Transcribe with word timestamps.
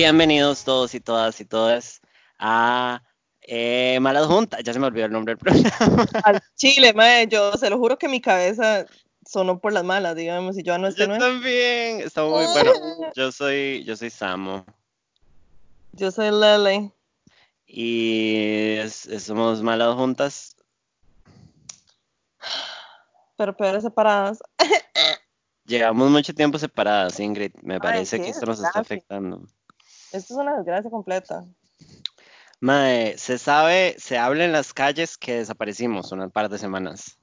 Bienvenidos 0.00 0.64
todos 0.64 0.94
y 0.94 1.00
todas 1.00 1.38
y 1.42 1.44
todas 1.44 2.00
a 2.38 3.02
eh, 3.42 3.98
Malas 4.00 4.24
Juntas. 4.28 4.62
Ya 4.64 4.72
se 4.72 4.78
me 4.78 4.86
olvidó 4.86 5.04
el 5.04 5.12
nombre 5.12 5.34
del 5.34 5.38
programa. 5.78 6.06
Al 6.24 6.40
Chile, 6.56 6.94
mae, 6.94 7.28
yo 7.28 7.52
se 7.58 7.68
lo 7.68 7.76
juro 7.76 7.98
que 7.98 8.08
mi 8.08 8.18
cabeza 8.22 8.86
sonó 9.26 9.60
por 9.60 9.74
las 9.74 9.84
malas, 9.84 10.16
digamos, 10.16 10.56
y 10.56 10.62
yo 10.62 10.78
no 10.78 10.88
este 10.88 11.06
Yo 11.06 11.18
también. 11.18 12.00
Está 12.00 12.24
muy 12.24 12.46
bueno. 12.46 12.72
Yo 13.14 13.30
soy, 13.30 13.84
yo 13.84 13.94
soy 13.94 14.08
Samo. 14.08 14.64
Yo 15.92 16.10
soy 16.10 16.30
Lele. 16.30 16.90
Y 17.66 18.76
es- 18.78 19.04
es- 19.04 19.24
somos 19.24 19.60
Malas 19.62 19.96
Juntas. 19.96 20.56
Pero 23.36 23.54
peores 23.54 23.82
separadas. 23.82 24.38
Llevamos 25.66 26.08
mucho 26.10 26.34
tiempo 26.34 26.58
separadas, 26.58 27.20
Ingrid. 27.20 27.52
Me 27.60 27.78
parece 27.78 28.18
que 28.18 28.30
esto 28.30 28.46
nos 28.46 28.60
está 28.60 28.80
afectando. 28.80 29.42
Esto 30.12 30.34
es 30.34 30.40
una 30.40 30.56
desgracia 30.56 30.90
completa. 30.90 31.44
Mae, 32.60 33.16
se 33.16 33.38
sabe, 33.38 33.94
se 33.98 34.18
habla 34.18 34.44
en 34.44 34.52
las 34.52 34.74
calles 34.74 35.16
que 35.16 35.36
desaparecimos 35.36 36.12
un 36.12 36.30
par 36.30 36.48
de 36.48 36.58
semanas. 36.58 37.18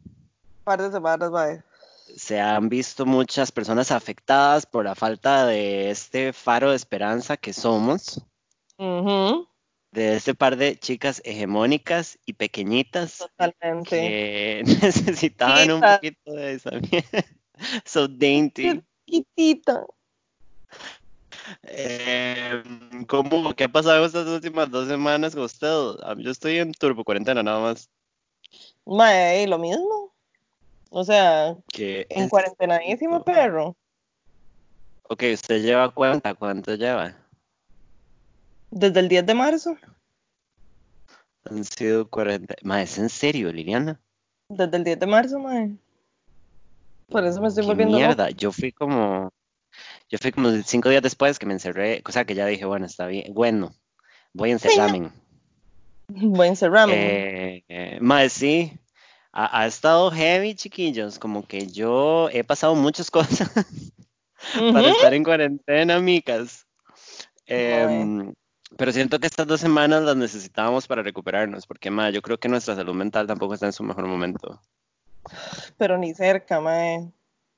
par 0.64 0.82
de 0.82 0.92
semanas, 0.92 1.30
mae. 1.30 1.62
Se 2.16 2.40
han 2.40 2.70
visto 2.70 3.06
muchas 3.06 3.52
personas 3.52 3.92
afectadas 3.92 4.66
por 4.66 4.86
la 4.86 4.96
falta 4.96 5.46
de 5.46 5.92
este 5.92 6.34
faro 6.34 6.72
de 6.72 6.78
esperanza 6.78 7.38
que 7.38 7.54
somos, 7.54 8.26
de 8.78 10.16
este 10.16 10.34
par 10.34 10.56
de 10.56 10.80
chicas 10.80 11.22
hegemónicas 11.26 12.18
y 12.26 12.34
pequeñitas 12.34 13.18
Totalmente. 13.18 13.90
que 13.90 14.64
necesitaban 14.82 15.72
un 15.72 15.82
poquito 15.82 16.34
de 16.34 16.54
esa 16.54 16.72
mierda. 16.72 17.26
So 17.86 18.08
dainty. 18.08 18.84
Chiquitita. 19.08 19.84
Eh, 21.64 22.64
¿cómo, 23.08 23.54
¿Qué 23.54 23.66
ha 23.66 23.70
pasado 23.70 24.06
estas 24.06 24.28
últimas 24.28 24.70
dos 24.70 24.88
semanas 24.88 25.34
con 25.34 25.44
usted? 25.44 25.68
Ah, 26.04 26.16
Yo 26.18 26.32
estoy 26.32 26.58
en 26.58 26.74
turbo 26.74 27.04
cuarentena 27.04 27.44
nada 27.44 27.60
más. 27.60 27.90
Mae, 28.86 29.48
lo 29.48 29.58
mismo. 29.58 30.14
O 30.90 31.04
sea, 31.04 31.56
Que 31.68 32.08
en 32.10 32.30
cuarentenadísimo, 32.30 33.24
perro. 33.24 33.76
Ok, 35.10 35.24
usted 35.34 35.62
lleva 35.62 35.90
cuenta, 35.90 36.34
¿cuánto 36.34 36.76
lleva? 36.76 37.16
Desde 38.72 39.00
el 39.00 39.10
10 39.10 39.26
de 39.26 39.34
marzo. 39.34 39.78
Han 41.46 41.64
sido 41.64 42.10
40. 42.10 42.56
Ma, 42.64 42.82
¿es 42.82 42.98
en 42.98 43.10
serio, 43.10 43.52
Liliana? 43.52 44.00
Desde 44.50 44.78
el 44.78 44.84
10 44.84 45.00
de 45.00 45.08
marzo, 45.08 45.40
mae. 45.40 45.78
Por 47.10 47.26
eso 47.26 47.42
me 47.42 47.48
estoy 47.48 47.64
Qué 47.64 47.68
volviendo 47.68 47.98
mierda. 47.98 48.30
Yo 48.32 48.52
fui 48.52 48.72
como. 48.72 49.32
Yo 50.10 50.18
fui 50.20 50.32
como 50.32 50.52
cinco 50.64 50.90
días 50.90 51.02
después 51.02 51.38
que 51.38 51.46
me 51.46 51.54
encerré. 51.54 52.02
O 52.06 52.12
sea, 52.12 52.26
que 52.26 52.36
ya 52.36 52.46
dije, 52.46 52.66
bueno, 52.66 52.86
está 52.86 53.08
bien. 53.08 53.34
Bueno, 53.34 53.74
voy 54.34 54.50
a 54.50 54.54
encerrarme. 54.54 55.12
Voy 56.08 56.48
a 56.48 56.50
encerrarme. 56.50 56.94
Eh, 56.96 57.64
eh, 57.68 57.98
mae, 58.00 58.30
sí. 58.30 58.72
Ha, 59.34 59.62
ha 59.62 59.68
estado 59.68 60.10
heavy, 60.12 60.56
chiquillos. 60.56 61.20
Como 61.20 61.46
que 61.46 61.68
yo 61.68 62.30
he 62.32 62.44
pasado 62.44 62.76
muchas 62.76 63.12
cosas 63.12 63.52
para 64.54 64.90
estar 64.90 65.14
en 65.14 65.24
cuarentena, 65.24 65.96
amigas. 65.96 66.66
Mae. 67.50 68.02
Em, 68.02 68.34
pero 68.78 68.92
siento 68.92 69.20
que 69.20 69.28
estas 69.28 69.48
dos 69.48 69.60
semanas 69.60 70.04
las 70.04 70.16
necesitábamos 70.16 70.88
para 70.88 71.04
recuperarnos, 71.04 71.66
porque 71.66 71.90
mae, 71.90 72.12
yo 72.12 72.22
creo 72.22 72.38
que 72.38 72.50
nuestra 72.50 72.76
salud 72.76 72.94
mental 72.94 73.28
tampoco 73.28 73.54
está 73.54 73.66
en 73.66 73.74
su 73.74 73.84
mejor 73.84 74.08
momento. 74.08 74.62
Pero 75.78 75.98
ni 75.98 76.14
cerca, 76.14 76.60
mae. 76.60 77.12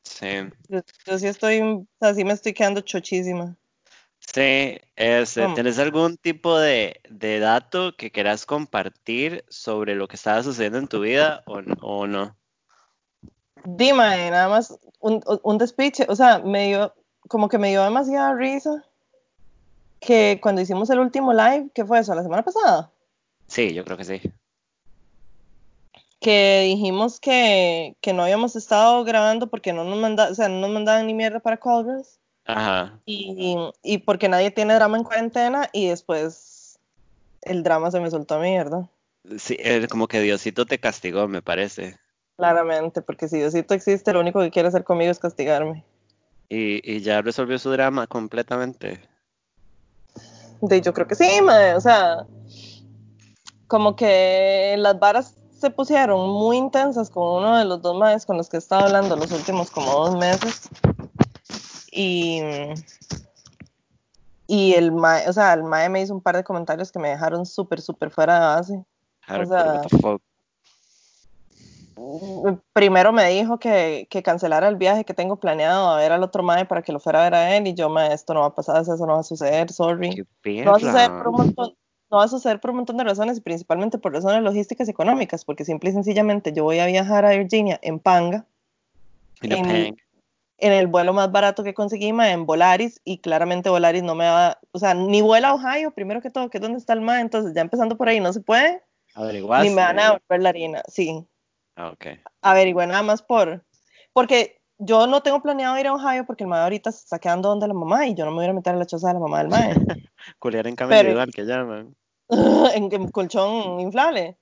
Sí. 0.10 0.26
Yo, 0.68 0.82
yo 1.06 1.20
sí 1.20 1.28
estoy, 1.28 1.62
o 1.62 1.86
sea, 2.00 2.14
sí 2.16 2.24
me 2.24 2.34
estoy 2.34 2.54
quedando 2.54 2.82
chochísima. 2.82 3.56
Sí, 4.20 4.80
este. 4.96 5.48
¿tenés 5.56 5.80
algún 5.80 6.18
tipo 6.18 6.58
de, 6.58 7.00
de 7.10 7.40
dato 7.40 7.96
que 7.96 8.12
quieras 8.12 8.46
compartir 8.46 9.46
sobre 9.50 9.96
lo 9.96 10.08
que 10.08 10.16
estaba 10.16 10.44
sucediendo 10.44 10.80
en 10.80 10.88
tu 10.88 11.00
vida 11.02 11.44
o, 11.46 11.62
o 11.82 12.08
no? 12.08 12.36
Dime, 13.66 14.32
nada 14.32 14.50
más 14.50 14.78
un, 15.00 15.22
un 15.44 15.58
despiche, 15.58 16.06
o 16.10 16.16
sea, 16.16 16.40
me 16.40 16.68
dio, 16.68 16.94
como 17.28 17.48
que 17.48 17.58
me 17.58 17.70
dio 17.70 17.84
demasiada 17.84 18.34
risa 18.34 18.84
que 20.00 20.40
cuando 20.42 20.62
hicimos 20.62 20.90
el 20.90 21.00
último 21.00 21.34
live, 21.34 21.70
¿qué 21.74 21.86
fue 21.86 22.00
eso? 22.00 22.16
¿La 22.16 22.24
semana 22.24 22.44
pasada? 22.44 22.92
Sí, 23.48 23.74
yo 23.74 23.84
creo 23.84 23.98
que 23.98 24.06
sí. 24.06 24.22
Que 26.20 26.64
dijimos 26.68 27.20
que, 27.20 27.96
que 28.02 28.14
no 28.14 28.24
habíamos 28.24 28.56
estado 28.56 29.04
grabando 29.04 29.48
porque 29.48 29.72
no 29.72 29.84
nos 29.84 29.98
mandaban, 29.98 30.34
o 30.34 30.36
sea, 30.36 30.50
no 30.50 30.60
nos 30.60 30.72
mandaban 30.72 31.08
ni 31.08 31.14
mierda 31.14 31.40
para 31.40 31.58
Callgirls 31.58 32.20
Ajá. 32.46 33.00
y, 33.06 33.56
y 33.84 33.98
porque 34.00 34.28
nadie 34.28 34.52
tiene 34.52 34.74
drama 34.74 34.98
en 34.98 35.04
cuarentena 35.04 35.70
y 35.72 35.88
después 35.88 36.78
el 37.44 37.64
drama 37.64 37.92
se 37.92 38.00
me 38.00 38.12
soltó 38.12 38.36
a 38.36 38.40
mí, 38.40 38.58
¿verdad? 38.58 38.90
Sí, 39.38 39.56
es 39.60 39.88
como 39.88 40.08
que 40.08 40.22
Diosito 40.22 40.66
te 40.66 40.80
castigó, 40.80 41.28
me 41.28 41.42
parece. 41.42 41.98
Claramente, 42.38 43.02
porque 43.02 43.28
si 43.28 43.38
Diosito 43.38 43.74
existe, 43.74 44.14
lo 44.14 44.22
único 44.22 44.40
que 44.40 44.52
quiere 44.52 44.70
hacer 44.70 44.84
conmigo 44.84 45.12
es 45.12 45.20
castigarme. 45.20 45.84
Y, 46.48 46.82
y 46.90 47.02
ya 47.02 47.22
resolvió 47.22 47.60
su 47.60 47.70
drama 47.70 48.08
completamente. 48.08 49.00
De, 50.62 50.82
yo 50.82 50.94
creo 50.94 51.08
que 51.08 51.16
sí, 51.16 51.42
mae, 51.42 51.76
o 51.76 51.82
sea, 51.82 52.26
como 53.68 53.96
que 53.96 54.76
las 54.78 55.00
varas 55.00 55.36
se 55.60 55.70
pusieron 55.70 56.30
muy 56.30 56.58
intensas 56.58 57.10
con 57.10 57.44
uno 57.44 57.58
de 57.58 57.66
los 57.66 57.82
dos 57.82 57.98
maes 57.98 58.26
con 58.26 58.38
los 58.38 58.50
que 58.50 58.58
he 58.58 58.60
estado 58.60 58.86
hablando 58.86 59.16
los 59.16 59.32
últimos 59.32 59.70
como 59.70 59.92
dos 59.92 60.16
meses. 60.16 60.70
Y, 61.92 62.42
y 64.48 64.74
el 64.74 64.92
mae, 64.92 65.28
o 65.28 65.34
sea, 65.34 65.54
el 65.54 65.64
mae 65.64 65.90
me 65.90 66.02
hizo 66.02 66.14
un 66.14 66.22
par 66.22 66.38
de 66.38 66.44
comentarios 66.44 66.92
que 66.92 67.00
me 67.00 67.10
dejaron 67.10 67.46
súper, 67.46 67.82
súper 67.82 68.10
fuera 68.10 68.36
de 68.36 68.40
base. 68.40 68.86
Sea. 69.28 69.82
Primero 72.74 73.12
me 73.12 73.30
dijo 73.30 73.60
que, 73.60 74.08
que 74.10 74.24
cancelara 74.24 74.70
el 74.70 74.78
viaje 74.78 75.04
que 75.04 75.14
tengo 75.14 75.36
planeado 75.36 75.90
a 75.90 75.98
ver 75.98 76.14
al 76.14 76.24
otro 76.24 76.42
mae 76.42 76.66
para 76.66 76.82
que 76.82 76.94
lo 76.94 77.00
fuera 77.00 77.20
a 77.20 77.24
ver 77.24 77.36
a 77.36 77.56
él 77.58 77.68
y 77.68 77.74
yo, 77.74 77.90
mae, 77.90 78.14
esto 78.14 78.34
no 78.34 78.40
va 78.40 78.48
a 78.48 78.56
pasar, 78.56 78.82
eso 78.82 78.96
no 79.06 79.14
va 79.14 79.20
a 79.20 79.24
suceder, 79.24 79.72
sorry. 79.72 80.26
No 80.64 80.72
va 80.72 80.78
a 80.78 80.80
suceder 80.80 81.12
por 81.12 81.28
un 81.28 81.36
montón, 81.36 81.76
no 82.12 82.18
va 82.18 82.24
a 82.24 82.28
suceder 82.28 82.60
por 82.60 82.72
un 82.72 82.78
montón 82.78 82.98
de 82.98 83.04
razones 83.04 83.38
y 83.38 83.42
principalmente 83.42 83.98
por 83.98 84.14
razones 84.14 84.42
logísticas 84.42 84.88
y 84.88 84.92
económicas, 84.92 85.46
porque 85.46 85.66
simple 85.66 85.90
y 85.92 85.94
sencillamente 85.94 86.54
yo 86.54 86.64
voy 86.64 86.80
a 86.80 86.86
viajar 86.88 87.26
a 87.26 87.32
Virginia 87.32 87.80
en 87.84 88.00
Panga, 88.00 88.46
en- 89.52 89.96
el 90.74 90.88
vuelo 90.88 91.14
más 91.14 91.32
barato 91.32 91.64
que 91.64 91.74
conseguí, 91.74 92.12
ma, 92.12 92.32
en 92.32 92.46
Volaris, 92.46 93.00
y 93.06 93.20
claramente 93.20 93.70
Volaris 93.70 94.04
no 94.04 94.14
me 94.16 94.26
va, 94.26 94.60
o 94.74 94.80
sea, 94.80 94.94
ni 94.94 95.22
vuela 95.22 95.50
a 95.50 95.54
Ohio, 95.54 95.92
primero 95.92 96.22
que 96.22 96.30
todo, 96.32 96.50
que 96.50 96.58
es 96.58 96.62
donde 96.62 96.80
está 96.80 96.92
el 96.94 97.00
ma, 97.02 97.22
entonces 97.22 97.54
ya 97.56 97.62
empezando 97.62 97.96
por 97.96 98.10
ahí 98.10 98.20
no 98.20 98.34
se 98.34 98.42
puede, 98.42 98.84
¿Averiguaste? 99.16 99.70
ni 99.70 99.76
me 99.76 99.82
van 99.84 100.00
a 100.00 100.04
devolver 100.06 100.42
la 100.42 100.50
harina, 100.50 100.84
sí, 100.90 101.26
Ah, 101.78 101.92
ok. 101.92 102.08
averigüé 102.42 102.88
nada 102.88 103.04
más 103.04 103.22
por, 103.22 103.64
porque 104.12 104.59
yo 104.80 105.06
no 105.08 105.22
tengo 105.22 105.42
planeado 105.42 105.78
ir 105.78 105.88
a 105.88 105.94
Ohio 105.94 106.26
porque 106.26 106.46
el 106.46 106.50
ma 106.50 106.64
ahorita 106.64 106.92
se 106.92 107.00
está 107.00 107.20
quedando 107.20 107.50
donde 107.50 107.68
la 107.68 107.74
mamá 107.74 108.08
y 108.08 108.16
yo 108.16 108.26
no 108.26 108.32
me 108.32 108.38
voy 108.38 108.48
a 108.48 108.54
meter 108.54 108.74
a 108.74 108.78
la 108.78 108.86
choza 108.86 109.10
de 109.10 109.14
la 109.16 109.20
mamá 109.20 109.40
del 109.40 109.50
ma. 109.50 109.60
Culear 110.40 110.68
en 110.68 110.76
cama 110.76 110.96
individual, 110.98 111.32
que 111.32 111.44
llaman. 111.46 111.96
en, 112.30 112.92
en 112.92 113.08
colchón 113.10 113.80
inflable. 113.80 114.38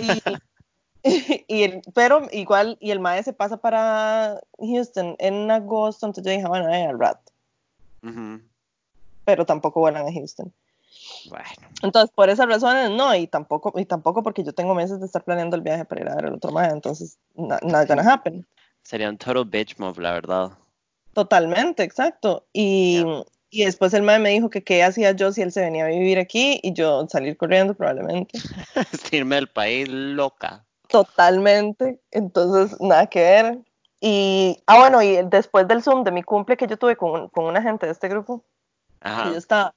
Y, 0.00 0.22
y 1.48 1.62
el, 1.64 1.82
pero 1.94 2.28
igual, 2.32 2.78
y 2.80 2.90
el 2.90 3.00
mae 3.00 3.22
se 3.22 3.32
pasa 3.32 3.58
para 3.58 4.40
Houston 4.58 5.16
en 5.18 5.50
agosto, 5.50 6.06
entonces 6.06 6.30
yo 6.30 6.36
dije, 6.36 6.48
bueno, 6.48 6.72
eh, 6.72 6.86
al 6.86 6.98
rato, 6.98 7.32
Ujú. 8.02 8.40
pero 9.24 9.44
tampoco 9.44 9.80
vuelan 9.80 10.06
a 10.06 10.12
Houston. 10.12 10.52
Bueno, 11.28 11.44
Entonces, 11.82 12.10
por 12.14 12.30
esas 12.30 12.46
razones, 12.46 12.90
no, 12.90 13.14
y 13.14 13.26
tampoco, 13.26 13.72
y 13.78 13.84
tampoco 13.84 14.22
porque 14.22 14.44
yo 14.44 14.52
tengo 14.52 14.74
meses 14.74 15.00
de 15.00 15.06
estar 15.06 15.24
planeando 15.24 15.56
el 15.56 15.62
viaje 15.62 15.84
para 15.84 16.00
ir 16.00 16.08
a 16.08 16.14
ver 16.14 16.26
al 16.26 16.34
otro 16.34 16.52
mae, 16.52 16.70
entonces, 16.70 17.18
na- 17.34 17.58
not 17.62 17.88
gonna 17.88 18.10
happen. 18.10 18.46
Sería 18.82 19.08
un 19.08 19.18
total 19.18 19.44
bitch 19.44 19.78
move, 19.78 20.00
la 20.00 20.12
verdad. 20.12 20.52
Totalmente, 21.12 21.82
exacto. 21.82 22.46
Y, 22.52 23.04
y 23.50 23.64
después 23.64 23.92
el 23.94 24.02
mae 24.02 24.18
me 24.18 24.30
dijo 24.30 24.48
que 24.48 24.62
qué 24.62 24.82
hacía 24.82 25.12
yo 25.12 25.32
si 25.32 25.42
él 25.42 25.52
se 25.52 25.60
venía 25.60 25.84
a 25.84 25.88
vivir 25.88 26.18
aquí 26.18 26.58
y 26.62 26.72
yo 26.72 27.06
salir 27.08 27.36
corriendo 27.36 27.74
probablemente. 27.74 28.38
Irme 29.12 29.36
del 29.36 29.48
país 29.48 29.88
loca. 29.88 30.64
Totalmente. 30.88 32.00
Entonces, 32.10 32.80
nada 32.80 33.06
que 33.06 33.20
ver. 33.20 33.58
Y, 34.00 34.62
ah, 34.66 34.78
bueno, 34.78 35.02
y 35.02 35.22
después 35.24 35.68
del 35.68 35.82
Zoom 35.82 36.02
de 36.02 36.10
mi 36.10 36.22
cumple 36.22 36.56
que 36.56 36.66
yo 36.66 36.76
tuve 36.76 36.96
con, 36.96 37.28
con 37.28 37.44
una 37.44 37.62
gente 37.62 37.86
de 37.86 37.92
este 37.92 38.08
grupo, 38.08 38.44
que 39.00 39.08
yo 39.08 39.14
Ajá. 39.14 39.36
estaba. 39.36 39.74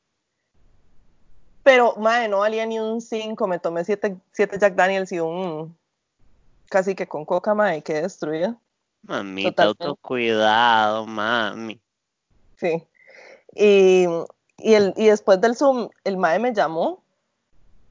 Pero, 1.63 1.95
madre, 1.97 2.27
no 2.27 2.39
valía 2.39 2.65
ni 2.65 2.79
un 2.79 3.01
5. 3.01 3.47
Me 3.47 3.59
tomé 3.59 3.83
7 3.83 4.19
Jack 4.33 4.75
Daniels 4.75 5.11
y 5.11 5.19
un. 5.19 5.77
Casi 6.69 6.95
que 6.95 7.07
con 7.07 7.25
coca, 7.25 7.53
madre, 7.53 7.81
quedé 7.81 8.01
destruida. 8.03 8.57
Mamita, 9.07 9.63
autocuidado, 9.63 11.05
mami. 11.05 11.79
Sí. 12.57 12.83
Y, 13.55 14.05
y, 14.57 14.73
el, 14.73 14.93
y 14.97 15.07
después 15.07 15.39
del 15.41 15.55
Zoom, 15.55 15.89
el 16.03 16.17
mae 16.17 16.39
me 16.39 16.53
llamó 16.53 17.03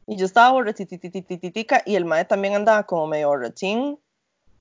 y 0.06 0.16
yo 0.16 0.26
estaba 0.26 0.52
borrachititititica 0.52 1.82
y 1.86 1.94
el 1.96 2.04
mae 2.04 2.24
también 2.24 2.54
andaba 2.54 2.84
como 2.84 3.06
medio 3.06 3.28
borrachín 3.28 3.98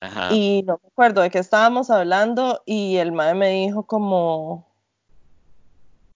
Ajá. 0.00 0.32
y 0.32 0.62
no 0.66 0.80
me 0.82 0.88
acuerdo 0.88 1.22
de 1.22 1.30
qué 1.30 1.38
estábamos 1.38 1.90
hablando 1.90 2.62
y 2.64 2.96
el 2.96 3.12
mae 3.12 3.34
me 3.34 3.50
dijo 3.50 3.84
como 3.84 4.66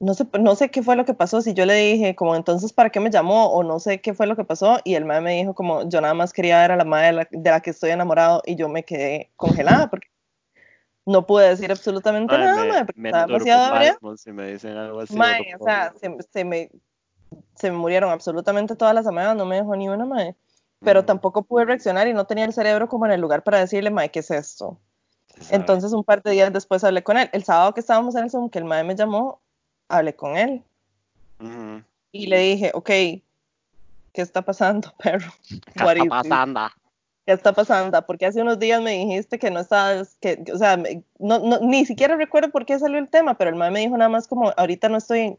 no 0.00 0.14
sé, 0.14 0.26
no 0.38 0.54
sé 0.54 0.70
qué 0.70 0.82
fue 0.82 0.94
lo 0.94 1.04
que 1.04 1.14
pasó, 1.14 1.42
si 1.42 1.54
yo 1.54 1.66
le 1.66 1.74
dije 1.74 2.14
como 2.14 2.36
entonces 2.36 2.72
para 2.72 2.90
qué 2.90 3.00
me 3.00 3.10
llamó 3.10 3.46
o 3.48 3.64
no 3.64 3.80
sé 3.80 4.00
qué 4.00 4.14
fue 4.14 4.26
lo 4.26 4.36
que 4.36 4.44
pasó 4.44 4.78
y 4.84 4.94
el 4.94 5.04
mae 5.04 5.20
me 5.20 5.34
dijo 5.34 5.54
como 5.54 5.88
yo 5.88 6.00
nada 6.00 6.14
más 6.14 6.32
quería 6.32 6.60
ver 6.60 6.72
a 6.72 6.76
la 6.76 6.84
madre 6.84 7.26
de 7.30 7.50
la, 7.50 7.60
que 7.60 7.70
estoy 7.70 7.90
enamorado 7.90 8.42
y 8.46 8.54
yo 8.54 8.68
me 8.68 8.84
quedé 8.84 9.30
congelada 9.36 9.90
porque 9.90 10.08
no 11.08 11.26
pude 11.26 11.48
decir 11.48 11.70
absolutamente 11.70 12.36
nada, 12.36 12.64
me, 12.64 12.84
porque 12.84 13.00
me 13.00 13.08
estaba 13.08 13.26
demasiado 13.26 14.16
si 14.16 14.32
me 14.32 14.52
dicen 14.52 14.76
algo 14.76 15.00
así. 15.00 15.16
Mae, 15.16 15.54
o 15.58 15.64
sea, 15.64 15.92
se, 15.98 16.14
se, 16.30 16.44
me, 16.44 16.70
se 17.54 17.70
me 17.70 17.76
murieron 17.78 18.10
absolutamente 18.10 18.76
todas 18.76 18.94
las 18.94 19.06
amigas, 19.06 19.34
no 19.34 19.46
me 19.46 19.56
dejó 19.56 19.74
ni 19.74 19.88
una 19.88 20.04
mae, 20.04 20.36
pero 20.80 21.02
Mm. 21.02 21.06
tampoco 21.06 21.42
pude 21.42 21.64
reaccionar 21.64 22.06
y 22.08 22.12
no 22.12 22.26
tenía 22.26 22.44
el 22.44 22.52
cerebro 22.52 22.88
como 22.88 23.06
en 23.06 23.12
el 23.12 23.20
lugar 23.20 23.42
para 23.42 23.58
decirle 23.58 23.90
mae, 23.90 24.10
¿qué 24.10 24.20
es 24.20 24.30
esto? 24.30 24.78
Entonces 25.50 25.92
un 25.92 26.04
par 26.04 26.22
de 26.22 26.32
días 26.32 26.52
después 26.52 26.84
hablé 26.84 27.02
con 27.02 27.16
él. 27.16 27.30
El 27.32 27.44
sábado 27.44 27.72
que 27.72 27.80
estábamos 27.80 28.14
en 28.16 28.24
el 28.24 28.30
Zoom, 28.30 28.50
que 28.50 28.58
el 28.58 28.64
mae 28.64 28.84
me 28.84 28.94
llamó, 28.94 29.40
hablé 29.88 30.14
con 30.14 30.36
él 30.36 30.62
y 32.12 32.26
le 32.26 32.38
dije, 32.38 32.70
ok, 32.74 32.86
¿qué 32.86 33.22
está 34.14 34.42
pasando, 34.42 34.92
perro? 35.02 35.32
¿Qué 35.48 35.84
What 35.84 35.96
está 35.96 36.08
pasando? 36.08 36.60
¿Qué 37.28 37.34
está 37.34 37.52
pasando? 37.52 38.00
Porque 38.06 38.24
hace 38.24 38.40
unos 38.40 38.58
días 38.58 38.80
me 38.80 38.92
dijiste 38.92 39.38
que 39.38 39.50
no 39.50 39.60
estabas, 39.60 40.16
que, 40.18 40.42
o 40.50 40.56
sea, 40.56 40.78
no, 41.18 41.38
no- 41.40 41.58
ni 41.60 41.84
siquiera 41.84 42.16
recuerdo 42.16 42.50
por 42.50 42.64
qué 42.64 42.78
salió 42.78 42.98
el 42.98 43.10
tema, 43.10 43.36
pero 43.36 43.50
el 43.50 43.56
mae 43.56 43.70
me 43.70 43.80
dijo 43.80 43.98
nada 43.98 44.08
más 44.08 44.26
como, 44.26 44.50
ahorita 44.56 44.88
no 44.88 44.96
estoy 44.96 45.36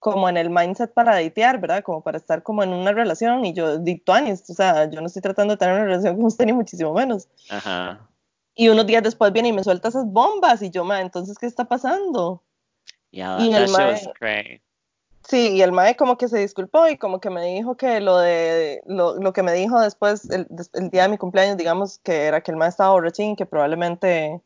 como 0.00 0.28
en 0.28 0.36
el 0.36 0.50
mindset 0.50 0.92
para 0.92 1.14
datear, 1.18 1.58
¿verdad? 1.62 1.82
Como 1.82 2.02
para 2.02 2.18
estar 2.18 2.42
como 2.42 2.62
en 2.62 2.74
una 2.74 2.92
relación 2.92 3.42
y 3.46 3.54
yo, 3.54 3.78
dictuanis, 3.78 4.50
o 4.50 4.52
sea, 4.52 4.90
yo 4.90 5.00
no 5.00 5.06
estoy 5.06 5.22
tratando 5.22 5.54
de 5.54 5.56
tener 5.56 5.76
una 5.76 5.86
relación 5.86 6.16
con 6.16 6.26
usted 6.26 6.44
ni 6.44 6.52
muchísimo 6.52 6.92
menos. 6.92 7.26
Ajá. 7.48 8.06
Y 8.54 8.68
unos 8.68 8.86
días 8.86 9.02
después 9.02 9.32
viene 9.32 9.48
y 9.48 9.52
me 9.54 9.64
suelta 9.64 9.88
esas 9.88 10.04
bombas 10.04 10.60
y 10.60 10.68
yo, 10.68 10.84
mae, 10.84 11.00
entonces, 11.00 11.38
¿qué 11.38 11.46
está 11.46 11.64
pasando? 11.64 12.42
Yeah, 13.12 13.38
Y 13.40 13.54
el 13.54 13.70
mae- 13.70 14.12
crazy. 14.18 14.60
Sí, 15.26 15.52
y 15.52 15.62
el 15.62 15.72
mae 15.72 15.96
como 15.96 16.18
que 16.18 16.28
se 16.28 16.38
disculpó 16.38 16.86
y 16.88 16.98
como 16.98 17.18
que 17.18 17.30
me 17.30 17.44
dijo 17.46 17.76
que 17.76 18.00
lo 18.00 18.18
de 18.18 18.82
lo, 18.86 19.16
lo 19.16 19.32
que 19.32 19.42
me 19.42 19.52
dijo 19.52 19.80
después, 19.80 20.28
el, 20.30 20.46
día 20.90 21.04
de 21.04 21.08
mi 21.08 21.18
cumpleaños, 21.18 21.56
digamos, 21.56 21.98
que 21.98 22.24
era 22.24 22.42
que 22.42 22.50
el 22.50 22.58
mae 22.58 22.68
estaba 22.68 22.90
borrachín 22.90 23.30
y 23.30 23.36
que 23.36 23.46
probablemente 23.46 24.42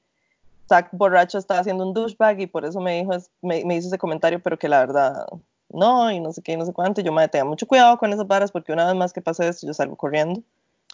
Zach 0.69 0.89
borracho 0.93 1.39
estaba 1.39 1.61
haciendo 1.61 1.85
un 1.87 1.95
douchebag 1.95 2.41
y 2.41 2.47
por 2.47 2.65
eso 2.65 2.81
me 2.81 2.99
dijo, 3.01 3.15
es- 3.15 3.31
me, 3.43 3.65
me 3.65 3.77
hizo 3.77 3.89
ese 3.89 3.99
comentario, 3.99 4.41
pero 4.41 4.59
que 4.59 4.69
la 4.69 4.81
verdad 4.81 5.27
no, 5.71 6.11
y 6.13 6.21
no 6.21 6.33
sé 6.33 6.43
qué, 6.43 6.53
y 6.53 6.57
no 6.57 6.65
sé 6.65 6.73
cuánto. 6.73 7.01
Y 7.01 7.05
yo, 7.05 7.13
mae, 7.13 7.29
tenga 7.29 7.45
mucho 7.45 7.67
cuidado 7.67 7.99
con 7.99 8.13
esas 8.13 8.27
varas 8.27 8.53
porque 8.53 8.73
una 8.73 8.87
vez 8.87 8.95
más 8.95 9.13
que 9.13 9.21
pase 9.21 9.49
esto, 9.49 9.67
yo 9.67 9.75
salgo 9.75 9.97
corriendo. 9.97 10.43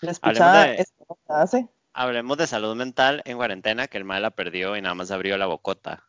La 0.00 0.12
escuchada 0.12 0.64
de- 0.66 0.76
esto 0.76 1.04
no 1.08 1.18
se 1.26 1.32
hace. 1.32 1.68
Hablemos 1.92 2.38
de 2.38 2.46
salud 2.46 2.74
mental 2.74 3.22
en 3.24 3.36
cuarentena, 3.36 3.86
que 3.86 3.98
el 3.98 4.04
mal 4.04 4.22
la 4.22 4.30
perdió 4.30 4.76
y 4.76 4.82
nada 4.82 4.94
más 4.94 5.10
abrió 5.10 5.36
la 5.38 5.46
bocota. 5.46 6.02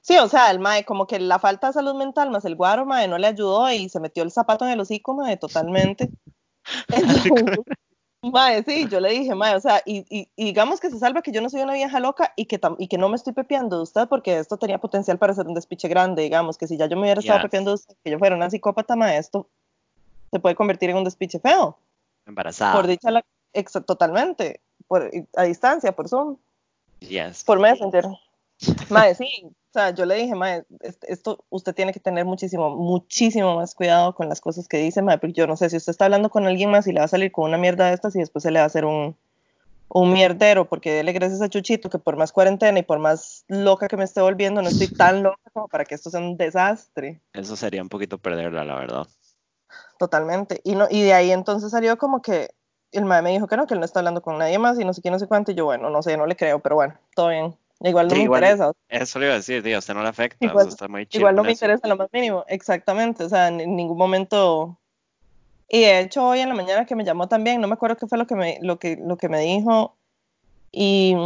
Sí, 0.00 0.16
o 0.18 0.28
sea, 0.28 0.50
el 0.50 0.58
mae, 0.58 0.84
como 0.84 1.06
que 1.06 1.18
la 1.20 1.38
falta 1.38 1.68
de 1.68 1.72
salud 1.74 1.94
mental 1.94 2.30
más 2.30 2.44
el 2.44 2.56
guaro, 2.56 2.84
mae, 2.86 3.08
no 3.08 3.18
le 3.18 3.26
ayudó 3.26 3.70
y 3.72 3.88
se 3.88 4.00
metió 4.00 4.22
el 4.22 4.30
zapato 4.30 4.64
en 4.64 4.72
el 4.72 4.80
hocico, 4.80 5.14
mae, 5.14 5.36
totalmente. 5.36 6.10
Entonces, 6.90 7.32
mae, 8.22 8.62
sí, 8.64 8.86
yo 8.90 9.00
le 9.00 9.10
dije, 9.10 9.34
mae, 9.34 9.56
o 9.56 9.60
sea, 9.60 9.82
y, 9.86 10.04
y- 10.10 10.28
y 10.36 10.44
digamos 10.44 10.80
que 10.80 10.90
se 10.90 10.98
salva 10.98 11.22
que 11.22 11.32
yo 11.32 11.40
no 11.40 11.48
soy 11.48 11.60
una 11.62 11.72
vieja 11.74 12.00
loca 12.00 12.32
y 12.36 12.46
que, 12.46 12.60
tam- 12.60 12.76
y 12.78 12.88
que 12.88 12.98
no 12.98 13.08
me 13.08 13.16
estoy 13.16 13.32
pepeando 13.32 13.76
de 13.78 13.82
usted 13.84 14.08
porque 14.08 14.38
esto 14.38 14.56
tenía 14.58 14.78
potencial 14.78 15.18
para 15.18 15.34
ser 15.34 15.46
un 15.46 15.54
despiche 15.54 15.88
grande, 15.88 16.22
digamos, 16.22 16.58
que 16.58 16.66
si 16.66 16.76
ya 16.76 16.86
yo 16.86 16.96
me 16.96 17.02
hubiera 17.02 17.20
estado 17.20 17.38
Yes. 17.38 17.44
pepeando 17.44 17.70
de 17.70 17.74
usted, 17.76 17.94
que 18.04 18.10
yo 18.10 18.18
fuera 18.18 18.36
una 18.36 18.50
psicópata, 18.50 18.96
mae, 18.96 19.16
esto 19.18 19.46
se 20.30 20.38
puede 20.40 20.54
convertir 20.54 20.90
en 20.90 20.96
un 20.96 21.04
despiche 21.04 21.38
feo. 21.40 21.76
Embarazada. 22.26 22.74
Por 22.74 22.86
dicha, 22.86 23.10
la, 23.10 23.24
exa- 23.54 23.84
totalmente, 23.84 24.60
por, 24.86 25.10
a 25.36 25.42
distancia, 25.44 25.92
por 25.92 26.08
Zoom. 26.08 26.36
Yes. 27.00 27.42
por 27.44 27.58
Messenger. 27.58 28.04
Mae, 28.90 29.14
sí, 29.14 29.26
o 29.70 29.72
sea, 29.72 29.90
yo 29.90 30.04
le 30.04 30.16
dije, 30.16 30.34
mae, 30.34 30.64
est- 30.80 31.04
esto 31.06 31.44
usted 31.48 31.74
tiene 31.74 31.92
que 31.92 32.00
tener 32.00 32.24
muchísimo, 32.24 32.70
muchísimo 32.76 33.54
más 33.56 33.74
cuidado 33.74 34.14
con 34.14 34.28
las 34.28 34.40
cosas 34.40 34.66
que 34.66 34.78
dice, 34.78 35.00
mae, 35.02 35.18
porque 35.18 35.32
yo 35.34 35.46
no 35.46 35.56
sé 35.56 35.70
si 35.70 35.76
usted 35.76 35.92
está 35.92 36.06
hablando 36.06 36.28
con 36.28 36.46
alguien 36.46 36.70
más 36.70 36.86
y 36.86 36.92
le 36.92 36.98
va 37.00 37.04
a 37.04 37.08
salir 37.08 37.30
con 37.32 37.44
una 37.44 37.58
mierda 37.58 37.86
de 37.86 37.94
estas 37.94 38.16
y 38.16 38.18
después 38.18 38.42
se 38.42 38.50
le 38.50 38.58
va 38.58 38.64
a 38.64 38.66
hacer 38.66 38.84
un, 38.84 39.16
un 39.88 40.12
mierdero, 40.12 40.68
porque 40.68 40.92
dele 40.92 41.12
gracias 41.12 41.40
a 41.40 41.48
Chuchito 41.48 41.88
que 41.88 41.98
por 42.00 42.16
más 42.16 42.32
cuarentena 42.32 42.78
y 42.80 42.82
por 42.82 42.98
más 42.98 43.44
loca 43.48 43.86
que 43.88 43.96
me 43.96 44.04
esté 44.04 44.20
volviendo, 44.20 44.60
no 44.60 44.68
estoy 44.68 44.88
tan 44.88 45.22
loca 45.22 45.38
como 45.52 45.68
para 45.68 45.84
que 45.84 45.94
esto 45.94 46.10
sea 46.10 46.20
un 46.20 46.36
desastre, 46.36 47.20
Eso 47.32 47.54
sería 47.56 47.82
un 47.82 47.88
poquito 47.88 48.18
perderla, 48.18 48.64
la 48.64 48.74
verdad. 48.76 49.06
totalmente. 49.98 50.60
Y, 50.64 50.74
no, 50.74 50.86
y 50.90 51.02
de 51.02 51.12
ahí 51.12 51.30
entonces 51.30 51.70
salió 51.70 51.96
como 51.98 52.22
que 52.22 52.50
el 52.92 53.04
mae 53.04 53.22
me 53.22 53.30
dijo 53.30 53.46
que 53.46 53.56
no, 53.56 53.66
que 53.66 53.74
él 53.74 53.80
no 53.80 53.86
está 53.86 54.00
hablando 54.00 54.20
con 54.22 54.36
nadie 54.38 54.58
más 54.58 54.78
y 54.80 54.84
no 54.84 54.92
sé 54.94 55.00
qué, 55.02 55.10
no 55.12 55.18
sé 55.18 55.28
cuánto, 55.28 55.52
y 55.52 55.54
yo, 55.54 55.64
bueno, 55.64 55.90
no 55.90 56.02
sé, 56.02 56.16
no 56.16 56.26
le 56.26 56.34
creo, 56.36 56.58
pero 56.58 56.74
bueno, 56.74 56.94
todo 57.14 57.28
bien. 57.28 57.54
Igual 57.82 58.08
no 58.08 58.10
Sí, 58.12 58.18
me 58.18 58.24
igual- 58.24 58.42
interesa, 58.42 58.72
Eso 58.88 59.18
le 59.18 59.26
iba 59.26 59.34
a 59.34 59.38
decir, 59.38 59.62
tío, 59.62 59.76
a 59.76 59.78
usted 59.78 59.94
no 59.94 60.02
le 60.02 60.08
afecta, 60.08 60.44
Igual- 60.44 60.68
está 60.68 60.86
muy 60.88 61.08
Igual 61.10 61.34
no 61.34 61.42
me 61.42 61.52
eso. 61.52 61.64
interesa 61.64 61.88
lo 61.88 61.96
más 61.96 62.08
mínimo, 62.12 62.44
exactamente, 62.48 63.24
o 63.24 63.28
sea, 63.28 63.48
en, 63.48 63.56
ningún 63.74 63.96
momento. 63.96 64.78
Y 65.68 65.80
de 65.80 66.00
hecho 66.00 66.26
hoy 66.26 66.40
en 66.40 66.48
la 66.50 66.54
mañana 66.54 66.84
que 66.84 66.94
me 66.94 67.04
llamó 67.04 67.28
también, 67.28 67.60
no 67.60 67.68
me 67.68 67.74
acuerdo 67.74 67.96
qué 67.96 68.06
fue 68.06 68.18
lo 68.18 68.26
que 68.26 68.34
me, 68.34 68.58
lo 68.60 68.78
que, 68.78 68.98
lo 69.02 69.16
que 69.16 69.28
me 69.30 69.38
dijo 69.40 69.96
y, 70.72 71.16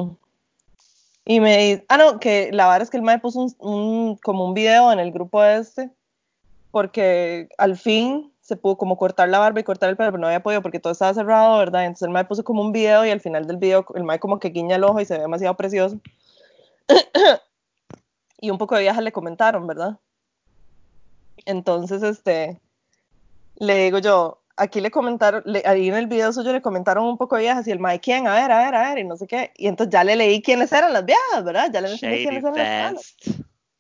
y 1.25 1.41
me 1.41 1.57
di- 1.57 1.85
ah 1.89 1.97
no, 1.97 2.21
que 2.21 2.51
la 2.53 2.67
verdad 2.67 2.83
es 2.83 2.91
que 2.91 2.99
el 2.99 3.03
mae 3.03 3.19
puso 3.19 3.41
un, 3.41 3.55
un- 3.59 4.17
como 4.19 4.45
un 4.45 4.55
video 4.55 4.93
en 4.93 4.99
el 5.01 5.11
grupo 5.13 5.43
este 5.43 5.91
porque 6.71 7.49
al 7.59 7.77
fin 7.77 8.33
se 8.41 8.57
pudo 8.57 8.77
como 8.77 8.97
cortar 8.99 9.29
la 9.31 9.39
barba 9.39 9.61
y 9.61 9.65
cortar 9.65 9.89
el 9.89 9.97
pelo, 9.97 10.11
pero 10.11 10.21
no 10.21 10.27
había 10.27 10.43
podido 10.43 10.61
porque 10.61 10.79
todo 10.81 10.93
estaba 10.93 11.15
cerrado, 11.15 11.57
¿verdad? 11.59 11.85
Entonces 11.87 12.07
el 12.07 12.13
mae 12.13 12.27
puso 12.27 12.45
como 12.45 12.61
un 12.61 12.73
video 12.73 13.07
y 13.07 13.11
al 13.11 13.21
final 13.21 13.47
del 13.47 13.57
video 13.57 13.87
el 13.95 14.05
mae 14.05 14.19
como 14.19 14.39
que 14.39 14.51
guiña 14.51 14.77
el 14.77 14.85
ojo 14.85 15.01
y 15.01 15.07
se 15.07 15.15
ve 15.15 15.21
demasiado 15.21 15.57
precioso. 15.57 15.99
y 18.41 18.51
un 18.51 18.59
poco 18.59 18.75
de 18.75 18.83
viejas 18.83 19.03
le 19.03 19.13
comentaron, 19.13 19.67
¿verdad? 19.67 19.99
Entonces, 21.47 22.03
este, 22.03 22.61
le 23.57 23.85
digo 23.85 23.99
yo, 23.99 24.43
aquí 24.57 24.81
le 24.81 24.91
comentaron, 24.91 25.43
le- 25.47 25.63
ahí 25.67 25.89
en 25.89 25.95
el 25.95 26.07
video 26.07 26.33
suyo 26.33 26.53
le 26.53 26.63
comentaron 26.63 27.05
un 27.05 27.19
poco 27.19 27.37
de 27.37 27.43
viejas 27.43 27.67
y 27.67 27.71
el 27.71 27.79
mae, 27.81 28.01
¿quién? 28.01 28.27
A 28.27 28.35
ver, 28.35 28.51
a 28.53 28.65
ver, 28.65 28.75
a 28.75 28.89
ver, 28.89 28.99
y 28.99 29.05
no 29.05 29.17
sé 29.17 29.27
qué. 29.27 29.53
Y 29.57 29.67
entonces 29.67 29.93
ya 29.93 30.05
le 30.05 30.17
leí 30.17 30.43
quiénes 30.43 30.73
eran 30.73 30.93
las 30.93 31.05
viejas, 31.05 31.45
¿verdad? 31.45 31.71
Ya 31.73 31.81
le 31.81 31.89
Shady 31.89 32.23
quiénes 32.23 32.45
eran 32.45 32.55
las 32.57 32.65
viejas. 32.95 33.17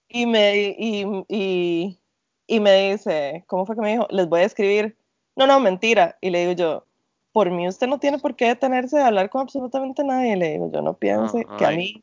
Y 0.08 0.26
me, 0.26 0.56
y, 0.78 1.24
y, 1.28 2.00
y 2.46 2.60
me 2.60 2.90
dice, 2.92 3.44
¿cómo 3.46 3.66
fue 3.66 3.74
que 3.74 3.82
me 3.82 3.92
dijo? 3.92 4.06
Les 4.10 4.28
voy 4.28 4.40
a 4.40 4.44
escribir. 4.44 4.96
No, 5.36 5.46
no, 5.46 5.58
mentira. 5.58 6.16
Y 6.20 6.30
le 6.30 6.40
digo 6.40 6.52
yo, 6.52 6.86
por 7.32 7.50
mí 7.50 7.66
usted 7.66 7.88
no 7.88 7.98
tiene 7.98 8.18
por 8.18 8.36
qué 8.36 8.46
detenerse 8.46 8.96
de 8.96 9.02
hablar 9.02 9.28
con 9.30 9.40
absolutamente 9.42 10.04
nadie. 10.04 10.36
Le 10.36 10.52
digo 10.52 10.70
yo, 10.70 10.82
no 10.82 10.94
piense 10.94 11.46
que 11.56 11.64
a 11.64 11.70
mí 11.70 12.02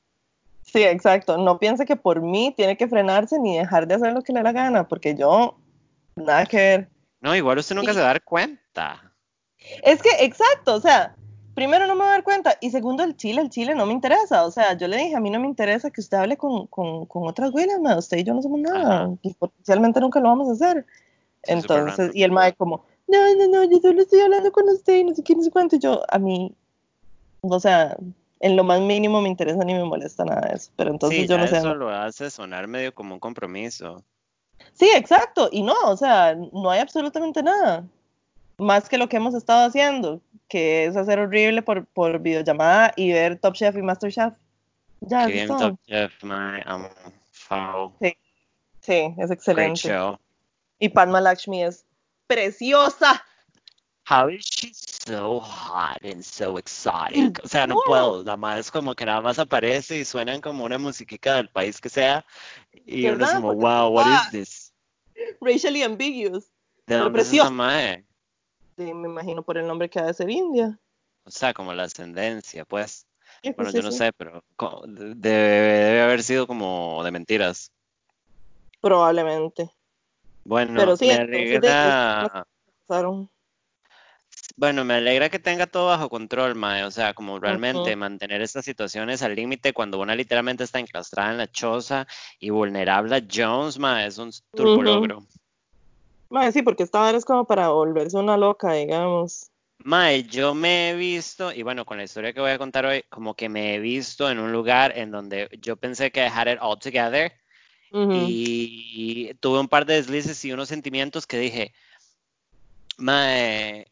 Sí, 0.71 0.83
exacto. 0.83 1.37
No 1.37 1.59
piense 1.59 1.85
que 1.85 1.95
por 1.95 2.21
mí 2.21 2.53
tiene 2.55 2.77
que 2.77 2.87
frenarse 2.87 3.37
ni 3.39 3.57
dejar 3.57 3.87
de 3.87 3.95
hacer 3.95 4.13
lo 4.13 4.21
que 4.21 4.31
le 4.31 4.39
da 4.39 4.43
la 4.43 4.51
gana, 4.53 4.87
porque 4.87 5.15
yo, 5.15 5.57
nada 6.15 6.45
que 6.45 6.57
ver. 6.57 6.89
No, 7.19 7.35
igual 7.35 7.57
usted 7.57 7.75
nunca 7.75 7.91
Y- 7.91 7.93
se 7.95 7.99
va 7.99 8.05
a 8.05 8.13
dar 8.13 8.23
cuenta. 8.23 9.13
Es 9.83 10.01
que, 10.01 10.09
exacto, 10.21 10.73
o 10.75 10.79
sea, 10.79 11.15
primero 11.53 11.85
no 11.87 11.93
me 11.93 11.99
voy 12.01 12.07
a 12.07 12.11
dar 12.11 12.23
cuenta 12.23 12.57
y 12.61 12.71
segundo 12.71 13.03
el 13.03 13.15
chile, 13.17 13.41
el 13.41 13.49
chile 13.49 13.75
no 13.75 13.85
me 13.85 13.93
interesa. 13.93 14.45
O 14.45 14.51
sea, 14.51 14.77
yo 14.77 14.87
le 14.87 14.97
dije, 14.97 15.15
a 15.15 15.19
mí 15.19 15.29
no 15.29 15.39
me 15.39 15.47
interesa 15.47 15.91
que 15.91 16.01
usted 16.01 16.17
hable 16.17 16.37
con, 16.37 16.67
con, 16.67 17.05
con 17.05 17.27
otras 17.27 17.51
güilas, 17.51 17.79
ma, 17.79 17.97
usted 17.97 18.17
y 18.19 18.23
yo 18.23 18.33
no 18.33 18.41
somos 18.41 18.61
nada, 18.61 19.03
Ajá. 19.03 19.09
y 19.21 19.33
potencialmente 19.33 19.99
nunca 19.99 20.19
lo 20.21 20.29
vamos 20.29 20.49
a 20.49 20.53
hacer. 20.53 20.85
Sí, 21.43 21.51
Entonces, 21.53 22.11
y 22.15 22.23
el 22.23 22.31
mae 22.31 22.53
como, 22.53 22.85
no, 23.07 23.17
no, 23.35 23.47
no, 23.49 23.63
yo 23.69 23.79
solo 23.79 24.01
estoy 24.01 24.21
hablando 24.21 24.51
con 24.51 24.69
usted 24.69 24.97
y 24.99 25.03
no 25.03 25.13
sé 25.13 25.21
qué, 25.23 25.35
no 25.35 25.43
sé 25.43 25.51
cuánto. 25.51 25.75
Y 25.75 25.79
yo, 25.79 26.01
a 26.09 26.17
mí, 26.17 26.55
o 27.41 27.59
sea, 27.59 27.97
en 28.41 28.55
lo 28.55 28.63
más 28.63 28.81
mínimo 28.81 29.21
me 29.21 29.29
interesa 29.29 29.63
ni 29.63 29.73
me 29.73 29.83
molesta 29.83 30.25
nada 30.25 30.49
de 30.49 30.55
eso. 30.55 30.71
Pero 30.75 30.91
entonces 30.91 31.21
sí, 31.21 31.27
yo 31.27 31.37
no 31.37 31.47
sé. 31.47 31.57
eso 31.57 31.75
lo 31.75 31.89
hace 31.89 32.29
sonar 32.29 32.67
medio 32.67 32.93
como 32.93 33.13
un 33.13 33.19
compromiso. 33.19 34.03
Sí, 34.73 34.89
exacto. 34.95 35.49
Y 35.51 35.63
no, 35.63 35.75
o 35.85 35.95
sea, 35.95 36.35
no 36.35 36.69
hay 36.69 36.79
absolutamente 36.79 37.43
nada 37.43 37.83
más 38.57 38.87
que 38.87 38.97
lo 38.97 39.09
que 39.09 39.17
hemos 39.17 39.33
estado 39.33 39.67
haciendo, 39.67 40.21
que 40.47 40.85
es 40.85 40.95
hacer 40.95 41.19
horrible 41.19 41.61
por, 41.61 41.85
por 41.87 42.19
videollamada 42.19 42.93
y 42.95 43.11
ver 43.11 43.39
Top 43.39 43.55
Chef 43.55 43.75
y 43.75 43.81
Master 43.81 44.11
Chef. 44.11 44.33
Ya, 45.01 45.25
Qué 45.25 45.33
bien. 45.33 45.47
Top 45.47 45.79
Chef, 45.87 46.23
my, 46.23 46.61
um. 46.71 46.87
Sí, 47.99 48.15
sí, 48.81 48.93
es 48.93 49.15
Great 49.15 49.31
excelente. 49.31 49.79
show. 49.79 50.17
Y 50.79 50.89
Padma 50.89 51.19
Lakshmi 51.21 51.63
es 51.63 51.85
preciosa. 52.27 53.23
How 54.09 54.29
is 54.29 54.45
she 54.45 54.71
so 55.07 55.39
hot 55.39 55.97
and 56.03 56.23
so 56.23 56.57
exotic? 56.57 57.39
O 57.43 57.47
sea, 57.47 57.65
no 57.67 57.75
puedo, 57.85 58.23
nada 58.23 58.37
más 58.37 58.59
es 58.59 58.71
como 58.71 58.93
que 58.95 59.05
nada 59.05 59.21
más 59.21 59.39
aparece 59.39 59.97
y 59.99 60.05
suenan 60.05 60.41
como 60.41 60.63
una 60.65 60.77
musiquita 60.77 61.35
del 61.35 61.49
país 61.49 61.79
que 61.79 61.89
sea 61.89 62.25
y 62.73 63.07
uno 63.07 63.25
es 63.25 63.31
como, 63.31 63.53
wow, 63.55 63.89
what 63.89 64.05
is 64.05 64.19
toda- 64.19 64.31
this? 64.31 64.73
Racially 65.39 65.83
ambiguous. 65.83 66.45
¿De 66.45 66.95
Pero 66.95 67.03
dónde 67.05 67.21
es 67.21 67.25
preciosa. 67.27 67.47
esa 67.47 67.53
mae? 67.53 68.05
Sí, 68.77 68.93
me 68.93 69.07
imagino 69.09 69.43
por 69.43 69.57
el 69.57 69.67
nombre 69.67 69.89
que 69.89 69.99
ha 69.99 70.05
de 70.05 70.13
ser 70.13 70.29
India. 70.29 70.79
O 71.23 71.31
sea, 71.31 71.53
como 71.53 71.73
la 71.73 71.83
ascendencia, 71.83 72.65
pues. 72.65 73.05
Sí, 73.43 73.53
Bueno, 73.55 73.71
sí, 73.71 73.77
yo 73.77 73.83
no 73.83 73.91
sí. 73.91 73.97
sé, 73.99 74.11
pero 74.13 74.41
debe, 74.87 75.15
debe 75.15 76.01
haber 76.01 76.23
sido 76.23 76.47
como 76.47 77.03
de 77.03 77.11
mentiras. 77.11 77.71
Probablemente. 78.81 79.69
Bueno, 80.43 80.73
Pero 80.75 80.97
sí, 80.97 81.07
me 81.07 81.13
alegra. 81.13 82.47
Bueno, 84.61 84.85
me 84.85 84.93
alegra 84.93 85.29
que 85.29 85.39
tenga 85.39 85.65
todo 85.65 85.87
bajo 85.87 86.07
control, 86.07 86.53
Mae. 86.53 86.83
O 86.83 86.91
sea, 86.91 87.15
como 87.15 87.39
realmente 87.39 87.95
mantener 87.95 88.43
estas 88.43 88.63
situaciones 88.63 89.23
al 89.23 89.33
límite 89.33 89.73
cuando 89.73 89.99
una 89.99 90.13
literalmente 90.13 90.63
está 90.63 90.77
enclaustrada 90.77 91.31
en 91.31 91.39
la 91.39 91.51
choza 91.51 92.05
y 92.39 92.51
vulnerable 92.51 93.15
a 93.15 93.23
Jones, 93.27 93.79
Mae, 93.79 94.05
es 94.05 94.19
un 94.19 94.29
turbo 94.55 94.83
logro. 94.83 95.23
Mae, 96.29 96.51
sí, 96.51 96.61
porque 96.61 96.83
esta 96.83 97.03
vez 97.07 97.15
es 97.15 97.25
como 97.25 97.45
para 97.45 97.69
volverse 97.69 98.17
una 98.17 98.37
loca, 98.37 98.73
digamos. 98.73 99.49
Mae, 99.79 100.25
yo 100.25 100.53
me 100.53 100.91
he 100.91 100.95
visto, 100.95 101.51
y 101.51 101.63
bueno, 101.63 101.83
con 101.83 101.97
la 101.97 102.03
historia 102.03 102.31
que 102.31 102.39
voy 102.39 102.51
a 102.51 102.59
contar 102.59 102.85
hoy, 102.85 103.03
como 103.09 103.33
que 103.33 103.49
me 103.49 103.73
he 103.73 103.79
visto 103.79 104.29
en 104.29 104.37
un 104.37 104.51
lugar 104.51 104.95
en 104.95 105.09
donde 105.09 105.49
yo 105.59 105.75
pensé 105.75 106.11
que 106.11 106.21
had 106.21 106.45
it 106.45 106.59
all 106.61 106.77
together 106.77 107.33
y 107.91 109.33
tuve 109.39 109.59
un 109.59 109.67
par 109.67 109.87
de 109.87 109.95
deslices 109.95 110.45
y 110.45 110.51
unos 110.51 110.69
sentimientos 110.69 111.25
que 111.25 111.39
dije, 111.39 111.73
Mae, 112.97 113.90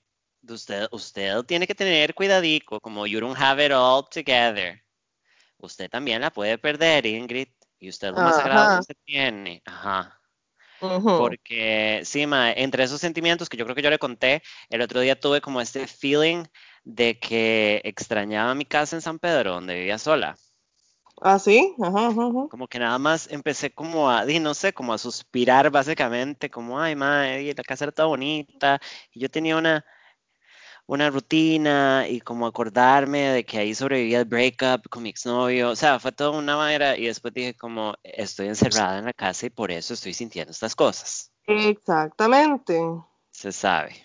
usted, 0.53 0.87
usted 0.91 1.43
tiene 1.43 1.67
que 1.67 1.75
tener 1.75 2.13
cuidadico, 2.13 2.79
como 2.79 3.05
you 3.05 3.19
don't 3.19 3.37
have 3.39 3.63
it 3.63 3.71
all 3.71 4.03
together. 4.09 4.81
Usted 5.57 5.89
también 5.89 6.21
la 6.21 6.31
puede 6.31 6.57
perder, 6.57 7.05
Ingrid, 7.05 7.49
y 7.79 7.89
usted 7.89 8.11
lo 8.11 8.17
más 8.17 8.35
sagrado 8.35 8.75
que 8.75 8.81
usted 8.81 8.97
tiene. 9.05 9.61
Ajá. 9.65 10.19
Porque, 10.79 12.01
sí, 12.05 12.25
entre 12.55 12.83
esos 12.83 13.01
sentimientos 13.01 13.49
que 13.49 13.57
yo 13.57 13.65
creo 13.65 13.75
que 13.75 13.81
yo 13.81 13.89
le 13.89 13.99
conté, 13.99 14.41
el 14.69 14.81
otro 14.81 15.01
día 15.01 15.19
tuve 15.19 15.41
como 15.41 15.59
este 15.59 15.85
feeling 15.87 16.45
de 16.83 17.19
que 17.19 17.81
extrañaba 17.83 18.55
mi 18.55 18.65
casa 18.65 18.95
en 18.95 19.01
San 19.01 19.19
Pedro, 19.19 19.53
donde 19.53 19.75
vivía 19.75 19.97
sola. 19.97 20.37
Ah, 21.21 21.37
sí, 21.37 21.75
ajá, 21.81 22.13
Como 22.49 22.67
que 22.69 22.79
nada 22.79 22.97
más 22.97 23.29
empecé 23.29 23.73
como 23.73 24.09
a, 24.09 24.23
no 24.23 24.53
sé, 24.53 24.71
como 24.71 24.93
a 24.93 24.97
suspirar 24.97 25.69
básicamente, 25.69 26.49
como, 26.49 26.79
ay, 26.79 26.95
madre, 26.95 27.53
la 27.53 27.63
casa 27.63 27.83
era 27.85 27.91
toda 27.91 28.07
bonita, 28.07 28.79
y 29.11 29.19
yo 29.19 29.29
tenía 29.29 29.57
una, 29.57 29.85
una 30.89 31.11
rutina 31.11 32.07
y 32.09 32.19
como 32.19 32.47
acordarme 32.47 33.19
de 33.29 33.45
que 33.45 33.59
ahí 33.59 33.75
sobrevivía 33.75 34.21
el 34.21 34.25
breakup 34.25 34.89
con 34.89 35.03
mi 35.03 35.09
exnovio, 35.09 35.69
o 35.69 35.75
sea, 35.75 35.99
fue 35.99 36.11
toda 36.11 36.31
una 36.31 36.57
manera 36.57 36.97
y 36.97 37.05
después 37.05 37.31
dije 37.31 37.53
como 37.53 37.93
estoy 38.01 38.47
encerrada 38.47 38.97
en 38.97 39.05
la 39.05 39.13
casa 39.13 39.45
y 39.45 39.51
por 39.51 39.69
eso 39.69 39.93
estoy 39.93 40.15
sintiendo 40.15 40.51
estas 40.51 40.75
cosas. 40.75 41.31
Exactamente. 41.45 42.81
Se 43.29 43.51
sabe. 43.51 44.03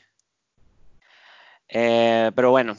Eh, 1.68 2.30
pero 2.36 2.50
bueno, 2.50 2.76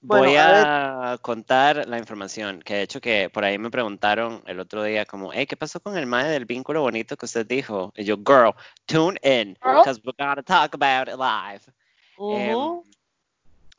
voy 0.00 0.34
a, 0.36 1.18
contar 1.20 1.86
la 1.86 1.98
información, 1.98 2.62
que 2.62 2.76
de 2.76 2.82
hecho 2.84 3.02
que 3.02 3.28
por 3.28 3.44
ahí 3.44 3.58
me 3.58 3.70
preguntaron 3.70 4.42
el 4.46 4.60
otro 4.60 4.82
día 4.82 5.04
como, 5.04 5.30
hey, 5.30 5.44
¿qué 5.44 5.58
pasó 5.58 5.78
con 5.78 5.98
el 5.98 6.06
mae 6.06 6.30
del 6.30 6.46
vínculo 6.46 6.80
bonito 6.80 7.18
que 7.18 7.26
usted 7.26 7.46
dijo? 7.46 7.92
Y 7.96 8.04
yo, 8.04 8.16
girl, 8.16 8.54
tune 8.86 9.20
in, 9.22 9.58
because 9.62 10.00
we're 10.02 10.16
gonna 10.18 10.42
talk 10.42 10.74
about 10.74 11.08
it 11.08 11.18
live. 11.18 11.70
Uh 12.16 12.82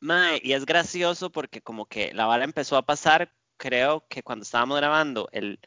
Mae, 0.04 0.42
y 0.44 0.52
es 0.52 0.66
gracioso 0.66 1.32
porque 1.32 1.62
como 1.62 1.86
que 1.86 2.14
la 2.14 2.26
bala 2.26 2.44
empezó 2.44 2.76
a 2.76 2.86
pasar, 2.86 3.32
creo 3.56 4.06
que 4.10 4.22
cuando 4.22 4.44
estábamos 4.44 4.78
grabando 4.78 5.30
el, 5.32 5.58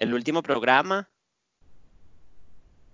último 0.00 0.42
programa, 0.42 1.10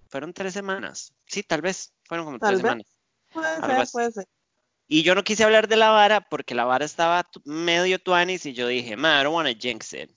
fueron 0.08 0.32
tres 0.32 0.54
semanas. 0.54 1.14
Sí, 1.26 1.44
tal 1.44 1.62
vez, 1.62 1.94
fueron 2.02 2.26
como 2.26 2.38
tres 2.40 2.58
semanas. 2.58 2.88
Puede 3.32 3.60
ser, 3.60 3.88
puede 3.92 4.10
ser. 4.10 4.24
Y 4.88 5.04
yo 5.04 5.14
no 5.14 5.22
quise 5.22 5.44
hablar 5.44 5.68
de 5.68 5.76
la 5.76 5.90
vara 5.90 6.22
porque 6.22 6.56
la 6.56 6.64
vara 6.64 6.84
estaba 6.84 7.24
medio 7.44 8.00
tuanis 8.00 8.44
y 8.44 8.52
yo 8.52 8.66
dije, 8.66 8.96
man, 8.96 9.20
I 9.20 9.22
don't 9.22 9.36
want 9.36 9.48
to 9.48 9.56
jinx 9.56 9.92
it. 9.92 10.10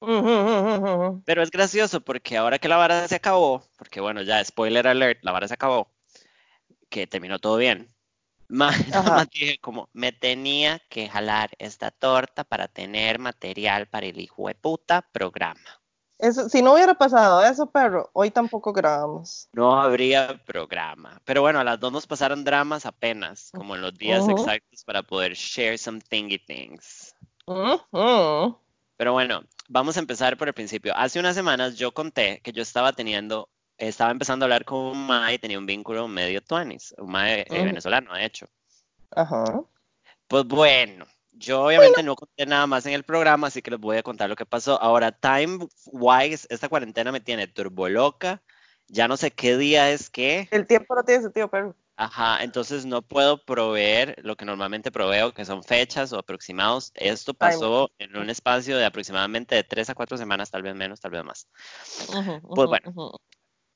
Pero 1.24 1.42
es 1.42 1.50
gracioso 1.50 2.00
porque 2.00 2.36
ahora 2.36 2.60
que 2.60 2.68
la 2.68 2.76
vara 2.76 3.08
se 3.08 3.16
acabó, 3.16 3.64
porque 3.76 4.00
bueno, 4.00 4.22
ya 4.22 4.44
spoiler 4.44 4.86
alert, 4.86 5.18
la 5.22 5.32
vara 5.32 5.48
se 5.48 5.54
acabó, 5.54 5.90
que 6.88 7.08
terminó 7.08 7.40
todo 7.40 7.56
bien. 7.56 7.92
Más, 9.24 9.30
dije 9.30 9.58
como, 9.60 9.88
me 9.92 10.10
tenía 10.10 10.80
que 10.88 11.08
jalar 11.08 11.50
esta 11.58 11.92
torta 11.92 12.42
para 12.42 12.66
tener 12.66 13.20
material 13.20 13.86
para 13.86 14.06
el 14.06 14.18
hijo 14.18 14.48
de 14.48 14.56
puta 14.56 15.02
programa. 15.02 15.80
Eso, 16.18 16.48
si 16.48 16.60
no 16.60 16.74
hubiera 16.74 16.94
pasado 16.94 17.42
eso, 17.42 17.70
pero 17.70 18.10
hoy 18.12 18.30
tampoco 18.30 18.72
grabamos. 18.72 19.48
No 19.52 19.80
habría 19.80 20.36
programa. 20.44 21.20
Pero 21.24 21.42
bueno, 21.42 21.60
a 21.60 21.64
las 21.64 21.78
dos 21.78 21.92
nos 21.92 22.06
pasaron 22.06 22.44
dramas 22.44 22.84
apenas, 22.86 23.50
como 23.56 23.76
en 23.76 23.82
los 23.82 23.96
días 23.96 24.28
exactos 24.28 24.84
para 24.84 25.02
poder 25.02 25.34
share 25.34 25.78
some 25.78 26.00
thingy 26.00 26.38
things. 26.38 27.14
Pero 28.96 29.12
bueno, 29.12 29.42
vamos 29.68 29.96
a 29.96 30.00
empezar 30.00 30.36
por 30.36 30.48
el 30.48 30.54
principio. 30.54 30.92
Hace 30.96 31.20
unas 31.20 31.36
semanas 31.36 31.76
yo 31.76 31.92
conté 31.92 32.40
que 32.42 32.52
yo 32.52 32.62
estaba 32.62 32.92
teniendo 32.92 33.48
estaba 33.80 34.10
empezando 34.10 34.44
a 34.44 34.46
hablar 34.46 34.64
con 34.64 34.78
un 34.78 35.06
mae 35.06 35.34
y 35.34 35.38
tenía 35.38 35.58
un 35.58 35.66
vínculo 35.66 36.06
medio 36.06 36.42
tuanis, 36.42 36.94
un 36.98 37.10
mae 37.10 37.46
eh, 37.48 37.64
venezolano, 37.64 38.14
de 38.14 38.24
hecho. 38.24 38.46
Ajá. 39.10 39.62
Pues 40.28 40.44
bueno, 40.44 41.06
yo 41.32 41.64
obviamente 41.64 42.02
no 42.02 42.14
conté 42.14 42.46
nada 42.46 42.66
más 42.66 42.86
en 42.86 42.92
el 42.92 43.02
programa, 43.02 43.46
así 43.46 43.62
que 43.62 43.70
les 43.70 43.80
voy 43.80 43.96
a 43.96 44.02
contar 44.02 44.28
lo 44.28 44.36
que 44.36 44.46
pasó. 44.46 44.80
Ahora, 44.80 45.12
time 45.12 45.66
wise, 45.86 46.46
esta 46.50 46.68
cuarentena 46.68 47.10
me 47.10 47.20
tiene 47.20 47.46
turbo 47.46 47.88
loca. 47.88 48.42
Ya 48.86 49.08
no 49.08 49.16
sé 49.16 49.30
qué 49.30 49.56
día 49.56 49.90
es 49.90 50.10
qué. 50.10 50.48
El 50.50 50.66
tiempo 50.66 50.94
no 50.94 51.02
tiene 51.02 51.22
sentido, 51.22 51.48
pero. 51.48 51.74
Ajá, 51.96 52.42
entonces 52.42 52.86
no 52.86 53.02
puedo 53.02 53.44
proveer 53.44 54.16
lo 54.22 54.34
que 54.34 54.46
normalmente 54.46 54.90
proveo, 54.90 55.34
que 55.34 55.44
son 55.44 55.62
fechas 55.62 56.12
o 56.14 56.18
aproximados. 56.18 56.92
Esto 56.94 57.34
pasó 57.34 57.90
en 57.98 58.16
un 58.16 58.30
espacio 58.30 58.78
de 58.78 58.86
aproximadamente 58.86 59.54
de 59.54 59.64
tres 59.64 59.90
a 59.90 59.94
cuatro 59.94 60.16
semanas, 60.16 60.50
tal 60.50 60.62
vez 60.62 60.74
menos, 60.74 60.98
tal 61.00 61.10
vez 61.10 61.24
más. 61.24 61.46
pues 62.54 62.68
bueno, 62.68 63.20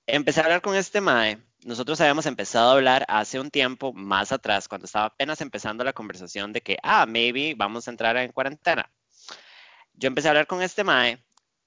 empecé 0.06 0.40
a 0.40 0.44
hablar 0.44 0.62
con 0.62 0.74
este 0.74 1.00
Mae. 1.00 1.38
Nosotros 1.64 2.00
habíamos 2.00 2.26
empezado 2.26 2.70
a 2.70 2.72
hablar 2.74 3.04
hace 3.08 3.40
un 3.40 3.50
tiempo 3.50 3.92
más 3.92 4.32
atrás, 4.32 4.68
cuando 4.68 4.84
estaba 4.84 5.06
apenas 5.06 5.40
empezando 5.40 5.82
la 5.82 5.92
conversación 5.92 6.52
de 6.52 6.60
que, 6.60 6.76
ah, 6.82 7.06
maybe 7.06 7.54
vamos 7.56 7.88
a 7.88 7.90
entrar 7.90 8.16
en 8.18 8.32
cuarentena. 8.32 8.90
Yo 9.94 10.08
empecé 10.08 10.28
a 10.28 10.32
hablar 10.32 10.46
con 10.46 10.60
este 10.62 10.84
Mae 10.84 11.24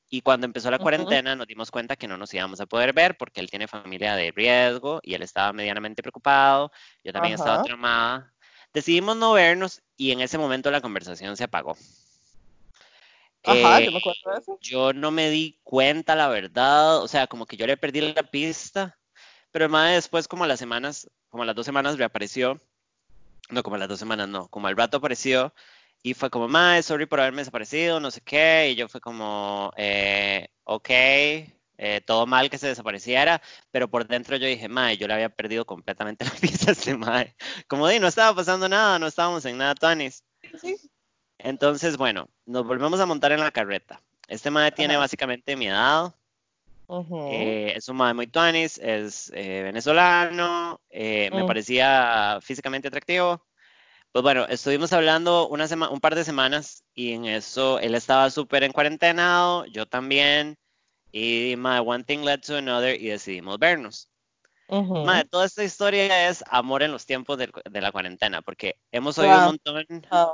y 0.09 0.21
cuando 0.21 0.45
empezó 0.45 0.69
la 0.71 0.79
cuarentena 0.79 1.35
nos 1.35 1.47
dimos 1.47 1.71
cuenta 1.71 1.95
que 1.95 2.07
no 2.07 2.17
nos 2.17 2.33
íbamos 2.33 2.61
a 2.61 2.65
poder 2.65 2.93
ver 2.93 3.17
porque 3.17 3.41
él 3.41 3.49
tiene 3.49 3.67
familia 3.67 4.15
de 4.15 4.31
riesgo 4.31 4.99
y 5.03 5.13
él 5.15 5.21
estaba 5.21 5.51
medianamente 5.51 6.01
preocupado. 6.01 6.71
Yo 7.03 7.11
también 7.11 7.35
estaba 7.35 7.63
traumada. 7.63 8.33
Decidimos 8.73 9.17
no 9.17 9.33
vernos 9.33 9.81
y 9.95 10.11
en 10.11 10.21
ese 10.21 10.37
momento 10.37 10.69
la 10.71 10.81
conversación 10.81 11.35
se 11.35 11.45
apagó. 11.45 11.75
Ajá, 13.43 13.79
yo 13.79 13.91
me 13.91 13.99
acuerdo 13.99 14.31
de 14.31 14.39
eso. 14.39 14.59
Yo 14.61 14.93
no 14.93 15.11
me 15.11 15.29
di 15.29 15.59
cuenta, 15.63 16.15
la 16.15 16.27
verdad, 16.27 17.01
o 17.01 17.07
sea, 17.07 17.27
como 17.27 17.45
que 17.45 17.57
yo 17.57 17.65
le 17.67 17.77
perdí 17.77 18.01
la 18.01 18.23
pista, 18.23 18.97
pero 19.51 19.65
el 19.65 19.71
madre 19.71 19.95
después, 19.95 20.27
como 20.27 20.45
las 20.45 20.59
semanas, 20.59 21.09
como 21.29 21.45
las 21.45 21.55
dos 21.55 21.65
semanas 21.65 21.97
reapareció, 21.97 22.61
no, 23.49 23.63
como 23.63 23.77
las 23.77 23.87
dos 23.87 23.99
semanas, 23.99 24.27
no, 24.27 24.47
como 24.49 24.67
al 24.67 24.75
rato 24.75 24.97
apareció, 24.97 25.53
y 26.03 26.13
fue 26.13 26.29
como, 26.29 26.47
madre, 26.47 26.83
sorry 26.83 27.05
por 27.05 27.19
haberme 27.19 27.41
desaparecido, 27.41 27.99
no 27.99 28.11
sé 28.11 28.21
qué, 28.21 28.69
y 28.71 28.75
yo 28.75 28.87
fue 28.87 29.01
como, 29.01 29.71
eh, 29.77 30.49
ok, 30.63 30.89
eh, 30.89 32.01
todo 32.05 32.25
mal 32.25 32.49
que 32.49 32.57
se 32.57 32.67
desapareciera, 32.67 33.41
pero 33.71 33.89
por 33.89 34.07
dentro 34.07 34.35
yo 34.37 34.47
dije, 34.47 34.67
madre, 34.67 34.97
yo 34.97 35.07
le 35.07 35.13
había 35.13 35.29
perdido 35.29 35.65
completamente 35.65 36.25
la 36.25 36.31
pista 36.31 36.71
a 36.71 36.73
este 36.73 36.95
madre. 36.97 37.35
Como 37.67 37.87
di, 37.87 37.99
no 37.99 38.07
estaba 38.07 38.35
pasando 38.35 38.67
nada, 38.67 38.99
no 38.99 39.07
estábamos 39.07 39.45
en 39.45 39.57
nada, 39.57 39.75
Tonis. 39.75 40.23
Sí, 40.61 40.77
entonces, 41.39 41.97
bueno, 41.97 42.29
nos 42.45 42.65
volvemos 42.65 42.99
a 42.99 43.05
montar 43.05 43.31
en 43.31 43.39
la 43.39 43.51
carreta. 43.51 44.01
Este 44.27 44.51
madre 44.51 44.71
tiene 44.71 44.97
básicamente 44.97 45.55
mi 45.55 45.67
edad. 45.67 46.13
Eh, 47.31 47.73
es 47.75 47.89
un 47.89 47.97
madre 47.97 48.13
muy 48.13 48.27
tuanis, 48.27 48.77
es 48.77 49.31
eh, 49.35 49.61
venezolano, 49.63 50.79
eh, 50.89 51.29
me 51.33 51.43
mm. 51.43 51.47
parecía 51.47 52.39
físicamente 52.41 52.87
atractivo. 52.87 53.45
Pues 54.11 54.23
bueno, 54.23 54.45
estuvimos 54.47 54.93
hablando 54.93 55.47
una 55.49 55.67
un 55.91 55.99
par 55.99 56.15
de 56.15 56.23
semanas 56.23 56.83
y 56.93 57.11
en 57.11 57.25
eso 57.25 57.79
él 57.79 57.93
estaba 57.93 58.29
súper 58.29 58.63
en 58.63 58.71
cuarentenado, 58.71 59.65
yo 59.65 59.85
también. 59.85 60.57
Y 61.11 61.55
my 61.57 61.79
one 61.79 62.03
thing 62.03 62.19
led 62.19 62.41
to 62.41 62.57
another 62.57 62.99
y 62.99 63.07
decidimos 63.07 63.59
vernos 63.59 64.09
toda 64.67 65.45
esta 65.45 65.63
historia 65.63 66.29
es 66.29 66.43
amor 66.49 66.83
en 66.83 66.91
los 66.91 67.05
tiempos 67.05 67.37
de, 67.37 67.49
la 67.81 67.91
cuarentena, 67.91 68.41
porque 68.41 68.77
hemos 68.91 69.17
oído 69.17 69.37
un 69.37 69.45
montón 69.45 69.85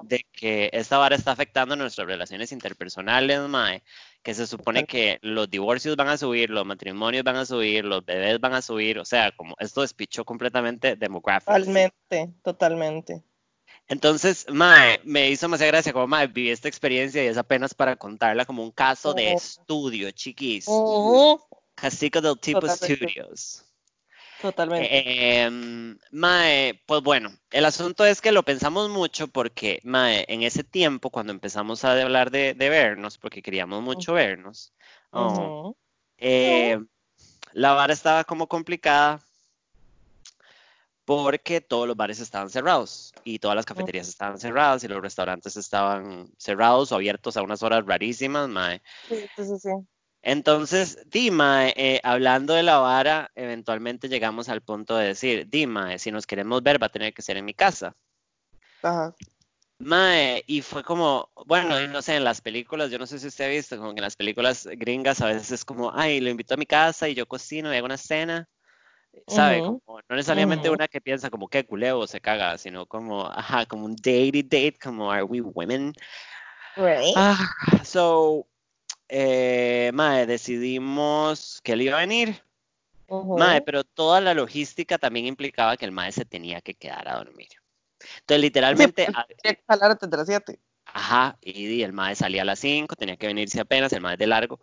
de 0.04 0.26
que 0.32 0.70
esta 0.74 0.98
vara 0.98 1.16
está 1.16 1.32
afectando 1.32 1.76
nuestras 1.76 2.08
relaciones 2.08 2.52
interpersonales, 2.52 3.42
mae, 3.42 3.84
que 4.22 4.34
se 4.34 4.48
supone 4.48 4.86
que 4.86 5.20
los 5.22 5.50
divorcios 5.50 5.96
van 5.96 6.10
a 6.10 6.18
subir, 6.18 6.50
los 6.50 6.66
matrimonios 6.66 7.24
van 7.24 7.36
a 7.36 7.46
subir, 7.46 7.86
los 7.86 8.04
bebés 8.06 8.40
van 8.40 8.54
a 8.54 8.62
subir, 8.62 9.00
o 9.00 9.06
sea, 9.06 9.32
como 9.32 9.56
esto 9.60 9.82
despichó 9.82 10.26
completamente 10.26 10.96
demográfico. 10.96 11.52
Totalmente, 11.52 12.34
totalmente. 12.44 13.24
Entonces, 13.88 14.46
mae, 14.50 15.02
me 15.04 15.30
hizo 15.30 15.46
demasiada 15.46 15.72
gracia 15.72 15.94
como, 15.94 16.08
mae, 16.08 16.28
viví 16.28 16.50
esta 16.50 16.70
experiencia 16.70 17.24
y 17.24 17.28
es 17.28 17.38
apenas 17.38 17.74
para 17.74 17.96
contarla 17.98 18.46
como 18.46 18.64
un 18.64 18.72
caso 18.72 19.14
de 19.14 19.34
estudio, 19.34 20.10
chiquis. 20.12 20.66
Uh 20.68 21.40
del 22.22 22.40
tipo 22.40 22.68
Studios. 22.68 23.66
Totalmente. 24.44 24.90
Em, 24.92 25.98
mae, 26.12 26.78
pues 26.86 27.02
bueno, 27.02 27.32
el 27.50 27.64
asunto 27.64 28.04
es 28.04 28.20
que 28.20 28.34
lo 28.34 28.44
pensamos 28.44 28.90
mucho 28.90 29.30
porque, 29.30 29.80
Mae, 29.86 30.26
en 30.28 30.44
ese 30.44 30.66
tiempo, 30.66 31.12
cuando 31.12 31.32
empezamos 31.32 31.86
a 31.86 31.94
hablar 31.94 32.30
de, 32.30 32.54
vernos, 32.54 33.18
porque 33.18 33.42
queríamos 33.42 33.82
mucho 33.82 34.12
vernos, 34.12 34.74
oh, 35.12 35.78
eh, 36.18 36.78
la 37.54 37.72
vara 37.72 37.94
estaba 37.94 38.26
como 38.26 38.50
complicada 38.50 39.22
porque 41.06 41.62
todos 41.62 41.88
los 41.88 41.96
bares 41.96 42.20
estaban 42.20 42.50
cerrados 42.50 43.14
y 43.24 43.40
todas 43.40 43.56
las 43.56 43.66
cafeterías 43.66 44.10
estaban 44.10 44.40
cerradas 44.40 44.84
y 44.84 44.90
los 44.90 45.02
restaurantes 45.02 45.56
estaban 45.56 46.30
cerrados 46.38 46.92
o 46.92 46.96
abiertos 46.96 47.38
a 47.38 47.44
unas 47.44 47.64
horas 47.64 47.86
rarísimas, 47.86 48.50
mae. 48.50 48.82
Sí, 49.08 49.58
sí. 49.58 49.70
Entonces, 50.24 50.98
Dima, 51.10 51.68
eh, 51.70 52.00
hablando 52.02 52.54
de 52.54 52.64
la 52.64 52.78
vara, 52.80 53.30
eventualmente 53.36 54.08
llegamos 54.08 54.48
al 54.48 54.62
punto 54.62 54.96
de 54.96 55.08
decir, 55.08 55.50
Dima, 55.50 55.98
si 55.98 56.12
nos 56.12 56.26
queremos 56.26 56.64
ver 56.64 56.82
va 56.82 56.88
a 56.88 56.92
tener 56.92 57.14
que 57.14 57.22
ser 57.22 57.36
en 57.36 57.44
mi 57.46 57.54
casa. 57.54 57.94
Ajá. 58.82 59.14
Mae, 59.80 60.42
y 60.48 60.62
fue 60.62 60.82
como, 60.82 61.30
bueno, 61.46 61.76
no 61.88 62.02
sé, 62.02 62.16
en 62.16 62.24
las 62.24 62.40
películas, 62.40 62.90
yo 62.90 62.98
no 62.98 63.06
sé 63.06 63.20
si 63.20 63.28
usted 63.28 63.46
ha 63.46 63.50
visto, 63.50 63.76
como 63.78 63.94
que 63.94 64.00
en 64.00 64.04
las 64.04 64.16
películas 64.16 64.66
gringas 64.78 65.20
a 65.22 65.26
veces 65.28 65.52
es 65.52 65.66
como, 65.66 65.92
ay, 65.94 66.22
lo 66.22 66.30
invito 66.30 66.54
a 66.54 66.58
mi 66.58 66.66
casa 66.66 67.10
y 67.10 67.16
yo 67.16 67.26
cocino 67.28 67.74
y 67.74 67.76
hago 67.76 67.86
una 67.86 67.98
cena, 67.98 68.48
¿sabe? 69.28 69.62
Como, 69.62 69.82
no 70.08 70.16
necesariamente 70.16 70.70
ujú. 70.70 70.76
una 70.76 70.88
que 70.88 71.02
piensa 71.02 71.30
como 71.30 71.50
que 71.50 71.66
culeo 71.66 72.08
se 72.08 72.22
caga, 72.22 72.58
sino 72.58 72.86
como, 72.86 73.26
ajá, 73.28 73.66
como 73.66 73.84
un 73.86 73.96
date 73.98 74.44
date, 74.44 74.78
como 74.82 75.12
are 75.12 75.24
we 75.24 75.42
women? 75.42 75.94
Right. 76.78 77.14
Ah, 77.18 77.84
so, 77.84 78.48
eh, 79.10 79.92
mae, 79.94 80.26
decidimos 80.26 81.62
que 81.64 81.74
él 81.74 81.84
iba 81.84 81.98
a 81.98 82.02
venir. 82.02 82.44
Mae, 83.34 83.62
Ujú. 83.62 83.64
pero 83.64 83.84
toda 83.84 84.22
la 84.22 84.34
logística 84.34 84.98
también 84.98 85.26
implicaba 85.28 85.78
que 85.78 85.86
el 85.86 85.92
mae 85.92 86.12
se 86.12 86.26
tenía 86.26 86.62
que 86.62 86.76
quedar 86.76 87.08
a 87.08 87.18
dormir. 87.18 87.50
Entonces, 88.22 88.42
literalmente, 88.42 89.08
tenía 89.44 89.56
que 89.56 89.64
jalar 89.68 89.92
hasta 89.92 90.08
las 90.18 90.28
7. 90.28 90.60
ajá, 90.86 91.38
y 91.42 91.82
el 91.82 91.94
mae 91.94 92.16
salía 92.16 92.42
a 92.44 92.46
las 92.46 92.60
5, 92.60 92.96
tenía 92.96 93.18
que 93.18 93.28
venirse 93.28 93.60
apenas, 93.60 93.92
el 93.94 94.06
es 94.06 94.18
de 94.18 94.28
largo. 94.28 94.60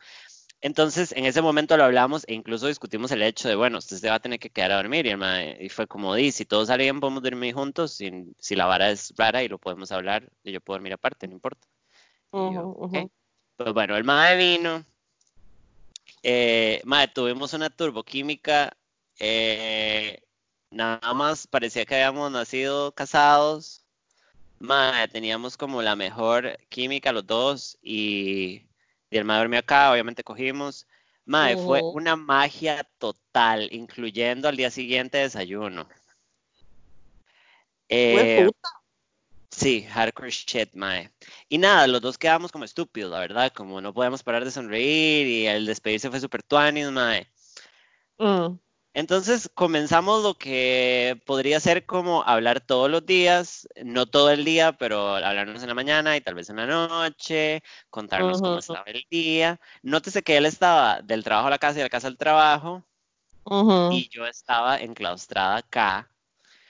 Entonces, 0.62 1.12
en 1.12 1.26
ese 1.26 1.42
momento 1.42 1.76
lo 1.76 1.84
hablamos 1.84 2.24
e 2.28 2.34
incluso 2.34 2.66
discutimos 2.68 3.12
el 3.12 3.22
hecho 3.22 3.48
de, 3.48 3.56
bueno, 3.56 3.78
usted 3.78 3.98
se 3.98 4.08
va 4.10 4.16
a 4.16 4.20
tener 4.20 4.40
que 4.40 4.50
quedar 4.50 4.72
a 4.72 4.76
dormir. 4.76 5.06
Y, 5.06 5.10
el 5.10 5.18
mae- 5.18 5.58
y 5.60 5.68
fue 5.70 5.86
como, 5.88 6.14
di, 6.16 6.32
si 6.32 6.46
todos 6.46 6.68
sale 6.68 6.84
bien, 6.84 7.00
podemos 7.00 7.22
dormir 7.22 7.54
juntos. 7.54 7.94
Si, 7.94 8.10
si 8.38 8.56
la 8.56 8.66
vara 8.66 8.90
es 8.90 9.14
rara 9.18 9.42
y 9.44 9.48
lo 9.48 9.58
podemos 9.58 9.92
hablar, 9.92 10.30
y 10.44 10.52
yo 10.52 10.60
puedo 10.62 10.76
dormir 10.78 10.94
aparte, 10.94 11.28
no 11.28 11.34
importa. 11.34 11.66
Y 12.42 12.52
yo, 12.52 12.62
Ujú, 12.62 12.70
ok. 12.78 12.96
ujú. 12.96 13.10
Pues 13.60 13.74
bueno, 13.74 13.94
el 13.94 14.04
mae 14.04 14.36
vino. 14.38 14.86
Eh, 16.22 16.80
mae, 16.84 17.08
tuvimos 17.08 17.52
una 17.54 17.70
turboquímica. 17.70 18.76
eh, 19.18 20.22
nada 20.70 21.12
más 21.14 21.46
parecía 21.46 21.84
que 21.84 21.94
habíamos 21.96 22.30
nacido 22.32 22.92
casados. 22.94 23.84
Mae, 24.60 25.08
teníamos 25.08 25.56
como 25.56 25.82
la 25.82 25.96
mejor 25.96 26.58
química 26.70 27.12
los 27.12 27.26
dos. 27.26 27.78
Y, 27.82 28.68
y 29.10 29.18
el 29.18 29.24
mae 29.24 29.38
dormía 29.40 29.60
acá, 29.60 29.92
obviamente 29.92 30.24
cogimos. 30.24 30.86
Mae, 31.26 31.56
fue 31.56 31.80
Ujú. 31.80 31.96
una 31.96 32.16
magia 32.16 32.84
total, 32.98 33.68
incluyendo 33.72 34.48
al 34.48 34.56
día 34.56 34.70
siguiente 34.70 35.18
desayuno. 35.18 35.88
Fue 38.10 38.26
Eh, 38.26 38.44
puta. 38.44 38.79
Sí, 39.52 39.82
hardcore 39.84 40.30
shit, 40.30 40.74
mae. 40.74 41.10
Y 41.48 41.58
nada, 41.58 41.86
los 41.86 42.00
dos 42.00 42.18
quedamos 42.18 42.50
como 42.52 42.64
estúpidos, 42.64 43.10
la 43.12 43.20
verdad, 43.20 43.52
como 43.52 43.80
no 43.80 43.92
podíamos 43.94 44.22
parar 44.24 44.44
de 44.44 44.50
sonreír 44.50 45.26
y 45.26 45.46
el 45.46 45.66
despedirse 45.66 46.10
fue 46.10 46.20
súper 46.20 46.42
tuanis, 46.42 46.90
mae. 46.90 47.28
Mm, 48.18 48.58
Entonces 48.92 49.48
comenzamos 49.54 50.22
lo 50.24 50.34
que 50.34 51.20
podría 51.24 51.60
ser 51.60 51.86
como 51.86 52.22
hablar 52.24 52.60
todos 52.60 52.90
los 52.90 53.06
días, 53.06 53.68
no 53.84 54.06
todo 54.06 54.30
el 54.30 54.44
día, 54.44 54.72
pero 54.72 55.14
hablarnos 55.16 55.62
en 55.62 55.68
la 55.68 55.74
mañana 55.74 56.16
y 56.16 56.20
tal 56.20 56.34
vez 56.34 56.50
en 56.50 56.56
la 56.56 56.66
noche, 56.66 57.62
contarnos 57.88 58.42
cómo 58.42 58.58
estaba 58.58 58.84
el 58.86 59.04
día. 59.10 59.60
Nótese 59.82 60.22
que 60.22 60.36
él 60.36 60.46
estaba 60.46 61.02
del 61.02 61.22
trabajo 61.24 61.46
a 61.48 61.50
la 61.50 61.58
casa 61.58 61.74
y 61.74 61.76
de 61.78 61.84
la 61.84 61.90
casa 61.90 62.08
al 62.08 62.18
trabajo 62.18 62.84
y 63.88 64.08
yo 64.08 64.26
estaba 64.26 64.78
enclaustrada 64.80 65.58
acá 65.58 66.09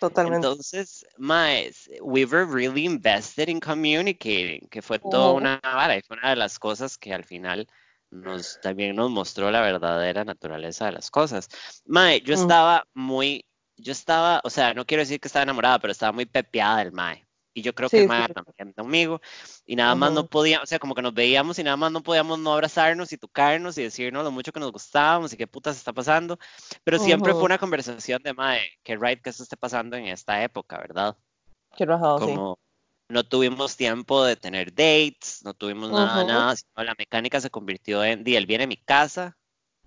Totalmente. 0.01 0.59
Entonces, 0.59 1.07
Maes, 1.19 1.89
we 2.03 2.25
were 2.25 2.45
really 2.47 2.85
invested 2.87 3.49
in 3.49 3.61
communicating, 3.61 4.69
que 4.71 4.83
fue 4.83 4.99
toda 4.99 5.33
Ujú, 5.33 5.35
una 5.35 5.61
vara 5.63 5.97
y 5.97 6.03
fue 6.03 6.17
una 6.19 6.31
de 6.31 6.37
las 6.37 6.59
cosas 6.59 6.99
que 6.99 7.13
al 7.15 7.25
final 7.25 7.67
nos 8.11 8.59
también 8.61 8.97
nos 8.97 9.11
mostró 9.11 9.51
la 9.51 9.61
verdadera 9.63 10.25
naturaleza 10.25 10.87
de 10.87 10.93
las 10.93 11.11
cosas. 11.11 11.49
Mae, 11.87 12.21
yo 12.23 12.35
mm, 12.35 12.35
estaba 12.35 12.85
muy, 12.95 13.45
yo 13.77 13.93
estaba, 13.93 14.41
o 14.45 14.51
sea, 14.51 14.75
no 14.75 14.85
quiero 14.87 15.03
decir 15.03 15.21
que 15.21 15.29
estaba 15.29 15.45
enamorada, 15.45 15.79
pero 15.79 15.93
estaba 15.93 16.13
muy 16.13 16.27
pepeada 16.27 16.79
del 16.79 16.93
Mae. 16.93 17.27
Y 17.53 17.63
yo 17.63 17.75
creo 17.75 17.91
que 17.91 18.01
el 18.01 18.05
Sí, 18.05 18.09
sí, 18.09 18.23
Mae 18.23 18.29
sí. 18.29 18.35
también 18.35 18.73
conmigo. 18.75 19.21
Y 19.67 19.77
nada 19.77 19.95
más 19.95 20.13
no 20.13 20.23
Ujú, 20.23 20.29
podía, 20.29 20.63
o 20.63 20.67
sea, 20.67 20.79
como 20.79 20.95
que 20.95 21.03
nos 21.03 21.15
veíamos 21.15 21.59
y 21.59 21.65
nada 21.65 21.77
más 21.77 21.91
no 21.93 22.03
podíamos 22.03 22.39
no 22.39 22.53
abrazarnos 22.53 23.13
y 23.13 23.19
tocarnos 23.19 23.77
y 23.79 23.83
decirnos 23.83 24.25
lo 24.25 24.31
mucho 24.31 24.53
que 24.53 24.61
nos 24.61 24.73
gustábamos 24.73 25.33
y 25.33 25.37
qué 25.37 25.47
putas 25.47 25.77
está 25.77 25.93
pasando. 25.93 26.39
Pero 26.85 26.99
siempre 26.99 27.35
fue 27.35 27.47
una 27.47 27.59
conversación 27.59 28.23
de, 28.23 28.35
mae, 28.35 28.61
qué 28.83 28.97
right 28.97 29.21
que 29.23 29.31
esto 29.31 29.43
esté 29.43 29.57
pasando 29.57 29.97
en 29.97 30.07
esta 30.07 30.43
época, 30.45 30.79
¿verdad? 30.79 31.17
Qué 31.75 31.85
rajado, 31.85 32.21
sí. 32.21 32.41
Como 32.41 32.59
no 33.09 33.25
tuvimos 33.25 33.77
tiempo 33.77 34.25
de 34.25 34.37
tener 34.37 34.73
dates, 34.75 35.43
no 35.45 35.55
tuvimos 35.55 35.91
nada, 35.93 36.25
Ujú, 36.25 36.25
nada, 36.25 36.57
sino 36.57 36.85
la 36.85 36.95
mecánica 36.99 37.41
se 37.41 37.51
convirtió 37.51 38.05
en, 38.05 38.23
di, 38.25 38.37
él 38.37 38.47
viene 38.47 38.65
a 38.65 38.67
mi 38.69 38.77
casa, 38.77 39.37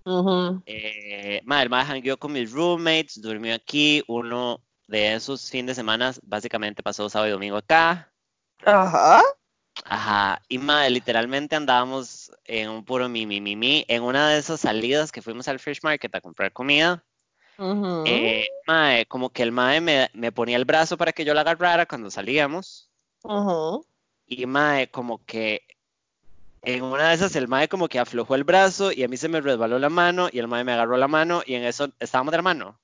ujú. 0.06 0.62
eh, 0.66 1.40
mae, 1.44 1.62
el 1.64 1.70
mae 1.70 1.84
hangueó 1.84 2.16
con 2.18 2.32
mis 2.32 2.50
roommates, 2.52 3.20
durmió 3.20 3.54
aquí, 3.54 4.02
uno 4.08 4.62
de 4.86 5.14
esos 5.14 5.50
fines 5.50 5.68
de 5.68 5.74
semana 5.76 6.12
básicamente 6.22 6.82
pasó 6.82 7.08
sábado 7.10 7.28
y 7.28 7.32
domingo 7.32 7.56
acá, 7.58 8.12
Ajá. 8.66 9.22
ajá, 9.84 10.42
y 10.48 10.58
mae, 10.58 10.90
literalmente 10.90 11.56
andábamos 11.56 12.30
en 12.44 12.68
un 12.70 12.84
puro 12.84 13.08
mi, 13.08 13.26
mi, 13.26 13.40
mi, 13.40 13.56
mi, 13.56 13.84
en 13.88 14.02
una 14.02 14.28
de 14.30 14.38
esas 14.38 14.60
salidas 14.60 15.10
que 15.12 15.22
fuimos 15.22 15.48
al 15.48 15.58
Fish 15.60 15.80
Market 15.82 16.14
a 16.14 16.20
comprar 16.20 16.52
comida, 16.52 17.04
Ujú, 17.58 17.90
Eh, 18.06 18.46
mae, 18.66 19.06
como 19.06 19.30
que 19.32 19.42
el 19.42 19.52
mae 19.52 19.80
me, 19.80 20.08
me 20.14 20.32
ponía 20.32 20.56
el 20.56 20.64
brazo 20.64 20.96
para 20.98 21.12
que 21.12 21.24
yo 21.24 21.34
la 21.34 21.40
agarrara 21.42 21.86
cuando 21.86 22.10
salíamos. 22.10 22.90
ujú. 23.24 23.84
Y 24.26 24.44
mae, 24.46 24.90
como 24.90 25.24
que 25.24 25.62
en 26.62 26.82
una 26.82 27.10
de 27.10 27.14
esas 27.14 27.36
el 27.36 27.46
mae 27.46 27.68
como 27.68 27.88
que 27.88 28.00
aflojó 28.00 28.34
el 28.34 28.42
brazo 28.42 28.90
y 28.90 29.04
a 29.04 29.08
mí 29.08 29.16
se 29.16 29.28
me 29.28 29.40
resbaló 29.40 29.78
la 29.78 29.88
mano 29.88 30.28
y 30.32 30.40
el 30.40 30.48
mae 30.48 30.64
me 30.64 30.72
agarró 30.72 30.96
la 30.96 31.06
mano 31.06 31.42
y 31.46 31.54
en 31.54 31.62
eso 31.64 31.92
estábamos 32.00 32.32
de 32.32 32.38
la 32.38 32.42
mano. 32.42 32.80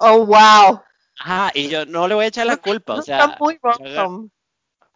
Oh, 0.00 0.24
wow. 0.24 0.82
Ajá, 1.18 1.50
y 1.54 1.68
yo 1.68 1.86
no 1.86 2.06
le 2.08 2.14
voy 2.14 2.24
a 2.24 2.28
echar 2.28 2.46
la 2.46 2.56
culpa, 2.56 2.94
o 2.94 2.98
está 3.00 3.26
sea, 3.26 3.36
muy 3.38 3.54
yo 3.54 3.60
agar- 3.70 3.82
random. 3.96 4.30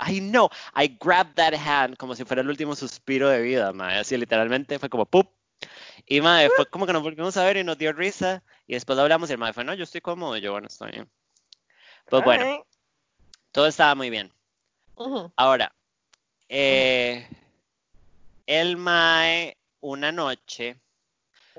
I 0.02 0.18
know, 0.20 0.48
I 0.74 0.88
grabbed 0.98 1.34
that 1.34 1.52
hand 1.54 1.96
como 1.98 2.14
si 2.14 2.24
fuera 2.24 2.40
el 2.42 2.48
último 2.48 2.74
suspiro 2.74 3.28
de 3.28 3.42
vida, 3.42 3.72
mae, 3.72 3.98
así 3.98 4.16
literalmente 4.16 4.78
fue 4.78 4.88
como 4.88 5.04
¡pup! 5.04 5.30
Y 6.06 6.20
mae, 6.22 6.48
fue 6.56 6.66
como 6.66 6.86
que 6.86 6.92
nos 6.94 7.02
volvimos 7.02 7.36
a 7.36 7.44
ver 7.44 7.58
y 7.58 7.64
nos 7.64 7.76
dio 7.76 7.92
risa 7.92 8.42
y 8.66 8.74
después 8.74 8.98
hablamos 8.98 9.28
y 9.28 9.32
el 9.34 9.38
mae 9.38 9.52
fue, 9.52 9.62
no, 9.64 9.74
yo 9.74 9.84
estoy 9.84 10.00
cómodo, 10.00 10.36
y 10.36 10.40
yo 10.40 10.52
bueno, 10.52 10.68
estoy 10.68 10.92
bien. 10.92 11.10
Pues 12.08 12.24
bueno, 12.24 12.64
todo 13.52 13.66
estaba 13.66 13.94
muy 13.94 14.08
bien. 14.10 14.32
Ahora, 15.36 15.74
eh, 16.48 17.28
el 18.46 18.76
Mae, 18.76 19.56
una 19.80 20.12
noche, 20.12 20.80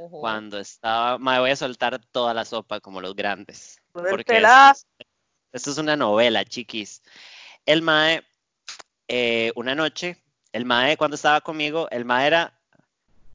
cuando 0.10 0.60
estaba, 0.60 1.18
Mae, 1.18 1.40
voy 1.40 1.52
a 1.52 1.56
soltar 1.56 2.00
toda 2.12 2.34
la 2.34 2.44
sopa 2.44 2.80
como 2.80 3.02
los 3.02 3.16
grandes, 3.16 3.81
porque 3.94 4.44
esto 4.44 4.70
es, 4.72 4.88
esto 5.54 5.72
es 5.72 5.78
una 5.78 5.96
novela, 5.96 6.46
chiquis. 6.46 7.02
El 7.66 7.82
Mae, 7.82 8.24
eh, 9.08 9.52
una 9.56 9.76
noche, 9.76 10.18
el 10.54 10.66
Mae 10.66 10.98
cuando 10.98 11.16
estaba 11.16 11.42
conmigo, 11.42 11.88
el 11.92 12.06
Mae 12.06 12.28
era, 12.28 12.54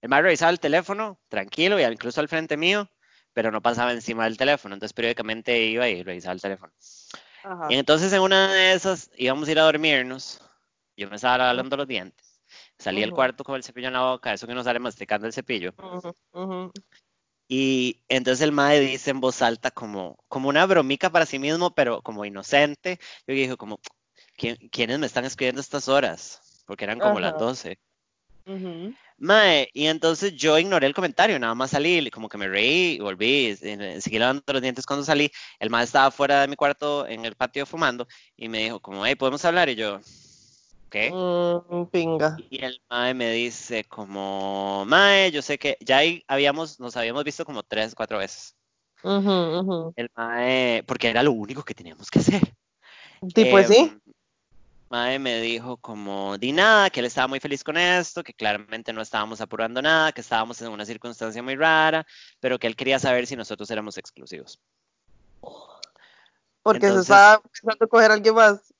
el 0.02 0.08
Mae 0.08 0.22
revisaba 0.22 0.50
el 0.52 0.60
teléfono, 0.60 1.18
tranquilo, 1.28 1.80
y 1.80 1.84
incluso 1.84 2.20
al 2.20 2.28
frente 2.28 2.56
mío, 2.56 2.88
pero 3.32 3.50
no 3.50 3.62
pasaba 3.62 3.92
encima 3.92 4.24
del 4.24 4.36
teléfono, 4.36 4.74
entonces 4.74 4.94
periódicamente 4.94 5.58
iba 5.60 5.88
y 5.88 6.02
revisaba 6.02 6.34
el 6.34 6.40
teléfono. 6.40 6.72
Y 7.68 7.74
entonces 7.76 8.12
en 8.12 8.22
una 8.22 8.52
de 8.52 8.72
esas 8.74 9.10
íbamos 9.16 9.48
a 9.48 9.52
ir 9.52 9.58
a 9.58 9.64
dormirnos, 9.64 10.40
yo 10.96 11.08
me 11.08 11.16
estaba 11.16 11.38
lavando 11.38 11.76
los 11.76 11.86
dientes, 11.88 12.40
salí 12.78 13.00
del 13.00 13.10
ujú, 13.10 13.16
cuarto 13.16 13.44
con 13.44 13.56
el 13.56 13.64
cepillo 13.64 13.88
en 13.88 13.94
la 13.94 14.02
boca, 14.02 14.32
eso 14.32 14.46
que 14.46 14.54
no 14.54 14.64
sale 14.64 14.78
masticando 14.78 15.26
el 15.26 15.32
cepillo, 15.32 15.74
ujú. 15.78 16.14
Y 17.48 18.02
entonces 18.08 18.42
el 18.42 18.52
mae 18.52 18.80
dice 18.80 19.10
en 19.10 19.20
voz 19.20 19.42
alta 19.42 19.70
como, 19.70 20.18
como 20.28 20.48
una 20.48 20.66
bromica 20.66 21.10
para 21.10 21.26
sí 21.26 21.38
mismo, 21.38 21.74
pero 21.74 22.02
como 22.02 22.24
inocente, 22.24 22.98
yo 23.26 23.34
dije 23.34 23.56
como, 23.56 23.80
¿quién, 24.36 24.56
¿quiénes 24.70 24.98
me 24.98 25.06
están 25.06 25.24
escribiendo 25.24 25.60
estas 25.60 25.88
horas? 25.88 26.42
Porque 26.66 26.84
eran 26.84 27.00
como 27.00 27.20
las 27.20 27.32
Ajá. 27.32 27.38
12. 27.38 27.78
ujú, 28.46 28.94
Mae, 29.18 29.68
y 29.72 29.86
entonces 29.86 30.34
yo 30.34 30.58
ignoré 30.58 30.86
el 30.86 30.94
comentario, 30.94 31.38
nada 31.38 31.54
más 31.54 31.70
salí, 31.70 32.10
como 32.10 32.28
que 32.28 32.36
me 32.38 32.48
reí, 32.48 32.98
volví, 32.98 33.56
seguí 33.56 34.18
lavando 34.18 34.42
los 34.52 34.60
dientes 34.62 34.84
cuando 34.86 35.04
salí. 35.04 35.30
El 35.58 35.70
mae 35.70 35.84
estaba 35.84 36.10
fuera 36.10 36.42
de 36.42 36.48
mi 36.48 36.56
cuarto 36.56 37.06
en 37.06 37.24
el 37.24 37.34
patio 37.34 37.64
fumando 37.66 38.06
y 38.36 38.48
me 38.48 38.58
dijo 38.64 38.80
como, 38.80 39.06
hey, 39.06 39.14
¿podemos 39.14 39.44
hablar? 39.44 39.68
Y 39.70 39.74
yo. 39.76 40.00
Mm, 41.12 41.86
pinga. 41.86 42.36
Y 42.50 42.64
el 42.64 42.80
mae 42.88 43.14
me 43.14 43.30
dice 43.32 43.84
como, 43.84 44.84
mae, 44.86 45.30
yo 45.30 45.42
sé 45.42 45.58
que 45.58 45.76
ya 45.80 45.98
ahí 45.98 46.24
habíamos, 46.26 46.80
nos 46.80 46.96
habíamos 46.96 47.24
visto 47.24 47.44
como 47.44 47.62
tres, 47.62 47.94
cuatro 47.94 48.18
veces. 48.18 48.56
El 49.02 50.10
mae, 50.14 50.82
porque 50.84 51.08
era 51.08 51.22
lo 51.22 51.32
único 51.32 51.62
que 51.62 51.74
teníamos 51.74 52.10
que 52.10 52.18
hacer. 52.18 52.42
Sí, 53.34 53.46
pues 53.50 53.68
sí. 53.68 53.78
Em, 53.78 54.00
Mae 54.88 55.18
me 55.18 55.40
dijo 55.40 55.76
como, 55.78 56.38
di 56.38 56.52
nada, 56.52 56.90
que 56.90 57.00
él 57.00 57.06
estaba 57.06 57.26
muy 57.26 57.40
feliz 57.40 57.64
con 57.64 57.76
esto, 57.76 58.22
que 58.22 58.32
claramente 58.32 58.92
no 58.92 59.02
estábamos 59.02 59.40
apurando 59.40 59.82
nada, 59.82 60.12
que 60.12 60.20
estábamos 60.20 60.62
en 60.62 60.68
una 60.68 60.84
circunstancia 60.84 61.42
muy 61.42 61.56
rara, 61.56 62.06
pero 62.38 62.58
que 62.58 62.68
él 62.68 62.76
quería 62.76 62.98
saber 63.00 63.26
si 63.26 63.34
nosotros 63.34 63.68
éramos 63.70 63.98
exclusivos. 63.98 64.60
Porque 66.62 66.88
se 66.88 67.00
estaba 67.00 67.40
pensando 67.42 67.88
coger 67.88 68.12
a 68.12 68.14
alguien 68.14 68.34
más. 68.34 68.72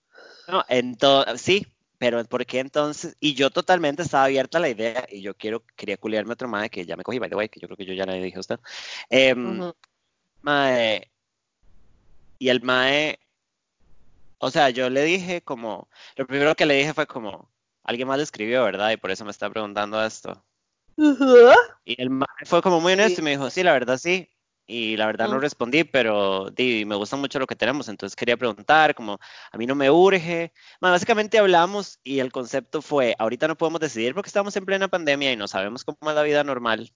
No, 0.46 0.64
entonces, 0.68 1.40
sí, 1.40 1.66
pero 1.98 2.24
¿por 2.24 2.44
qué 2.46 2.60
entonces? 2.60 3.16
Y 3.20 3.34
yo 3.34 3.50
totalmente 3.50 4.02
estaba 4.02 4.24
abierta 4.24 4.58
a 4.58 4.60
la 4.60 4.68
idea 4.68 5.06
y 5.10 5.22
yo 5.22 5.34
quiero, 5.34 5.64
quería 5.76 5.96
culiarme 5.96 6.32
a 6.32 6.34
otro 6.34 6.48
mae 6.48 6.70
que 6.70 6.84
ya 6.84 6.96
me 6.96 7.02
cogí, 7.02 7.18
by 7.18 7.28
the 7.28 7.36
way, 7.36 7.48
que 7.48 7.60
yo 7.60 7.68
creo 7.68 7.76
que 7.76 7.86
yo 7.86 7.94
ya 7.94 8.06
le 8.06 8.20
dije 8.20 8.36
a 8.36 8.40
usted. 8.40 8.60
Em, 9.10 9.72
mae, 10.42 11.10
y 12.38 12.48
el 12.48 12.62
mae, 12.62 13.18
o 14.38 14.50
sea, 14.50 14.70
yo 14.70 14.90
le 14.90 15.02
dije 15.02 15.42
como, 15.42 15.88
lo 16.16 16.26
primero 16.26 16.54
que 16.54 16.66
le 16.66 16.74
dije 16.74 16.94
fue 16.94 17.06
como, 17.06 17.50
alguien 17.84 18.08
más 18.08 18.18
le 18.18 18.24
escribió, 18.24 18.64
¿verdad? 18.64 18.90
Y 18.90 18.96
por 18.96 19.10
eso 19.10 19.24
me 19.24 19.30
está 19.30 19.48
preguntando 19.50 20.04
esto. 20.04 20.44
Y 21.84 22.00
el 22.00 22.10
mae 22.10 22.26
fue 22.44 22.62
como 22.62 22.80
muy 22.80 22.94
honesto 22.94 23.20
y 23.20 23.24
me 23.24 23.30
dijo, 23.30 23.50
sí, 23.50 23.62
la 23.62 23.72
verdad 23.72 23.98
sí 23.98 24.28
y 24.66 24.96
la 24.96 25.06
verdad 25.06 25.28
no 25.28 25.38
respondí, 25.38 25.84
pero 25.84 26.50
di, 26.50 26.84
me 26.84 26.96
gusta 26.96 27.16
mucho 27.16 27.38
lo 27.38 27.46
que 27.46 27.56
tenemos, 27.56 27.88
entonces 27.88 28.16
quería 28.16 28.36
preguntar, 28.36 28.94
como 28.94 29.18
a 29.52 29.56
mí 29.56 29.66
no 29.66 29.74
me 29.74 29.90
urge. 29.90 30.52
básicamente 30.80 31.38
hablamos 31.38 32.00
y 32.02 32.18
el 32.18 32.32
concepto 32.32 32.82
fue, 32.82 33.14
ahorita 33.18 33.48
no 33.48 33.56
podemos 33.56 33.80
decidir 33.80 34.14
porque 34.14 34.28
estamos 34.28 34.56
en 34.56 34.66
plena 34.66 34.88
pandemia 34.88 35.32
y 35.32 35.36
no 35.36 35.48
sabemos 35.48 35.84
cómo 35.84 36.10
es 36.10 36.14
la 36.16 36.22
vida 36.22 36.42
normal. 36.42 36.92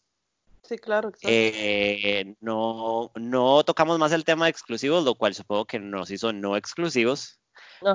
Sí, 0.62 0.78
claro. 0.78 1.10
Eh, 1.22 2.34
no, 2.40 3.10
no 3.14 3.64
tocamos 3.64 3.98
más 3.98 4.12
el 4.12 4.24
tema 4.24 4.44
de 4.44 4.50
exclusivos, 4.50 5.04
lo 5.04 5.14
cual 5.14 5.34
supongo 5.34 5.64
que 5.64 5.78
nos 5.78 6.10
hizo 6.10 6.32
no 6.32 6.56
exclusivos. 6.56 7.40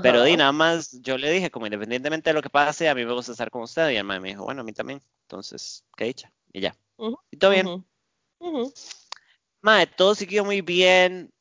Pero 0.01 0.23
di, 0.23 0.35
nada 0.35 0.51
más, 0.51 0.99
yo 1.01 1.17
le 1.17 1.31
dije, 1.31 1.51
como 1.51 1.67
independientemente 1.67 2.31
de 2.31 2.33
lo 2.33 2.41
que 2.41 2.49
pase, 2.49 2.89
a 2.89 2.95
mí 2.95 3.05
me 3.05 3.13
gusta 3.13 3.31
estar 3.31 3.51
con 3.51 3.61
usted. 3.61 3.91
Y 3.91 3.97
el 3.97 4.03
me 4.03 4.19
dijo, 4.19 4.43
bueno, 4.43 4.61
a 4.61 4.63
mí 4.63 4.73
también. 4.73 4.99
Entonces, 5.27 5.85
qué 5.95 6.05
dicha. 6.05 6.31
Y 6.51 6.61
ya. 6.61 6.75
y 7.29 7.37
todo 7.37 7.51
bien. 7.51 7.85
Madre, 9.65 9.87
todo 9.87 10.13
siguió 10.13 10.45
muy 10.45 10.61
bien, 10.61 11.31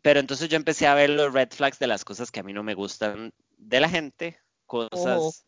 pero 0.00 0.20
entonces 0.20 0.48
yo 0.48 0.56
empecé 0.56 0.86
a 0.86 0.94
ver 0.94 1.10
los 1.10 1.32
red 1.32 1.48
flags 1.50 1.80
de 1.80 1.88
las 1.88 2.04
cosas 2.04 2.30
que 2.30 2.38
a 2.38 2.44
mí 2.44 2.52
no 2.52 2.62
me 2.62 2.74
gustan 2.74 3.32
de 3.58 3.80
la 3.80 3.88
gente, 3.88 4.38
cosas 4.64 5.44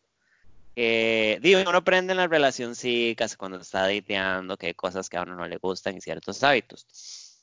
que, 0.75 1.39
digo, 1.41 1.61
uno 1.61 1.77
aprende 1.77 2.11
en 2.11 2.17
la 2.17 2.27
relación 2.27 2.75
sí, 2.75 3.15
casi 3.17 3.37
cuando 3.37 3.59
está 3.59 3.83
dateando, 3.83 4.57
que 4.57 4.67
hay 4.67 4.73
cosas 4.73 5.07
que 5.07 5.15
a 5.15 5.21
uno 5.21 5.35
no 5.35 5.47
le 5.47 5.55
gustan 5.55 5.95
y 5.95 6.01
ciertos 6.01 6.43
hábitos. 6.43 7.39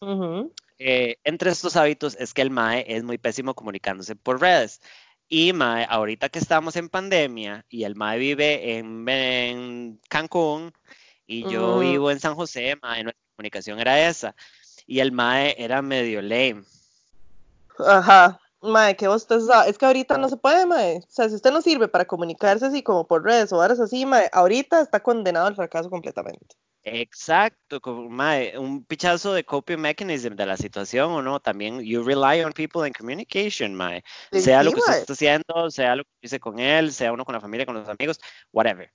Eh, 0.78 1.16
entre 1.24 1.50
estos 1.50 1.74
hábitos 1.76 2.14
es 2.20 2.34
que 2.34 2.42
el 2.42 2.50
MAE 2.50 2.84
es 2.86 3.04
muy 3.04 3.16
pésimo 3.16 3.54
comunicándose 3.54 4.16
por 4.16 4.38
redes. 4.38 4.82
Y 5.30 5.54
MAE, 5.54 5.86
ahorita 5.88 6.28
que 6.28 6.38
estamos 6.38 6.76
en 6.76 6.90
pandemia 6.90 7.64
y 7.70 7.84
el 7.84 7.96
MAE 7.96 8.18
vive 8.18 8.76
en, 8.76 9.98
Cancún 10.10 10.74
y 11.26 11.48
yo 11.48 11.78
vivo 11.78 12.10
en 12.10 12.20
San 12.20 12.34
José, 12.34 12.76
MAE, 12.82 13.04
no 13.04 13.12
comunicación 13.36 13.80
era 13.80 14.08
esa. 14.08 14.34
Y 14.86 15.00
el 15.00 15.12
mae 15.12 15.54
era 15.58 15.82
medio 15.82 16.22
lame. 16.22 16.64
Ajá. 17.78 18.38
Mae, 18.62 18.96
que 18.96 19.08
usted 19.08 19.40
Es 19.66 19.76
que 19.76 19.86
ahorita 19.86 20.16
no 20.18 20.28
se 20.28 20.36
puede, 20.36 20.66
mae. 20.66 20.98
O 20.98 21.10
sea, 21.10 21.28
si 21.28 21.34
usted 21.34 21.50
no 21.50 21.62
sirve 21.62 21.88
para 21.88 22.04
comunicarse 22.04 22.64
así 22.64 22.82
como 22.82 23.06
por 23.06 23.24
redes 23.24 23.52
o 23.52 23.56
horas 23.56 23.80
así, 23.80 24.06
mae, 24.06 24.28
ahorita 24.32 24.80
está 24.80 25.00
condenado 25.00 25.48
al 25.48 25.56
fracaso 25.56 25.90
completamente. 25.90 26.54
Exacto, 26.84 27.80
mae, 28.08 28.56
un 28.58 28.84
pichazo 28.84 29.34
de 29.34 29.44
coping 29.44 29.78
mechanism 29.78 30.34
de 30.34 30.46
la 30.46 30.56
situación 30.56 31.12
o 31.12 31.22
no, 31.22 31.40
también 31.40 31.80
you 31.80 32.02
rely 32.02 32.42
on 32.42 32.52
people 32.52 32.86
in 32.86 32.92
communication, 32.92 33.74
mae. 33.74 34.02
sea 34.32 34.62
lo 34.62 34.72
que 34.72 34.80
usted 34.80 34.98
está 34.98 35.12
haciendo, 35.12 35.70
sea 35.70 35.96
lo 35.96 36.04
que 36.04 36.10
dice 36.22 36.40
con 36.40 36.58
él, 36.58 36.92
sea 36.92 37.12
uno 37.12 37.24
con 37.24 37.34
la 37.34 37.40
familia, 37.40 37.66
con 37.66 37.76
los 37.76 37.88
amigos, 37.88 38.20
whatever 38.52 38.92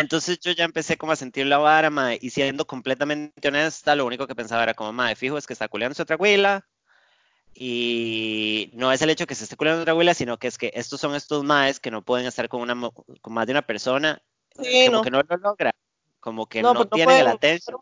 entonces 0.00 0.38
yo 0.40 0.52
ya 0.52 0.64
empecé 0.64 0.96
como 0.96 1.12
a 1.12 1.16
sentir 1.16 1.46
la 1.46 1.58
vara, 1.58 1.90
ma, 1.90 2.14
y 2.14 2.30
siendo 2.30 2.66
completamente 2.66 3.48
honesta, 3.48 3.96
lo 3.96 4.06
único 4.06 4.26
que 4.26 4.34
pensaba 4.34 4.62
era 4.62 4.74
como, 4.74 4.92
ma, 4.92 5.14
fijo 5.14 5.36
es 5.36 5.46
que 5.46 5.52
está 5.52 5.68
culeando 5.68 6.00
otra 6.00 6.16
huila, 6.16 6.66
y 7.54 8.70
no 8.74 8.92
es 8.92 9.02
el 9.02 9.10
hecho 9.10 9.26
que 9.26 9.34
se 9.34 9.44
esté 9.44 9.56
culeando 9.56 9.82
otra 9.82 9.94
huila, 9.94 10.14
sino 10.14 10.38
que 10.38 10.48
es 10.48 10.58
que 10.58 10.70
estos 10.74 11.00
son 11.00 11.14
estos 11.14 11.44
maes 11.44 11.80
que 11.80 11.90
no 11.90 12.02
pueden 12.02 12.26
estar 12.26 12.48
con, 12.48 12.60
una, 12.62 12.90
con 13.20 13.32
más 13.32 13.46
de 13.46 13.52
una 13.52 13.62
persona, 13.62 14.22
como 14.54 15.02
que 15.02 15.10
no 15.10 15.22
lo 15.22 15.36
logra, 15.36 15.74
como 16.20 16.46
que 16.46 16.62
no, 16.62 16.86
tienen 16.86 17.24
la 17.24 17.32
atención. 17.32 17.78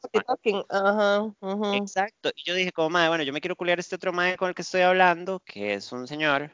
Exacto, 1.74 2.30
y 2.34 2.42
yo 2.44 2.54
dije 2.54 2.72
como, 2.72 2.90
ma, 2.90 3.08
bueno, 3.08 3.22
yo 3.22 3.32
me 3.32 3.40
quiero 3.40 3.56
culear 3.56 3.78
este 3.78 3.96
otro 3.96 4.12
mae 4.12 4.36
con 4.36 4.48
el 4.48 4.54
que 4.54 4.62
estoy 4.62 4.80
hablando, 4.80 5.40
que 5.40 5.74
es 5.74 5.92
un 5.92 6.08
señor, 6.08 6.50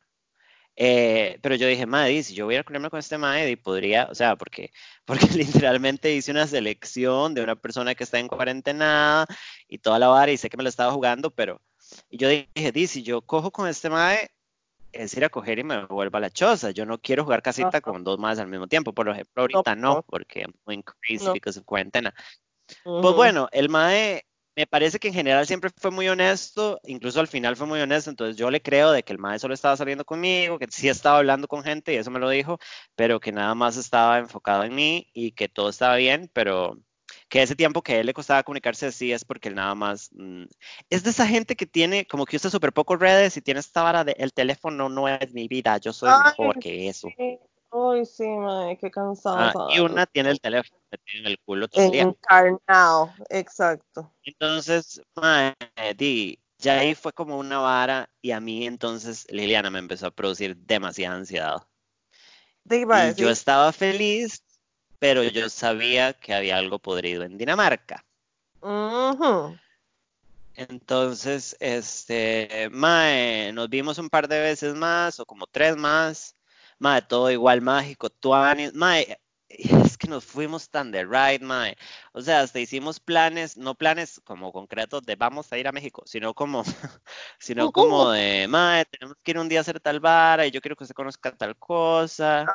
eh, 0.76 1.38
pero 1.42 1.54
yo 1.54 1.66
dije, 1.66 1.86
madre, 1.86 2.22
si 2.22 2.34
yo 2.34 2.44
voy 2.44 2.56
a 2.56 2.62
culiarme 2.62 2.90
con 2.90 2.98
este 2.98 3.18
madre, 3.18 3.56
podría, 3.56 4.08
o 4.10 4.14
sea, 4.14 4.36
porque, 4.36 4.72
porque 5.04 5.26
literalmente 5.70 6.14
hice 6.14 6.30
una 6.30 6.46
selección 6.46 7.34
de 7.34 7.42
una 7.42 7.56
persona 7.56 7.94
que 7.94 8.04
está 8.04 8.18
en 8.18 8.28
cuarentena 8.28 9.26
y 9.68 9.78
toda 9.78 9.98
la 9.98 10.08
vara 10.08 10.30
y 10.30 10.36
sé 10.36 10.50
que 10.50 10.56
me 10.56 10.62
lo 10.62 10.68
estaba 10.68 10.92
jugando, 10.92 11.30
pero 11.30 11.60
y 12.10 12.18
yo 12.18 12.28
dije, 12.28 12.72
di, 12.72 12.86
si 12.86 13.02
yo 13.02 13.22
cojo 13.22 13.50
con 13.50 13.68
este 13.68 13.88
madre, 13.88 14.30
es 14.92 15.14
ir 15.16 15.24
a 15.24 15.28
coger 15.28 15.58
y 15.58 15.64
me 15.64 15.84
vuelvo 15.86 16.16
a 16.16 16.20
la 16.20 16.30
choza. 16.30 16.70
Yo 16.70 16.86
no 16.86 16.98
quiero 16.98 17.24
jugar 17.24 17.42
casita 17.42 17.80
con 17.80 18.02
dos 18.02 18.18
más 18.18 18.38
al 18.38 18.48
mismo 18.48 18.66
tiempo. 18.66 18.92
Por 18.92 19.08
ejemplo, 19.08 19.42
ahorita 19.42 19.74
no, 19.74 20.02
porque 20.02 20.42
es 20.42 20.48
muy 20.64 20.82
crazy 20.82 21.26
porque 21.26 21.50
es 21.50 21.60
cuarentena. 21.64 22.14
Pues 22.82 23.14
bueno, 23.14 23.48
el 23.52 23.68
mae 23.68 24.26
me 24.56 24.66
parece 24.66 24.98
que 24.98 25.08
en 25.08 25.14
general 25.14 25.46
siempre 25.46 25.70
fue 25.76 25.90
muy 25.90 26.08
honesto, 26.08 26.80
incluso 26.84 27.20
al 27.20 27.28
final 27.28 27.56
fue 27.56 27.66
muy 27.66 27.78
honesto, 27.80 28.08
entonces 28.08 28.36
yo 28.36 28.50
le 28.50 28.62
creo 28.62 28.90
de 28.90 29.02
que 29.02 29.12
el 29.12 29.18
maestro 29.18 29.46
solo 29.46 29.54
estaba 29.54 29.76
saliendo 29.76 30.06
conmigo, 30.06 30.58
que 30.58 30.66
sí 30.70 30.88
estaba 30.88 31.18
hablando 31.18 31.46
con 31.46 31.62
gente 31.62 31.92
y 31.92 31.96
eso 31.96 32.10
me 32.10 32.18
lo 32.18 32.30
dijo, 32.30 32.58
pero 32.94 33.20
que 33.20 33.32
nada 33.32 33.54
más 33.54 33.76
estaba 33.76 34.18
enfocado 34.18 34.64
en 34.64 34.74
mí 34.74 35.10
y 35.12 35.32
que 35.32 35.50
todo 35.50 35.68
estaba 35.68 35.96
bien, 35.96 36.30
pero 36.32 36.78
que 37.28 37.42
ese 37.42 37.54
tiempo 37.54 37.82
que 37.82 37.94
a 37.94 38.00
él 38.00 38.06
le 38.06 38.14
costaba 38.14 38.42
comunicarse 38.44 38.86
así 38.86 39.12
es 39.12 39.24
porque 39.26 39.48
él 39.48 39.56
nada 39.56 39.74
más 39.74 40.10
mm, 40.14 40.44
es 40.88 41.02
de 41.04 41.10
esa 41.10 41.26
gente 41.26 41.54
que 41.54 41.66
tiene 41.66 42.06
como 42.06 42.24
que 42.24 42.36
usa 42.36 42.50
súper 42.50 42.72
pocos 42.72 42.98
redes 42.98 43.36
y 43.36 43.42
tiene 43.42 43.60
esta 43.60 43.82
vara 43.82 44.04
de 44.04 44.16
el 44.18 44.32
teléfono 44.32 44.88
no 44.88 45.06
es 45.06 45.34
mi 45.34 45.48
vida, 45.48 45.76
yo 45.78 45.92
soy 45.92 46.10
mejor 46.24 46.58
que 46.58 46.88
eso. 46.88 47.08
Ay, 47.78 48.06
sí, 48.06 48.26
madre, 48.26 48.78
qué 48.78 48.90
cansado. 48.90 49.68
Ah, 49.68 49.74
y 49.74 49.80
una 49.80 50.06
tiene 50.06 50.30
el 50.30 50.40
teléfono 50.40 50.80
metido 50.90 51.20
en 51.20 51.26
el 51.26 51.38
culo 51.40 51.68
todo 51.68 51.84
Encarnado, 51.92 53.12
exacto. 53.28 54.14
Entonces, 54.22 55.02
madre, 55.14 55.56
di, 55.94 56.38
ya 56.58 56.78
ahí 56.78 56.94
fue 56.94 57.12
como 57.12 57.38
una 57.38 57.58
vara 57.58 58.08
y 58.22 58.30
a 58.30 58.40
mí 58.40 58.66
entonces 58.66 59.26
Liliana 59.30 59.68
me 59.68 59.78
empezó 59.78 60.06
a 60.06 60.10
producir 60.10 60.56
demasiada 60.56 61.16
ansiedad. 61.16 61.62
y 62.64 63.14
yo 63.14 63.28
estaba 63.28 63.72
feliz, 63.72 64.42
pero 64.98 65.22
yo 65.22 65.50
sabía 65.50 66.14
que 66.14 66.32
había 66.32 66.56
algo 66.56 66.78
podrido 66.78 67.24
en 67.24 67.36
Dinamarca. 67.36 68.04
Entonces, 70.54 71.54
este, 71.60 72.70
mae, 72.72 73.52
nos 73.52 73.68
vimos 73.68 73.98
un 73.98 74.08
par 74.08 74.26
de 74.28 74.40
veces 74.40 74.74
más, 74.74 75.20
o 75.20 75.26
como 75.26 75.46
tres 75.46 75.76
más, 75.76 76.34
mae, 76.78 77.02
todo 77.02 77.30
igual 77.30 77.60
mágico, 77.60 78.10
tuanis, 78.10 78.74
mae, 78.74 79.18
es 79.48 79.96
que 79.96 80.08
nos 80.08 80.24
fuimos 80.24 80.68
tan 80.68 80.90
de 80.90 81.04
ride, 81.04 81.40
mae. 81.40 81.76
O 82.12 82.20
sea, 82.20 82.40
hasta 82.40 82.60
hicimos 82.60 83.00
planes, 83.00 83.56
no 83.56 83.74
planes 83.74 84.20
como 84.24 84.52
concretos 84.52 85.02
de 85.04 85.16
vamos 85.16 85.52
a 85.52 85.58
ir 85.58 85.68
a 85.68 85.72
México, 85.72 86.02
sino 86.06 86.34
como, 86.34 86.64
sino 87.38 87.72
como 87.72 88.10
de, 88.10 88.46
mae, 88.48 88.84
tenemos 88.86 89.16
que 89.22 89.30
ir 89.32 89.38
un 89.38 89.48
día 89.48 89.60
a 89.60 89.62
hacer 89.62 89.80
tal 89.80 90.00
vara 90.00 90.46
y 90.46 90.50
yo 90.50 90.60
quiero 90.60 90.76
que 90.76 90.84
usted 90.84 90.94
conozca 90.94 91.34
tal 91.36 91.56
cosa. 91.56 92.46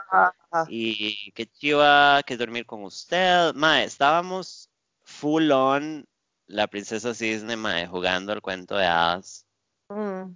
Y 0.67 1.31
que 1.31 1.47
chiva, 1.47 2.21
que 2.25 2.37
dormir 2.37 2.65
con 2.65 2.83
usted. 2.83 3.53
Mae, 3.55 3.85
estábamos 3.85 4.69
full 5.03 5.51
on 5.51 6.05
la 6.47 6.67
princesa 6.67 7.13
cisne, 7.13 7.55
mae, 7.55 7.87
jugando 7.87 8.33
el 8.33 8.41
cuento 8.41 8.75
de 8.75 8.85
hadas. 8.85 9.45
Mm. 9.89 10.35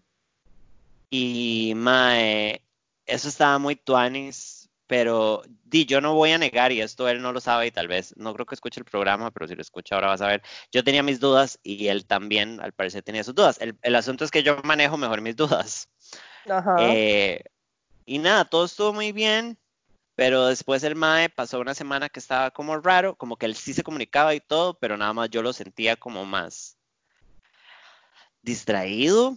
Y 1.09 1.73
mae, 1.75 2.64
eso 3.05 3.27
estaba 3.27 3.57
muy 3.59 3.75
tuanis, 3.75 4.69
pero 4.87 5.43
di, 5.63 5.85
yo 5.85 6.01
no 6.01 6.13
voy 6.13 6.31
a 6.31 6.37
negar, 6.37 6.71
y 6.71 6.81
esto 6.81 7.07
él 7.09 7.21
no 7.21 7.31
lo 7.31 7.41
sabe 7.41 7.67
y 7.67 7.71
tal 7.71 7.87
vez, 7.87 8.15
no 8.17 8.33
creo 8.33 8.45
que 8.45 8.55
escuche 8.55 8.79
el 8.79 8.85
programa, 8.85 9.31
pero 9.31 9.47
si 9.47 9.55
lo 9.55 9.61
escucha 9.61 9.95
ahora 9.95 10.07
vas 10.07 10.21
a 10.21 10.27
ver, 10.27 10.43
yo 10.71 10.83
tenía 10.83 11.03
mis 11.03 11.19
dudas 11.19 11.59
y 11.63 11.87
él 11.87 12.05
también 12.05 12.59
al 12.61 12.73
parecer 12.73 13.03
tenía 13.03 13.23
sus 13.23 13.35
dudas. 13.35 13.59
El, 13.59 13.95
asunto 13.95 14.23
es 14.23 14.31
que 14.31 14.43
yo 14.43 14.57
manejo 14.63 14.97
mejor 14.97 15.21
mis 15.21 15.35
dudas. 15.35 15.89
Ajá. 16.47 16.75
Eh, 16.79 17.43
y 18.05 18.19
nada, 18.19 18.45
todo 18.45 18.65
estuvo 18.65 18.93
muy 18.93 19.11
bien, 19.11 19.57
pero 20.15 20.47
después 20.47 20.83
el 20.83 20.95
MAE 20.95 21.29
pasó 21.29 21.59
una 21.59 21.73
semana 21.73 22.09
que 22.09 22.19
estaba 22.19 22.51
como 22.51 22.77
raro, 22.77 23.15
como 23.15 23.37
que 23.37 23.47
él 23.47 23.55
sí 23.55 23.73
se 23.73 23.83
comunicaba 23.83 24.35
y 24.35 24.39
todo, 24.39 24.75
pero 24.75 24.97
nada 24.97 25.13
más 25.13 25.29
yo 25.29 25.41
lo 25.41 25.53
sentía 25.53 25.95
como 25.95 26.25
más 26.25 26.77
distraído 28.43 29.35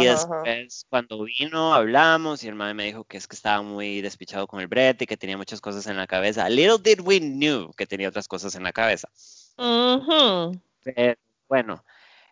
y 0.00 0.04
después, 0.04 0.86
cuando 0.88 1.24
vino, 1.24 1.74
hablamos 1.74 2.44
y 2.44 2.48
el 2.48 2.54
madre 2.54 2.74
me 2.74 2.84
dijo 2.84 3.04
que 3.04 3.16
es 3.16 3.26
que 3.26 3.36
estaba 3.36 3.62
muy 3.62 4.00
despichado 4.00 4.46
con 4.46 4.60
el 4.60 4.68
brete 4.68 5.04
y 5.04 5.06
que 5.06 5.16
tenía 5.16 5.36
muchas 5.36 5.60
cosas 5.60 5.86
en 5.86 5.96
la 5.96 6.06
cabeza. 6.06 6.48
Little 6.48 6.78
did 6.82 7.00
we 7.00 7.20
knew 7.20 7.72
que 7.76 7.86
tenía 7.86 8.08
otras 8.08 8.28
cosas 8.28 8.54
en 8.54 8.62
la 8.62 8.72
cabeza. 8.72 9.08
bueno, 11.48 11.84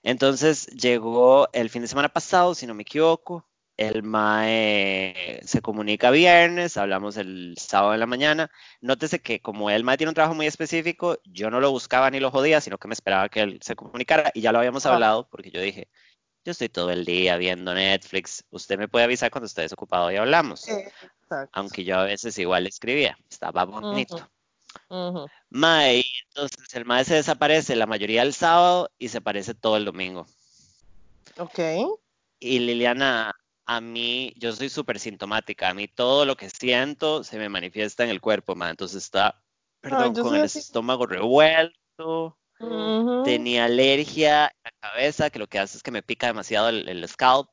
entonces 0.02 0.66
llegó 0.66 1.48
el 1.52 1.70
fin 1.70 1.82
de 1.82 1.88
semana 1.88 2.08
pasado, 2.08 2.54
si 2.54 2.66
no 2.66 2.74
me 2.74 2.82
equivoco. 2.82 3.46
El 3.76 4.04
MAE 4.04 5.40
se 5.44 5.60
comunica 5.60 6.12
viernes, 6.12 6.76
hablamos 6.76 7.16
el 7.16 7.56
sábado 7.58 7.94
en 7.94 8.00
la 8.00 8.06
mañana. 8.06 8.50
Nótese 8.80 9.20
que 9.20 9.40
como 9.40 9.68
el 9.68 9.82
MAE 9.82 9.96
tiene 9.96 10.10
un 10.10 10.14
trabajo 10.14 10.34
muy 10.34 10.46
específico, 10.46 11.18
yo 11.24 11.50
no 11.50 11.58
lo 11.58 11.72
buscaba 11.72 12.08
ni 12.10 12.20
lo 12.20 12.30
jodía, 12.30 12.60
sino 12.60 12.78
que 12.78 12.86
me 12.86 12.94
esperaba 12.94 13.28
que 13.28 13.40
él 13.40 13.58
se 13.62 13.74
comunicara 13.74 14.30
y 14.32 14.42
ya 14.42 14.52
lo 14.52 14.58
habíamos 14.58 14.86
ah. 14.86 14.94
hablado 14.94 15.28
porque 15.28 15.50
yo 15.50 15.60
dije, 15.60 15.88
yo 16.44 16.52
estoy 16.52 16.68
todo 16.68 16.90
el 16.90 17.04
día 17.04 17.36
viendo 17.36 17.72
Netflix. 17.74 18.44
Usted 18.50 18.78
me 18.78 18.88
puede 18.88 19.04
avisar 19.04 19.30
cuando 19.30 19.46
esté 19.46 19.62
desocupado 19.62 20.12
y 20.12 20.16
hablamos. 20.16 20.68
Exacto. 20.68 21.50
Aunque 21.52 21.84
yo 21.84 21.98
a 21.98 22.04
veces 22.04 22.38
igual 22.38 22.66
escribía, 22.66 23.18
estaba 23.30 23.64
bonito. 23.64 24.28
Ujú. 24.88 25.26
Mae, 25.50 26.04
entonces 26.28 26.74
el 26.74 26.84
mae 26.84 27.04
se 27.04 27.14
desaparece 27.14 27.76
la 27.76 27.86
mayoría 27.86 28.22
del 28.22 28.34
sábado 28.34 28.90
y 28.98 29.08
se 29.08 29.18
aparece 29.18 29.54
todo 29.54 29.76
el 29.76 29.86
domingo. 29.86 30.26
Ok. 31.38 31.58
Y 32.40 32.58
Liliana, 32.58 33.34
a 33.64 33.80
mí, 33.80 34.34
yo 34.36 34.52
soy 34.52 34.68
súper 34.68 35.00
sintomática. 35.00 35.70
A 35.70 35.74
mí 35.74 35.88
todo 35.88 36.26
lo 36.26 36.36
que 36.36 36.50
siento 36.50 37.24
se 37.24 37.38
me 37.38 37.48
manifiesta 37.48 38.04
en 38.04 38.10
el 38.10 38.20
cuerpo, 38.20 38.54
mae. 38.54 38.70
Entonces 38.70 39.02
está, 39.02 39.40
perdón, 39.80 40.14
con 40.14 40.34
el 40.34 40.42
así. 40.42 40.58
estómago 40.58 41.06
revuelto. 41.06 42.36
Tenía 43.24 43.64
alergia 43.66 44.46
en 44.46 44.52
la 44.64 44.72
cabeza, 44.90 45.30
que 45.30 45.38
lo 45.38 45.46
que 45.48 45.58
hace 45.58 45.76
es 45.76 45.82
que 45.82 45.90
me 45.90 46.02
pica 46.02 46.26
demasiado 46.26 46.68
el, 46.68 46.88
el 46.88 47.08
scalp. 47.08 47.48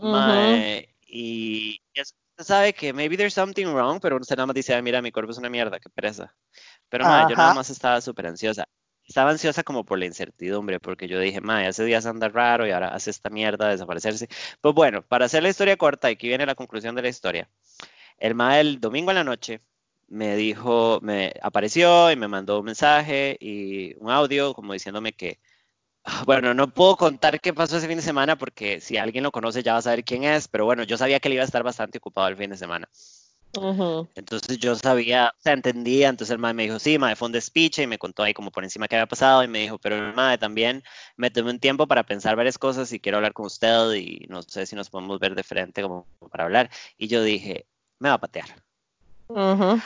Mae, 0.00 0.94
y 1.06 1.80
es- 1.94 2.14
usted 2.32 2.44
sabe 2.44 2.72
que 2.74 2.92
maybe 2.92 3.16
there's 3.16 3.34
something 3.34 3.66
wrong, 3.66 4.00
pero 4.00 4.16
usted 4.16 4.36
nada 4.36 4.46
más 4.46 4.54
dice, 4.54 4.74
"Ay, 4.74 4.82
mira, 4.82 5.00
mi 5.02 5.12
cuerpo 5.12 5.32
es 5.32 5.38
una 5.38 5.48
mierda, 5.50 5.78
qué 5.80 5.88
pereza. 5.90 6.34
Pero 6.88 7.04
mae, 7.06 7.26
yo 7.26 7.36
nada 7.36 7.52
más 7.52 7.70
estaba 7.70 8.00
súper 8.00 8.26
ansiosa. 8.26 8.64
Estaba 9.06 9.30
ansiosa 9.30 9.62
como 9.62 9.84
por 9.84 9.98
la 9.98 10.06
incertidumbre, 10.06 10.80
porque 10.80 11.08
yo 11.08 11.18
dije, 11.20 11.40
mae, 11.40 11.66
hace 11.66 11.84
días 11.84 12.06
anda 12.06 12.28
raro 12.28 12.66
y 12.66 12.70
ahora 12.72 12.88
hace 12.88 13.10
esta 13.10 13.30
mierda 13.30 13.66
de 13.66 13.72
desaparecerse. 13.72 14.28
Pues 14.60 14.74
bueno, 14.74 15.02
para 15.02 15.26
hacer 15.26 15.42
la 15.42 15.50
historia 15.50 15.76
corta, 15.76 16.08
aquí 16.08 16.28
viene 16.28 16.46
la 16.46 16.54
conclusión 16.54 16.94
de 16.94 17.02
la 17.02 17.08
historia. 17.08 17.48
El 18.18 18.34
mae 18.34 18.60
el 18.60 18.80
domingo 18.80 19.10
en 19.10 19.16
la 19.16 19.24
noche 19.24 19.60
me 20.08 20.36
dijo, 20.36 21.00
me 21.02 21.32
apareció 21.42 22.10
y 22.10 22.16
me 22.16 22.28
mandó 22.28 22.60
un 22.60 22.66
mensaje 22.66 23.36
y 23.40 23.94
un 23.98 24.10
audio 24.10 24.54
como 24.54 24.72
diciéndome 24.72 25.12
que, 25.12 25.40
bueno, 26.26 26.54
no 26.54 26.68
puedo 26.72 26.96
contar 26.96 27.40
qué 27.40 27.54
pasó 27.54 27.78
ese 27.78 27.88
fin 27.88 27.96
de 27.96 28.02
semana 28.02 28.36
porque 28.36 28.80
si 28.80 28.96
alguien 28.96 29.24
lo 29.24 29.32
conoce 29.32 29.62
ya 29.62 29.72
va 29.74 29.78
a 29.78 29.82
saber 29.82 30.04
quién 30.04 30.24
es, 30.24 30.48
pero 30.48 30.64
bueno, 30.66 30.84
yo 30.84 30.98
sabía 30.98 31.20
que 31.20 31.28
él 31.28 31.34
iba 31.34 31.42
a 31.42 31.46
estar 31.46 31.62
bastante 31.62 31.98
ocupado 31.98 32.28
el 32.28 32.36
fin 32.36 32.50
de 32.50 32.56
semana. 32.56 32.88
Entonces 34.16 34.58
yo 34.58 34.76
sabía, 34.76 35.32
o 35.36 35.40
sea, 35.42 35.54
entendía, 35.54 36.08
entonces 36.08 36.32
el 36.32 36.38
mae 36.38 36.54
me 36.54 36.64
dijo, 36.64 36.78
sí, 36.78 36.98
mae, 36.98 37.16
fue 37.16 37.26
un 37.26 37.32
despiche 37.32 37.82
y 37.82 37.86
me 37.88 37.98
contó 37.98 38.22
ahí 38.22 38.32
como 38.32 38.52
por 38.52 38.62
encima 38.62 38.86
qué 38.86 38.94
había 38.96 39.06
pasado 39.06 39.42
y 39.42 39.48
me 39.48 39.60
dijo, 39.60 39.78
pero 39.78 40.12
mae 40.14 40.38
también 40.38 40.84
me 41.16 41.30
tomé 41.30 41.50
un 41.50 41.58
tiempo 41.60 41.86
para 41.88 42.04
pensar 42.04 42.36
varias 42.36 42.58
cosas 42.58 42.92
y 42.92 43.00
quiero 43.00 43.18
hablar 43.18 43.32
con 43.32 43.46
usted 43.46 43.92
y 43.94 44.26
no 44.28 44.42
sé 44.42 44.66
si 44.66 44.76
nos 44.76 44.90
podemos 44.90 45.18
ver 45.18 45.34
de 45.34 45.42
frente 45.42 45.82
como 45.82 46.06
para 46.30 46.44
hablar. 46.44 46.70
Y 46.96 47.08
yo 47.08 47.22
dije, 47.22 47.66
me 47.98 48.08
va 48.08 48.16
a 48.16 48.20
patear. 48.20 48.64
Ujú. 49.28 49.80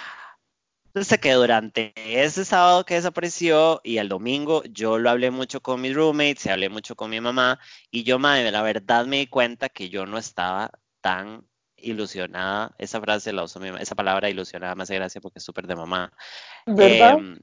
Entonces 0.89 1.21
que 1.21 1.33
durante 1.33 1.93
ese 1.97 2.45
sábado 2.45 2.85
que 2.85 2.95
desapareció 2.95 3.81
y 3.85 3.99
el 3.99 4.09
domingo 4.09 4.65
yo 4.65 4.99
lo 4.99 5.11
hablé 5.11 5.31
mucho 5.31 5.61
con 5.61 5.81
mis 5.81 5.95
roommates 5.95 6.47
y 6.47 6.49
hablé 6.49 6.69
mucho 6.69 6.97
con 6.97 7.11
mi 7.11 7.21
mamá 7.21 7.61
y 7.91 8.05
yo, 8.05 8.19
madre, 8.19 8.51
la 8.51 8.63
verdad 8.63 9.07
me 9.07 9.19
di 9.19 9.27
cuenta 9.29 9.69
que 9.69 9.91
yo 9.91 10.07
no 10.07 10.19
estaba 10.19 10.73
tan 11.01 11.47
ilusionada. 11.77 12.75
Esa 12.79 13.01
frase 13.01 13.33
la 13.33 13.45
uso 13.45 13.61
mi 13.61 13.69
mamá, 13.71 13.81
esa 13.81 13.95
palabra 13.95 14.29
ilusionada 14.29 14.75
me 14.75 14.83
hace 14.83 14.97
gracia 14.97 15.21
porque 15.21 15.39
es 15.39 15.45
súper 15.45 15.67
de 15.67 15.77
mamá. 15.77 16.13
¿Verdad? 16.67 17.19
Em, 17.19 17.39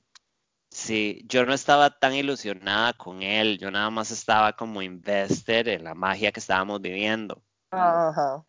sí, 0.69 1.21
yo 1.25 1.45
no 1.45 1.53
estaba 1.53 1.91
tan 1.91 2.13
ilusionada 2.13 2.93
con 2.93 3.21
él, 3.21 3.58
yo 3.58 3.71
nada 3.71 3.89
más 3.89 4.12
estaba 4.12 4.53
como 4.53 4.81
invested 4.81 5.67
en 5.67 5.84
la 5.86 5.93
magia 5.93 6.31
que 6.34 6.41
estábamos 6.41 6.81
viviendo. 6.81 7.41
Ajá. 7.71 8.43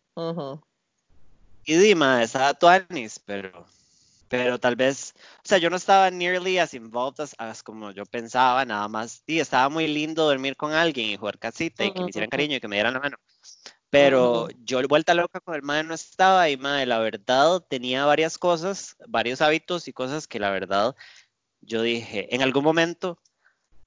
Y 1.69 1.75
Dima, 1.75 2.23
estaba 2.23 2.53
tuanis, 2.53 3.19
pero, 3.19 3.67
pero 4.29 4.57
tal 4.57 4.77
vez, 4.77 5.13
o 5.43 5.47
sea, 5.47 5.57
yo 5.57 5.69
no 5.69 5.75
estaba 5.75 6.09
nearly 6.09 6.59
as 6.59 6.73
involved 6.73 7.19
as, 7.19 7.35
as 7.37 7.61
como 7.61 7.91
yo 7.91 8.05
pensaba, 8.05 8.63
nada 8.63 8.87
más, 8.87 9.21
y 9.27 9.39
estaba 9.39 9.67
muy 9.67 9.85
lindo 9.85 10.25
dormir 10.25 10.55
con 10.55 10.71
alguien 10.71 11.09
y 11.09 11.17
jugar 11.17 11.37
casita 11.37 11.83
y 11.83 11.91
que 11.91 11.99
me 11.99 12.07
hicieran 12.07 12.29
cariño 12.29 12.55
y 12.55 12.61
que 12.61 12.69
me 12.69 12.77
dieran 12.77 12.93
la 12.93 13.01
mano. 13.01 13.17
Pero 13.89 14.47
yo 14.63 14.81
vuelta 14.87 15.13
loca 15.13 15.41
con 15.41 15.55
el 15.55 15.61
madre 15.61 15.83
no 15.83 15.93
estaba 15.93 16.49
y 16.49 16.55
madre, 16.55 16.85
la 16.85 16.99
verdad 16.99 17.61
tenía 17.69 18.05
varias 18.05 18.37
cosas, 18.37 18.95
varios 19.05 19.41
hábitos 19.41 19.89
y 19.89 19.93
cosas 19.93 20.25
que 20.25 20.39
la 20.39 20.51
verdad 20.51 20.95
yo 21.59 21.81
dije, 21.81 22.33
en 22.33 22.43
algún 22.43 22.63
momento, 22.63 23.19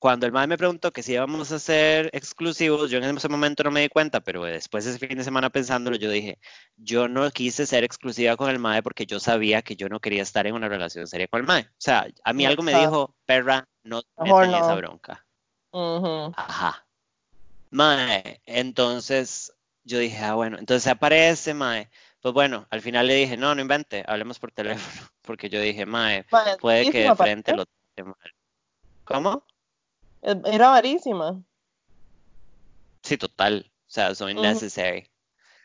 cuando 0.01 0.25
el 0.25 0.33
madre 0.33 0.49
me 0.49 0.59
preguntó 0.59 0.93
que 0.93 1.03
si 1.03 1.13
íbamos 1.13 1.53
a 1.53 1.59
ser 1.59 2.09
exclusivos, 2.15 2.91
yo 2.91 2.97
en 2.97 3.05
ese 3.05 3.29
momento 3.29 3.63
no 3.63 3.71
me 3.71 3.83
di 3.83 3.91
cuenta, 3.91 4.21
pero 4.21 4.43
después 4.45 4.87
ese 4.87 4.99
fin 4.99 5.19
de 5.19 5.25
semana 5.25 5.51
pensándolo, 5.51 5.97
yo 5.97 6.11
dije, 6.11 6.39
yo 6.79 7.07
no 7.07 7.31
quise 7.31 7.67
ser 7.67 7.85
exclusiva 7.85 8.35
con 8.39 8.49
el 8.49 8.59
mae 8.59 8.83
porque 8.83 9.05
yo 9.05 9.21
sabía 9.21 9.61
que 9.61 9.77
yo 9.77 9.91
no 9.91 10.01
quería 10.01 10.23
estar 10.23 10.47
en 10.47 10.55
una 10.55 10.71
relación 10.71 11.07
seria 11.07 11.29
con 11.29 11.41
el 11.41 11.47
mae. 11.47 11.65
O 11.65 11.75
sea, 11.77 12.07
a 12.25 12.33
mí 12.33 12.47
algo 12.47 12.63
me 12.63 12.75
dijo, 12.75 13.15
perra, 13.27 13.69
no 13.83 14.01
te 14.01 14.09
metas 14.25 14.49
en 14.49 14.55
esa 14.55 14.75
bronca. 14.75 15.27
Ajá. 16.35 16.87
Mae, 17.69 18.41
entonces 18.47 19.53
yo 19.85 19.99
dije, 19.99 20.19
ah, 20.25 20.33
bueno, 20.33 20.57
entonces 20.59 20.91
aparece, 20.91 21.53
mae. 21.53 21.91
Pues 22.23 22.33
bueno, 22.33 22.67
al 22.71 22.81
final 22.81 23.07
le 23.07 23.17
dije, 23.17 23.37
no, 23.37 23.55
no 23.55 23.61
invente, 23.61 24.03
hablemos 24.07 24.39
por 24.39 24.51
teléfono, 24.51 25.09
porque 25.21 25.51
yo 25.51 25.61
dije, 25.61 25.85
mae, 25.85 26.25
puede 26.59 26.91
que 26.91 27.03
de 27.03 27.15
frente 27.15 27.55
lo 27.55 27.67
trate 27.67 28.05
mal. 28.05 28.35
¿Cómo? 29.05 29.45
E- 30.23 30.43
Era 30.55 30.71
varísima. 30.71 31.43
Sí, 33.03 33.17
total. 33.19 33.71
O 33.87 33.91
sea, 33.91 34.15
soy 34.15 34.33
Ujú. 34.35 34.43
necessary. 34.43 35.11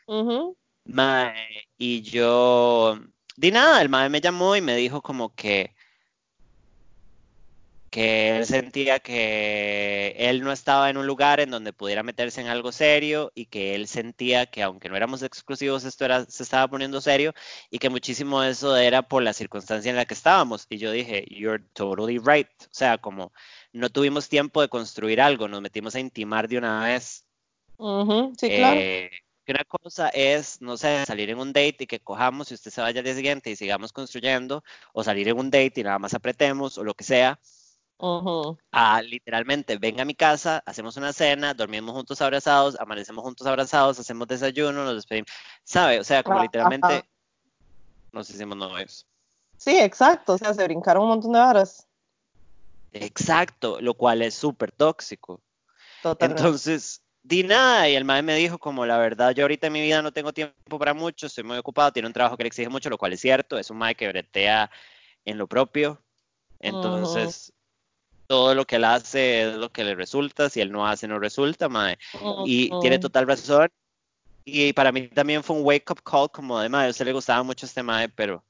Ujú. 0.06 0.56
Mae, 0.84 1.64
y 1.78 2.02
yo, 2.02 2.98
di 3.36 3.50
nada, 3.50 3.82
el 3.82 3.88
mae 3.88 4.08
me 4.08 4.20
llamó 4.20 4.56
y 4.56 4.60
me 4.60 4.76
dijo 4.76 5.02
como 5.02 5.34
que, 5.34 5.74
que 7.90 8.36
él 8.36 8.44
sentía 8.46 8.98
que 9.00 10.14
él 10.18 10.42
no 10.42 10.52
estaba 10.52 10.90
en 10.90 10.98
un 10.98 11.06
lugar 11.06 11.40
en 11.40 11.50
donde 11.50 11.72
pudiera 11.72 12.02
meterse 12.02 12.40
en 12.42 12.48
algo 12.48 12.70
serio 12.72 13.32
y 13.34 13.46
que 13.46 13.74
él 13.74 13.86
sentía 13.88 14.46
que 14.46 14.62
aunque 14.62 14.88
no 14.90 14.96
éramos 14.96 15.22
exclusivos, 15.22 15.84
esto 15.84 16.04
era, 16.04 16.26
se 16.26 16.42
estaba 16.42 16.68
poniendo 16.68 17.00
serio 17.00 17.32
y 17.70 17.78
que 17.78 17.88
muchísimo 17.88 18.42
de 18.42 18.50
eso 18.50 18.76
era 18.76 19.02
por 19.02 19.22
la 19.22 19.32
circunstancia 19.32 19.88
en 19.90 19.96
la 19.96 20.04
que 20.04 20.14
estábamos. 20.14 20.66
Y 20.68 20.76
yo 20.78 20.90
dije, 20.90 21.24
you're 21.30 21.64
totally 21.72 22.18
right. 22.18 22.48
O 22.64 22.68
sea, 22.72 22.98
como 22.98 23.32
no 23.76 23.90
tuvimos 23.90 24.28
tiempo 24.28 24.62
de 24.62 24.68
construir 24.68 25.20
algo, 25.20 25.48
nos 25.48 25.60
metimos 25.60 25.94
a 25.94 26.00
intimar 26.00 26.48
de 26.48 26.58
una 26.58 26.84
vez. 26.84 27.24
Ujú. 27.76 28.32
Sí, 28.38 28.48
claro. 28.48 28.80
Eh, 28.80 29.10
una 29.48 29.64
cosa 29.64 30.08
es, 30.08 30.60
no 30.60 30.76
sé, 30.76 31.04
salir 31.06 31.30
en 31.30 31.38
un 31.38 31.52
date 31.52 31.76
y 31.80 31.86
que 31.86 32.00
cojamos 32.00 32.50
y 32.50 32.54
usted 32.54 32.70
se 32.70 32.80
vaya 32.80 32.98
al 32.98 33.04
día 33.04 33.14
siguiente 33.14 33.50
y 33.50 33.56
sigamos 33.56 33.92
construyendo, 33.92 34.64
o 34.92 35.04
salir 35.04 35.28
en 35.28 35.38
un 35.38 35.50
date 35.50 35.74
y 35.76 35.84
nada 35.84 35.98
más 35.98 36.14
apretemos, 36.14 36.78
o 36.78 36.84
lo 36.84 36.94
que 36.94 37.04
sea, 37.04 37.38
a 38.72 39.02
literalmente 39.02 39.78
venga 39.78 40.02
a 40.02 40.04
mi 40.06 40.14
casa, 40.14 40.62
hacemos 40.66 40.96
una 40.96 41.12
cena, 41.12 41.54
dormimos 41.54 41.94
juntos 41.94 42.20
abrazados, 42.20 42.76
amanecemos 42.80 43.22
juntos 43.22 43.46
abrazados, 43.46 44.00
hacemos 44.00 44.26
desayuno, 44.26 44.84
nos 44.84 44.96
despedimos, 44.96 45.30
¿sabe? 45.64 46.00
O 46.00 46.04
sea, 46.04 46.22
como 46.22 46.42
literalmente 46.42 47.08
nos 48.12 48.28
hicimos 48.30 48.56
novios. 48.56 49.06
Sí, 49.58 49.78
exacto. 49.78 50.34
O 50.34 50.38
sea, 50.38 50.52
se 50.52 50.64
brincaron 50.64 51.04
un 51.04 51.08
montón 51.10 51.32
de 51.32 51.38
varas. 51.38 51.85
Exacto, 52.92 53.80
lo 53.80 53.94
cual 53.94 54.22
es 54.22 54.34
súper 54.34 54.72
tóxico. 54.72 55.42
Totalmente. 56.02 56.42
Entonces, 56.42 57.02
di 57.22 57.42
nada, 57.42 57.88
y 57.88 57.96
el 57.96 58.04
mae 58.04 58.22
me 58.22 58.36
dijo 58.36 58.58
como 58.58 58.86
la 58.86 58.98
verdad, 58.98 59.34
yo 59.34 59.42
ahorita 59.44 59.66
en 59.66 59.72
mi 59.72 59.80
vida 59.80 60.00
no 60.00 60.12
tengo 60.12 60.32
tiempo 60.32 60.78
para 60.78 60.94
mucho, 60.94 61.26
estoy 61.26 61.42
muy 61.42 61.58
ocupado, 61.58 61.92
tiene 61.92 62.06
un 62.06 62.12
trabajo 62.12 62.36
que 62.36 62.44
le 62.44 62.48
exige 62.48 62.68
mucho, 62.68 62.88
lo 62.88 62.98
cual 62.98 63.12
es 63.12 63.20
cierto, 63.20 63.58
es 63.58 63.70
un 63.70 63.78
mae 63.78 63.96
que 63.96 64.06
bretea 64.06 64.70
en 65.24 65.36
lo 65.38 65.48
propio, 65.48 66.00
entonces 66.60 67.52
todo 68.28 68.54
lo 68.54 68.64
que 68.64 68.76
él 68.76 68.84
hace 68.84 69.48
es 69.48 69.54
lo 69.56 69.72
que 69.72 69.82
le 69.82 69.96
resulta, 69.96 70.48
si 70.48 70.60
él 70.60 70.70
no 70.70 70.86
hace 70.86 71.08
no 71.08 71.18
resulta, 71.18 71.68
mae, 71.68 71.98
y 72.44 72.70
tiene 72.80 73.00
total 73.00 73.26
razón, 73.26 73.68
y 74.44 74.72
para 74.72 74.92
mí 74.92 75.08
también 75.08 75.42
fue 75.42 75.56
un 75.56 75.64
wake 75.64 75.90
up 75.90 76.02
call 76.04 76.30
como 76.30 76.60
de 76.60 76.68
mae, 76.68 76.86
a 76.86 76.90
usted 76.90 77.06
le 77.06 77.12
gustaba 77.12 77.42
mucho 77.42 77.66
este 77.66 77.82
mae, 77.82 78.08
pero 78.08 78.44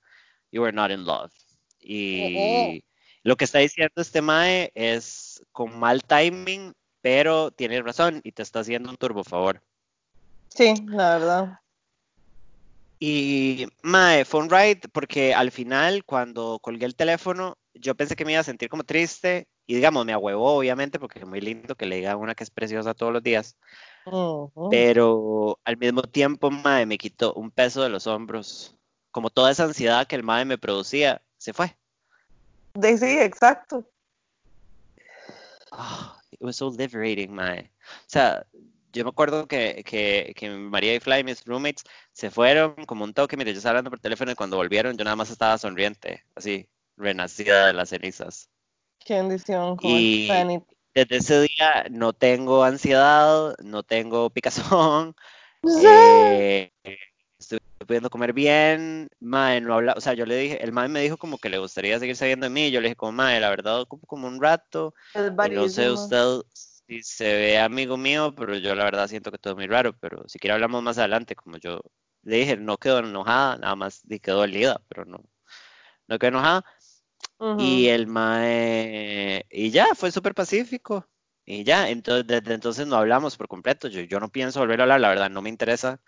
you 0.52 0.60
were 0.60 0.74
not 0.74 0.90
in 0.90 1.02
love, 1.04 1.32
y 1.80 2.84
lo 3.26 3.36
que 3.36 3.44
está 3.44 3.58
diciendo 3.58 4.00
este 4.00 4.22
mae 4.22 4.70
es 4.76 5.44
con 5.50 5.76
mal 5.80 6.04
timing, 6.04 6.72
pero 7.00 7.50
tiene 7.50 7.82
razón 7.82 8.20
y 8.22 8.30
te 8.30 8.42
está 8.42 8.60
haciendo 8.60 8.88
un 8.88 8.96
turbo 8.96 9.24
favor. 9.24 9.60
Sí, 10.54 10.74
la 10.86 11.18
verdad. 11.18 11.60
Y 13.00 13.66
mae, 13.82 14.24
fue 14.24 14.38
un 14.38 14.48
ride 14.48 14.82
porque 14.92 15.34
al 15.34 15.50
final, 15.50 16.04
cuando 16.04 16.60
colgué 16.60 16.86
el 16.86 16.94
teléfono, 16.94 17.58
yo 17.74 17.96
pensé 17.96 18.14
que 18.14 18.24
me 18.24 18.30
iba 18.30 18.42
a 18.42 18.44
sentir 18.44 18.68
como 18.68 18.84
triste 18.84 19.48
y 19.66 19.74
digamos, 19.74 20.06
me 20.06 20.12
ahuevó 20.12 20.58
obviamente 20.58 21.00
porque 21.00 21.18
es 21.18 21.26
muy 21.26 21.40
lindo 21.40 21.74
que 21.74 21.86
le 21.86 21.96
diga 21.96 22.14
una 22.14 22.36
que 22.36 22.44
es 22.44 22.50
preciosa 22.50 22.94
todos 22.94 23.12
los 23.12 23.24
días, 23.24 23.56
pero 24.70 25.58
al 25.64 25.76
mismo 25.78 26.02
tiempo, 26.02 26.52
mae, 26.52 26.86
me 26.86 26.96
quitó 26.96 27.34
un 27.34 27.50
peso 27.50 27.82
de 27.82 27.88
los 27.88 28.06
hombros, 28.06 28.76
como 29.10 29.30
toda 29.30 29.50
esa 29.50 29.64
ansiedad 29.64 30.06
que 30.06 30.14
el 30.14 30.22
mae 30.22 30.44
me 30.44 30.58
producía, 30.58 31.22
se 31.38 31.52
fue. 31.52 31.76
De, 32.76 32.98
sí, 32.98 33.18
exacto. 33.18 33.84
Ah, 35.72 36.18
it 36.30 36.40
was 36.40 36.56
so 36.56 36.68
liberating, 36.68 37.34
mae. 37.34 37.70
O 37.82 38.08
sea, 38.08 38.44
yo 38.92 39.04
me 39.04 39.10
acuerdo 39.10 39.46
que, 39.46 39.82
que, 39.84 40.32
que 40.36 40.50
María 40.50 40.94
y 40.94 41.00
Fly, 41.00 41.24
mis 41.24 41.44
roommates, 41.44 41.84
se 42.12 42.30
fueron 42.30 42.74
como 42.86 43.04
un 43.04 43.14
toque. 43.14 43.36
Mire, 43.36 43.52
yo 43.52 43.58
estaba 43.58 43.72
hablando 43.72 43.90
por 43.90 44.00
teléfono 44.00 44.32
y 44.32 44.34
cuando 44.34 44.56
volvieron, 44.56 44.96
yo 44.96 45.04
nada 45.04 45.16
más 45.16 45.30
estaba 45.30 45.58
sonriente, 45.58 46.24
así, 46.34 46.68
renacida 46.96 47.66
de 47.66 47.72
las 47.74 47.90
cenizas. 47.90 48.48
Qué 49.04 49.14
bendición, 49.14 49.76
Y 49.82 50.28
desde 50.94 51.16
ese 51.16 51.40
día 51.42 51.86
no 51.90 52.12
tengo 52.12 52.64
ansiedad, 52.64 53.54
no 53.62 53.82
tengo 53.82 54.30
picazón, 54.30 55.14
eh, 55.84 56.72
estoy 56.82 56.98
pudiendo 57.84 58.10
comer 58.10 58.32
bien, 58.32 59.08
mae, 59.20 59.60
no 59.60 59.74
habla, 59.74 59.94
o 59.96 60.00
sea, 60.00 60.14
yo 60.14 60.24
le 60.24 60.36
dije, 60.36 60.64
el 60.64 60.72
mae 60.72 60.88
me 60.88 61.00
dijo 61.00 61.16
como 61.16 61.38
que 61.38 61.50
le 61.50 61.58
gustaría 61.58 61.98
seguir 61.98 62.16
sabiendo 62.16 62.44
de 62.46 62.50
mí, 62.50 62.70
yo 62.70 62.80
le 62.80 62.88
dije 62.88 62.96
como, 62.96 63.12
mae, 63.12 63.40
la 63.40 63.50
verdad 63.50 63.80
ocupo 63.80 64.06
como 64.06 64.28
un 64.28 64.40
rato, 64.40 64.94
y 65.14 65.50
no 65.50 65.68
sé 65.68 65.90
usted 65.90 66.40
si 66.50 67.02
se 67.02 67.24
ve 67.24 67.58
amigo 67.58 67.96
mío, 67.96 68.34
pero 68.34 68.56
yo 68.56 68.74
la 68.74 68.84
verdad 68.84 69.08
siento 69.08 69.30
que 69.30 69.38
todo 69.38 69.54
es 69.54 69.56
muy 69.58 69.66
raro, 69.66 69.92
pero 69.98 70.22
si 70.28 70.38
quiere 70.38 70.54
hablamos 70.54 70.82
más 70.82 70.98
adelante, 70.98 71.34
como 71.34 71.58
yo 71.58 71.80
le 72.22 72.36
dije, 72.36 72.56
no 72.56 72.78
quedó 72.78 73.00
enojada, 73.00 73.56
nada 73.58 73.76
más 73.76 74.02
quedó 74.22 74.38
dolida, 74.38 74.80
pero 74.88 75.04
no, 75.04 75.22
no 76.08 76.18
quedó 76.18 76.28
enojada. 76.28 76.64
Y 77.58 77.88
el 77.88 78.06
mae, 78.06 79.46
y 79.50 79.70
ya, 79.70 79.94
fue 79.94 80.10
súper 80.10 80.34
pacífico. 80.34 81.06
Y 81.44 81.62
ya, 81.62 81.88
entonces 81.88 82.26
desde 82.26 82.54
entonces 82.54 82.86
no 82.86 82.96
hablamos 82.96 83.36
por 83.36 83.46
completo. 83.46 83.86
Yo, 83.86 84.00
yo 84.02 84.18
no 84.18 84.28
pienso 84.28 84.58
volver 84.58 84.80
a 84.80 84.82
hablar, 84.82 85.00
la 85.00 85.08
verdad, 85.08 85.30
no 85.30 85.42
me 85.42 85.48
interesa. 85.48 86.00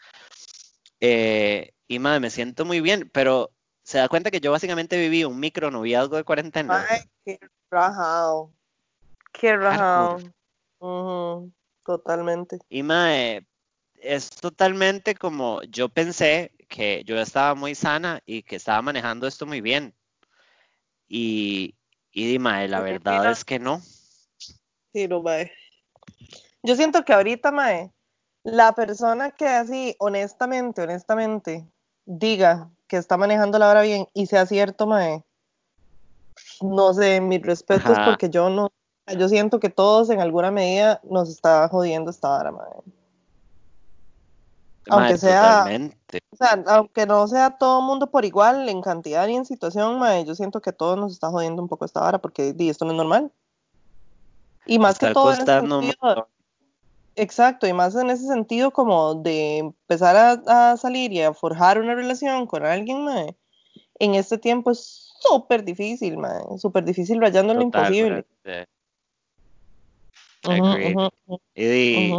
Eh, 1.00 1.72
y 1.86 1.98
mae, 1.98 2.20
me 2.20 2.30
siento 2.30 2.64
muy 2.64 2.80
bien, 2.80 3.10
pero 3.12 3.50
se 3.82 3.98
da 3.98 4.08
cuenta 4.08 4.30
que 4.30 4.40
yo 4.40 4.50
básicamente 4.50 4.98
viví 4.98 5.24
un 5.24 5.40
micro 5.40 5.70
noviazgo 5.70 6.16
de 6.16 6.24
cuarentena. 6.24 6.86
Ay, 6.88 7.00
qué 7.24 7.38
rajado. 7.70 8.52
Qué 9.32 9.56
rajado. 9.56 10.18
Totalmente. 11.84 12.58
Y 12.68 12.82
mae, 12.82 13.46
es 13.94 14.30
totalmente 14.30 15.14
como 15.14 15.62
yo 15.62 15.88
pensé 15.88 16.52
que 16.68 17.02
yo 17.04 17.18
estaba 17.18 17.54
muy 17.54 17.74
sana 17.74 18.20
y 18.26 18.42
que 18.42 18.56
estaba 18.56 18.82
manejando 18.82 19.26
esto 19.26 19.46
muy 19.46 19.60
bien. 19.60 19.94
Y, 21.08 21.74
y 22.12 22.38
mae, 22.38 22.68
la 22.68 22.80
verdad 22.80 23.30
es 23.30 23.44
que 23.44 23.58
no. 23.58 23.80
Sí, 24.92 25.08
no, 25.08 25.22
mae. 25.22 25.50
Yo 26.62 26.76
siento 26.76 27.04
que 27.04 27.12
ahorita, 27.12 27.50
mae, 27.50 27.90
la 28.52 28.72
persona 28.72 29.30
que 29.30 29.46
así, 29.46 29.96
honestamente, 29.98 30.82
honestamente, 30.82 31.66
diga 32.04 32.70
que 32.86 32.96
está 32.96 33.16
manejando 33.16 33.58
la 33.58 33.70
hora 33.70 33.82
bien 33.82 34.06
y 34.14 34.26
sea 34.26 34.46
cierto, 34.46 34.86
mae, 34.86 35.24
no 36.62 36.94
sé, 36.94 37.20
mis 37.20 37.42
respetos 37.42 37.96
porque 38.04 38.30
yo 38.30 38.48
no, 38.50 38.70
yo 39.16 39.28
siento 39.28 39.60
que 39.60 39.68
todos 39.68 40.10
en 40.10 40.20
alguna 40.20 40.50
medida 40.50 41.00
nos 41.04 41.28
está 41.28 41.68
jodiendo 41.68 42.10
esta 42.10 42.30
hora, 42.30 42.52
mae. 42.52 42.66
Aunque 44.90 45.18
sea, 45.18 45.66
o 46.32 46.36
sea, 46.36 46.64
aunque 46.66 47.04
no 47.04 47.28
sea 47.28 47.58
todo 47.58 47.80
el 47.80 47.86
mundo 47.86 48.10
por 48.10 48.24
igual 48.24 48.66
en 48.70 48.80
cantidad 48.80 49.28
y 49.28 49.34
en 49.34 49.44
situación, 49.44 49.98
mae, 49.98 50.24
yo 50.24 50.34
siento 50.34 50.62
que 50.62 50.72
todos 50.72 50.96
nos 50.96 51.12
está 51.12 51.28
jodiendo 51.28 51.60
un 51.60 51.68
poco 51.68 51.84
esta 51.84 52.02
hora 52.02 52.18
porque 52.18 52.54
di, 52.54 52.70
esto 52.70 52.86
no 52.86 52.92
es 52.92 52.96
normal. 52.96 53.30
Y 54.64 54.78
más 54.78 54.98
que 54.98 55.12
todo 55.12 55.32
en 55.32 55.44
sentido, 55.44 56.28
exacto, 57.18 57.66
y 57.66 57.72
más 57.72 57.94
en 57.94 58.10
ese 58.10 58.26
sentido 58.26 58.70
como 58.70 59.14
de 59.14 59.58
empezar 59.58 60.40
a, 60.46 60.76
salir 60.76 61.12
y 61.12 61.22
a 61.22 61.34
forjar 61.34 61.80
una 61.80 61.94
relación 61.94 62.46
con 62.46 62.64
alguien, 62.64 63.04
mae, 63.04 63.36
en 63.98 64.14
este 64.14 64.38
tiempo 64.38 64.70
es 64.70 65.12
súper 65.20 65.64
difícil, 65.64 66.16
mae, 66.16 66.42
súper 66.58 66.84
difícil 66.84 67.20
rayando 67.20 67.54
lo 67.54 67.62
imposible. 67.62 68.24
y 71.54 72.12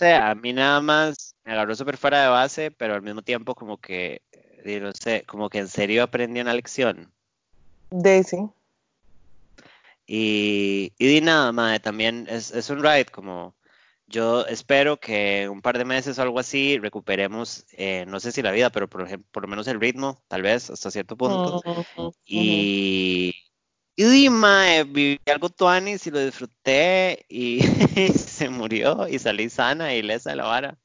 a 0.00 0.34
mí 0.34 0.52
nada 0.52 0.80
más 0.80 1.34
me 1.44 1.52
agarró 1.52 1.74
súper 1.74 1.96
fuera 1.96 2.22
de 2.22 2.28
base, 2.28 2.70
pero 2.70 2.94
al 2.94 3.02
mismo 3.02 3.22
tiempo 3.22 3.54
como 3.54 3.78
que, 3.78 4.22
no 4.64 4.92
sé, 4.92 5.24
como 5.26 5.48
que 5.48 5.58
en 5.58 5.68
serio 5.68 6.02
aprendí 6.02 6.40
una 6.40 6.54
lección. 6.54 7.12
De 7.90 8.22
sí. 8.24 8.48
Y, 10.06 10.92
y 10.98 11.06
di 11.06 11.20
nada, 11.20 11.52
madre, 11.52 11.80
también 11.80 12.26
es, 12.28 12.50
es 12.50 12.68
un 12.70 12.82
ride 12.82 13.06
como... 13.06 13.54
Yo 14.12 14.44
espero 14.46 15.00
que 15.00 15.48
un 15.48 15.62
par 15.62 15.78
de 15.78 15.86
meses 15.86 16.18
o 16.18 16.22
algo 16.22 16.38
así 16.38 16.78
recuperemos, 16.78 17.64
eh, 17.72 18.04
no 18.06 18.20
sé 18.20 18.30
si 18.30 18.42
la 18.42 18.52
vida, 18.52 18.68
pero 18.68 18.86
por, 18.86 19.00
ejemplo, 19.06 19.26
por 19.32 19.42
lo 19.42 19.48
menos 19.48 19.66
el 19.68 19.80
ritmo, 19.80 20.22
tal 20.28 20.42
vez, 20.42 20.68
hasta 20.68 20.90
cierto 20.90 21.16
punto. 21.16 21.62
Y, 22.26 23.32
y 23.96 24.04
dime, 24.04 24.84
viví 24.84 25.18
algo 25.32 25.48
tuanis 25.48 26.06
y 26.06 26.10
lo 26.10 26.18
disfruté 26.18 27.24
y, 27.26 27.60
se 28.14 28.50
murió 28.50 29.08
y 29.08 29.18
salí 29.18 29.48
sana 29.48 29.94
y 29.94 30.02
lesa 30.02 30.28
de 30.28 30.36
la 30.36 30.44
vara. 30.44 30.78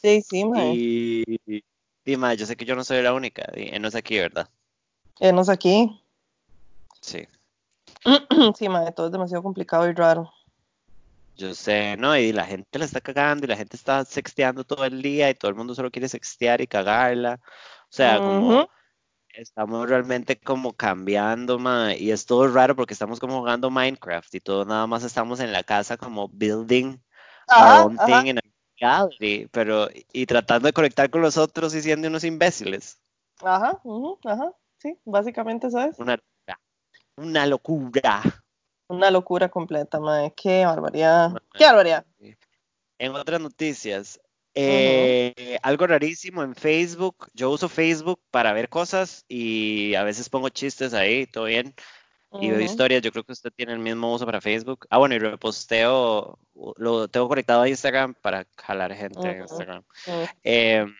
Sí, 0.00 0.22
sí, 0.22 0.44
mae. 0.44 0.72
Y, 0.72 1.40
dime, 2.04 2.36
yo 2.36 2.46
sé 2.46 2.54
que 2.54 2.64
yo 2.64 2.76
no 2.76 2.84
soy 2.84 3.02
la 3.02 3.12
única, 3.12 3.42
no 3.80 3.88
es 3.88 3.96
aquí, 3.96 4.20
¿verdad? 4.20 4.48
no 5.20 5.40
es 5.40 5.48
aquí. 5.48 6.00
Sí. 7.00 7.26
sí, 8.56 8.68
mae, 8.68 8.92
todo 8.92 9.06
es 9.06 9.12
demasiado 9.12 9.42
complicado 9.42 9.88
y 9.88 9.94
raro. 9.94 10.32
Yo 11.38 11.54
sé, 11.54 11.96
¿no? 11.96 12.16
Y 12.16 12.32
la 12.32 12.44
gente 12.44 12.80
la 12.80 12.84
está 12.84 13.00
cagando 13.00 13.44
y 13.46 13.48
la 13.48 13.56
gente 13.56 13.76
está 13.76 14.04
sexteando 14.04 14.64
todo 14.64 14.84
el 14.84 15.00
día 15.00 15.30
y 15.30 15.34
todo 15.34 15.48
el 15.50 15.56
mundo 15.56 15.72
solo 15.72 15.88
quiere 15.88 16.08
sextear 16.08 16.60
y 16.60 16.66
cagarla. 16.66 17.38
O 17.84 17.92
sea, 17.92 18.18
como 18.18 18.68
estamos 19.28 19.88
realmente 19.88 20.40
como 20.40 20.72
cambiando, 20.72 21.60
ma, 21.60 21.94
y 21.94 22.10
es 22.10 22.26
todo 22.26 22.48
raro 22.48 22.74
porque 22.74 22.92
estamos 22.92 23.20
como 23.20 23.38
jugando 23.38 23.70
Minecraft 23.70 24.34
y 24.34 24.40
todo 24.40 24.64
nada 24.64 24.88
más 24.88 25.04
estamos 25.04 25.38
en 25.38 25.52
la 25.52 25.62
casa 25.62 25.96
como 25.96 26.28
building 26.28 26.98
our 27.56 27.86
own 27.86 27.98
thing 28.04 28.26
in 28.26 28.38
a 28.38 28.42
reality, 28.80 29.46
pero 29.52 29.88
y 30.12 30.26
tratando 30.26 30.66
de 30.66 30.72
conectar 30.72 31.08
con 31.08 31.22
los 31.22 31.36
otros 31.36 31.72
y 31.76 31.82
siendo 31.82 32.08
unos 32.08 32.24
imbéciles. 32.24 33.00
Ajá, 33.40 33.80
ajá, 34.24 34.52
sí, 34.78 34.98
básicamente 35.04 35.68
eso 35.68 35.80
es. 35.82 35.96
Una, 36.00 36.18
una 37.16 37.46
locura. 37.46 38.22
Una 38.88 39.10
locura 39.10 39.48
completa, 39.48 40.00
madre. 40.00 40.32
Qué 40.36 40.64
barbaridad. 40.64 41.32
Qué 41.54 41.64
barbaridad. 41.64 42.04
En 42.98 43.14
otras 43.14 43.40
noticias, 43.40 44.20
eh, 44.54 45.58
algo 45.62 45.86
rarísimo 45.86 46.42
en 46.42 46.54
Facebook. 46.54 47.28
Yo 47.32 47.50
uso 47.50 47.68
Facebook 47.68 48.20
para 48.30 48.52
ver 48.52 48.68
cosas 48.68 49.24
y 49.28 49.94
a 49.94 50.02
veces 50.02 50.28
pongo 50.28 50.48
chistes 50.48 50.94
ahí, 50.94 51.26
todo 51.26 51.44
bien. 51.44 51.74
Y 52.40 52.50
veo 52.50 52.60
historias. 52.60 53.02
Yo 53.02 53.12
creo 53.12 53.24
que 53.24 53.32
usted 53.32 53.50
tiene 53.54 53.72
el 53.72 53.78
mismo 53.78 54.12
uso 54.12 54.26
para 54.26 54.40
Facebook. 54.40 54.86
Ah, 54.90 54.98
bueno, 54.98 55.14
y 55.14 55.18
reposteo. 55.18 56.38
Lo 56.76 57.08
tengo 57.08 57.28
conectado 57.28 57.62
a 57.62 57.68
Instagram 57.68 58.14
para 58.20 58.46
jalar 58.56 58.94
gente 58.94 59.30
en 59.30 59.42
Instagram. 59.42 59.82
Em, 60.42 60.94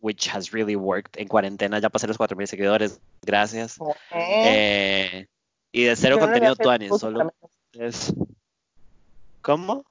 which 0.00 0.28
has 0.28 0.52
really 0.52 0.76
worked. 0.76 1.18
En 1.18 1.26
cuarentena 1.26 1.78
ya 1.78 1.88
pasé 1.88 2.06
los 2.06 2.18
4.000 2.18 2.46
seguidores. 2.46 3.00
Gracias. 3.22 3.78
Eh, 4.12 5.26
y 5.74 5.82
de 5.82 5.96
cero 5.96 6.20
contenido 6.20 6.54
Tuani. 6.54 6.88
Solo 6.88 7.32
es. 7.72 8.14
¿Cómo? 9.42 9.84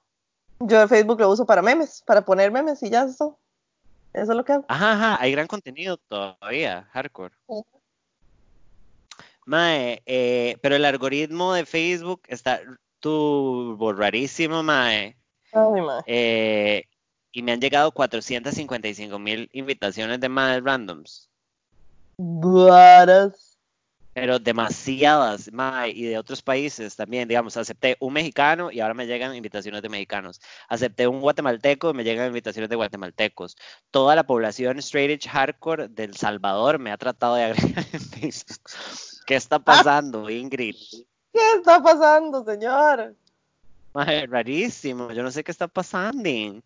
Yo 0.62 0.80
de 0.80 0.88
Facebook 0.88 1.20
lo 1.20 1.30
uso 1.30 1.46
para 1.46 1.62
memes, 1.62 2.02
para 2.08 2.24
poner 2.24 2.52
memes 2.52 2.82
y 2.84 2.90
ya 2.90 3.04
eso. 3.04 3.38
Eso 4.14 4.32
es 4.32 4.38
lo 4.38 4.46
que 4.46 4.54
hago. 4.54 4.66
Ajá, 4.70 4.94
ajá, 4.94 5.18
hay 5.22 5.34
gran 5.34 5.46
contenido 5.46 5.98
todavía, 5.98 6.88
hardcore. 6.94 7.36
Mae, 9.46 10.02
eh, 10.06 10.58
pero 10.62 10.78
el 10.78 10.86
algoritmo 10.86 11.54
de 11.54 11.66
Facebook 11.66 12.22
está 12.28 12.62
turbo 13.02 13.92
rarísimo, 13.92 14.64
mae. 14.64 15.18
Ay, 15.52 15.82
mae. 15.82 16.02
Eh, 16.06 16.86
y 17.34 17.42
me 17.42 17.52
han 17.52 17.60
llegado 17.60 17.92
455 17.92 19.20
mil 19.20 19.50
invitaciones 19.52 20.22
de 20.22 20.30
mae 20.30 20.62
randoms. 20.62 21.30
Buenas 22.16 23.53
pero 24.14 24.40
demasiadas, 24.40 25.52
mae, 25.52 25.90
y 25.90 26.04
de 26.04 26.18
otros 26.18 26.42
países 26.42 26.96
también, 26.96 27.28
digamos, 27.28 27.58
acepté 27.58 27.98
un 28.00 28.14
mexicano 28.14 28.72
y 28.72 28.80
ahora 28.80 28.94
me 28.94 29.08
llegan 29.08 29.36
invitaciones 29.36 29.82
de 29.82 29.90
mexicanos, 29.90 30.40
acepté 30.70 31.08
un 31.08 31.20
guatemalteco 31.20 31.90
y 31.90 31.94
me 31.94 32.04
llegan 32.04 32.28
invitaciones 32.28 32.70
de 32.70 32.76
guatemaltecos, 32.76 33.58
toda 33.92 34.16
la 34.16 34.24
población 34.24 34.78
straight 34.80 35.12
edge 35.12 35.30
hardcore 35.30 35.88
del 35.90 36.16
Salvador 36.16 36.80
me 36.80 36.92
ha 36.92 36.98
tratado 36.98 37.36
de 37.36 37.44
agregar 37.46 37.86
en 37.92 38.00
Facebook. 38.00 38.70
¿Qué 39.26 39.36
está 39.36 39.60
pasando, 39.60 40.30
Ingrid? 40.30 40.76
¿Qué 41.34 41.52
está 41.58 41.82
pasando, 41.82 42.44
señor? 42.44 43.16
Mae, 43.94 44.26
rarísimo, 44.26 45.12
yo 45.12 45.22
no 45.22 45.32
sé 45.32 45.44
qué 45.44 45.52
está 45.52 45.68
pasando, 45.68 46.62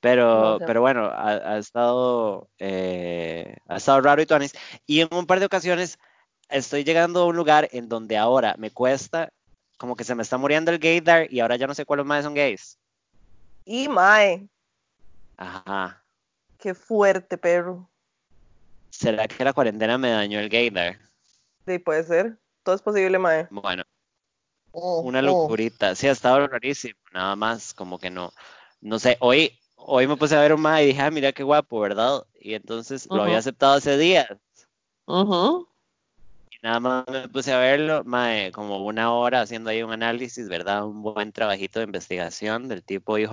pero, 0.00 0.58
pero 0.66 0.80
bueno, 0.80 1.10
ha, 1.14 1.56
estado, 1.58 2.48
eh, 2.58 3.56
ha 3.68 3.76
estado 3.76 4.00
raro 4.00 4.20
y 4.20 4.26
tuanis. 4.26 4.52
Y 4.84 5.00
en 5.00 5.08
un 5.12 5.26
par 5.26 5.38
de 5.38 5.46
ocasiones 5.46 5.98
estoy 6.52 6.84
llegando 6.84 7.22
a 7.22 7.26
un 7.26 7.36
lugar 7.36 7.68
en 7.72 7.88
donde 7.88 8.16
ahora 8.16 8.54
me 8.58 8.70
cuesta, 8.70 9.32
como 9.76 9.96
que 9.96 10.04
se 10.04 10.14
me 10.14 10.22
está 10.22 10.38
muriendo 10.38 10.70
el 10.70 10.78
gaydar 10.78 11.32
y 11.32 11.40
ahora 11.40 11.56
ya 11.56 11.66
no 11.66 11.74
sé 11.74 11.84
cuáles 11.84 12.06
más 12.06 12.24
son 12.24 12.34
gays. 12.34 12.78
Y 13.64 13.88
mae. 13.88 14.48
Ajá. 15.36 16.04
Qué 16.58 16.74
fuerte, 16.74 17.36
perro. 17.38 17.90
¿Será 18.90 19.26
que 19.26 19.42
la 19.42 19.52
cuarentena 19.52 19.98
me 19.98 20.10
dañó 20.10 20.38
el 20.38 20.48
gaydar? 20.48 20.98
Sí, 21.66 21.78
puede 21.78 22.04
ser. 22.04 22.38
Todo 22.62 22.74
es 22.74 22.82
posible, 22.82 23.18
mae. 23.18 23.48
Bueno. 23.50 23.82
Oh, 24.70 25.00
una 25.00 25.18
oh. 25.20 25.22
locurita. 25.22 25.94
Sí, 25.94 26.06
ha 26.06 26.12
estado 26.12 26.46
rarísimo. 26.46 26.98
Nada 27.12 27.34
más, 27.34 27.74
como 27.74 27.98
que 27.98 28.10
no. 28.10 28.32
No 28.80 28.98
sé, 28.98 29.16
hoy, 29.20 29.58
hoy 29.76 30.06
me 30.06 30.16
puse 30.16 30.36
a 30.36 30.40
ver 30.40 30.54
un 30.54 30.60
mae 30.60 30.84
y 30.84 30.86
dije, 30.88 31.02
ah, 31.02 31.10
mira 31.10 31.32
qué 31.32 31.42
guapo, 31.42 31.80
¿verdad? 31.80 32.24
Y 32.34 32.54
entonces 32.54 33.06
lo 33.10 33.22
había 33.22 33.38
aceptado 33.38 33.74
hace 33.74 33.96
días. 33.96 34.28
Ajá 35.06 35.71
nada 36.62 36.80
más 36.80 37.04
me 37.08 37.28
puse 37.28 37.52
a 37.52 37.58
verlo, 37.58 38.04
mae, 38.04 38.52
como 38.52 38.84
una 38.84 39.12
hora 39.12 39.40
haciendo 39.42 39.70
ahí 39.70 39.82
un 39.82 39.92
análisis, 39.92 40.48
¿verdad? 40.48 40.86
Un 40.86 41.02
buen 41.02 41.32
trabajito 41.32 41.78
de 41.80 41.86
investigación 41.86 42.68
del 42.68 42.84
tipo 42.84 43.18
IJ. 43.18 43.30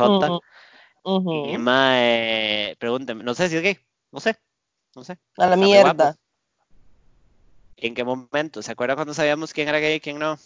Ujú, 1.04 1.32
Y 1.32 1.58
ujú. 1.58 1.60
mae, 1.60 2.76
pregúnteme, 2.80 3.24
no 3.24 3.34
sé 3.36 3.50
si 3.50 3.58
es 3.58 3.64
gay, 3.64 3.78
no 4.12 4.20
sé, 4.20 4.38
no 4.96 5.04
sé. 5.04 5.20
A 5.38 5.48
la 5.48 5.58
mierda. 5.58 5.92
guapo. 5.94 6.20
¿En 7.78 7.96
qué 7.96 8.04
momento? 8.04 8.62
¿Se 8.62 8.72
acuerda 8.72 8.96
cuando 8.96 9.14
sabíamos 9.16 9.54
quién 9.54 9.70
era 9.70 9.80
gay 9.80 9.96
y 9.96 10.00
quién 10.00 10.20
no? 10.20 10.38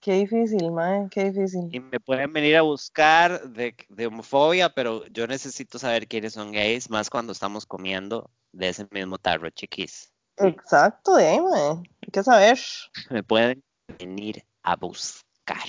Qué 0.00 0.12
difícil, 0.20 0.72
mae, 0.72 1.06
qué 1.10 1.24
difícil. 1.30 1.70
Y 1.70 1.78
me 1.80 2.00
pueden 2.00 2.32
venir 2.32 2.56
a 2.56 2.62
buscar 2.62 3.48
de, 3.50 3.76
de 3.88 4.06
homofobia, 4.06 4.70
pero 4.74 5.06
yo 5.08 5.26
necesito 5.28 5.78
saber 5.78 6.08
quiénes 6.08 6.32
son 6.34 6.50
gays, 6.52 6.90
más 6.90 7.08
cuando 7.10 7.32
estamos 7.32 7.66
comiendo 7.66 8.30
de 8.52 8.68
ese 8.70 8.88
mismo 8.90 9.18
tarro 9.18 9.50
chiquis. 9.50 10.12
Exacto, 10.38 11.16
de 11.16 11.26
ahí. 11.26 11.38
Hay 11.38 12.10
que 12.12 12.22
saber. 12.22 12.58
Me 13.10 13.22
pueden 13.22 13.62
venir 13.98 14.44
a 14.62 14.76
buscar. 14.76 15.68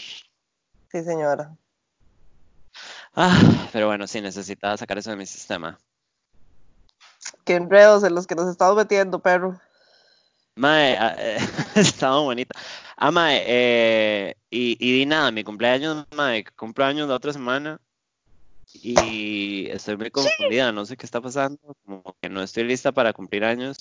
Sí, 0.91 1.03
señora. 1.03 1.55
Ah, 3.15 3.69
pero 3.71 3.87
bueno, 3.87 4.07
sí, 4.07 4.21
necesitaba 4.21 4.77
sacar 4.77 4.97
eso 4.97 5.09
de 5.09 5.15
mi 5.15 5.25
sistema. 5.25 5.79
Qué 7.43 7.55
enredos 7.55 8.03
en 8.03 8.13
los 8.13 8.27
que 8.27 8.35
nos 8.35 8.47
estamos 8.47 8.75
metiendo, 8.75 9.19
perro. 9.19 9.59
Mae, 10.55 10.97
ah, 10.99 11.15
eh, 11.17 11.39
estaba 11.75 12.19
bonita. 12.19 12.59
Ah, 12.95 13.11
mae, 13.11 13.43
eh, 13.45 14.35
y, 14.49 14.77
y 14.79 14.99
di 14.99 15.05
nada, 15.05 15.31
mi 15.31 15.43
cumpleaños, 15.43 16.05
mae, 16.15 16.43
cumpleaños 16.55 17.07
la 17.07 17.15
otra 17.15 17.33
semana. 17.33 17.79
Y 18.73 19.67
estoy 19.69 19.97
muy 19.97 20.11
confundida, 20.11 20.71
no 20.71 20.85
sé 20.85 20.97
qué 20.97 21.05
está 21.05 21.21
pasando, 21.21 21.59
como 21.85 22.15
que 22.21 22.29
no 22.29 22.43
estoy 22.43 22.65
lista 22.65 22.91
para 22.91 23.13
cumplir 23.13 23.45
años, 23.45 23.77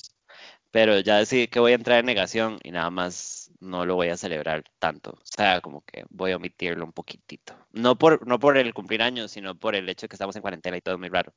pero 0.77 1.01
ya 1.01 1.17
decidí 1.17 1.49
que 1.49 1.59
voy 1.59 1.73
a 1.73 1.77
entrar 1.77 2.01
en 2.01 2.05
negación 2.05 2.59
y 2.63 2.71
nada 2.71 2.91
más 2.91 3.51
no 3.61 3.87
lo 3.87 3.95
voy 3.95 4.11
a 4.11 4.17
celebrar 4.19 4.63
tanto. 4.79 5.13
O 5.13 5.25
sea, 5.25 5.63
como 5.63 5.81
que 5.81 6.05
voy 6.11 6.33
a 6.33 6.37
omitirlo 6.37 6.85
un 6.85 6.93
poquitito. 6.93 7.55
No 7.73 7.97
por, 7.97 8.29
no 8.29 8.39
por 8.39 8.59
el 8.59 8.75
cumplir 8.75 9.01
años, 9.01 9.31
sino 9.31 9.55
por 9.59 9.75
el 9.75 9.89
hecho 9.89 10.05
de 10.05 10.09
que 10.11 10.17
estamos 10.17 10.37
en 10.37 10.43
cuarentena 10.43 10.77
y 10.77 10.83
todo 10.83 10.97
es 10.97 11.01
muy 11.01 11.09
raro. 11.09 11.33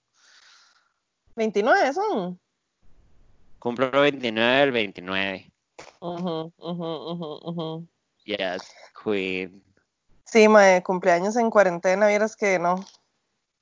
29 1.38 1.94
son. 1.94 2.38
Cumplo 3.60 3.90
29 4.02 4.64
el 4.64 4.72
29. 4.74 5.54
Ujú, 6.02 6.54
ujú, 6.58 7.12
ujú, 7.12 7.40
ujú. 7.50 7.88
Yes, 8.26 8.76
queen. 9.02 9.64
Sí, 10.26 10.50
mae, 10.50 10.84
cumpleaños 10.84 11.38
en 11.38 11.50
cuarentena, 11.50 12.10
vieras 12.10 12.36
que 12.36 12.60
no. 12.60 12.76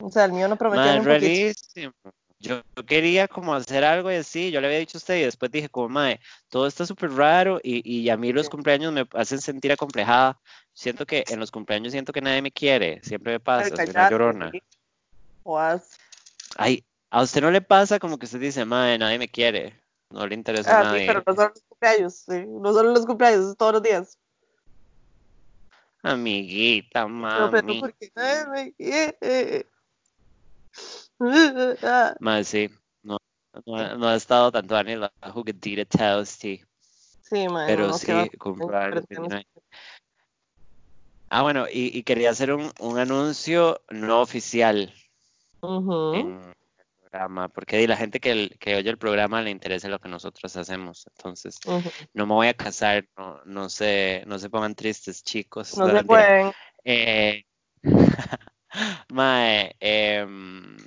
O 0.01 0.09
sea, 0.09 0.25
el 0.25 0.33
mío 0.33 0.47
no 0.47 0.57
prometía 0.57 0.99
Mae, 1.03 1.21
ni 1.21 1.85
un. 1.85 1.93
Yo 2.39 2.61
quería 2.85 3.27
como 3.27 3.55
hacer 3.55 3.83
algo 3.83 4.11
y 4.11 4.15
así, 4.15 4.51
yo 4.51 4.61
le 4.61 4.67
había 4.67 4.79
dicho 4.79 4.97
a 4.97 4.99
usted 4.99 5.15
y 5.17 5.23
después 5.23 5.51
dije 5.51 5.69
como, 5.69 5.89
mae, 5.89 6.19
todo 6.49 6.67
está 6.67 6.85
súper 6.85 7.11
raro 7.11 7.59
y, 7.63 7.81
y 7.89 8.09
a 8.09 8.17
mí 8.17 8.31
los 8.31 8.47
cumpleaños 8.47 8.93
me 8.93 9.07
hacen 9.13 9.41
sentir 9.41 9.71
acomplejada. 9.71 10.39
Siento 10.71 11.07
que 11.07 11.23
en 11.27 11.39
los 11.39 11.49
cumpleaños 11.49 11.93
siento 11.93 12.13
que 12.13 12.21
nadie 12.21 12.43
me 12.43 12.51
quiere, 12.51 13.01
siempre 13.03 13.33
me 13.33 13.39
pasa, 13.39 13.75
soy 13.75 13.89
una 13.89 14.09
llorona. 14.09 14.51
Ay, 16.57 16.85
¿a 17.09 17.23
usted 17.23 17.41
no 17.41 17.49
le 17.49 17.61
pasa 17.61 17.97
como 17.97 18.19
que 18.19 18.25
usted 18.25 18.39
dice, 18.39 18.65
mae, 18.65 18.99
nadie 18.99 19.17
me 19.17 19.29
quiere? 19.29 19.81
No 20.11 20.27
le 20.27 20.35
interesa 20.35 20.69
a 20.69 20.73
Ah, 20.79 20.83
sí, 20.83 20.85
nadie. 20.85 21.07
pero 21.07 21.23
no 21.25 21.33
solo 21.35 21.49
los 21.49 21.63
cumpleaños, 21.63 22.13
sí. 22.15 22.45
No 22.47 22.73
solo 22.73 22.91
los 22.91 23.05
cumpleaños, 23.05 23.49
es 23.49 23.57
todos 23.57 23.73
los 23.73 23.81
días. 23.83 24.19
Amiguita, 26.03 27.07
No, 27.07 27.49
pero 27.51 27.63
mami. 27.63 27.81
porque 27.81 28.11
nadie 28.15 28.47
me 28.47 28.73
quiere. 28.73 29.67
Mae, 32.19 32.43
sí, 32.43 32.69
no, 33.03 33.17
no, 33.65 33.75
ha- 33.75 33.95
no 33.95 34.07
ha 34.07 34.15
estado 34.15 34.51
tanto 34.51 34.81
ni 34.83 34.95
la 34.95 35.11
juguetita 35.33 35.85
toasty, 35.85 36.63
Sí, 37.21 37.47
mae, 37.47 37.67
pero 37.67 37.93
sí. 37.93 38.07
29. 38.07 39.45
Ah, 41.29 41.41
bueno, 41.41 41.65
y, 41.69 41.97
y 41.97 42.03
quería 42.03 42.29
hacer 42.29 42.53
un, 42.53 42.71
un 42.79 42.97
anuncio 42.97 43.81
no 43.89 44.21
oficial 44.21 44.93
Ujú. 45.61 46.13
en 46.15 46.27
el 46.77 46.85
programa, 47.01 47.49
porque 47.49 47.85
la 47.85 47.97
gente 47.97 48.19
que, 48.21 48.31
el- 48.31 48.57
que 48.59 48.75
oye 48.75 48.89
el 48.89 48.97
programa 48.97 49.41
le 49.41 49.49
interesa 49.49 49.89
lo 49.89 49.99
que 49.99 50.07
nosotros 50.07 50.55
hacemos. 50.55 51.05
Entonces, 51.17 51.59
no 52.13 52.25
me 52.25 52.33
voy 52.33 52.47
a 52.47 52.53
casar, 52.53 53.05
no, 53.17 53.41
no 53.43 53.69
se, 53.69 54.23
no 54.25 54.39
se 54.39 54.49
pongan 54.49 54.75
tristes, 54.75 55.21
chicos. 55.23 55.77
No 55.77 55.89
se 55.93 56.03
pueden. 56.05 56.53
Eh, 56.85 57.43
mae, 59.09 59.75
em, 59.81 60.77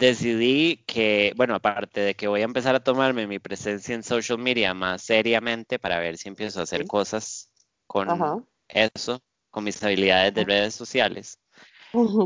decidí 0.00 0.82
que, 0.86 1.32
bueno, 1.36 1.54
aparte 1.54 2.00
de 2.00 2.14
que 2.14 2.26
voy 2.26 2.40
a 2.40 2.44
empezar 2.44 2.74
a 2.74 2.82
tomarme 2.82 3.26
mi 3.26 3.38
presencia 3.38 3.94
en 3.94 4.02
social 4.02 4.38
media 4.38 4.72
más 4.74 5.02
seriamente 5.02 5.78
para 5.78 5.98
ver 5.98 6.16
si 6.16 6.28
empiezo 6.28 6.60
a 6.60 6.62
hacer 6.64 6.82
Sí. 6.82 6.88
cosas 6.88 7.50
con 7.86 8.10
Ajá. 8.10 8.42
eso, 8.68 9.22
con 9.50 9.64
mis 9.64 9.82
habilidades 9.82 10.34
de 10.34 10.44
redes 10.44 10.74
sociales. 10.74 11.38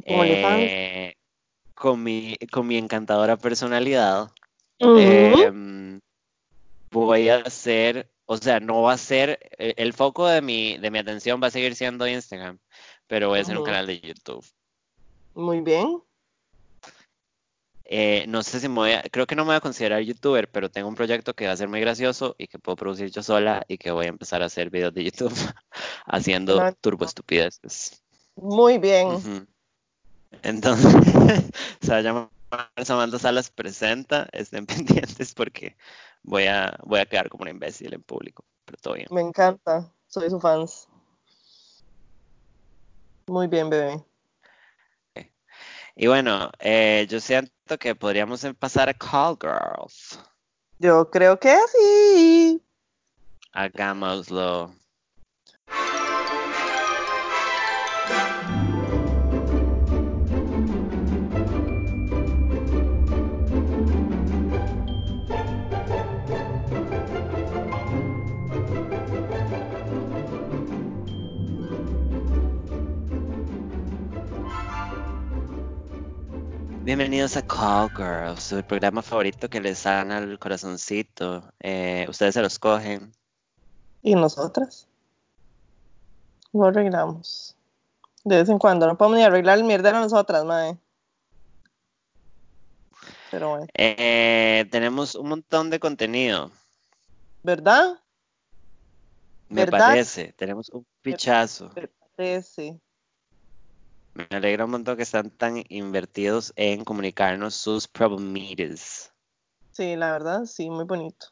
Eh, 0.06 1.14
con 1.74 2.02
mi, 2.02 2.36
con 2.52 2.66
mi 2.66 2.78
encantadora 2.78 3.36
personalidad, 3.36 4.30
em, 4.78 6.00
voy 6.92 7.28
a 7.28 7.38
hacer, 7.38 8.08
o 8.26 8.36
sea, 8.36 8.60
no 8.60 8.82
va 8.82 8.92
a 8.92 8.98
ser, 8.98 9.50
el, 9.58 9.74
el 9.76 9.92
foco 9.92 10.28
de 10.28 10.40
mi, 10.40 10.78
de 10.78 10.90
mi 10.90 10.98
atención 10.98 11.42
va 11.42 11.48
a 11.48 11.50
seguir 11.50 11.74
siendo 11.74 12.06
Instagram, 12.06 12.58
pero 13.08 13.28
voy 13.28 13.40
a 13.40 13.42
hacer 13.42 13.56
un 13.56 13.64
canal 13.64 13.86
de 13.86 14.00
YouTube. 14.00 14.46
Muy 15.34 15.60
bien. 15.60 16.00
Eh, 17.86 18.24
no 18.28 18.42
sé 18.42 18.60
si 18.60 18.68
me 18.68 18.76
voy 18.76 18.92
a, 18.92 19.02
creo 19.02 19.26
que 19.26 19.36
no 19.36 19.42
me 19.44 19.48
voy 19.48 19.56
a 19.56 19.60
considerar 19.60 20.00
youtuber, 20.00 20.48
pero 20.50 20.70
tengo 20.70 20.88
un 20.88 20.94
proyecto 20.94 21.34
que 21.34 21.46
va 21.46 21.52
a 21.52 21.56
ser 21.56 21.68
muy 21.68 21.80
gracioso 21.80 22.34
y 22.38 22.46
que 22.46 22.58
puedo 22.58 22.76
producir 22.76 23.10
yo 23.10 23.22
sola 23.22 23.64
y 23.68 23.76
que 23.76 23.90
voy 23.90 24.06
a 24.06 24.08
empezar 24.08 24.42
a 24.42 24.46
hacer 24.46 24.70
videos 24.70 24.94
de 24.94 25.04
YouTube 25.04 25.34
haciendo 26.06 26.60
No, 26.60 26.72
turbo 26.74 27.04
estupideces. 27.04 28.02
Muy 28.36 28.78
bien. 28.78 29.46
Entonces, 30.42 30.92
se 31.80 31.90
va 31.90 31.98
a 31.98 32.00
llamar 32.00 32.30
Samantha 32.82 33.18
Salas 33.18 33.50
presenta, 33.50 34.28
estén 34.32 34.66
pendientes 34.66 35.34
porque 35.34 35.76
voy 36.22 36.46
a, 36.46 36.76
voy 36.84 37.00
a 37.00 37.06
quedar 37.06 37.28
como 37.28 37.42
un 37.42 37.48
imbécil 37.48 37.92
en 37.92 38.02
público, 38.02 38.44
pero 38.64 38.78
todo 38.80 38.94
bien. 38.94 39.08
Me 39.10 39.20
encanta. 39.20 39.92
Soy 40.06 40.30
su 40.30 40.40
fans. 40.40 40.88
Muy 43.26 43.46
bien, 43.46 43.68
bebé. 43.68 44.02
Y 45.96 46.08
bueno, 46.08 46.50
eh, 46.58 47.06
yo 47.08 47.20
siento 47.20 47.53
que 47.78 47.94
podríamos 47.94 48.44
pasar 48.58 48.88
a 48.88 48.94
Call 48.94 49.38
Girls. 49.40 50.18
Yo 50.78 51.10
creo 51.10 51.38
que 51.38 51.56
sí. 51.72 52.62
Hagámoslo. 53.52 54.74
Bienvenidos 76.96 77.36
a 77.36 77.42
Call 77.42 77.90
Girls, 77.96 78.52
el 78.52 78.62
programa 78.62 79.02
favorito 79.02 79.50
que 79.50 79.60
les 79.60 79.82
dan 79.82 80.12
al 80.12 80.38
corazoncito. 80.38 81.42
Eh, 81.58 82.06
ustedes 82.08 82.34
se 82.34 82.40
los 82.40 82.56
cogen. 82.60 83.12
¿Y 84.00 84.14
nosotras? 84.14 84.86
Lo 86.52 86.66
arreglamos. 86.66 87.56
De 88.22 88.36
vez 88.36 88.48
en 88.48 88.60
cuando. 88.60 88.86
No 88.86 88.96
podemos 88.96 89.18
ni 89.18 89.24
arreglar 89.24 89.58
el 89.58 89.64
mierdero 89.64 89.98
nosotras, 89.98 90.44
mae. 90.44 90.78
Pero 93.32 93.48
bueno. 93.48 93.66
Eh, 93.74 94.64
tenemos 94.70 95.16
un 95.16 95.30
montón 95.30 95.70
de 95.70 95.80
contenido, 95.80 96.52
¿Verdad? 97.42 97.98
me 99.48 99.64
¿Verdad? 99.64 99.88
parece. 99.88 100.32
Tenemos 100.34 100.68
un 100.68 100.86
pichazo. 101.02 101.72
Me 101.74 101.88
parece. 102.16 102.78
Me 104.14 104.26
alegra 104.30 104.64
un 104.64 104.70
montón 104.70 104.96
que 104.96 105.02
están 105.02 105.30
tan 105.30 105.64
invertidos 105.68 106.52
en 106.56 106.84
comunicarnos 106.84 107.54
sus 107.54 107.88
problemitas. 107.88 109.12
Sí, 109.72 109.96
la 109.96 110.12
verdad, 110.12 110.44
sí, 110.44 110.70
muy 110.70 110.84
bonito. 110.84 111.26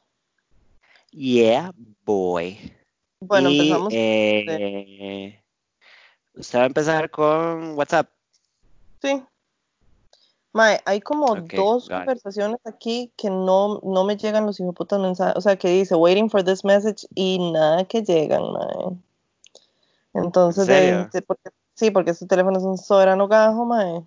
Yeah, 1.12 1.72
boy. 2.04 2.72
Bueno, 3.20 3.50
y 3.50 3.58
empezamos. 3.60 3.92
eh, 3.94 5.44
usted 6.34 6.58
va 6.58 6.62
a 6.64 6.66
empezar 6.66 7.10
con 7.10 7.78
WhatsApp. 7.78 8.10
Sí. 9.00 9.22
Mae, 10.52 10.80
hay 10.84 11.00
como 11.00 11.34
dos 11.36 11.84
it. 11.84 11.90
conversaciones 11.92 12.58
aquí 12.64 13.12
que 13.16 13.30
no, 13.30 13.80
no 13.84 14.04
me 14.04 14.16
llegan 14.16 14.44
los 14.44 14.58
hijoputas 14.58 14.98
mensajes. 15.00 15.36
O 15.36 15.40
sea, 15.40 15.56
que 15.56 15.68
dice 15.68 15.94
waiting 15.94 16.28
for 16.28 16.42
this 16.42 16.64
message 16.64 17.06
y 17.14 17.38
nada 17.52 17.84
que 17.84 18.02
llegan, 18.02 18.42
mae. 18.52 18.96
Entonces, 20.14 20.68
¿En 20.68 21.08
de- 21.10 21.22
porque- 21.22 21.50
sí, 21.74 21.90
porque 21.90 22.12
este 22.12 22.26
teléfono 22.26 22.58
es 22.58 22.64
un 22.64 22.78
soberano 22.78 23.28
gajo, 23.28 23.64
mae. 23.64 24.02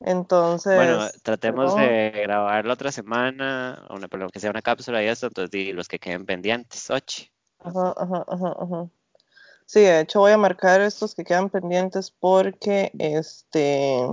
Entonces. 0.00 0.76
Bueno, 0.76 0.98
tratemos 1.22 1.74
de 1.76 2.12
grabar 2.22 2.64
la 2.64 2.74
otra 2.74 2.92
semana, 2.92 3.86
una, 3.90 4.08
que 4.28 4.40
sea 4.40 4.50
una 4.50 4.62
cápsula 4.62 5.02
y 5.02 5.08
esto, 5.08 5.26
entonces 5.26 5.74
los 5.74 5.88
que 5.88 5.98
queden 5.98 6.24
pendientes, 6.24 6.90
ochi. 6.90 7.30
Ajá, 7.58 7.94
ajá, 7.96 8.24
ajá, 8.28 8.56
ajá. 8.58 8.88
Sí, 9.66 9.80
de 9.80 10.00
hecho 10.00 10.20
voy 10.20 10.32
a 10.32 10.38
marcar 10.38 10.80
estos 10.80 11.14
que 11.14 11.24
quedan 11.24 11.50
pendientes 11.50 12.10
porque 12.10 12.90
este 12.98 14.08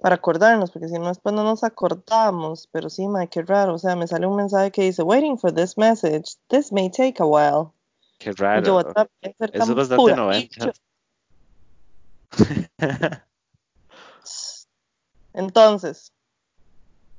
para 0.00 0.14
acordarnos, 0.14 0.70
porque 0.70 0.88
si 0.88 0.98
no 0.98 1.08
después 1.08 1.34
no 1.34 1.44
nos 1.44 1.64
acordamos, 1.64 2.66
pero 2.72 2.88
sí, 2.88 3.06
ma, 3.08 3.26
qué 3.26 3.42
raro, 3.42 3.74
o 3.74 3.78
sea, 3.78 3.94
me 3.94 4.06
sale 4.06 4.26
un 4.26 4.36
mensaje 4.36 4.70
que 4.70 4.82
dice 4.82 5.02
waiting 5.02 5.38
for 5.38 5.52
this 5.52 5.76
message, 5.76 6.36
this 6.48 6.72
may 6.72 6.90
take 6.90 7.22
a 7.22 7.26
while. 7.26 7.73
Qué 8.24 8.30
yo, 8.30 8.42
raro. 8.42 8.62
Debe 8.62 8.82
ser 9.36 9.50
Eso 9.52 9.62
es 9.62 9.66
tan 9.66 9.76
bastante 9.76 9.96
pura 9.96 10.16
90. 10.16 10.72
Entonces, 15.34 16.10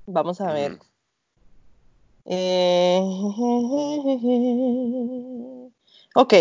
vamos 0.07 0.41
a 0.41 0.51
ver. 0.51 0.71
Ujú. 0.71 0.83
Eh, 2.25 2.99
ok, 6.15 6.33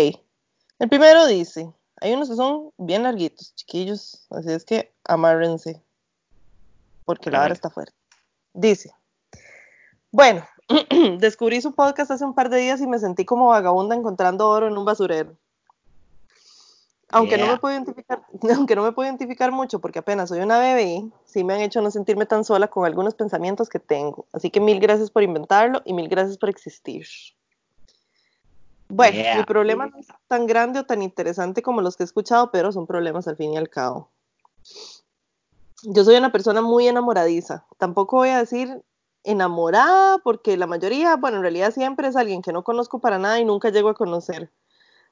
el 0.79 0.89
primero 0.89 1.27
dice, 1.27 1.71
hay 2.01 2.13
unos 2.13 2.29
que 2.29 2.35
son 2.35 2.71
bien 2.77 3.03
larguitos, 3.03 3.53
chiquillos, 3.53 4.25
así 4.31 4.51
es 4.51 4.65
que 4.65 4.95
amárrense, 5.03 5.83
porque 7.03 7.29
la 7.29 7.37
vara 7.37 7.53
está 7.53 7.69
fuerte. 7.69 7.93
Dice, 8.51 8.89
bueno, 10.11 10.43
descubrí 11.19 11.61
su 11.61 11.73
podcast 11.73 12.11
hace 12.11 12.25
un 12.25 12.33
par 12.33 12.49
de 12.49 12.57
días 12.57 12.81
y 12.81 12.87
me 12.87 12.99
sentí 12.99 13.25
como 13.25 13.47
vagabunda 13.47 13.95
encontrando 13.95 14.49
oro 14.49 14.67
en 14.67 14.77
un 14.77 14.85
basurero. 14.85 15.35
Aunque 17.11 17.37
no 17.37 17.47
me 17.47 17.57
puedo 17.57 17.73
identificar, 17.73 18.23
aunque 18.55 18.75
no 18.75 18.83
me 18.83 18.91
puedo 18.91 19.07
identificar 19.07 19.51
mucho 19.51 19.79
porque 19.79 19.99
apenas 19.99 20.29
soy 20.29 20.39
una 20.39 20.59
bebé, 20.59 21.05
sí 21.25 21.43
me 21.43 21.53
han 21.53 21.61
hecho 21.61 21.81
no 21.81 21.91
sentirme 21.91 22.25
tan 22.25 22.43
sola 22.43 22.67
con 22.67 22.85
algunos 22.85 23.13
pensamientos 23.13 23.69
que 23.69 23.79
tengo. 23.79 24.25
Así 24.33 24.49
que 24.49 24.59
mil 24.59 24.79
gracias 24.79 25.11
por 25.11 25.23
inventarlo 25.23 25.81
y 25.85 25.93
mil 25.93 26.09
gracias 26.09 26.37
por 26.37 26.49
existir. 26.49 27.05
Bueno, 28.87 29.17
Yeah. 29.17 29.37
mi 29.37 29.43
problema 29.43 29.87
no 29.87 29.97
es 29.97 30.07
tan 30.27 30.45
grande 30.45 30.79
o 30.79 30.85
tan 30.85 31.01
interesante 31.01 31.61
como 31.61 31.81
los 31.81 31.95
que 31.95 32.03
he 32.03 32.05
escuchado, 32.05 32.51
pero 32.51 32.71
son 32.71 32.85
problemas 32.85 33.27
al 33.27 33.35
fin 33.35 33.53
y 33.53 33.57
al 33.57 33.69
cabo. 33.69 34.09
Yo 35.83 36.03
soy 36.03 36.15
una 36.15 36.31
persona 36.31 36.61
muy 36.61 36.87
enamoradiza. 36.87 37.65
Tampoco 37.77 38.17
voy 38.17 38.29
a 38.29 38.39
decir 38.39 38.83
enamorada 39.25 40.19
porque 40.19 40.57
la 40.57 40.67
mayoría, 40.67 41.15
bueno, 41.15 41.37
en 41.37 41.43
realidad 41.43 41.73
siempre 41.73 42.07
es 42.07 42.15
alguien 42.15 42.41
que 42.41 42.53
no 42.53 42.63
conozco 42.63 42.99
para 42.99 43.19
nada 43.19 43.39
y 43.39 43.45
nunca 43.45 43.69
llego 43.69 43.89
a 43.89 43.95
conocer. 43.95 44.51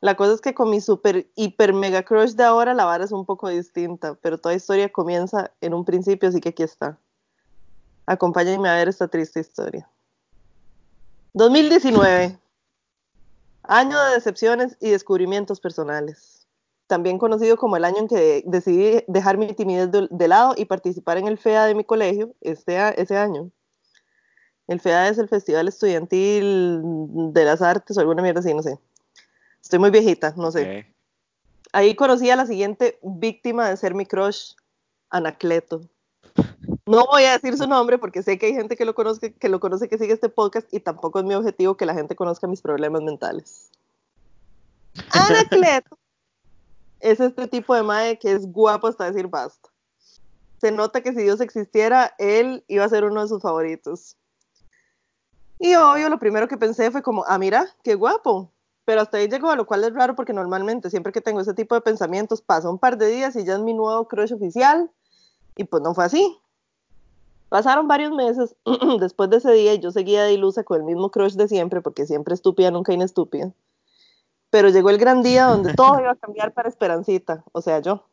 La 0.03 0.15
cosa 0.15 0.33
es 0.33 0.41
que 0.41 0.53
con 0.53 0.69
mi 0.69 0.81
super, 0.81 1.29
hiper, 1.35 1.73
mega 1.73 2.03
crush 2.03 2.33
de 2.33 2.43
ahora 2.43 2.73
la 2.73 2.83
vara 2.83 3.05
es 3.05 3.13
un 3.13 3.25
poco 3.25 3.47
distinta, 3.47 4.15
pero 4.21 4.37
toda 4.37 4.53
historia 4.53 4.91
comienza 4.91 5.51
en 5.61 5.73
un 5.73 5.85
principio, 5.85 6.27
así 6.27 6.41
que 6.41 6.49
aquí 6.49 6.63
está. 6.63 6.97
Acompáñenme 8.05 8.67
a 8.67 8.75
ver 8.75 8.89
esta 8.89 9.07
triste 9.07 9.39
historia. 9.39 9.89
2019. 11.31 12.37
Año 13.63 14.03
de 14.03 14.15
decepciones 14.15 14.75
y 14.81 14.89
descubrimientos 14.89 15.61
personales. 15.61 16.47
También 16.87 17.17
conocido 17.17 17.55
como 17.55 17.77
el 17.77 17.85
año 17.85 17.99
en 17.99 18.07
que 18.09 18.43
decidí 18.45 19.05
dejar 19.07 19.37
mi 19.37 19.53
timidez 19.53 19.89
de, 19.89 20.27
lado 20.27 20.53
y 20.57 20.65
participar 20.65 21.17
en 21.17 21.27
el 21.27 21.37
FEA 21.37 21.65
de 21.65 21.75
mi 21.75 21.85
colegio 21.85 22.35
este, 22.41 23.01
ese 23.01 23.17
año. 23.17 23.51
El 24.67 24.79
FEA 24.79 25.09
es 25.09 25.17
el 25.17 25.27
Festival 25.27 25.67
Estudiantil 25.67 26.81
de 27.33 27.45
las 27.45 27.61
Artes 27.61 27.97
o 27.97 27.99
alguna 27.99 28.21
mierda 28.21 28.39
así, 28.39 28.53
no 28.53 28.63
sé. 28.63 28.79
Estoy 29.61 29.79
muy 29.79 29.91
viejita, 29.91 30.33
no 30.37 30.51
sé. 30.51 30.87
Ahí 31.71 31.95
conocí 31.95 32.29
a 32.29 32.35
la 32.35 32.45
siguiente 32.45 32.99
víctima 33.01 33.69
de 33.69 33.77
ser 33.77 33.95
mi 33.95 34.05
crush, 34.05 34.53
Anacleto. 35.09 35.81
No 36.85 37.05
voy 37.05 37.23
a 37.23 37.33
decir 37.33 37.57
su 37.57 37.67
nombre 37.67 37.97
porque 37.97 38.23
sé 38.23 38.37
que 38.37 38.47
hay 38.47 38.53
gente 38.53 38.75
que 38.75 38.85
lo, 38.85 38.93
conoce, 38.93 39.33
que 39.33 39.49
lo 39.49 39.59
conoce 39.59 39.87
que 39.87 39.97
sigue 39.97 40.13
este 40.13 40.29
podcast 40.29 40.71
y 40.73 40.79
tampoco 40.79 41.19
es 41.19 41.25
mi 41.25 41.33
objetivo 41.33 41.77
que 41.77 41.85
la 41.85 41.93
gente 41.93 42.15
conozca 42.15 42.47
mis 42.47 42.61
problemas 42.61 43.01
mentales. 43.01 43.69
Anacleto 45.11 45.97
es 47.03 47.19
este 47.19 47.47
tipo 47.47 47.75
de 47.75 47.83
mae 47.83 48.17
que 48.17 48.31
es 48.31 48.45
guapo 48.51 48.87
hasta 48.87 49.05
decir 49.05 49.27
basta. 49.27 49.69
Se 50.59 50.71
nota 50.71 51.01
que 51.01 51.11
si 51.11 51.23
Dios 51.23 51.41
existiera, 51.41 52.13
él 52.17 52.63
iba 52.67 52.85
a 52.85 52.89
ser 52.89 53.03
uno 53.03 53.21
de 53.21 53.27
sus 53.27 53.41
favoritos. 53.41 54.15
Y 55.63 55.75
obvio, 55.75 56.09
lo 56.09 56.19
primero 56.19 56.49
que 56.49 56.57
pensé 56.57 56.91
fue 56.91 57.01
como, 57.01 57.23
ah, 57.25 57.37
mira, 57.37 57.69
qué 57.83 57.95
guapo. 57.95 58.51
Pero 58.83 58.99
hasta 58.99 59.15
ahí 59.15 59.29
llegó, 59.29 59.49
a 59.49 59.55
lo 59.55 59.65
cual 59.65 59.85
es 59.85 59.93
raro 59.93 60.13
porque 60.13 60.33
normalmente 60.33 60.89
siempre 60.89 61.13
que 61.13 61.21
tengo 61.21 61.39
ese 61.39 61.53
tipo 61.53 61.73
de 61.73 61.79
pensamientos 61.79 62.41
pasa 62.41 62.69
un 62.69 62.77
par 62.77 62.97
de 62.97 63.07
días 63.07 63.33
y 63.37 63.45
ya 63.45 63.53
es 63.53 63.61
mi 63.61 63.73
nuevo 63.73 64.05
crush 64.09 64.33
oficial. 64.33 64.91
Y 65.55 65.63
pues 65.63 65.81
no 65.81 65.93
fue 65.93 66.03
así. 66.03 66.37
Pasaron 67.47 67.87
varios 67.87 68.11
meses 68.11 68.57
después 68.99 69.29
de 69.29 69.37
ese 69.37 69.53
día 69.53 69.73
y 69.73 69.79
yo 69.79 69.91
seguía 69.91 70.23
de 70.23 70.33
ilusa 70.33 70.65
con 70.65 70.81
el 70.81 70.83
mismo 70.83 71.11
crush 71.11 71.35
de 71.35 71.47
siempre 71.47 71.79
porque 71.79 72.05
siempre 72.07 72.33
estúpida, 72.33 72.69
nunca 72.69 72.91
inestúpida. 72.91 73.53
Pero 74.49 74.67
llegó 74.67 74.89
el 74.89 74.97
gran 74.97 75.23
día 75.23 75.45
donde 75.45 75.73
todo 75.75 75.97
iba 76.01 76.11
a 76.11 76.15
cambiar 76.15 76.51
para 76.51 76.67
Esperancita, 76.67 77.45
o 77.53 77.61
sea, 77.61 77.79
yo. 77.79 78.03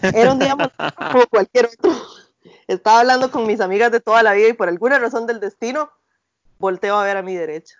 Era 0.00 0.32
un 0.32 0.38
día 0.38 0.56
como 1.12 1.26
cualquier 1.26 1.66
otro. 1.66 1.92
Estaba 2.66 3.00
hablando 3.00 3.30
con 3.30 3.46
mis 3.46 3.60
amigas 3.60 3.92
de 3.92 4.00
toda 4.00 4.22
la 4.22 4.32
vida 4.32 4.48
y 4.48 4.52
por 4.52 4.68
alguna 4.68 4.98
razón 4.98 5.26
del 5.26 5.40
destino 5.40 5.90
volteo 6.58 6.96
a 6.96 7.04
ver 7.04 7.16
a 7.16 7.22
mi 7.22 7.34
derecha. 7.34 7.76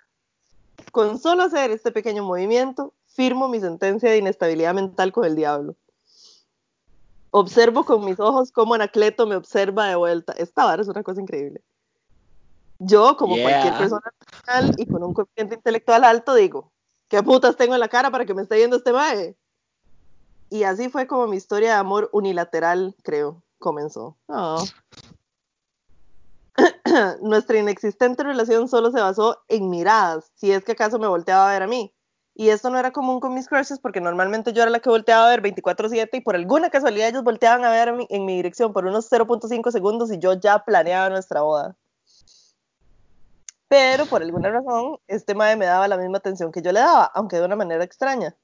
Con 0.91 1.19
solo 1.19 1.45
hacer 1.45 1.71
este 1.71 1.93
pequeño 1.93 2.25
movimiento, 2.25 2.93
firmo 3.07 3.49
mi 3.49 3.61
sentencia 3.61 4.11
de 4.11 4.19
inestabilidad 4.19 4.75
mental 4.75 5.13
con 5.13 5.25
el 5.25 5.37
diablo. 5.37 5.77
Observo 7.31 7.85
con 7.85 8.05
mis 8.05 8.21
ojos 8.21 8.53
cómo 8.53 8.75
Anacleto 8.75 9.27
me 9.27 9.37
observa 9.37 9.89
de 9.89 9.95
vuelta. 9.95 10.35
Esta 10.37 10.65
vara 10.65 10.83
es 10.83 10.89
una 10.89 11.03
cosa 11.03 11.21
increíble. 11.21 11.63
Yo, 12.79 13.17
como 13.17 13.37
Yeah. 13.37 13.49
cualquier 13.49 13.79
persona 13.79 14.13
normal 14.47 14.75
y 14.77 14.87
con 14.87 15.03
un 15.03 15.15
coeficiente 15.15 15.55
intelectual 15.55 16.05
alto, 16.05 16.35
digo, 16.35 16.73
¿qué 17.09 17.23
putas 17.23 17.57
tengo 17.57 17.75
en 17.75 17.81
la 17.81 17.89
cara 17.89 18.11
para 18.11 18.27
que 18.27 18.35
me 18.35 18.43
esté 18.43 18.57
viendo 18.57 18.77
este 18.77 18.93
mae? 18.93 19.37
Y 20.51 20.65
así 20.65 20.91
fue 20.91 21.07
como 21.07 21.27
mi 21.27 21.37
historia 21.37 21.71
de 21.71 21.77
amor 21.77 22.11
unilateral, 22.13 22.95
creo, 23.03 23.43
comenzó. 23.63 24.19
Oh. 24.27 24.63
Nuestra 27.23 27.59
inexistente 27.59 28.23
relación 28.23 28.69
solo 28.69 28.91
se 28.91 29.01
basó 29.01 29.39
en 29.49 29.71
miradas, 29.71 30.31
si 30.35 30.53
es 30.53 30.65
que 30.65 30.73
acaso 30.73 30.99
me 30.99 31.07
volteaba 31.07 31.49
a 31.49 31.53
ver 31.55 31.63
a 31.63 31.67
mí. 31.67 31.95
Y 32.35 32.49
esto 32.49 32.71
no 32.71 32.79
era 32.79 32.93
común 32.93 33.21
con 33.21 33.35
mis 33.35 33.47
crushes 33.49 33.79
porque 33.79 34.01
normalmente 34.01 34.53
yo 34.53 34.63
era 34.63 34.71
la 34.71 34.81
que 34.81 34.89
volteaba 34.89 35.27
a 35.27 35.31
ver 35.31 35.43
24/7 35.43 36.17
y 36.17 36.21
por 36.21 36.35
alguna 36.35 36.71
casualidad 36.71 37.09
ellos 37.09 37.25
volteaban 37.25 37.65
a 37.65 37.71
ver 37.71 37.95
en 38.09 38.25
mi 38.25 38.37
dirección 38.37 38.73
por 38.73 38.87
unos 38.87 39.07
0.5 39.11 39.71
segundos 39.71 40.11
y 40.13 40.19
yo 40.19 40.35
ya 40.35 40.65
planeaba 40.65 41.11
nuestra 41.11 41.43
boda. 41.43 41.77
Pero 43.69 44.07
por 44.07 44.23
alguna 44.23 44.51
razón, 44.51 44.99
este 45.09 45.35
mae 45.35 45.57
me 45.57 45.67
daba 45.67 45.89
la 45.89 45.97
misma 45.97 46.19
atención 46.19 46.53
que 46.53 46.63
yo 46.63 46.73
le 46.73 46.81
daba, 46.81 47.05
aunque 47.15 47.37
de 47.37 47.45
una 47.45 47.57
manera 47.57 47.85
extraña. 47.85 48.37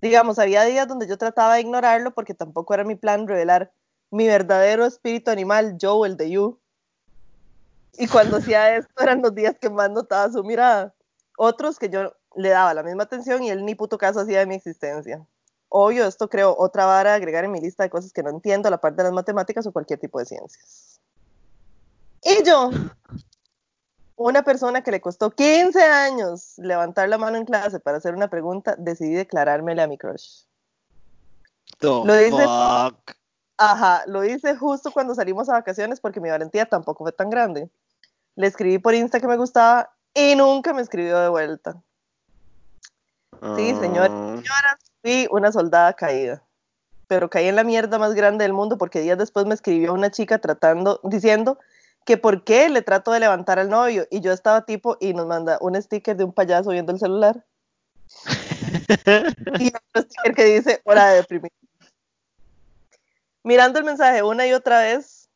Digamos, 0.00 0.38
había 0.38 0.62
días 0.64 0.86
donde 0.86 1.08
yo 1.08 1.18
trataba 1.18 1.54
de 1.54 1.62
ignorarlo 1.62 2.12
porque 2.14 2.34
tampoco 2.34 2.74
era 2.74 2.84
mi 2.84 2.94
plan 2.94 3.26
revelar 3.26 3.72
mi 4.10 4.26
verdadero 4.26 4.84
espíritu 4.86 5.30
animal, 5.30 5.76
Joe, 5.80 6.08
el 6.08 6.16
de 6.16 6.30
You. 6.30 6.58
Y 7.98 8.06
cuando 8.08 8.36
hacía 8.38 8.76
esto 8.76 9.02
eran 9.02 9.22
los 9.22 9.34
días 9.34 9.56
que 9.60 9.70
más 9.70 9.90
notaba 9.90 10.30
su 10.30 10.42
mirada. 10.44 10.94
Otros 11.36 11.78
que 11.78 11.88
yo 11.88 12.12
le 12.36 12.48
daba 12.50 12.74
la 12.74 12.82
misma 12.82 13.04
atención 13.04 13.42
y 13.42 13.50
él 13.50 13.64
ni 13.64 13.74
puto 13.74 13.98
caso 13.98 14.20
hacía 14.20 14.40
de 14.40 14.46
mi 14.46 14.54
existencia. 14.54 15.24
Obvio, 15.68 16.06
esto 16.06 16.28
creo 16.28 16.54
otra 16.58 16.86
vara 16.86 17.12
a 17.12 17.16
agregar 17.16 17.44
en 17.44 17.52
mi 17.52 17.60
lista 17.60 17.82
de 17.82 17.90
cosas 17.90 18.12
que 18.12 18.22
no 18.22 18.30
entiendo, 18.30 18.68
a 18.68 18.70
la 18.70 18.80
parte 18.80 18.98
de 18.98 19.04
las 19.04 19.12
matemáticas 19.12 19.66
o 19.66 19.72
cualquier 19.72 19.98
tipo 19.98 20.18
de 20.18 20.24
ciencias. 20.24 21.00
Y 22.24 22.42
yo, 22.42 22.70
una 24.16 24.42
persona 24.42 24.82
que 24.82 24.90
le 24.90 25.00
costó 25.00 25.30
15 25.30 25.82
años 25.82 26.54
levantar 26.56 27.08
la 27.08 27.18
mano 27.18 27.36
en 27.36 27.44
clase 27.44 27.80
para 27.80 27.98
hacer 27.98 28.14
una 28.14 28.28
pregunta, 28.28 28.74
decidí 28.78 29.14
declarármele 29.14 29.82
a 29.82 29.86
mi 29.86 29.98
crush. 29.98 30.44
The 31.80 31.86
Lo 31.86 32.16
dice- 32.16 32.30
fuck. 32.44 33.17
Ajá, 33.60 34.04
lo 34.06 34.24
hice 34.24 34.54
justo 34.56 34.92
cuando 34.92 35.16
salimos 35.16 35.48
a 35.48 35.54
vacaciones 35.54 36.00
porque 36.00 36.20
mi 36.20 36.30
valentía 36.30 36.66
tampoco 36.66 37.02
fue 37.02 37.10
tan 37.10 37.28
grande. 37.28 37.68
Le 38.36 38.46
escribí 38.46 38.78
por 38.78 38.94
Insta 38.94 39.18
que 39.18 39.26
me 39.26 39.36
gustaba 39.36 39.90
y 40.14 40.36
nunca 40.36 40.72
me 40.72 40.80
escribió 40.80 41.18
de 41.18 41.28
vuelta. 41.28 41.82
Sí, 43.56 43.74
señor. 43.74 44.10
Ah, 44.12 44.36
Señoras, 44.36 44.76
fui 45.02 45.26
una 45.32 45.50
soldada 45.50 45.92
caída. 45.94 46.44
Pero 47.08 47.28
caí 47.28 47.48
en 47.48 47.56
la 47.56 47.64
mierda 47.64 47.98
más 47.98 48.14
grande 48.14 48.44
del 48.44 48.52
mundo 48.52 48.78
porque 48.78 49.00
días 49.00 49.18
después 49.18 49.44
me 49.44 49.54
escribió 49.54 49.92
una 49.92 50.12
chica 50.12 50.38
tratando, 50.38 51.00
diciendo 51.02 51.58
que 52.04 52.16
por 52.16 52.44
qué 52.44 52.68
le 52.68 52.82
trato 52.82 53.10
de 53.10 53.18
levantar 53.18 53.58
al 53.58 53.70
novio. 53.70 54.06
Y 54.08 54.20
yo 54.20 54.32
estaba 54.32 54.66
tipo 54.66 54.96
y 55.00 55.14
nos 55.14 55.26
manda 55.26 55.58
un 55.60 55.80
sticker 55.80 56.16
de 56.16 56.22
un 56.22 56.32
payaso 56.32 56.70
viendo 56.70 56.92
el 56.92 57.00
celular. 57.00 57.44
Y 59.58 59.68
otro 59.68 60.02
sticker 60.02 60.34
que 60.34 60.44
dice 60.44 60.80
hora 60.84 61.08
de 61.08 61.16
deprimir. 61.16 61.50
Mirando 63.48 63.78
el 63.78 63.86
mensaje 63.86 64.22
una 64.22 64.46
y 64.46 64.52
otra 64.52 64.80
vez 64.80 65.30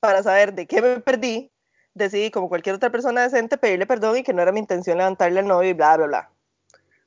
para 0.00 0.24
saber 0.24 0.52
de 0.52 0.66
qué 0.66 0.82
me 0.82 0.98
perdí, 0.98 1.52
decidí, 1.94 2.32
como 2.32 2.48
cualquier 2.48 2.74
otra 2.74 2.90
persona 2.90 3.22
decente, 3.22 3.56
pedirle 3.56 3.86
perdón 3.86 4.16
y 4.16 4.24
que 4.24 4.32
no 4.32 4.42
era 4.42 4.50
mi 4.50 4.58
intención 4.58 4.98
levantarle 4.98 5.38
al 5.38 5.46
novio 5.46 5.70
y 5.70 5.72
bla, 5.72 5.96
bla, 5.96 6.06
bla. 6.08 6.30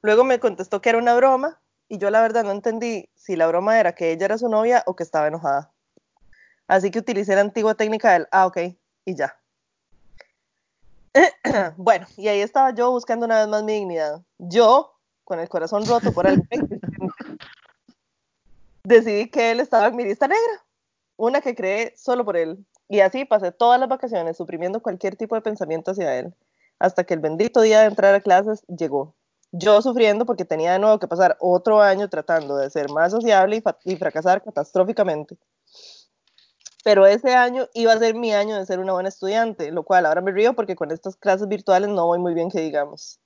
Luego 0.01 0.23
me 0.23 0.39
contestó 0.39 0.81
que 0.81 0.87
era 0.87 0.97
una 0.97 1.13
broma 1.13 1.59
y 1.89 1.97
yo 1.97 2.09
la 2.09 2.21
verdad 2.21 2.45
no 2.45 2.51
entendí 2.51 3.09
si 3.15 3.35
la 3.35 3.47
broma 3.47 3.77
era 3.77 3.95
que 3.95 4.13
ella 4.13 4.27
era 4.27 4.37
su 4.37 4.47
novia 4.47 4.81
o 4.85 4.95
que 4.95 5.03
estaba 5.03 5.27
enojada. 5.27 5.73
Así 6.69 6.89
que 6.89 6.99
utilicé 6.99 7.35
la 7.35 7.41
antigua 7.41 7.75
técnica 7.75 8.13
del, 8.13 8.25
ah, 8.31 8.45
ok, 8.45 8.57
y 9.03 9.13
ya. 9.13 9.37
bueno, 11.75 12.07
y 12.15 12.29
ahí 12.29 12.39
estaba 12.39 12.73
yo 12.73 12.91
buscando 12.91 13.25
una 13.25 13.39
vez 13.39 13.49
más 13.49 13.61
mi 13.63 13.73
dignidad. 13.73 14.21
Yo, 14.37 14.95
con 15.25 15.41
el 15.41 15.49
corazón 15.49 15.85
roto 15.85 16.13
por 16.13 16.25
algo, 16.27 16.45
decidí 18.85 19.29
que 19.29 19.51
él 19.51 19.59
estaba 19.59 19.87
en 19.87 19.95
mi 19.95 20.05
lista 20.05 20.27
negra, 20.27 20.65
una 21.17 21.41
que 21.41 21.55
creé 21.55 21.93
solo 21.97 22.23
por 22.23 22.37
él. 22.37 22.65
Y 22.87 22.99
así 22.99 23.25
pasé 23.25 23.51
todas 23.51 23.79
las 23.79 23.89
vacaciones 23.89 24.37
suprimiendo 24.37 24.81
cualquier 24.81 25.15
tipo 25.15 25.35
de 25.35 25.41
pensamiento 25.41 25.91
hacia 25.91 26.17
él, 26.19 26.33
hasta 26.79 27.03
que 27.03 27.15
el 27.15 27.19
bendito 27.19 27.61
día 27.61 27.81
de 27.81 27.87
entrar 27.87 28.13
a 28.13 28.21
clases 28.21 28.63
llegó. 28.67 29.15
Yo 29.51 29.81
sufriendo 29.81 30.25
porque 30.25 30.45
tenía 30.45 30.73
de 30.73 30.79
nuevo 30.79 30.99
que 30.99 31.07
pasar 31.07 31.37
otro 31.39 31.81
año 31.81 32.09
tratando 32.09 32.57
de 32.57 32.69
ser 32.69 32.89
más 32.91 33.11
sociable 33.11 33.63
y, 33.85 33.95
fracasar 33.95 34.43
catastróficamente 34.43 35.37
pero 36.83 37.07
ese 37.07 37.33
año 37.33 37.67
iba 37.73 37.93
a 37.93 37.97
ser 37.97 38.13
mi 38.13 38.31
año 38.31 38.55
de 38.55 38.65
ser 38.67 38.77
una 38.77 38.93
buena 38.93 39.09
estudiante, 39.09 39.71
lo 39.71 39.81
cual 39.81 40.05
ahora 40.05 40.21
me 40.21 40.31
río 40.31 40.53
porque 40.53 40.75
con 40.75 40.91
estas 40.91 41.15
clases 41.15 41.47
virtuales 41.47 41.89
no 41.89 42.05
voy 42.05 42.19
muy 42.19 42.35
bien 42.35 42.51
que 42.51 42.61
digamos. 42.61 43.19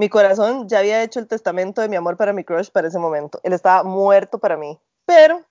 Mi 0.00 0.08
corazón 0.08 0.66
ya 0.66 0.78
había 0.78 1.02
hecho 1.02 1.20
el 1.20 1.26
testamento 1.26 1.82
de 1.82 1.88
mi 1.90 1.94
amor 1.94 2.16
para 2.16 2.32
mi 2.32 2.42
crush 2.42 2.70
para 2.70 2.88
ese 2.88 2.98
momento. 2.98 3.38
Él 3.42 3.52
estaba 3.52 3.84
muerto 3.84 4.38
para 4.38 4.56
mí, 4.56 4.80
pero 5.04 5.44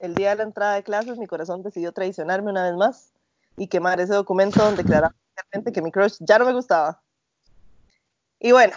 el 0.00 0.14
día 0.14 0.28
de 0.28 0.36
la 0.36 0.42
entrada 0.42 0.74
de 0.74 0.82
clases 0.82 1.16
mi 1.16 1.26
corazón 1.26 1.62
decidió 1.62 1.92
traicionarme 1.92 2.50
una 2.50 2.64
vez 2.64 2.74
más 2.74 3.14
y 3.56 3.68
quemar 3.68 3.98
ese 3.98 4.12
documento 4.12 4.62
donde 4.62 4.82
declaraba 4.82 5.14
que 5.72 5.80
mi 5.80 5.90
crush 5.90 6.18
ya 6.20 6.38
no 6.38 6.44
me 6.44 6.52
gustaba. 6.52 7.00
Y 8.38 8.52
bueno, 8.52 8.74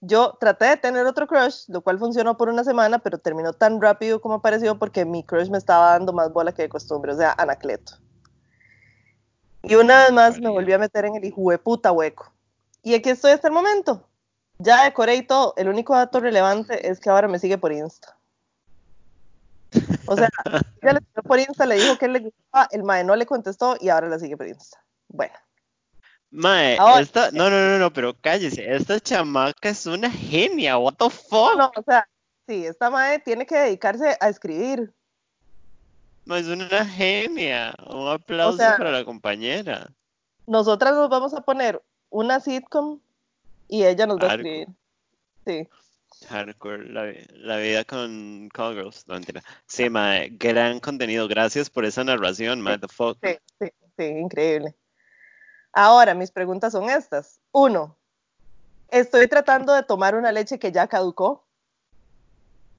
yo 0.00 0.36
traté 0.38 0.66
de 0.66 0.76
tener 0.76 1.04
otro 1.04 1.26
crush, 1.26 1.64
lo 1.66 1.80
cual 1.80 1.98
funcionó 1.98 2.36
por 2.36 2.48
una 2.48 2.62
semana, 2.62 3.00
pero 3.00 3.18
terminó 3.18 3.52
tan 3.52 3.80
rápido 3.80 4.20
como 4.20 4.40
pareció 4.40 4.78
porque 4.78 5.04
mi 5.04 5.24
crush 5.24 5.50
me 5.50 5.58
estaba 5.58 5.90
dando 5.90 6.12
más 6.12 6.32
bola 6.32 6.52
que 6.52 6.62
de 6.62 6.68
costumbre, 6.68 7.12
o 7.12 7.16
sea, 7.16 7.32
Anacleto. 7.32 7.94
Y 9.64 9.74
una 9.74 10.04
vez 10.04 10.12
más 10.12 10.38
me 10.38 10.48
volví 10.48 10.72
a 10.72 10.78
meter 10.78 11.06
en 11.06 11.16
el 11.16 11.24
hijo 11.24 11.50
de 11.50 11.58
puta 11.58 11.90
hueco. 11.90 12.32
Y 12.84 12.94
aquí 12.94 13.10
estoy 13.10 13.32
hasta 13.32 13.48
el 13.48 13.54
momento. 13.54 14.06
Ya 14.62 14.84
decoré 14.84 15.16
y 15.16 15.22
todo. 15.22 15.54
El 15.56 15.68
único 15.68 15.96
dato 15.96 16.20
relevante 16.20 16.90
es 16.90 17.00
que 17.00 17.08
ahora 17.08 17.28
me 17.28 17.38
sigue 17.38 17.56
por 17.56 17.72
Insta. 17.72 18.14
O 20.06 20.14
sea, 20.16 20.28
ya 20.82 20.92
le 20.92 21.00
siguió 21.00 21.22
por 21.22 21.38
Insta, 21.38 21.64
le 21.64 21.76
dijo 21.76 21.96
que 21.96 22.04
él 22.04 22.12
le 22.12 22.18
gustaba, 22.20 22.68
el 22.70 22.82
mae 22.82 23.02
no 23.02 23.16
le 23.16 23.24
contestó 23.24 23.76
y 23.80 23.88
ahora 23.88 24.08
la 24.08 24.18
sigue 24.18 24.36
por 24.36 24.46
Insta. 24.46 24.78
Bueno. 25.08 25.32
Mae, 26.30 26.78
esta, 27.00 27.30
no, 27.32 27.48
no, 27.48 27.58
no, 27.58 27.78
no, 27.78 27.92
pero 27.92 28.14
cállese, 28.20 28.72
esta 28.72 29.00
chamaca 29.00 29.70
es 29.70 29.86
una 29.86 30.10
genia, 30.10 30.76
what 30.76 30.94
the 30.94 31.08
fuck. 31.08 31.56
No, 31.56 31.72
o 31.74 31.82
sea, 31.82 32.06
sí, 32.46 32.66
esta 32.66 32.90
mae 32.90 33.18
tiene 33.18 33.46
que 33.46 33.56
dedicarse 33.56 34.16
a 34.20 34.28
escribir. 34.28 34.92
No, 36.26 36.36
es 36.36 36.46
una 36.46 36.84
genia, 36.84 37.74
un 37.88 38.08
aplauso 38.08 38.58
para 38.58 38.92
la 38.92 39.04
compañera. 39.04 39.90
Nosotras 40.46 40.92
nos 40.94 41.08
vamos 41.08 41.32
a 41.32 41.40
poner 41.40 41.82
una 42.10 42.40
sitcom 42.40 43.00
y 43.70 43.84
ella 43.84 44.06
nos 44.06 44.18
va 44.18 44.32
a 44.32 44.34
escribir. 44.34 44.68
Sí. 45.46 45.68
Hardcore, 46.28 46.88
la, 46.88 47.56
vida 47.56 47.84
con 47.84 48.48
Call 48.52 48.74
Girls, 48.74 49.06
no 49.06 49.14
mentira. 49.14 49.42
Sí, 49.66 49.88
mae, 49.88 50.28
gran 50.30 50.80
contenido, 50.80 51.28
gracias 51.28 51.70
por 51.70 51.84
esa 51.84 52.04
narración, 52.04 52.60
mae, 52.60 52.78
the 52.78 52.88
fuck. 52.88 53.16
Sí, 53.22 53.38
sí, 53.60 53.72
sí, 53.96 54.04
increíble. 54.04 54.74
Ahora, 55.72 56.14
mis 56.14 56.30
preguntas 56.32 56.72
son 56.72 56.90
estas. 56.90 57.40
Uno, 57.52 57.96
¿estoy 58.88 59.28
tratando 59.28 59.72
de 59.72 59.84
tomar 59.84 60.14
una 60.16 60.32
leche 60.32 60.58
que 60.58 60.72
ya 60.72 60.88
caducó? 60.88 61.46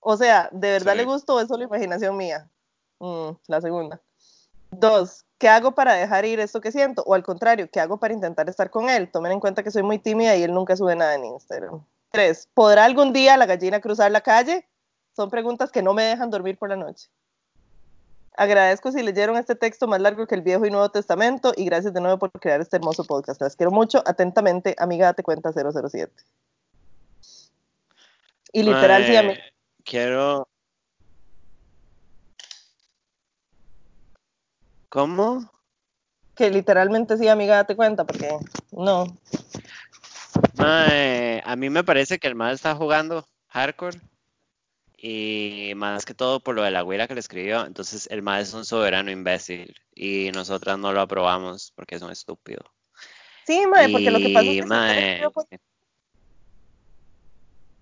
O 0.01 0.17
sea, 0.17 0.49
¿de 0.51 0.71
verdad 0.71 0.95
le 0.95 1.05
gustó 1.05 1.35
o 1.35 1.39
es 1.39 1.47
solo 1.47 1.63
imaginación 1.63 2.17
mía? 2.17 2.49
Mm, 2.99 3.31
la 3.47 3.61
segunda. 3.61 4.01
Dos, 4.71 5.25
¿qué 5.41 5.49
hago 5.49 5.71
para 5.71 5.95
dejar 5.95 6.23
ir 6.23 6.39
esto 6.39 6.61
que 6.61 6.71
siento? 6.71 7.03
O 7.07 7.15
al 7.15 7.23
contrario, 7.23 7.67
¿qué 7.71 7.79
hago 7.79 7.97
para 7.97 8.13
intentar 8.13 8.47
estar 8.47 8.69
con 8.69 8.91
él? 8.91 9.09
Tomen 9.11 9.31
en 9.31 9.39
cuenta 9.39 9.63
que 9.63 9.71
soy 9.71 9.81
muy 9.81 9.97
tímida 9.97 10.35
y 10.35 10.43
él 10.43 10.53
nunca 10.53 10.77
sube 10.77 10.95
nada 10.95 11.15
en 11.15 11.25
Instagram. 11.25 11.83
Tres, 12.11 12.47
¿podrá 12.53 12.85
algún 12.85 13.11
día 13.11 13.35
la 13.37 13.47
gallina 13.47 13.81
cruzar 13.81 14.11
la 14.11 14.21
calle? 14.21 14.69
Son 15.15 15.31
preguntas 15.31 15.71
que 15.71 15.81
no 15.81 15.95
me 15.95 16.03
dejan 16.03 16.29
dormir 16.29 16.59
por 16.59 16.69
la 16.69 16.75
noche. 16.75 17.09
Agradezco 18.37 18.91
si 18.91 19.01
leyeron 19.01 19.35
este 19.35 19.55
texto 19.55 19.87
más 19.87 19.99
largo 19.99 20.27
que 20.27 20.35
el 20.35 20.43
Viejo 20.43 20.65
y 20.67 20.69
Nuevo 20.69 20.89
Testamento 20.89 21.53
y 21.57 21.65
gracias 21.65 21.91
de 21.91 22.01
nuevo 22.01 22.19
por 22.19 22.31
crear 22.33 22.61
este 22.61 22.77
hermoso 22.77 23.03
podcast. 23.03 23.41
Las 23.41 23.55
quiero 23.55 23.71
mucho. 23.71 24.03
Atentamente, 24.05 24.75
amiga, 24.77 25.07
date 25.07 25.23
cuenta 25.23 25.51
007. 25.51 26.13
Y 28.53 28.61
literal, 28.61 29.05
sí, 29.07 29.15
amiga. 29.15 29.41
Quiero. 29.83 30.47
¿Cómo? 34.91 35.49
Que 36.35 36.49
literalmente 36.49 37.17
sí, 37.17 37.29
amiga, 37.29 37.55
date 37.55 37.77
cuenta, 37.77 38.03
porque 38.03 38.27
no. 38.73 39.05
a 40.57 41.55
mí 41.55 41.69
me 41.69 41.85
parece 41.85 42.19
que 42.19 42.27
el 42.27 42.35
mal 42.35 42.53
está 42.53 42.75
jugando 42.75 43.25
hardcore 43.47 44.01
y 44.97 45.71
más 45.77 46.03
que 46.03 46.13
todo 46.13 46.41
por 46.41 46.55
lo 46.55 46.63
de 46.63 46.71
la 46.71 46.81
güera 46.81 47.07
que 47.07 47.13
le 47.13 47.21
escribió, 47.21 47.65
entonces 47.65 48.05
el 48.11 48.21
más 48.21 48.49
es 48.49 48.53
un 48.53 48.65
soberano 48.65 49.11
imbécil 49.11 49.73
y 49.95 50.29
nosotras 50.33 50.77
no 50.77 50.91
lo 50.91 50.99
aprobamos 50.99 51.71
porque 51.73 51.95
es 51.95 52.01
un 52.01 52.11
estúpido. 52.11 52.61
Sí, 53.47 53.65
mae, 53.67 53.89
porque 53.89 54.11
lo 54.11 54.19
que 54.19 54.33
pasa 54.33 54.45
es 54.45 54.59
que 54.59 54.65
mae, 54.65 55.21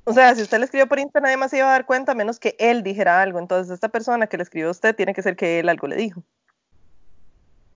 O 0.04 0.14
sea, 0.14 0.36
si 0.36 0.44
usted 0.44 0.60
le 0.60 0.66
escribió 0.66 0.88
por 0.88 1.00
Insta, 1.00 1.22
nadie 1.22 1.38
más 1.38 1.50
se 1.50 1.58
iba 1.58 1.70
a 1.70 1.72
dar 1.72 1.88
cuenta, 1.88 2.14
menos 2.14 2.40
que 2.40 2.56
él 2.60 2.84
dijera 2.84 3.20
algo. 3.20 3.40
Entonces, 3.40 3.74
esta 3.74 3.90
persona 3.90 4.28
que 4.28 4.38
le 4.38 4.44
escribió 4.44 4.68
a 4.68 4.72
usted 4.72 4.96
tiene 4.96 5.16
que 5.16 5.24
ser 5.24 5.36
que 5.36 5.60
él 5.60 5.70
algo 5.70 5.88
le 5.88 5.96
dijo. 5.96 6.24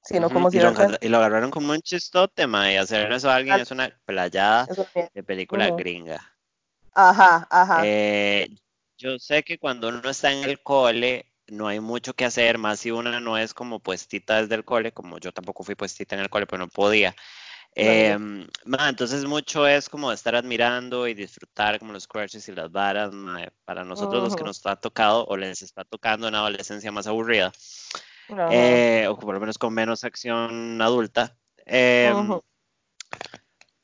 Si 0.03 0.19
no, 0.19 0.29
como 0.29 0.51
si 0.51 0.57
y, 0.57 0.59
lo, 0.59 0.73
y 1.01 1.07
lo 1.07 1.17
agarraron 1.17 1.49
como 1.49 1.71
un 1.71 1.81
chistote, 1.81 2.45
mae, 2.45 2.73
y 2.73 2.77
hacer 2.77 3.11
eso 3.11 3.29
a 3.29 3.35
alguien 3.35 3.59
es 3.59 3.71
una 3.71 3.89
playada 4.05 4.67
de 5.13 5.23
película 5.23 5.69
gringa. 5.69 6.35
Ajá, 6.93 7.47
ajá. 7.49 7.81
Eh, 7.85 8.49
yo 8.97 9.17
sé 9.17 9.43
que 9.43 9.57
cuando 9.57 9.89
uno 9.89 10.09
está 10.09 10.31
en 10.31 10.43
el 10.43 10.61
cole 10.61 11.33
no 11.47 11.67
hay 11.67 11.79
mucho 11.79 12.13
que 12.13 12.25
hacer, 12.25 12.57
más 12.57 12.79
si 12.79 12.91
una 12.91 13.19
no 13.19 13.37
es 13.37 13.53
como 13.53 13.79
puestita 13.79 14.41
desde 14.41 14.55
el 14.55 14.65
cole, 14.65 14.91
como 14.91 15.19
yo 15.19 15.31
tampoco 15.31 15.63
fui 15.63 15.75
puestita 15.75 16.15
en 16.15 16.21
el 16.21 16.29
cole, 16.29 16.45
pero 16.47 16.59
no 16.59 16.67
podía. 16.67 17.15
Em, 17.75 18.47
entonces 18.87 19.25
mucho 19.25 19.67
es 19.67 19.89
como 19.89 20.11
estar 20.11 20.35
admirando 20.35 21.07
y 21.07 21.15
disfrutar 21.15 21.79
como 21.79 21.91
los 21.91 22.07
crushes 22.07 22.47
y 22.47 22.51
las 22.51 22.71
varas, 22.71 23.11
para 23.65 23.83
nosotros 23.83 24.23
los 24.23 24.35
que 24.35 24.43
nos 24.43 24.63
ha 24.65 24.75
tocado 24.75 25.25
o 25.25 25.35
les 25.35 25.61
está 25.63 25.83
tocando 25.83 26.27
una 26.27 26.39
adolescencia 26.39 26.91
más 26.91 27.07
aburrida, 27.07 27.51
eh, 28.51 29.07
o 29.09 29.17
por 29.17 29.33
lo 29.33 29.39
menos 29.39 29.57
con 29.57 29.73
menos 29.73 30.03
acción 30.03 30.81
adulta. 30.81 31.35
Eh, 31.65 32.13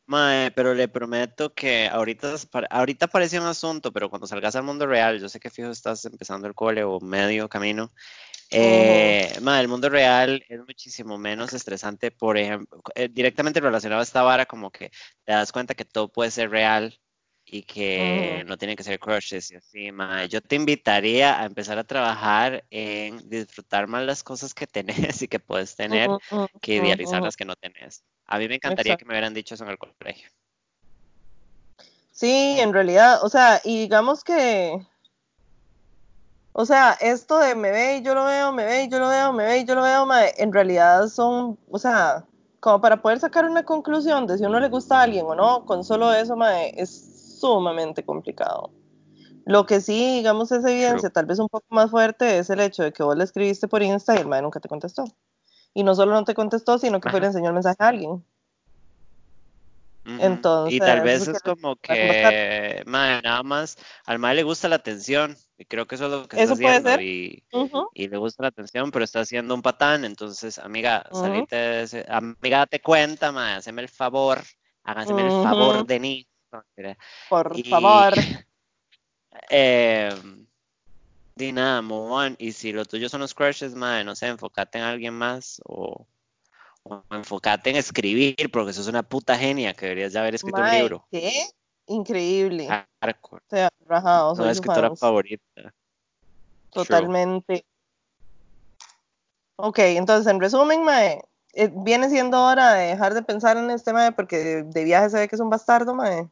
Mae, 0.10 0.50
pero 0.52 0.74
le 0.74 0.88
prometo 0.88 1.54
que 1.54 1.88
ahorita, 1.88 2.34
ahorita 2.72 3.08
parece 3.08 3.40
un 3.40 3.46
asunto, 3.46 3.94
pero 3.94 4.10
cuando 4.10 4.26
salgas 4.26 4.56
al 4.56 4.64
mundo 4.64 4.88
real, 4.88 5.20
yo 5.20 5.30
sé 5.30 5.40
que 5.40 5.52
fijo 5.52 5.70
estás 5.70 6.04
empezando 6.06 6.48
el 6.48 6.56
cole 6.56 6.84
o 6.84 7.00
medio 7.00 7.48
camino. 7.48 7.92
Eh, 8.50 9.32
el 9.38 9.68
mundo 9.68 9.88
real 9.88 10.44
es 10.50 10.60
muchísimo 10.62 11.20
menos 11.20 11.54
estresante, 11.54 12.10
por 12.10 12.40
ejemplo, 12.40 12.82
eh, 12.96 13.08
directamente 13.08 13.60
relacionado 13.60 14.00
a 14.00 14.04
esta 14.04 14.24
vara, 14.24 14.48
como 14.48 14.72
que 14.72 14.90
te 15.26 15.32
das 15.32 15.52
cuenta 15.52 15.76
que 15.76 15.86
todo 15.86 16.08
puede 16.12 16.32
ser 16.32 16.50
real 16.50 17.00
y 17.52 17.64
que 17.64 18.44
no 18.46 18.58
tiene 18.58 18.76
que 18.76 18.84
ser 18.84 19.00
crushes 19.00 19.50
y 19.52 19.56
así, 19.56 19.92
mae. 19.92 20.28
Yo 20.28 20.40
te 20.42 20.56
invitaría 20.56 21.42
a 21.42 21.46
empezar 21.46 21.80
a 21.80 21.84
trabajar 21.84 22.64
en 22.70 23.28
disfrutar 23.28 23.88
más 23.88 24.04
las 24.04 24.24
cosas 24.24 24.54
que 24.54 24.68
tenés 25.18 25.22
y 25.22 25.28
que 25.28 25.40
puedes 25.40 25.76
tener 25.76 26.10
que 26.62 26.76
idealizar 26.76 27.22
las 27.22 27.36
que 27.36 27.46
no 27.46 27.56
tenés. 27.56 28.04
A 28.28 28.38
mí 28.38 28.48
me 28.48 28.56
encantaría 28.56 28.98
que 28.98 29.06
me 29.06 29.14
hubieran 29.14 29.34
dicho 29.34 29.56
eso 29.56 29.64
en 29.64 29.72
el 29.72 29.78
colegio. 29.78 30.30
Sí, 32.12 32.58
en 32.60 32.74
realidad, 32.74 33.24
o 33.24 33.30
sea, 33.30 33.62
y 33.64 33.80
digamos 33.80 34.24
que, 34.24 34.86
o 36.52 36.66
sea, 36.66 36.98
esto 37.00 37.40
de 37.40 37.56
me 37.56 37.72
ve 37.72 37.98
y 37.98 38.02
yo 38.04 38.14
lo 38.14 38.26
veo, 38.26 38.52
me 38.52 38.66
ve 38.66 38.84
y 38.84 38.90
yo 38.90 39.00
lo 39.00 39.08
veo, 39.08 39.34
me 39.34 39.46
ve 39.46 39.60
y 39.60 39.66
yo 39.66 39.74
lo 39.74 39.82
veo, 39.84 40.06
en 40.38 40.54
realidad 40.54 41.08
son, 41.08 41.58
o 41.72 41.80
sea, 41.80 42.26
como 42.60 42.82
para 42.82 43.02
poder 43.02 43.20
sacar 43.20 43.46
una 43.46 43.64
conclusión 43.64 44.28
de 44.28 44.38
si 44.38 44.44
uno 44.44 44.60
le 44.60 44.68
gusta 44.68 45.00
a 45.00 45.04
alguien 45.04 45.26
o 45.26 45.34
no, 45.34 45.66
con 45.66 45.84
solo 45.86 46.14
eso, 46.14 46.36
es 46.76 47.19
sumamente 47.40 48.04
complicado. 48.04 48.72
Lo 49.46 49.66
que 49.66 49.82
sí, 49.82 50.18
digamos, 50.18 50.52
es 50.52 50.64
evidencia, 50.64 51.10
tal 51.10 51.26
vez 51.26 51.40
un 51.40 51.50
poco 51.50 51.66
más 51.70 51.90
fuerte, 51.90 52.38
es 52.38 52.50
el 52.50 52.60
hecho 52.60 52.84
de 52.84 52.94
que 52.94 53.04
vos 53.04 53.18
le 53.18 53.24
escribiste 53.24 53.68
por 53.68 53.82
Insta 53.82 54.16
y 54.16 54.20
el 54.20 54.28
mae 54.28 54.42
nunca 54.42 54.60
te 54.60 54.70
contestó. 54.70 55.06
Y 55.74 55.84
no 55.84 55.96
solo 55.96 56.14
no 56.14 56.24
te 56.24 56.36
contestó, 56.36 56.78
sino 56.78 57.00
que 57.00 57.10
fue 57.10 57.20
le 57.20 57.28
enseñó 57.28 57.48
el 57.48 57.54
mensaje 57.54 57.78
a 57.80 57.88
alguien. 57.88 58.24
Entonces, 60.06 60.76
y 60.76 60.80
tal 60.80 61.02
vez 61.02 61.28
es 61.28 61.42
como 61.42 61.76
que 61.76 62.84
nada 62.86 63.44
más 63.44 63.78
al 64.06 64.18
madre 64.18 64.38
le 64.38 64.44
gusta 64.44 64.68
la 64.68 64.78
atención 64.78 65.38
y 65.58 65.66
creo 65.66 65.88
que 65.88 65.96
eso 65.96 66.06
es 66.06 66.12
lo 66.12 66.28
que 66.28 66.42
está 66.42 66.54
haciendo 66.54 67.02
y, 67.02 67.44
y, 67.94 68.08
le 68.08 68.18
gusta 68.18 68.44
la 68.44 68.50
atención 68.50 68.92
pero 68.92 69.06
está 69.06 69.20
haciendo 69.20 69.54
un 69.54 69.62
patán. 69.62 70.06
Entonces 70.06 70.58
amiga 70.58 71.06
salite 71.12 71.56
de 71.56 71.84
ese, 71.84 72.06
amiga 72.08 72.60
date 72.60 72.82
cuenta 72.82 73.32
madre, 73.32 73.58
haceme 73.58 73.82
el 73.84 73.90
favor 73.90 74.42
háganse 74.84 75.14
el 75.14 75.44
favor 75.44 75.86
de 75.86 76.00
mí 76.00 76.28
por 77.30 77.66
favor 77.66 78.14
eh, 79.50 80.14
di 81.36 81.52
nada, 81.52 81.82
move 81.82 82.12
on. 82.12 82.36
Y 82.38 82.52
si 82.52 82.72
lo 82.72 82.86
tuyo 82.86 83.10
son 83.10 83.22
los 83.22 83.34
crushes, 83.34 83.74
madre, 83.74 84.04
no 84.04 84.16
sé, 84.16 84.28
enfócate 84.28 84.78
en 84.78 84.84
alguien 84.84 85.14
más 85.14 85.62
o, 85.66 86.06
o 86.84 87.04
enfócate 87.12 87.70
en 87.70 87.78
escribir, 87.78 88.52
porque 88.52 88.74
sos 88.74 88.88
una 88.88 89.04
puta 89.04 89.38
genia 89.38 89.74
que 89.74 89.86
deberías 89.88 90.14
ya 90.14 90.22
haber 90.22 90.36
escrito 90.36 90.62
un 90.62 90.70
libro. 90.70 91.08
¿Qué? 91.12 91.48
Increíble. 91.88 92.68
Hardcore. 93.02 93.44
O 93.48 93.50
sea, 93.50 93.70
rajado, 93.88 94.36
soy 94.36 94.46
su 94.46 94.52
escritora 94.52 94.90
fans. 94.90 95.00
favorita. 95.00 95.74
Totalmente. 96.72 97.66
Ok, 99.56 99.80
entonces 99.80 100.32
en 100.32 100.40
resumen, 100.40 100.84
mae, 100.84 101.22
eh, 101.54 101.72
viene 101.74 102.10
siendo 102.10 102.42
hora 102.44 102.74
de 102.74 102.88
dejar 102.88 103.14
de 103.14 103.24
pensar 103.24 103.58
en 103.58 103.72
este 103.72 103.92
mae 103.92 104.12
porque 104.12 104.38
de, 104.38 104.64
de 104.64 104.84
viaje 104.84 105.10
se 105.10 105.18
ve 105.18 105.28
que 105.28 105.36
es 105.36 105.42
un 105.42 105.50
bastardo, 105.50 105.96
mae. 105.96 106.30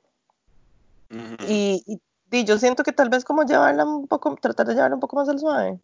Y, 1.47 1.83
y, 1.85 2.01
y 2.31 2.43
yo 2.45 2.57
siento 2.57 2.83
que 2.83 2.91
tal 2.91 3.09
vez 3.09 3.23
como 3.23 3.43
llevarla 3.43 3.85
un 3.85 4.07
poco, 4.07 4.35
tratar 4.35 4.67
de 4.67 4.73
llevarla 4.73 4.95
un 4.95 5.01
poco 5.01 5.15
más 5.15 5.29
al 5.29 5.39
suave. 5.39 5.79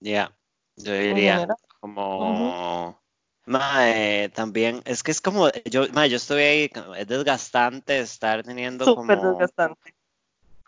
Ya, 0.00 0.32
yo 0.76 0.94
En 0.94 1.14
diría 1.14 1.46
como 1.80 3.00
mae, 3.46 4.28
también 4.30 4.82
es 4.84 5.02
que 5.02 5.10
es 5.10 5.20
como 5.20 5.50
yo, 5.64 5.86
mae, 5.92 6.08
yo 6.08 6.16
estoy 6.16 6.42
ahí, 6.42 6.70
es 6.96 7.06
desgastante 7.06 7.98
estar 8.00 8.42
teniendo 8.44 8.84
Súper 8.84 9.18
como 9.18 9.30
desgastante. 9.32 9.94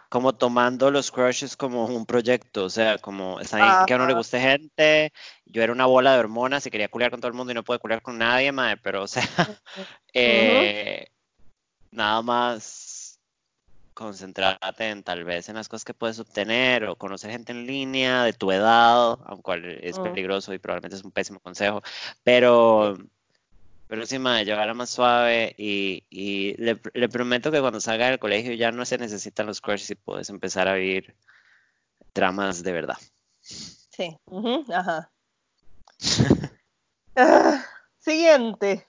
como 0.09 0.35
tomando 0.35 0.91
los 0.91 1.11
crushes 1.11 1.57
como 1.57 1.87
un 1.87 2.05
proyecto, 2.07 2.65
o 2.65 2.71
sea, 2.71 2.99
como 2.99 3.41
está 3.41 3.85
que 3.87 3.93
a 3.93 3.97
uno 3.97 4.07
le 4.07 4.15
guste 4.15 4.41
gente, 4.41 5.13
yo 5.47 5.63
era 5.63 5.73
una 5.73 5.87
bola 5.87 6.13
de 6.15 6.21
hormonas 6.21 6.67
y 6.67 6.71
quería 6.71 6.89
culiar 6.89 7.11
con 7.11 7.21
todo 7.21 7.29
el 7.29 7.37
mundo 7.37 7.53
y 7.53 7.55
no 7.55 7.63
pude 7.63 7.79
culiar 7.79 8.03
con 8.03 8.19
nadie, 8.19 8.53
mae, 8.53 8.77
pero 8.79 9.05
o 9.05 9.09
sea, 9.09 9.23
eh, 10.13 11.07
nada 11.91 12.21
más 12.23 12.82
concentrarte 13.95 14.89
en 14.91 15.03
tal 15.03 15.25
vez 15.25 15.49
en 15.49 15.57
las 15.57 15.69
cosas 15.69 15.85
que 15.85 15.95
puedes 15.95 16.19
obtener 16.19 16.85
o 16.85 16.97
conocer 16.97 17.31
gente 17.31 17.53
en 17.53 17.67
línea 17.67 18.25
de 18.25 18.33
tu 18.33 18.51
edad, 18.53 19.19
aunque 19.27 19.81
es 19.83 19.99
Mm. 19.99 20.03
peligroso 20.03 20.55
y 20.55 20.59
probablemente 20.59 20.97
es 20.97 21.05
un 21.05 21.13
pésimo 21.13 21.41
consejo, 21.41 21.83
pero, 22.25 22.97
pero 23.87 24.07
sí, 24.07 24.19
madre, 24.19 24.45
llevarla 24.45 24.75
más 24.75 24.91
suave 24.91 25.55
y, 25.59 26.05
y 26.11 26.55
le, 26.63 26.81
le 26.95 27.09
prometo 27.09 27.51
que 27.51 27.61
cuando 27.61 27.81
salga 27.81 28.09
del 28.09 28.19
colegio 28.19 28.55
ya 28.55 28.73
no 28.73 28.85
se 28.85 28.99
necesitan 28.99 29.47
los 29.47 29.61
crushes 29.61 29.91
y 29.91 29.95
puedes 29.97 30.31
empezar 30.31 30.69
a 30.69 30.75
vivir 30.75 31.15
dramas 32.15 32.63
de 32.63 32.73
verdad. 32.73 32.99
Sí. 33.41 34.17
Ajá. 34.73 35.11
Ah, 37.15 37.63
siguiente. 37.99 38.87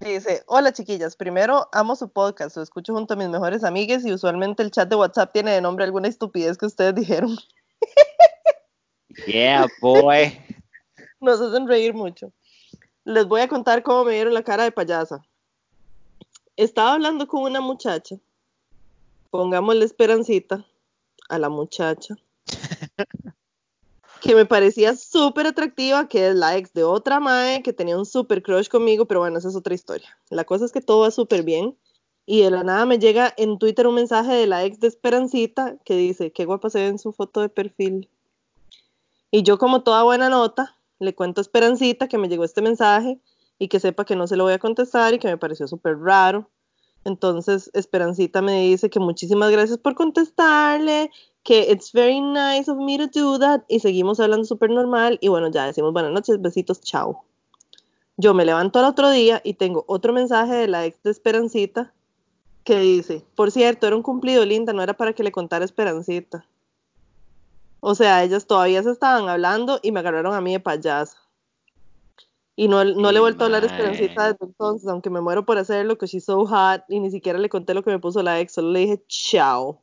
Dice, 0.00 0.44
hola 0.46 0.72
chiquillas, 0.72 1.16
primero 1.16 1.68
amo 1.72 1.96
su 1.96 2.08
podcast, 2.08 2.56
lo 2.56 2.62
escucho 2.62 2.94
junto 2.94 3.14
a 3.14 3.16
mis 3.16 3.28
mejores 3.28 3.64
amigas 3.64 4.06
y 4.06 4.12
usualmente 4.12 4.62
el 4.62 4.70
chat 4.70 4.88
de 4.88 4.94
WhatsApp 4.94 5.32
tiene 5.32 5.50
de 5.50 5.60
nombre 5.60 5.84
alguna 5.84 6.06
estupidez 6.06 6.56
que 6.56 6.66
ustedes 6.66 6.94
dijeron. 6.94 7.36
Yeah, 9.26 9.66
boy. 9.80 10.38
Nos 11.20 11.40
hacen 11.40 11.66
reír 11.66 11.94
mucho. 11.94 12.32
Les 13.04 13.26
voy 13.26 13.40
a 13.40 13.48
contar 13.48 13.82
cómo 13.82 14.04
me 14.04 14.12
dieron 14.12 14.34
la 14.34 14.44
cara 14.44 14.62
de 14.62 14.70
payasa. 14.70 15.20
Estaba 16.56 16.92
hablando 16.92 17.26
con 17.26 17.42
una 17.42 17.60
muchacha, 17.60 18.16
pongámosle 19.30 19.84
esperancita 19.84 20.64
a 21.28 21.38
la 21.38 21.48
muchacha, 21.48 22.14
que 24.20 24.34
me 24.34 24.46
parecía 24.46 24.96
súper 24.96 25.46
atractiva, 25.46 26.08
que 26.08 26.28
es 26.28 26.34
la 26.34 26.56
ex 26.56 26.72
de 26.72 26.84
otra 26.84 27.20
mae 27.20 27.62
que 27.62 27.72
tenía 27.72 27.96
un 27.96 28.06
súper 28.06 28.42
crush 28.42 28.68
conmigo, 28.68 29.06
pero 29.06 29.20
bueno, 29.20 29.38
esa 29.38 29.48
es 29.48 29.56
otra 29.56 29.74
historia. 29.74 30.18
La 30.30 30.44
cosa 30.44 30.64
es 30.64 30.72
que 30.72 30.80
todo 30.80 31.00
va 31.00 31.10
súper 31.10 31.42
bien 31.42 31.76
y 32.26 32.42
de 32.42 32.50
la 32.50 32.62
nada 32.62 32.84
me 32.84 32.98
llega 32.98 33.32
en 33.36 33.58
Twitter 33.58 33.86
un 33.86 33.94
mensaje 33.94 34.34
de 34.34 34.46
la 34.46 34.64
ex 34.64 34.80
de 34.80 34.88
Esperancita 34.88 35.76
que 35.84 35.96
dice, 35.96 36.30
qué 36.30 36.44
guapa 36.44 36.68
se 36.68 36.80
ve 36.80 36.86
en 36.88 36.98
su 36.98 37.12
foto 37.12 37.40
de 37.40 37.48
perfil. 37.48 38.08
Y 39.30 39.42
yo 39.42 39.56
como 39.56 39.82
toda 39.82 40.02
buena 40.02 40.28
nota, 40.28 40.76
le 40.98 41.14
cuento 41.14 41.40
a 41.40 41.42
Esperancita 41.42 42.08
que 42.08 42.18
me 42.18 42.28
llegó 42.28 42.44
este 42.44 42.60
mensaje 42.60 43.18
y 43.58 43.68
que 43.68 43.80
sepa 43.80 44.04
que 44.04 44.16
no 44.16 44.26
se 44.26 44.36
lo 44.36 44.44
voy 44.44 44.52
a 44.52 44.58
contestar 44.58 45.14
y 45.14 45.18
que 45.18 45.28
me 45.28 45.38
pareció 45.38 45.66
súper 45.66 45.98
raro. 45.98 46.50
Entonces 47.04 47.70
Esperancita 47.72 48.42
me 48.42 48.60
dice 48.62 48.90
que 48.90 49.00
muchísimas 49.00 49.50
gracias 49.50 49.78
por 49.78 49.94
contestarle, 49.94 51.10
que 51.48 51.60
it's 51.70 51.92
very 51.92 52.20
nice 52.20 52.70
of 52.70 52.76
me 52.76 52.98
to 52.98 53.06
do 53.06 53.38
that 53.38 53.62
y 53.68 53.80
seguimos 53.80 54.20
hablando 54.20 54.44
súper 54.44 54.68
normal 54.68 55.16
y 55.22 55.28
bueno, 55.28 55.48
ya 55.48 55.64
decimos 55.64 55.94
buenas 55.94 56.12
noches, 56.12 56.42
besitos, 56.42 56.82
chao. 56.82 57.24
Yo 58.18 58.34
me 58.34 58.44
levanto 58.44 58.78
al 58.78 58.84
otro 58.84 59.08
día 59.08 59.40
y 59.42 59.54
tengo 59.54 59.82
otro 59.88 60.12
mensaje 60.12 60.52
de 60.52 60.68
la 60.68 60.84
ex 60.84 61.02
de 61.02 61.10
Esperancita 61.10 61.94
que 62.64 62.78
dice, 62.80 63.24
por 63.34 63.50
cierto, 63.50 63.86
era 63.86 63.96
un 63.96 64.02
cumplido 64.02 64.44
linda, 64.44 64.74
no 64.74 64.82
era 64.82 64.92
para 64.92 65.14
que 65.14 65.22
le 65.22 65.32
contara 65.32 65.64
Esperancita. 65.64 66.44
O 67.80 67.94
sea, 67.94 68.22
ellas 68.24 68.46
todavía 68.46 68.82
se 68.82 68.90
estaban 68.90 69.30
hablando 69.30 69.80
y 69.82 69.90
me 69.90 70.00
agarraron 70.00 70.34
a 70.34 70.42
mí 70.42 70.52
de 70.52 70.60
payasa. 70.60 71.16
Y 72.56 72.68
no, 72.68 72.84
no 72.84 73.10
le 73.10 73.16
he 73.16 73.22
vuelto 73.22 73.44
a 73.44 73.46
hablar 73.46 73.62
a. 73.62 73.68
Esperancita 73.68 74.32
desde 74.32 74.44
entonces, 74.44 74.86
aunque 74.86 75.08
me 75.08 75.22
muero 75.22 75.46
por 75.46 75.56
hacerlo, 75.56 75.96
que 75.96 76.08
she's 76.08 76.26
so 76.26 76.44
hot, 76.44 76.82
y 76.90 77.00
ni 77.00 77.10
siquiera 77.10 77.38
le 77.38 77.48
conté 77.48 77.72
lo 77.72 77.82
que 77.82 77.90
me 77.90 77.98
puso 77.98 78.22
la 78.22 78.38
ex, 78.38 78.52
solo 78.52 78.70
le 78.72 78.80
dije 78.80 79.02
chao. 79.08 79.80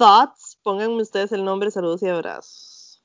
Thoughts, 0.00 0.56
pónganme 0.62 1.02
ustedes 1.02 1.30
el 1.32 1.44
nombre, 1.44 1.70
saludos 1.70 2.02
y 2.02 2.08
abrazos. 2.08 3.02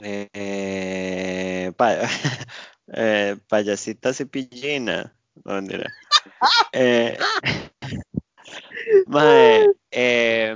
Eh, 0.00 1.72
pa- 1.76 2.02
eh, 2.94 3.36
payasita 3.48 4.14
cepillina. 4.14 5.12
No, 5.44 5.54
mentira. 5.54 5.92
Eh, 6.72 7.18
mae, 9.06 9.70
eh, 9.90 10.54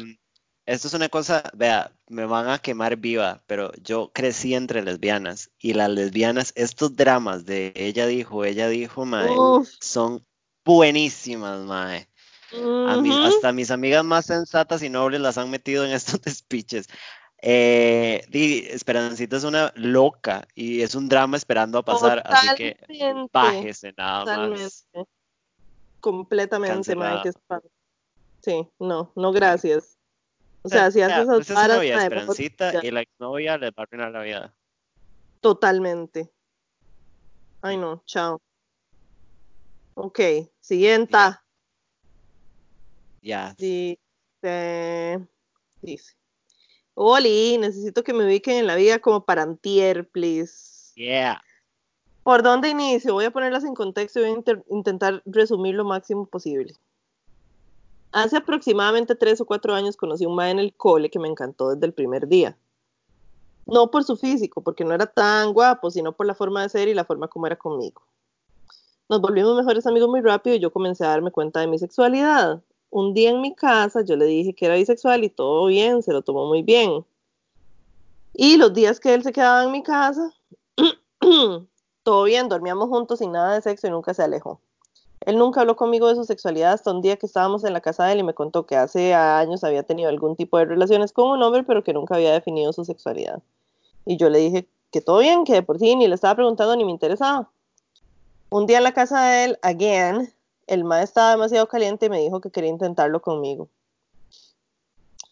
esto 0.66 0.88
es 0.88 0.94
una 0.94 1.08
cosa, 1.08 1.42
vea, 1.54 1.92
me 2.08 2.24
van 2.26 2.48
a 2.48 2.58
quemar 2.58 2.96
viva, 2.96 3.42
pero 3.46 3.72
yo 3.82 4.12
crecí 4.12 4.54
entre 4.54 4.82
lesbianas 4.82 5.50
y 5.58 5.74
las 5.74 5.90
lesbianas, 5.90 6.52
estos 6.56 6.94
dramas 6.94 7.46
de 7.46 7.72
ella 7.74 8.06
dijo, 8.06 8.44
ella 8.44 8.68
dijo, 8.68 9.04
mae, 9.06 9.36
Uf. 9.36 9.68
son 9.80 10.24
buenísimas, 10.64 11.60
mae. 11.64 12.08
A 12.52 12.96
mí, 13.02 13.10
Ujú. 13.10 13.26
hasta 13.26 13.52
mis 13.52 13.70
amigas 13.70 14.04
más 14.04 14.26
sensatas 14.26 14.82
y 14.82 14.88
nobles 14.88 15.20
las 15.20 15.36
han 15.38 15.50
metido 15.50 15.84
en 15.84 15.92
estos 15.92 16.20
despiches. 16.22 16.88
Eh, 17.40 18.24
di, 18.28 18.66
Esperancita 18.68 19.36
es 19.36 19.44
una 19.44 19.72
loca 19.76 20.46
y 20.54 20.82
es 20.82 20.94
un 20.94 21.08
drama 21.08 21.36
esperando 21.36 21.78
a 21.78 21.84
pasar, 21.84 22.22
así 22.26 22.48
que 22.56 22.74
Totalmente. 22.74 23.30
bájese 23.32 23.94
nada 23.96 24.24
más. 24.24 24.86
Totalmente. 24.88 25.12
Completamente, 26.00 26.74
Cancelado. 26.74 27.22
que 27.22 27.28
espanto. 27.28 27.68
Sí, 28.42 28.68
no, 28.78 29.12
no 29.14 29.32
gracias. 29.32 29.98
O 30.62 30.68
O 30.68 30.68
sea, 30.68 30.90
si 30.90 31.00
haces 31.00 31.24
esas 31.24 31.38
usted 31.38 31.52
es 31.52 31.60
varas, 31.60 31.76
novia 31.76 32.02
Esperancita 32.02 32.84
y 32.84 32.90
la 32.90 33.00
exnovia 33.02 33.58
les 33.58 33.70
va 33.70 33.74
a 33.78 33.82
arruinar 33.82 34.12
la 34.12 34.22
vida. 34.22 34.54
Totalmente. 35.40 36.32
Ay, 37.62 37.76
no, 37.76 38.02
chao. 38.06 38.40
Ok, 39.94 40.20
siguiente. 40.60 41.16
Ya. 43.22 43.54
Dice, 43.58 43.98
dice, 45.82 46.16
Oli, 46.94 47.58
necesito 47.58 48.02
que 48.02 48.12
me 48.12 48.24
ubiquen 48.24 48.56
en 48.56 48.66
la 48.66 48.74
vida 48.74 48.98
como 48.98 49.24
para 49.24 49.42
antier, 49.42 50.08
please. 50.08 50.92
Yeah. 50.94 51.40
¿Por 52.24 52.42
dónde 52.42 52.68
inicio? 52.68 53.14
Voy 53.14 53.24
a 53.24 53.30
ponerlas 53.30 53.64
en 53.64 53.74
contexto 53.74 54.20
y 54.20 54.22
voy 54.24 54.42
a 54.46 54.62
intentar 54.74 55.22
resumir 55.24 55.74
lo 55.74 55.84
máximo 55.84 56.26
posible. 56.26 56.74
Hace 58.12 58.38
aproximadamente 58.38 59.14
tres 59.14 59.40
o 59.40 59.46
cuatro 59.46 59.74
años 59.74 59.96
conocí 59.96 60.24
a 60.24 60.28
un 60.28 60.34
ma 60.34 60.50
en 60.50 60.58
el 60.58 60.74
cole 60.74 61.10
que 61.10 61.18
me 61.18 61.28
encantó 61.28 61.70
desde 61.70 61.86
el 61.86 61.92
primer 61.92 62.26
día. 62.26 62.56
No 63.66 63.90
por 63.90 64.02
su 64.04 64.16
físico, 64.16 64.62
porque 64.62 64.84
no 64.84 64.94
era 64.94 65.06
tan 65.06 65.52
guapo, 65.52 65.90
sino 65.90 66.12
por 66.12 66.26
la 66.26 66.34
forma 66.34 66.62
de 66.62 66.68
ser 66.70 66.88
y 66.88 66.94
la 66.94 67.04
forma 67.04 67.28
como 67.28 67.46
era 67.46 67.56
conmigo. 67.56 68.02
Nos 69.08 69.20
volvimos 69.20 69.56
mejores 69.56 69.86
amigos 69.86 70.08
muy 70.08 70.20
rápido 70.20 70.56
y 70.56 70.60
yo 70.60 70.72
comencé 70.72 71.04
a 71.04 71.08
darme 71.08 71.30
cuenta 71.30 71.60
de 71.60 71.66
mi 71.66 71.78
sexualidad. 71.78 72.62
Un 72.90 73.14
día 73.14 73.30
en 73.30 73.40
mi 73.40 73.54
casa 73.54 74.02
yo 74.02 74.16
le 74.16 74.24
dije 74.24 74.54
que 74.54 74.66
era 74.66 74.76
bisexual 74.76 75.24
y 75.24 75.28
todo 75.28 75.66
bien, 75.66 76.02
se 76.02 76.12
lo 76.12 76.22
tomó 76.22 76.46
muy 76.46 76.62
bien. 76.62 77.04
Y 78.34 78.56
los 78.56 78.72
días 78.72 79.00
que 79.00 79.14
él 79.14 79.22
se 79.22 79.32
quedaba 79.32 79.64
en 79.64 79.72
mi 79.72 79.82
casa, 79.82 80.32
todo 82.02 82.24
bien, 82.24 82.48
dormíamos 82.48 82.88
juntos 82.88 83.18
sin 83.18 83.32
nada 83.32 83.54
de 83.54 83.62
sexo 83.62 83.88
y 83.88 83.90
nunca 83.90 84.14
se 84.14 84.22
alejó. 84.22 84.60
Él 85.20 85.36
nunca 85.36 85.60
habló 85.60 85.76
conmigo 85.76 86.08
de 86.08 86.14
su 86.14 86.24
sexualidad 86.24 86.72
hasta 86.72 86.92
un 86.92 87.02
día 87.02 87.16
que 87.16 87.26
estábamos 87.26 87.64
en 87.64 87.72
la 87.72 87.80
casa 87.80 88.06
de 88.06 88.12
él 88.12 88.20
y 88.20 88.22
me 88.22 88.34
contó 88.34 88.64
que 88.64 88.76
hace 88.76 89.14
años 89.14 89.64
había 89.64 89.82
tenido 89.82 90.08
algún 90.08 90.36
tipo 90.36 90.56
de 90.58 90.64
relaciones 90.64 91.12
con 91.12 91.30
un 91.30 91.42
hombre, 91.42 91.64
pero 91.64 91.82
que 91.82 91.92
nunca 91.92 92.14
había 92.14 92.32
definido 92.32 92.72
su 92.72 92.84
sexualidad. 92.84 93.42
Y 94.06 94.16
yo 94.16 94.30
le 94.30 94.38
dije 94.38 94.68
que 94.90 95.00
todo 95.00 95.18
bien, 95.18 95.44
que 95.44 95.54
de 95.54 95.62
por 95.62 95.78
sí 95.78 95.96
ni 95.96 96.06
le 96.06 96.14
estaba 96.14 96.34
preguntando 96.34 96.76
ni 96.76 96.84
me 96.84 96.92
interesaba. 96.92 97.50
Un 98.50 98.66
día 98.66 98.78
en 98.78 98.84
la 98.84 98.92
casa 98.92 99.22
de 99.24 99.44
él, 99.44 99.58
again, 99.62 100.32
el 100.68 100.84
ma 100.84 101.02
estaba 101.02 101.30
demasiado 101.30 101.66
caliente 101.66 102.06
y 102.06 102.10
me 102.10 102.20
dijo 102.20 102.40
que 102.40 102.50
quería 102.50 102.70
intentarlo 102.70 103.20
conmigo. 103.20 103.68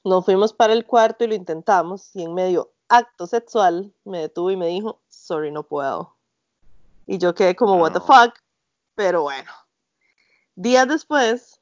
Nos 0.03 0.25
fuimos 0.25 0.53
para 0.53 0.73
el 0.73 0.87
cuarto 0.87 1.25
y 1.25 1.29
lo 1.29 1.35
intentamos 1.35 2.15
y 2.15 2.23
en 2.23 2.35
medio 2.35 2.73
acto 2.89 3.27
sexual 3.27 3.93
me 4.05 4.21
detuvo 4.21 4.51
y 4.51 4.57
me 4.57 4.69
dijo, 4.69 5.01
sorry, 5.09 5.53
no 5.53 5.63
puedo. 5.65 6.17
Y 7.07 7.19
yo 7.19 7.35
quedé 7.35 7.55
como, 7.55 7.77
what 7.77 7.93
the 7.93 8.01
fuck, 8.01 8.35
pero 8.95 9.23
bueno. 9.23 9.51
Días 10.55 10.89
después, 10.89 11.61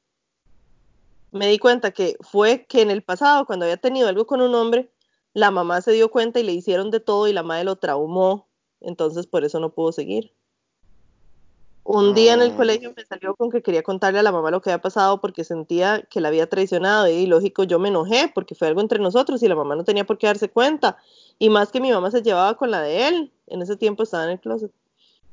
me 1.32 1.48
di 1.48 1.58
cuenta 1.58 1.90
que 1.90 2.16
fue 2.20 2.64
que 2.66 2.80
en 2.82 2.90
el 2.90 3.02
pasado, 3.02 3.44
cuando 3.44 3.64
había 3.64 3.76
tenido 3.76 4.08
algo 4.08 4.26
con 4.26 4.40
un 4.40 4.54
hombre, 4.54 4.92
la 5.32 5.50
mamá 5.50 5.80
se 5.80 5.92
dio 5.92 6.10
cuenta 6.10 6.38
y 6.38 6.44
le 6.44 6.52
hicieron 6.52 6.90
de 6.90 7.00
todo 7.00 7.26
y 7.26 7.32
la 7.32 7.42
madre 7.42 7.64
lo 7.64 7.76
traumó, 7.76 8.46
entonces 8.80 9.26
por 9.26 9.44
eso 9.44 9.58
no 9.58 9.74
pudo 9.74 9.90
seguir. 9.90 10.32
Un 11.87 12.14
día 12.14 12.32
en 12.32 12.41
el 12.41 12.53
Mm. 12.53 12.57
colegio 12.57 12.95
me 12.97 13.05
salió 13.05 13.37
con 13.37 13.51
que 13.51 13.62
quería 13.62 13.82
contarle 13.82 14.18
a 14.18 14.22
la 14.22 14.32
mamá 14.32 14.51
lo 14.51 14.62
que 14.62 14.70
había 14.70 14.80
pasado 14.80 15.20
porque 15.20 15.45
sentía 15.45 16.01
que 16.09 16.22
la 16.22 16.28
había 16.28 16.49
traicionado 16.49 17.09
y 17.09 17.26
lógico 17.26 17.64
yo 17.64 17.78
me 17.78 17.91
enojé 17.91 18.32
porque 18.35 18.55
fue 18.55 18.68
algo 18.68 18.80
entre 18.80 18.99
nosotros 18.99 19.43
y 19.43 19.49
la 19.49 19.55
mamá 19.55 19.76
no 19.76 19.85
tenía 19.85 20.05
por 20.05 20.16
qué 20.16 20.26
darse 20.26 20.49
cuenta 20.49 20.97
y 21.39 21.51
más 21.51 21.70
que 21.70 21.80
mi 21.82 21.93
mamá 21.93 22.11
se 22.11 22.22
llevaba 22.22 22.57
con 22.57 22.70
la 22.70 22.80
de 22.80 23.09
él, 23.09 23.32
en 23.49 23.61
ese 23.61 23.76
tiempo 23.76 24.03
estaba 24.03 24.24
en 24.24 24.30
el 24.30 24.41
closet. 24.41 24.72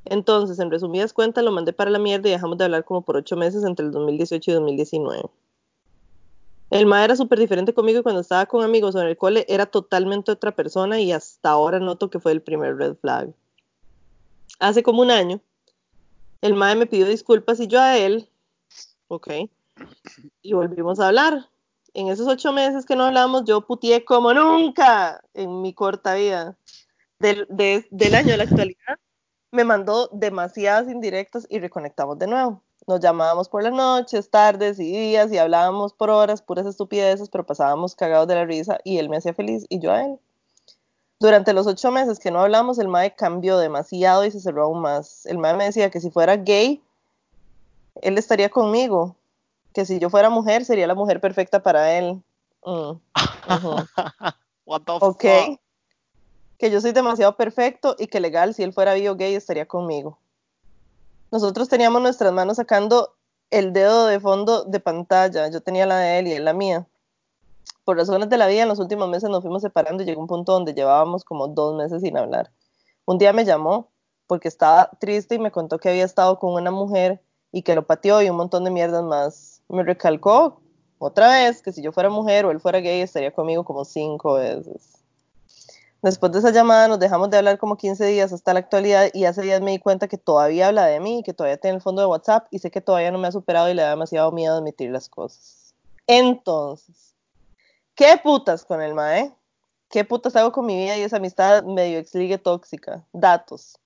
Entonces, 0.04 0.58
en 0.58 0.70
resumidas 0.70 1.12
cuentas, 1.14 1.42
lo 1.42 1.52
mandé 1.52 1.72
para 1.72 1.90
la 1.90 1.98
mierda 1.98 2.28
y 2.28 2.32
dejamos 2.32 2.58
de 2.58 2.64
hablar 2.64 2.84
como 2.84 3.02
por 3.02 3.16
ocho 3.16 3.36
meses 3.36 3.64
entre 3.64 3.86
el 3.86 3.92
2018 3.92 4.50
y 4.50 4.54
2019. 4.54 5.22
El 6.70 6.86
ma 6.86 7.04
era 7.04 7.16
súper 7.16 7.38
diferente 7.38 7.72
conmigo 7.72 8.00
y 8.00 8.02
cuando 8.02 8.20
estaba 8.20 8.44
con 8.46 8.62
amigos 8.62 8.94
o 8.94 9.00
en 9.00 9.06
el 9.06 9.16
cole 9.16 9.46
era 9.48 9.66
totalmente 9.66 10.32
otra 10.32 10.54
persona 10.54 11.00
y 11.00 11.12
hasta 11.12 11.50
ahora 11.50 11.78
noto 11.78 12.10
que 12.10 12.18
fue 12.18 12.32
el 12.32 12.42
primer 12.42 12.76
red 12.76 12.96
flag. 12.96 13.32
Hace 14.58 14.82
como 14.82 15.02
un 15.02 15.10
año, 15.10 15.40
el 16.42 16.54
mae 16.54 16.76
me 16.76 16.86
pidió 16.86 17.06
disculpas 17.06 17.60
y 17.60 17.66
yo 17.68 17.80
a 17.80 17.96
él, 17.96 18.28
ok, 19.08 19.28
y 20.42 20.52
volvimos 20.52 21.00
a 21.00 21.08
hablar. 21.08 21.48
En 21.94 22.08
esos 22.08 22.26
ocho 22.26 22.52
meses 22.52 22.86
que 22.86 22.96
no 22.96 23.04
hablamos, 23.04 23.44
yo 23.44 23.66
putié 23.66 24.04
como 24.04 24.32
nunca 24.34 25.22
en 25.34 25.60
mi 25.62 25.74
corta 25.74 26.14
vida. 26.14 26.56
Del, 27.18 27.46
de- 27.50 27.86
del 27.90 28.14
año 28.14 28.32
de 28.32 28.38
la 28.38 28.44
actualidad, 28.44 28.98
me 29.52 29.64
mandó 29.64 30.08
demasiadas 30.12 30.88
indirectas 30.90 31.46
y 31.50 31.60
reconectamos 31.60 32.18
de 32.18 32.26
nuevo. 32.28 32.62
Nos 32.86 33.00
llamábamos 33.00 33.48
por 33.48 33.62
las 33.62 33.72
noches, 33.72 34.30
tardes 34.30 34.80
y 34.80 34.84
días 34.90 35.32
y 35.32 35.38
hablábamos 35.38 35.94
por 35.94 36.10
horas, 36.10 36.42
puras 36.42 36.66
estupideces, 36.66 37.28
pero 37.30 37.46
pasábamos 37.46 37.94
cagados 37.96 38.28
de 38.28 38.34
la 38.36 38.44
risa 38.46 38.78
y 38.84 38.98
él 38.98 39.08
me 39.08 39.18
hacía 39.18 39.34
feliz 39.34 39.66
y 39.68 39.78
yo 39.80 39.92
a 39.92 40.04
él. 40.06 40.18
Durante 41.22 41.52
los 41.52 41.68
ocho 41.68 41.92
meses 41.92 42.18
que 42.18 42.32
no 42.32 42.40
hablamos, 42.40 42.80
el 42.80 42.88
mae 42.88 43.14
cambió 43.14 43.56
demasiado 43.56 44.24
y 44.24 44.32
se 44.32 44.40
cerró 44.40 44.64
aún 44.64 44.80
más. 44.80 45.24
El 45.26 45.38
mae 45.38 45.54
me 45.54 45.66
decía 45.66 45.88
que 45.88 46.00
si 46.00 46.10
fuera 46.10 46.36
gay, 46.36 46.82
él 48.02 48.18
estaría 48.18 48.48
conmigo, 48.48 49.14
que 49.72 49.84
si 49.84 50.00
yo 50.00 50.10
fuera 50.10 50.30
mujer, 50.30 50.64
sería 50.64 50.88
la 50.88 50.96
mujer 50.96 51.20
perfecta 51.20 51.62
para 51.62 51.96
él. 51.96 52.20
Mm, 52.64 52.90
ujú. 52.90 53.00
What 54.66 54.82
the 54.82 54.92
Ok. 54.98 55.22
fuck? 55.22 55.60
Que 56.58 56.72
yo 56.72 56.80
soy 56.80 56.90
demasiado 56.90 57.36
perfecto 57.36 57.94
y 58.00 58.08
que 58.08 58.18
legal, 58.18 58.52
si 58.52 58.64
él 58.64 58.72
fuera 58.72 58.94
bio 58.94 59.14
gay, 59.14 59.36
estaría 59.36 59.66
conmigo. 59.66 60.18
Nosotros 61.30 61.68
teníamos 61.68 62.02
nuestras 62.02 62.32
manos 62.32 62.56
sacando 62.56 63.14
el 63.50 63.72
dedo 63.72 64.06
de 64.06 64.18
fondo 64.18 64.64
de 64.64 64.80
pantalla. 64.80 65.48
Yo 65.50 65.60
tenía 65.60 65.86
la 65.86 65.98
de 65.98 66.18
él 66.18 66.26
y 66.26 66.32
él 66.32 66.44
la 66.44 66.52
mía. 66.52 66.84
Por 67.84 67.96
razones 67.96 68.28
de 68.28 68.38
la 68.38 68.46
vida, 68.46 68.62
en 68.62 68.68
los 68.68 68.78
últimos 68.78 69.08
meses 69.08 69.28
nos 69.28 69.42
fuimos 69.42 69.62
separando 69.62 70.02
y 70.02 70.06
llegó 70.06 70.20
un 70.20 70.28
punto 70.28 70.52
donde 70.52 70.74
llevábamos 70.74 71.24
como 71.24 71.48
dos 71.48 71.76
meses 71.76 72.02
sin 72.02 72.16
hablar. 72.16 72.50
Un 73.04 73.18
día 73.18 73.32
me 73.32 73.44
llamó 73.44 73.90
porque 74.26 74.48
estaba 74.48 74.90
triste 75.00 75.34
y 75.34 75.38
me 75.38 75.50
contó 75.50 75.78
que 75.78 75.88
había 75.88 76.04
estado 76.04 76.38
con 76.38 76.52
una 76.54 76.70
mujer 76.70 77.20
y 77.50 77.62
que 77.62 77.74
lo 77.74 77.86
pateó 77.86 78.22
y 78.22 78.30
un 78.30 78.36
montón 78.36 78.64
de 78.64 78.70
mierdas 78.70 79.02
más. 79.02 79.62
Me 79.68 79.82
recalcó 79.82 80.60
otra 80.98 81.28
vez 81.28 81.62
que 81.62 81.72
si 81.72 81.82
yo 81.82 81.92
fuera 81.92 82.08
mujer 82.08 82.46
o 82.46 82.50
él 82.50 82.60
fuera 82.60 82.78
gay 82.78 83.00
estaría 83.00 83.32
conmigo 83.32 83.64
como 83.64 83.84
cinco 83.84 84.34
veces. 84.34 85.02
Después 86.02 86.32
de 86.32 86.40
esa 86.40 86.50
llamada 86.50 86.88
nos 86.88 86.98
dejamos 86.98 87.30
de 87.30 87.36
hablar 87.36 87.58
como 87.58 87.76
15 87.76 88.06
días 88.06 88.32
hasta 88.32 88.52
la 88.52 88.60
actualidad 88.60 89.08
y 89.12 89.24
hace 89.24 89.42
días 89.42 89.60
me 89.60 89.70
di 89.70 89.78
cuenta 89.78 90.08
que 90.08 90.18
todavía 90.18 90.68
habla 90.68 90.86
de 90.86 90.98
mí, 90.98 91.22
que 91.24 91.32
todavía 91.32 91.58
tiene 91.58 91.76
el 91.76 91.82
fondo 91.82 92.02
de 92.02 92.08
WhatsApp 92.08 92.46
y 92.50 92.58
sé 92.58 92.72
que 92.72 92.80
todavía 92.80 93.12
no 93.12 93.18
me 93.18 93.28
ha 93.28 93.32
superado 93.32 93.70
y 93.70 93.74
le 93.74 93.82
da 93.82 93.90
demasiado 93.90 94.32
miedo 94.32 94.56
admitir 94.56 94.90
las 94.90 95.08
cosas. 95.08 95.74
Entonces, 96.08 97.11
¿qué 97.94 98.18
putas 98.22 98.64
con 98.64 98.82
el 98.82 98.94
mae? 98.94 99.34
¿Qué 99.88 100.04
putas 100.04 100.34
hago 100.36 100.52
con 100.52 100.66
mi 100.66 100.76
vida 100.76 100.96
y 100.96 101.02
esa 101.02 101.18
amistad 101.18 101.64
medio 101.64 101.98
exligue 101.98 102.38
tóxica? 102.38 103.06
Datos. 103.12 103.78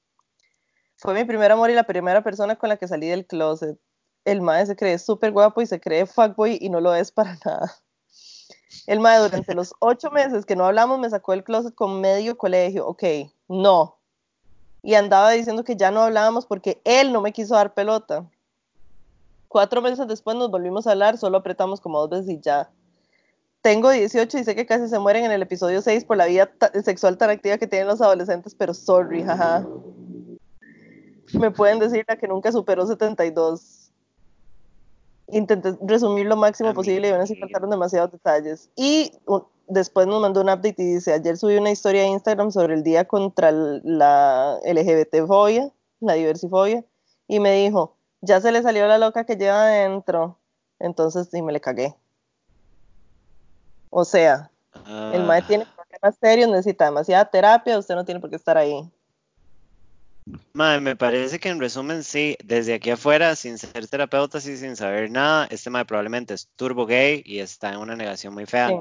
Fue 0.97 1.15
mi 1.15 1.25
primer 1.25 1.53
amor 1.53 1.71
y 1.71 1.75
la 1.75 1.85
primera 1.85 2.23
persona 2.23 2.57
con 2.57 2.69
la 2.69 2.77
que 2.77 2.89
salí 2.89 3.09
del 3.09 3.27
closet. 3.27 3.79
El 4.25 4.41
mae 4.41 4.65
se 4.67 4.77
cree 4.77 4.99
súper 4.99 5.33
guapo 5.33 5.61
y 5.61 5.67
se 5.67 5.81
cree 5.81 6.07
fuckboy 6.07 6.59
y 6.61 6.71
no 6.71 6.81
lo 6.81 6.95
es 6.95 7.13
para 7.13 7.37
nada. 7.45 7.77
El 8.87 9.01
mae 9.01 9.19
durante 9.19 9.55
los 9.55 9.75
ocho 9.81 10.11
meses 10.11 10.47
que 10.47 10.57
no 10.57 10.65
hablamos 10.65 10.99
me 10.99 11.11
sacó 11.11 11.33
del 11.33 11.45
closet 11.45 11.75
con 11.75 12.01
medio 12.01 12.39
colegio. 12.39 12.87
Ok, 12.87 13.03
no. 13.49 13.99
Y 14.83 14.95
andaba 14.95 15.31
diciendo 15.33 15.65
que 15.65 15.77
ya 15.77 15.91
no 15.91 16.03
hablábamos 16.03 16.47
porque 16.47 16.81
él 16.85 17.13
no 17.13 17.21
me 17.21 17.33
quiso 17.33 17.55
dar 17.55 17.75
pelota. 17.75 18.25
Cuatro 19.49 19.83
meses 19.83 20.07
después 20.07 20.37
nos 20.37 20.51
volvimos 20.51 20.87
a 20.87 20.93
hablar, 20.93 21.19
solo 21.19 21.39
apretamos 21.39 21.81
como 21.81 21.99
dos 22.01 22.11
veces 22.11 22.29
y 22.29 22.41
ya. 22.41 22.71
Tengo 23.67 23.91
18 23.91 24.39
y 24.39 24.45
sé 24.45 24.55
que 24.55 24.65
casi 24.65 24.87
se 24.87 24.97
mueren 25.01 25.25
en 25.25 25.33
el 25.33 25.43
episodio 25.43 25.83
6 25.83 26.05
por 26.05 26.17
la 26.17 26.27
vida 26.27 26.47
ta- 26.47 26.71
sexual 26.85 27.19
tan 27.19 27.31
activa 27.31 27.59
que 27.59 27.67
tienen 27.67 27.89
los 27.89 28.01
adolescentes, 28.01 28.55
pero 28.55 28.73
sorry, 28.73 29.25
jaja. 29.25 29.67
Me 31.33 31.51
pueden 31.51 31.81
decir 31.81 32.05
la 32.07 32.17
que 32.17 32.29
nunca 32.29 32.53
superó 32.53 32.87
72. 32.87 33.91
Intenté 35.33 35.77
resumir 35.83 36.27
lo 36.27 36.37
máximo 36.37 36.73
posible 36.75 37.09
y 37.09 37.11
aún 37.11 37.23
así 37.23 37.35
faltaron 37.35 37.69
demasiados 37.69 38.13
detalles. 38.13 38.71
Y 38.77 39.11
un- 39.27 39.43
después 39.67 40.07
nos 40.07 40.23
mandó 40.23 40.43
un 40.43 40.49
update 40.49 40.77
y 40.79 40.95
dice, 40.95 41.13
ayer 41.15 41.37
subí 41.37 41.57
una 41.57 41.73
historia 41.73 42.03
a 42.03 42.07
Instagram 42.07 42.53
sobre 42.53 42.75
el 42.75 42.85
día 42.85 43.05
contra 43.07 43.51
la 43.51 44.61
LGBT-fobia, 44.63 45.73
la 45.99 46.13
diversifobia, 46.13 46.85
y 47.27 47.41
me 47.41 47.51
dijo, 47.65 47.97
ya 48.21 48.41
se 48.41 48.53
le 48.53 48.63
salió 48.63 48.87
la 48.87 48.99
loca 48.99 49.25
que 49.25 49.35
lleva 49.35 49.63
adentro. 49.67 50.39
Entonces, 50.79 51.27
sí, 51.33 51.43
me 51.43 51.53
le 51.53 51.61
cagué. 51.61 51.97
O 53.99 54.05
sea, 54.05 54.51
el 55.15 55.23
mae 55.23 55.41
Ah, 55.41 55.47
tiene 55.47 55.65
problemas 55.65 56.19
serios, 56.21 56.51
necesita 56.51 56.85
demasiada 56.85 57.25
terapia, 57.25 57.79
usted 57.79 57.95
no 57.95 58.05
tiene 58.05 58.21
por 58.21 58.29
qué 58.29 58.37
estar 58.37 58.59
ahí. 58.59 58.93
mae, 60.53 60.81
me 60.81 60.95
parece 60.97 61.39
que 61.41 61.49
en 61.49 61.59
resumen, 61.59 62.05
sí, 62.05 62.37
desde 62.45 62.75
aquí 62.75 62.91
afuera, 62.91 63.35
sin 63.37 63.57
ser 63.57 63.89
terapeuta 63.89 64.37
y 64.37 64.43
sin 64.43 64.77
saber 64.77 65.11
nada, 65.11 65.47
este 65.49 65.71
mae 65.71 65.87
probablemente 65.87 66.35
es 66.35 66.47
turbo 66.57 66.85
gay 66.85 67.23
y 67.25 67.39
está 67.39 67.73
en 67.73 67.79
una 67.79 67.97
negación 67.97 68.35
muy 68.35 68.45
fea. 68.45 68.69
Sí. 68.69 68.75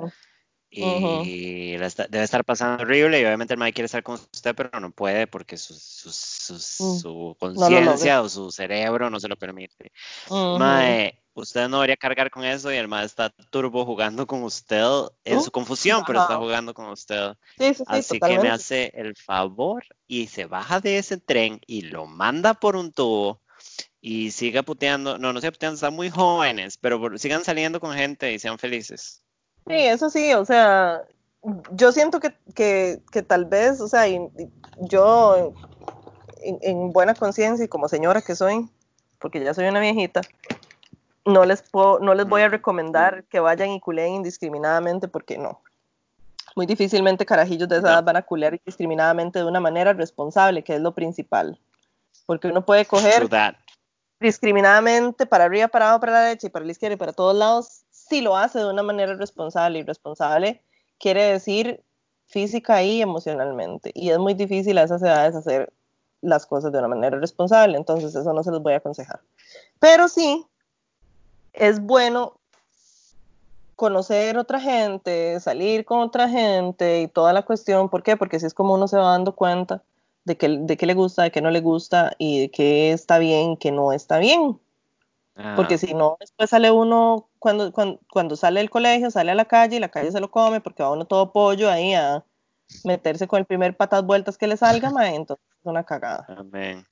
Y 0.77 1.77
la 1.77 1.87
está- 1.87 2.07
debe 2.07 2.23
estar 2.25 2.43
pasando 2.43 2.83
horrible 2.83 3.19
y 3.21 3.25
obviamente 3.25 3.53
el 3.53 3.59
mae 3.59 3.71
quiere 3.73 3.85
estar 3.85 4.03
con 4.03 4.15
usted, 4.15 4.53
pero 4.55 4.77
no 4.79 4.91
puede 4.91 5.25
porque 5.27 5.57
su, 5.57 5.73
su, 5.73 6.11
su, 6.11 6.53
Mm, 6.83 6.99
su 6.99 7.09
No 7.09 7.35
conciencia 7.39 8.15
logra. 8.15 8.21
o 8.21 8.29
su 8.29 8.51
cerebro 8.51 9.09
no 9.09 9.19
se 9.19 9.27
lo 9.29 9.37
permite. 9.37 9.91
Ujú. 10.29 10.59
Mae, 10.59 11.23
usted 11.33 11.67
no 11.69 11.77
debería 11.77 11.97
cargar 11.97 12.29
con 12.29 12.43
eso 12.43 12.71
y 12.73 12.75
el 12.77 12.87
mae 12.87 13.05
está 13.05 13.29
turbo 13.49 13.85
jugando 13.85 14.27
con 14.27 14.43
usted 14.43 14.83
en 15.23 15.41
su 15.41 15.47
Uh, 15.49 15.51
confusión, 15.51 16.03
pero 16.05 16.19
está 16.19 16.37
jugando 16.37 16.73
con 16.73 16.87
usted. 16.89 17.33
Sí, 17.57 17.73
sí, 17.73 17.75
sí, 17.75 17.83
Así 17.87 18.13
que 18.19 18.27
me 18.27 18.29
totalmente. 18.29 18.49
hace 18.49 18.91
el 18.95 19.15
favor 19.15 19.85
y 20.07 20.27
se 20.27 20.45
baja 20.45 20.79
de 20.81 20.97
ese 20.97 21.17
tren 21.17 21.61
y 21.67 21.81
lo 21.83 22.05
manda 22.05 22.53
por 22.53 22.75
un 22.75 22.91
tubo 22.91 23.41
y 24.01 24.31
siga 24.31 24.63
puteando. 24.63 25.17
No, 25.17 25.33
no 25.33 25.39
siga 25.39 25.51
puteando, 25.51 25.75
están 25.75 25.93
muy 25.93 26.09
jóvenes, 26.09 26.77
pero 26.77 27.17
sigan 27.17 27.43
saliendo 27.43 27.79
con 27.79 27.93
gente 27.95 28.33
y 28.33 28.39
sean 28.39 28.57
felices. 28.59 29.21
Sí, 29.67 29.73
eso 29.73 30.09
sí, 30.09 30.33
o 30.33 30.45
sea, 30.45 31.03
yo 31.71 31.91
siento 31.91 32.19
que, 32.19 32.35
que, 32.53 33.01
que 33.11 33.23
tal 33.23 33.45
vez, 33.45 33.81
o 33.81 33.87
sea, 33.87 34.07
y- 34.07 34.15
y 34.37 34.49
yo 34.77 35.53
en, 36.43 36.59
en 36.61 36.91
buena 36.93 37.15
conciencia 37.15 37.65
y 37.65 37.67
como 37.67 37.87
señora 37.87 38.21
que 38.21 38.35
soy, 38.35 38.69
porque 39.19 39.43
ya 39.43 39.53
soy 39.53 39.65
una 39.67 39.79
viejita, 39.79 40.21
no 41.25 41.45
les 41.45 41.63
puedo, 41.63 41.99
no 41.99 42.13
les 42.13 42.27
voy 42.27 42.43
a 42.43 42.49
recomendar 42.49 43.23
que 43.25 43.39
vayan 43.39 43.71
y 43.71 43.79
culeen 43.79 44.13
indiscriminadamente 44.13 45.07
porque 45.07 45.37
no. 45.39 45.61
Muy 46.55 46.67
difícilmente 46.67 47.25
carajillos 47.25 47.67
de 47.67 47.79
esa 47.79 47.87
edad 47.93 48.03
van 48.03 48.15
a 48.17 48.21
culear 48.21 48.53
indiscriminadamente 48.53 49.39
de 49.39 49.45
una 49.45 49.59
manera 49.59 49.93
responsable, 49.93 50.63
que 50.63 50.75
es 50.75 50.81
lo 50.81 50.93
principal. 50.93 51.59
Porque 52.27 52.47
uno 52.47 52.63
puede 52.63 52.85
coger 52.85 53.23
discriminadamente 54.19 55.25
para 55.25 55.45
arriba, 55.45 55.67
para 55.67 55.85
abajo, 55.85 55.99
para 56.01 56.11
la 56.13 56.21
derecha 56.21 56.47
y 56.47 56.49
para 56.51 56.65
la 56.65 56.71
izquierda 56.71 56.93
y 56.93 56.97
para 56.97 57.13
todos 57.13 57.35
lados, 57.35 57.84
si 58.07 58.21
lo 58.21 58.37
hace 58.37 58.59
de 58.59 58.69
una 58.69 58.83
manera 58.83 59.15
responsable. 59.15 59.79
Y 59.79 59.83
responsable 59.83 60.61
quiere 60.99 61.23
decir 61.23 61.83
física 62.27 62.83
y 62.83 63.01
emocionalmente. 63.01 63.91
Y 63.93 64.09
es 64.09 64.19
muy 64.19 64.33
difícil 64.33 64.77
a 64.77 64.83
esas 64.83 65.01
edades 65.01 65.35
hacer 65.35 65.73
las 66.21 66.45
cosas 66.45 66.71
de 66.71 66.79
una 66.79 66.87
manera 66.87 67.19
responsable. 67.19 67.77
Entonces 67.77 68.15
eso 68.15 68.33
no 68.33 68.43
se 68.43 68.51
los 68.51 68.61
voy 68.61 68.73
a 68.73 68.77
aconsejar. 68.77 69.21
Pero 69.79 70.07
sí, 70.07 70.45
es 71.53 71.79
bueno 71.79 72.33
conocer 73.75 74.37
otra 74.37 74.59
gente, 74.59 75.39
salir 75.39 75.85
con 75.85 75.99
otra 75.99 76.29
gente 76.29 77.01
y 77.01 77.07
toda 77.07 77.33
la 77.33 77.43
cuestión. 77.43 77.89
¿Por 77.89 78.03
qué? 78.03 78.17
Porque 78.17 78.37
así 78.37 78.45
es 78.45 78.53
como 78.53 78.73
uno 78.73 78.87
se 78.87 78.97
va 78.97 79.11
dando 79.11 79.35
cuenta 79.35 79.83
de 80.23 80.37
qué 80.37 80.47
de 80.47 80.77
qué 80.77 80.85
le 80.85 80.93
gusta, 80.93 81.23
de 81.23 81.31
qué 81.31 81.41
no 81.41 81.51
le 81.51 81.61
gusta 81.61 82.13
y 82.17 82.41
de 82.41 82.51
qué 82.51 82.91
está 82.91 83.19
bien, 83.19 83.57
qué 83.57 83.71
no 83.71 83.93
está 83.93 84.17
bien. 84.17 84.59
Porque 85.55 85.75
Ah, 85.75 85.77
si 85.77 85.93
no, 85.93 86.15
después 86.19 86.49
sale 86.49 86.71
uno, 86.71 87.27
cuando, 87.39 87.73
cuando, 87.73 87.99
cuando 88.09 88.37
sale 88.37 88.61
del 88.61 88.69
colegio, 88.69 89.11
sale 89.11 89.31
a 89.31 89.35
la 89.35 89.45
calle 89.45 89.75
y 89.75 89.79
la 89.79 89.89
calle 89.89 90.11
se 90.11 90.21
lo 90.21 90.31
come 90.31 90.61
porque 90.61 90.81
va 90.81 90.91
uno 90.91 91.05
todo 91.05 91.33
pollo 91.33 91.69
ahí 91.69 91.93
a 91.93 92.23
meterse 92.85 93.27
con 93.27 93.39
el 93.39 93.45
primer 93.45 93.75
patas 93.75 94.05
vueltas 94.05 94.37
que 94.37 94.47
le 94.47 94.55
salga, 94.55 94.91
mae, 94.91 95.13
entonces 95.13 95.45
es 95.59 95.65
una 95.65 95.83
cagada. 95.83 96.25
amén. 96.29 96.85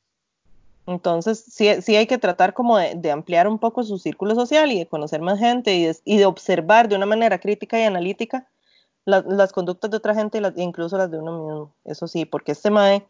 Entonces, 0.86 1.46
sí, 1.48 1.82
sí 1.82 1.96
hay 1.96 2.08
que 2.08 2.18
tratar 2.18 2.54
como 2.54 2.78
de, 2.78 2.96
de, 2.96 3.12
ampliar 3.12 3.48
un 3.48 3.58
poco 3.58 3.84
su 3.84 3.98
círculo 3.98 4.36
social 4.36 4.70
y 4.74 4.80
de 4.80 4.88
conocer 4.88 5.22
más 5.22 5.40
gente 5.40 5.74
y 5.76 5.86
de, 5.86 5.98
y 6.04 6.18
de 6.18 6.26
observar 6.26 6.90
de 6.90 6.98
una 6.98 7.06
manera 7.06 7.40
crítica 7.40 7.80
y 7.80 7.84
analítica 7.84 8.50
la, 9.06 9.24
las 9.26 9.54
conductas 9.54 9.90
de 9.92 9.98
otra 9.98 10.14
gente 10.14 10.38
y 10.38 10.42
las, 10.42 10.58
incluso 10.58 10.98
las 10.98 11.10
de 11.10 11.20
uno 11.20 11.38
mismo. 11.38 11.74
Eso 11.86 12.08
sí, 12.08 12.26
porque 12.26 12.52
este 12.52 12.70
MAE, 12.70 13.08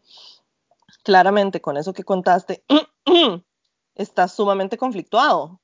claramente 1.02 1.60
con 1.60 1.76
eso 1.76 1.92
que 1.92 2.04
contaste, 2.04 2.62
está 3.94 4.28
sumamente 4.28 4.76
conflictuado. 4.76 5.60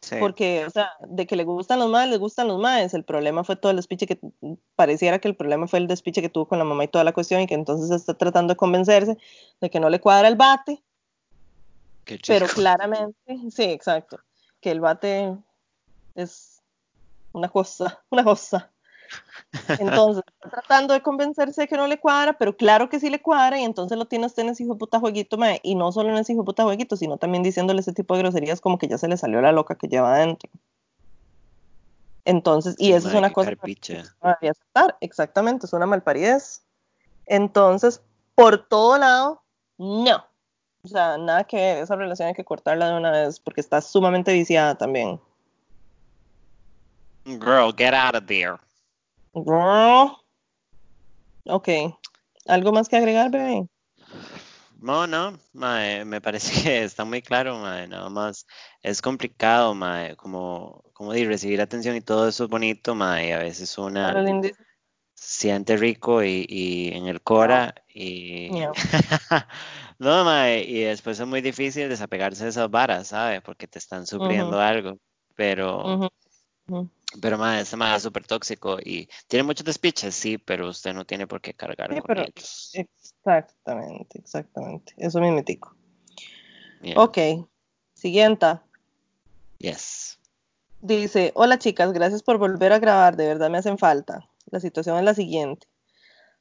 Sí. 0.00 0.16
Porque, 0.20 0.64
o 0.66 0.70
sea, 0.70 0.92
de 1.00 1.26
que 1.26 1.34
le 1.34 1.44
gustan 1.44 1.78
los 1.78 1.90
maes, 1.90 2.10
le 2.10 2.18
gustan 2.18 2.46
los 2.48 2.60
maes. 2.60 2.94
El 2.94 3.02
problema 3.04 3.42
fue 3.44 3.56
todo 3.56 3.70
el 3.70 3.76
despiche 3.76 4.06
que 4.06 4.20
pareciera 4.76 5.18
que 5.18 5.28
el 5.28 5.34
problema 5.34 5.66
fue 5.66 5.80
el 5.80 5.88
despiche 5.88 6.22
que 6.22 6.28
tuvo 6.28 6.46
con 6.46 6.58
la 6.58 6.64
mamá 6.64 6.84
y 6.84 6.88
toda 6.88 7.02
la 7.02 7.12
cuestión 7.12 7.40
y 7.40 7.46
que 7.46 7.54
entonces 7.54 7.90
está 7.90 8.14
tratando 8.14 8.52
de 8.52 8.56
convencerse 8.56 9.18
de 9.60 9.70
que 9.70 9.80
no 9.80 9.90
le 9.90 10.00
cuadra 10.00 10.28
el 10.28 10.36
bate. 10.36 10.82
Pero 12.26 12.46
claramente, 12.46 13.18
sí, 13.50 13.64
exacto, 13.64 14.20
que 14.60 14.70
el 14.70 14.80
bate 14.80 15.36
es 16.14 16.62
una 17.32 17.48
cosa, 17.48 18.04
una 18.10 18.22
cosa. 18.22 18.70
Entonces, 19.78 20.22
tratando 20.50 20.94
de 20.94 21.02
convencerse 21.02 21.62
de 21.62 21.68
que 21.68 21.76
no 21.76 21.86
le 21.86 21.98
cuadra, 21.98 22.34
pero 22.34 22.56
claro 22.56 22.88
que 22.88 23.00
sí 23.00 23.10
le 23.10 23.22
cuadra, 23.22 23.58
y 23.58 23.64
entonces 23.64 23.96
lo 23.96 24.06
tiene 24.06 24.26
usted 24.26 24.42
en 24.42 24.50
ese 24.50 24.64
hijo 24.64 24.74
de 24.74 24.78
puta 24.78 25.00
jueguito, 25.00 25.38
mae, 25.38 25.60
y 25.62 25.74
no 25.74 25.92
solo 25.92 26.10
en 26.10 26.16
ese 26.16 26.32
hijo 26.32 26.42
de 26.42 26.46
puta 26.46 26.64
jueguito, 26.64 26.96
sino 26.96 27.16
también 27.16 27.42
diciéndole 27.42 27.80
ese 27.80 27.92
tipo 27.92 28.14
de 28.14 28.22
groserías 28.22 28.60
como 28.60 28.78
que 28.78 28.88
ya 28.88 28.98
se 28.98 29.08
le 29.08 29.16
salió 29.16 29.40
la 29.40 29.52
loca 29.52 29.76
que 29.76 29.88
lleva 29.88 30.14
adentro. 30.14 30.50
Entonces, 32.24 32.74
y 32.78 32.86
sí, 32.86 32.92
eso 32.92 33.08
mae, 33.08 33.14
es 33.14 33.18
una 33.18 33.32
cosa 33.32 33.50
que 33.50 33.56
no 33.56 34.28
debería 34.28 34.50
aceptar, 34.50 34.96
exactamente, 35.00 35.66
es 35.66 35.72
una 35.72 35.86
malparidez. 35.86 36.62
Entonces, 37.26 38.02
por 38.34 38.66
todo 38.66 38.98
lado, 38.98 39.42
no. 39.78 40.24
O 40.84 40.88
sea, 40.88 41.18
nada 41.18 41.44
que 41.44 41.56
ver, 41.56 41.78
esa 41.78 41.96
relación 41.96 42.28
hay 42.28 42.34
que 42.34 42.44
cortarla 42.44 42.90
de 42.90 42.96
una 42.96 43.10
vez 43.10 43.40
porque 43.40 43.60
está 43.60 43.80
sumamente 43.80 44.32
viciada 44.32 44.76
también. 44.76 45.20
Girl, 47.24 47.72
get 47.76 47.92
out 47.92 48.14
of 48.14 48.26
there. 48.26 48.56
Girl. 49.44 50.16
Ok. 51.44 51.68
¿Algo 52.46 52.72
más 52.72 52.88
que 52.88 52.96
agregar, 52.96 53.30
bebé? 53.30 53.68
No, 54.80 55.06
no, 55.06 55.38
mae, 55.52 56.04
me 56.04 56.20
parece 56.20 56.62
que 56.62 56.84
está 56.84 57.04
muy 57.04 57.22
claro, 57.22 57.58
mae, 57.58 57.88
nada 57.88 58.08
más 58.10 58.46
es 58.82 59.00
complicado, 59.00 59.74
mae, 59.74 60.16
como, 60.16 60.84
como 60.92 61.12
de 61.12 61.24
recibir 61.24 61.60
atención 61.60 61.96
y 61.96 62.02
todo 62.02 62.28
eso 62.28 62.44
es 62.44 62.50
bonito, 62.50 62.94
mae, 62.94 63.32
a 63.32 63.38
veces 63.38 63.76
una 63.78 64.14
siente 65.14 65.78
rico 65.78 66.22
y, 66.22 66.44
y 66.46 66.88
en 66.94 67.06
el 67.06 67.22
cora 67.22 67.74
y 67.88 68.50
no, 68.50 68.72
no 69.98 70.24
mae, 70.24 70.62
y 70.62 70.80
después 70.82 71.18
es 71.18 71.26
muy 71.26 71.40
difícil 71.40 71.88
desapegarse 71.88 72.44
de 72.44 72.50
esas 72.50 72.70
varas, 72.70 73.08
¿sabes? 73.08 73.40
Porque 73.40 73.66
te 73.66 73.78
están 73.78 74.06
sufriendo 74.06 74.58
uh 74.58 74.60
-huh. 74.60 74.68
algo, 74.68 74.98
pero 75.34 75.78
uh 75.78 76.00
-huh. 76.02 76.10
Uh 76.68 76.74
-huh. 76.74 76.90
Pero 77.20 77.38
madre, 77.38 77.62
este 77.62 77.76
madre 77.76 77.96
es 77.96 78.02
súper 78.02 78.26
tóxico 78.26 78.78
y 78.78 79.08
tiene 79.28 79.44
muchos 79.44 79.64
despiches, 79.64 80.14
sí, 80.14 80.38
pero 80.38 80.68
usted 80.68 80.92
no 80.92 81.04
tiene 81.04 81.26
por 81.26 81.40
qué 81.40 81.54
cargar 81.54 81.92
sí, 81.92 82.00
con 82.00 82.06
pero 82.06 82.22
ellos. 82.22 82.70
Exactamente, 82.74 84.18
exactamente. 84.18 84.92
Eso 84.96 85.20
me 85.20 85.30
metico. 85.30 85.74
Yeah. 86.82 87.00
Ok, 87.00 87.18
siguiente. 87.94 88.58
Yes. 89.58 90.18
Dice, 90.80 91.32
hola 91.34 91.58
chicas, 91.58 91.92
gracias 91.92 92.22
por 92.22 92.38
volver 92.38 92.72
a 92.72 92.78
grabar, 92.78 93.16
de 93.16 93.26
verdad 93.26 93.50
me 93.50 93.58
hacen 93.58 93.78
falta. 93.78 94.28
La 94.50 94.60
situación 94.60 94.98
es 94.98 95.04
la 95.04 95.14
siguiente. 95.14 95.66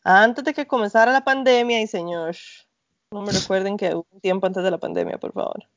Antes 0.03 0.43
de 0.43 0.53
que 0.53 0.67
comenzara 0.67 1.11
la 1.11 1.23
pandemia, 1.23 1.81
y 1.81 1.87
señor, 1.87 2.35
no 3.11 3.21
me 3.21 3.31
recuerden 3.31 3.77
que 3.77 3.95
hubo 3.95 4.07
un 4.11 4.19
tiempo 4.19 4.45
antes 4.45 4.63
de 4.63 4.71
la 4.71 4.77
pandemia, 4.77 5.17
por 5.17 5.33
favor. 5.33 5.67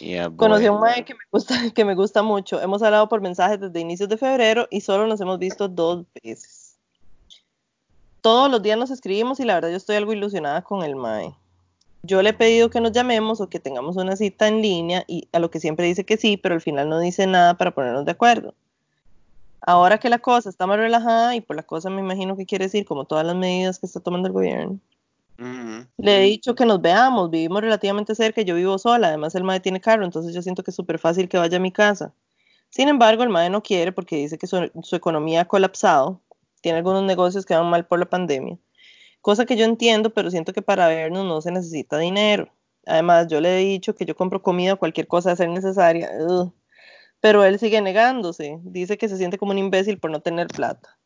Yeah, 0.00 0.30
Conocí 0.30 0.66
a 0.66 0.72
un 0.72 0.80
mae 0.80 1.04
que 1.04 1.14
me, 1.14 1.20
gusta, 1.30 1.54
que 1.74 1.84
me 1.84 1.94
gusta 1.94 2.22
mucho. 2.22 2.60
Hemos 2.60 2.82
hablado 2.82 3.08
por 3.08 3.20
mensajes 3.20 3.60
desde 3.60 3.80
inicios 3.80 4.08
de 4.08 4.16
febrero 4.16 4.66
y 4.70 4.80
solo 4.80 5.06
nos 5.06 5.20
hemos 5.20 5.38
visto 5.38 5.68
dos 5.68 6.04
veces. 6.22 6.76
Todos 8.20 8.50
los 8.50 8.62
días 8.62 8.78
nos 8.78 8.90
escribimos 8.90 9.38
y 9.38 9.44
la 9.44 9.54
verdad 9.54 9.70
yo 9.70 9.76
estoy 9.76 9.96
algo 9.96 10.12
ilusionada 10.12 10.62
con 10.62 10.82
el 10.82 10.96
mae. 10.96 11.34
Yo 12.02 12.22
le 12.22 12.30
he 12.30 12.34
pedido 12.34 12.70
que 12.70 12.80
nos 12.80 12.92
llamemos 12.92 13.40
o 13.40 13.48
que 13.48 13.60
tengamos 13.60 13.96
una 13.96 14.16
cita 14.16 14.48
en 14.48 14.60
línea 14.62 15.04
y 15.06 15.28
a 15.32 15.38
lo 15.38 15.50
que 15.50 15.60
siempre 15.60 15.86
dice 15.86 16.04
que 16.04 16.16
sí, 16.16 16.36
pero 16.36 16.54
al 16.54 16.60
final 16.60 16.88
no 16.88 16.98
dice 16.98 17.26
nada 17.26 17.54
para 17.54 17.70
ponernos 17.70 18.04
de 18.04 18.12
acuerdo. 18.12 18.54
Ahora 19.60 19.98
que 19.98 20.10
la 20.10 20.18
cosa 20.18 20.50
está 20.50 20.66
más 20.66 20.76
relajada 20.76 21.34
y 21.36 21.40
por 21.40 21.56
la 21.56 21.62
cosa 21.62 21.88
me 21.88 22.00
imagino 22.00 22.36
que 22.36 22.44
quiere 22.44 22.66
decir 22.66 22.84
como 22.84 23.04
todas 23.04 23.24
las 23.24 23.36
medidas 23.36 23.78
que 23.78 23.86
está 23.86 24.00
tomando 24.00 24.28
el 24.28 24.34
gobierno. 24.34 24.78
Uh 25.38 25.42
-huh. 25.42 25.88
Le 25.98 26.18
he 26.18 26.22
dicho 26.22 26.54
que 26.54 26.64
nos 26.64 26.80
veamos, 26.80 27.30
vivimos 27.30 27.60
relativamente 27.60 28.14
cerca, 28.14 28.42
yo 28.42 28.54
vivo 28.54 28.78
sola, 28.78 29.08
además 29.08 29.34
el 29.34 29.44
mae 29.44 29.60
tiene 29.60 29.80
carro, 29.80 30.04
entonces 30.04 30.34
yo 30.34 30.42
siento 30.42 30.62
que 30.62 30.70
es 30.70 30.76
súper 30.76 30.98
fácil 30.98 31.28
que 31.28 31.38
vaya 31.38 31.56
a 31.56 31.60
mi 31.60 31.72
casa. 31.72 32.14
Sin 32.70 32.88
embargo, 32.88 33.22
el 33.22 33.30
mae 33.30 33.50
no 33.50 33.62
quiere 33.62 33.92
porque 33.92 34.16
dice 34.16 34.38
que 34.38 34.46
su, 34.46 34.70
su, 34.82 34.96
economía 34.96 35.42
ha 35.42 35.44
colapsado, 35.46 36.20
tiene 36.60 36.78
algunos 36.78 37.04
negocios 37.04 37.46
que 37.46 37.54
van 37.54 37.70
mal 37.70 37.86
por 37.86 37.98
la 37.98 38.06
pandemia, 38.06 38.58
cosa 39.20 39.46
que 39.46 39.56
yo 39.56 39.64
entiendo, 39.64 40.10
pero 40.10 40.30
siento 40.30 40.52
que 40.52 40.62
para 40.62 40.88
vernos 40.88 41.24
no 41.26 41.40
se 41.40 41.52
necesita 41.52 41.98
dinero. 41.98 42.48
Además, 42.86 43.28
yo 43.28 43.40
le 43.40 43.60
he 43.60 43.64
dicho 43.64 43.94
que 43.94 44.04
yo 44.04 44.16
compro 44.16 44.42
comida 44.42 44.74
o 44.74 44.78
cualquier 44.78 45.06
cosa 45.08 45.32
a 45.32 45.36
ser 45.36 45.48
necesaria, 45.48 46.10
Ugh. 46.20 46.52
pero 47.20 47.44
él 47.44 47.58
sigue 47.58 47.80
negándose, 47.80 48.58
dice 48.64 48.98
que 48.98 49.08
se 49.08 49.18
siente 49.18 49.38
como 49.38 49.52
un 49.52 49.58
imbécil 49.58 49.98
por 49.98 50.10
no 50.10 50.20
tener 50.20 50.48
plata. 50.48 50.98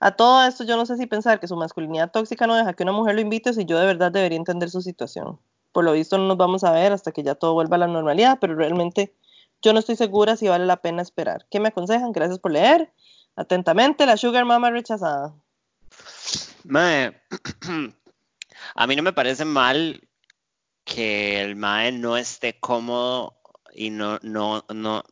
A 0.00 0.12
todo 0.12 0.44
esto 0.46 0.64
yo 0.64 0.76
no 0.76 0.86
sé 0.86 0.96
si 0.96 1.06
pensar 1.06 1.40
que 1.40 1.48
su 1.48 1.56
masculinidad 1.56 2.10
tóxica 2.10 2.46
no 2.46 2.54
deja 2.54 2.74
que 2.74 2.82
una 2.82 2.92
mujer 2.92 3.14
lo 3.14 3.20
invite 3.20 3.50
o 3.50 3.52
si 3.52 3.64
yo 3.64 3.78
de 3.78 3.86
verdad 3.86 4.12
debería 4.12 4.38
entender 4.38 4.70
su 4.70 4.82
situación. 4.82 5.38
Por 5.72 5.84
lo 5.84 5.92
visto 5.92 6.18
no 6.18 6.26
nos 6.26 6.36
vamos 6.36 6.64
a 6.64 6.72
ver 6.72 6.92
hasta 6.92 7.12
que 7.12 7.22
ya 7.22 7.34
todo 7.34 7.54
vuelva 7.54 7.76
a 7.76 7.80
la 7.80 7.86
normalidad, 7.86 8.38
pero 8.40 8.54
realmente 8.54 9.14
yo 9.62 9.72
no 9.72 9.78
estoy 9.78 9.96
segura 9.96 10.36
si 10.36 10.48
vale 10.48 10.66
la 10.66 10.76
pena 10.76 11.02
esperar. 11.02 11.46
¿Qué 11.50 11.60
me 11.60 11.68
aconsejan? 11.68 12.12
Gracias 12.12 12.38
por 12.38 12.52
leer. 12.52 12.92
Atentamente, 13.36 14.06
la 14.06 14.16
Sugar 14.16 14.44
Mama 14.44 14.70
rechazada. 14.70 15.34
Mae, 16.64 17.20
a 18.74 18.86
mí 18.86 18.96
no 18.96 19.02
me 19.02 19.12
parece 19.12 19.44
mal 19.44 20.00
que 20.84 21.42
el 21.42 21.56
Mae 21.56 21.92
no 21.92 22.16
esté 22.16 22.58
cómodo 22.58 23.36
y 23.74 23.90
no, 23.90 24.18
no, 24.22 24.64
no, 24.72 25.02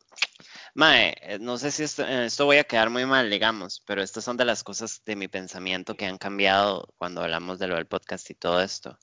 Mae, 0.75 1.15
eh, 1.23 1.39
no 1.41 1.57
sé 1.57 1.71
si 1.71 1.85
esto, 1.85 2.05
esto, 2.05 2.47
voy 2.47 2.57
a 2.59 2.65
quedar 2.65 2.91
muy 2.91 3.07
mal, 3.07 3.31
digamos, 3.31 3.81
pero 3.87 4.03
estas 4.03 4.25
son 4.25 4.37
de 4.37 4.45
las 4.45 4.65
cosas 4.65 5.03
de 5.05 5.15
mi 5.15 5.29
pensamiento 5.29 5.97
que 5.97 6.07
han 6.07 6.19
cambiado 6.19 6.89
cuando 6.99 7.23
hablamos 7.23 7.61
de 7.61 7.69
lo 7.69 7.77
del 7.77 7.87
podcast 7.87 8.29
y 8.31 8.35
todo 8.35 8.61
esto. 8.61 8.99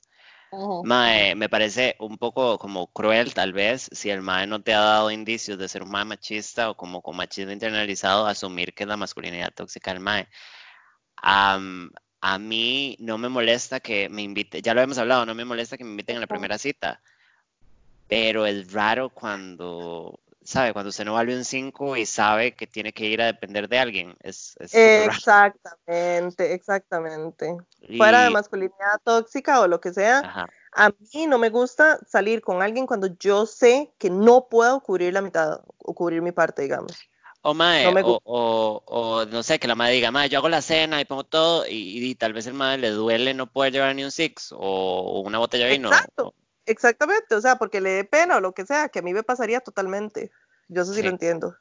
Uh 0.50 0.82
-huh. 0.82 0.84
Mae, 0.84 1.34
me 1.34 1.48
parece 1.48 1.96
un 1.98 2.18
poco 2.18 2.58
como 2.58 2.88
cruel, 2.92 3.32
tal 3.34 3.54
vez, 3.54 3.88
si 3.92 4.10
el 4.10 4.20
Mae 4.20 4.46
no 4.46 4.62
te 4.62 4.74
ha 4.74 4.80
dado 4.80 5.10
indicios 5.10 5.58
de 5.58 5.68
ser 5.68 5.82
un 5.82 5.90
Mae 5.90 6.04
machista 6.04 6.70
o 6.70 6.76
como 6.76 7.00
con 7.02 7.16
machismo 7.16 7.52
internalizado, 7.52 8.26
asumir 8.26 8.74
que 8.74 8.84
es 8.84 8.88
la 8.88 8.98
masculinidad 8.98 9.52
tóxica 9.54 9.92
del 9.92 10.00
Mae. 10.00 10.28
Um, 11.22 11.90
a 12.20 12.38
mí 12.38 12.96
no 13.00 13.18
me 13.18 13.28
molesta 13.28 13.80
que 13.80 14.08
me 14.08 14.22
invite, 14.22 14.62
ya 14.62 14.74
lo 14.74 14.82
hemos 14.82 14.98
hablado, 14.98 15.26
no 15.26 15.34
me 15.34 15.44
molesta 15.44 15.76
que 15.78 15.84
me 15.84 15.90
inviten 15.90 16.16
a 16.18 16.20
la 16.20 16.26
primera 16.26 16.58
cita, 16.58 17.02
pero 18.08 18.46
es 18.46 18.72
raro 18.72 19.10
cuando 19.10 20.20
sabe, 20.44 20.72
cuando 20.72 20.90
usted 20.90 21.04
no 21.04 21.14
vale 21.14 21.36
un 21.36 21.44
5 21.44 21.96
y 21.96 22.06
sabe 22.06 22.54
que 22.54 22.66
tiene 22.66 22.92
que 22.92 23.06
ir 23.06 23.22
a 23.22 23.26
depender 23.26 23.68
de 23.68 23.78
alguien. 23.78 24.16
Es, 24.20 24.56
es 24.60 24.74
exactamente, 24.74 26.54
exactamente. 26.54 27.56
Y... 27.80 27.96
Fuera 27.96 28.24
de 28.24 28.30
masculinidad 28.30 29.00
tóxica 29.04 29.60
o 29.60 29.68
lo 29.68 29.80
que 29.80 29.92
sea, 29.92 30.20
Ajá. 30.20 30.46
a 30.72 30.90
mí 30.90 31.26
no 31.26 31.38
me 31.38 31.50
gusta 31.50 31.98
salir 32.06 32.42
con 32.42 32.62
alguien 32.62 32.86
cuando 32.86 33.08
yo 33.18 33.46
sé 33.46 33.92
que 33.98 34.10
no 34.10 34.48
puedo 34.48 34.80
cubrir 34.80 35.12
la 35.12 35.22
mitad 35.22 35.60
o 35.78 35.94
cubrir 35.94 36.22
mi 36.22 36.32
parte, 36.32 36.62
digamos. 36.62 36.92
O, 37.44 37.54
mae, 37.54 37.92
no 37.92 38.00
o, 38.02 38.20
o, 38.22 38.82
o, 38.86 39.24
no 39.26 39.42
sé, 39.42 39.58
que 39.58 39.66
la 39.66 39.74
madre 39.74 39.94
diga, 39.94 40.12
mae, 40.12 40.28
yo 40.28 40.38
hago 40.38 40.48
la 40.48 40.62
cena 40.62 41.00
y 41.00 41.04
pongo 41.04 41.24
todo, 41.24 41.66
y, 41.66 42.10
y 42.10 42.14
tal 42.14 42.32
vez 42.32 42.46
el 42.46 42.54
madre 42.54 42.78
le 42.78 42.90
duele 42.90 43.34
no 43.34 43.48
poder 43.48 43.72
llevar 43.72 43.96
ni 43.96 44.04
un 44.04 44.12
six 44.12 44.54
o 44.56 45.22
una 45.26 45.38
botella 45.38 45.64
de 45.64 45.72
vino. 45.72 45.88
Exacto. 45.88 46.34
Exactamente, 46.66 47.34
o 47.34 47.40
sea, 47.40 47.56
porque 47.56 47.80
le 47.80 47.90
dé 47.90 48.04
pena 48.04 48.36
o 48.36 48.40
lo 48.40 48.52
que 48.52 48.66
sea, 48.66 48.88
que 48.88 49.00
a 49.00 49.02
mí 49.02 49.12
me 49.12 49.22
pasaría 49.22 49.60
totalmente. 49.60 50.30
Yo 50.68 50.82
eso 50.82 50.92
sí, 50.92 50.98
sí. 50.98 51.02
lo 51.02 51.10
entiendo. 51.10 51.56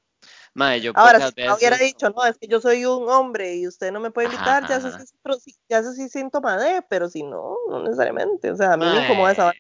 Madre, 0.54 0.82
yo 0.82 0.92
Ahora, 0.96 1.30
si 1.30 1.34
veces... 1.36 1.58
hubiera 1.58 1.78
dicho, 1.78 2.10
no, 2.10 2.26
es 2.26 2.38
que 2.38 2.48
yo 2.48 2.60
soy 2.60 2.86
un 2.86 3.10
hombre 3.10 3.56
y 3.56 3.68
usted 3.68 3.92
no 3.92 4.00
me 4.00 4.12
puede 4.12 4.28
invitar, 4.28 4.64
ajá, 4.64 4.68
ya, 4.68 4.78
eso 4.78 5.40
sí, 5.40 5.56
ya 5.70 5.80
eso 5.80 5.94
sí 5.94 6.10
síntoma 6.10 6.58
de, 6.58 6.82
pero 6.90 7.10
si 7.10 7.24
no, 7.24 7.56
no 7.70 7.82
necesariamente. 7.84 8.52
O 8.52 8.56
sea, 8.56 8.74
a 8.74 8.78
mí 8.78 8.86
Mae, 8.86 8.96
me 8.96 9.06
incomoda 9.06 9.32
esa 9.32 9.54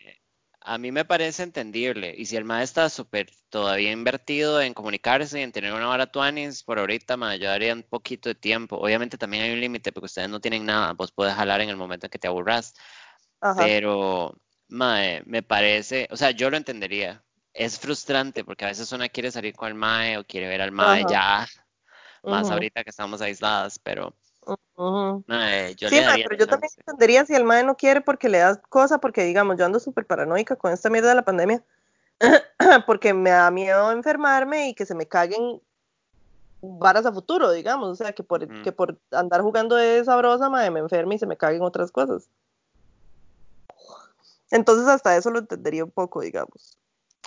A 0.59 0.77
mí 0.77 0.91
me 0.91 1.05
parece 1.05 1.43
entendible. 1.43 2.13
Y 2.15 2.25
si 2.25 2.35
el 2.35 2.43
mae 2.43 2.63
está 2.63 2.89
súper 2.89 3.31
todavía 3.49 3.91
invertido 3.91 4.61
en 4.61 4.73
comunicarse 4.73 5.39
y 5.39 5.43
en 5.43 5.51
tener 5.51 5.73
una 5.73 5.89
hora 5.89 6.11
tuanis, 6.11 6.63
por 6.63 6.77
ahorita, 6.77 7.15
mae, 7.15 7.39
yo 7.39 7.47
daría 7.47 7.73
un 7.73 7.83
poquito 7.83 8.29
de 8.29 8.35
tiempo. 8.35 8.75
Obviamente 8.77 9.17
también 9.17 9.43
hay 9.43 9.53
un 9.53 9.61
límite 9.61 9.93
porque 9.93 10.05
ustedes 10.07 10.29
no 10.29 10.41
tienen 10.41 10.65
nada. 10.65 10.93
Vos 10.93 11.11
puedes 11.11 11.33
jalar 11.33 11.61
en 11.61 11.69
el 11.69 11.77
momento 11.77 12.07
en 12.07 12.11
que 12.11 12.19
te 12.19 12.27
aburras. 12.27 12.73
Ajá. 13.39 13.63
Pero 13.63 14.35
Mae, 14.71 15.21
me 15.25 15.43
parece, 15.43 16.07
o 16.11 16.17
sea, 16.17 16.31
yo 16.31 16.49
lo 16.49 16.57
entendería. 16.57 17.21
Es 17.53 17.77
frustrante 17.77 18.45
porque 18.45 18.63
a 18.63 18.69
veces 18.69 18.91
una 18.93 19.09
quiere 19.09 19.29
salir 19.29 19.53
con 19.53 19.67
el 19.67 19.75
Mae 19.75 20.17
o 20.17 20.23
quiere 20.23 20.47
ver 20.47 20.61
al 20.61 20.71
Mae 20.71 21.01
Ajá. 21.01 21.09
ya, 21.09 21.47
más 22.23 22.49
ahorita 22.49 22.83
que 22.83 22.89
estamos 22.89 23.21
aisladas, 23.21 23.77
pero. 23.79 24.13
Mae, 25.27 25.75
yo 25.75 25.89
Sí, 25.89 25.95
le 25.95 26.01
mae, 26.01 26.09
daría 26.09 26.25
pero 26.29 26.39
yo 26.39 26.47
también 26.47 26.71
entendería 26.77 27.25
si 27.25 27.35
el 27.35 27.43
mae 27.43 27.63
no 27.63 27.75
quiere 27.75 27.99
porque 28.01 28.29
le 28.29 28.37
das 28.39 28.59
cosa, 28.69 28.99
porque 28.99 29.23
digamos, 29.25 29.57
yo 29.57 29.65
ando 29.65 29.79
súper 29.79 30.05
paranoica 30.05 30.55
con 30.55 30.71
esta 30.71 30.89
mierda 30.89 31.09
de 31.09 31.15
la 31.15 31.25
pandemia, 31.25 31.63
porque 32.87 33.13
me 33.13 33.31
da 33.31 33.51
miedo 33.51 33.91
enfermarme 33.91 34.69
y 34.69 34.73
que 34.73 34.85
se 34.85 34.95
me 34.95 35.05
caguen 35.05 35.61
varas 36.61 37.05
a 37.05 37.11
futuro, 37.11 37.51
digamos, 37.51 37.89
o 37.89 37.95
sea, 37.95 38.13
que 38.13 38.23
por, 38.23 38.47
que 38.63 38.71
por 38.71 38.97
andar 39.11 39.41
jugando 39.41 39.75
de 39.75 40.05
sabrosa, 40.05 40.49
mae, 40.49 40.71
me 40.71 40.79
enferme 40.79 41.15
y 41.15 41.19
se 41.19 41.25
me 41.25 41.35
caguen 41.35 41.61
otras 41.61 41.91
cosas. 41.91 42.29
Entonces 44.51 44.87
hasta 44.87 45.15
eso 45.15 45.31
lo 45.31 45.39
entendería 45.39 45.83
un 45.83 45.91
poco, 45.91 46.21
digamos. 46.21 46.77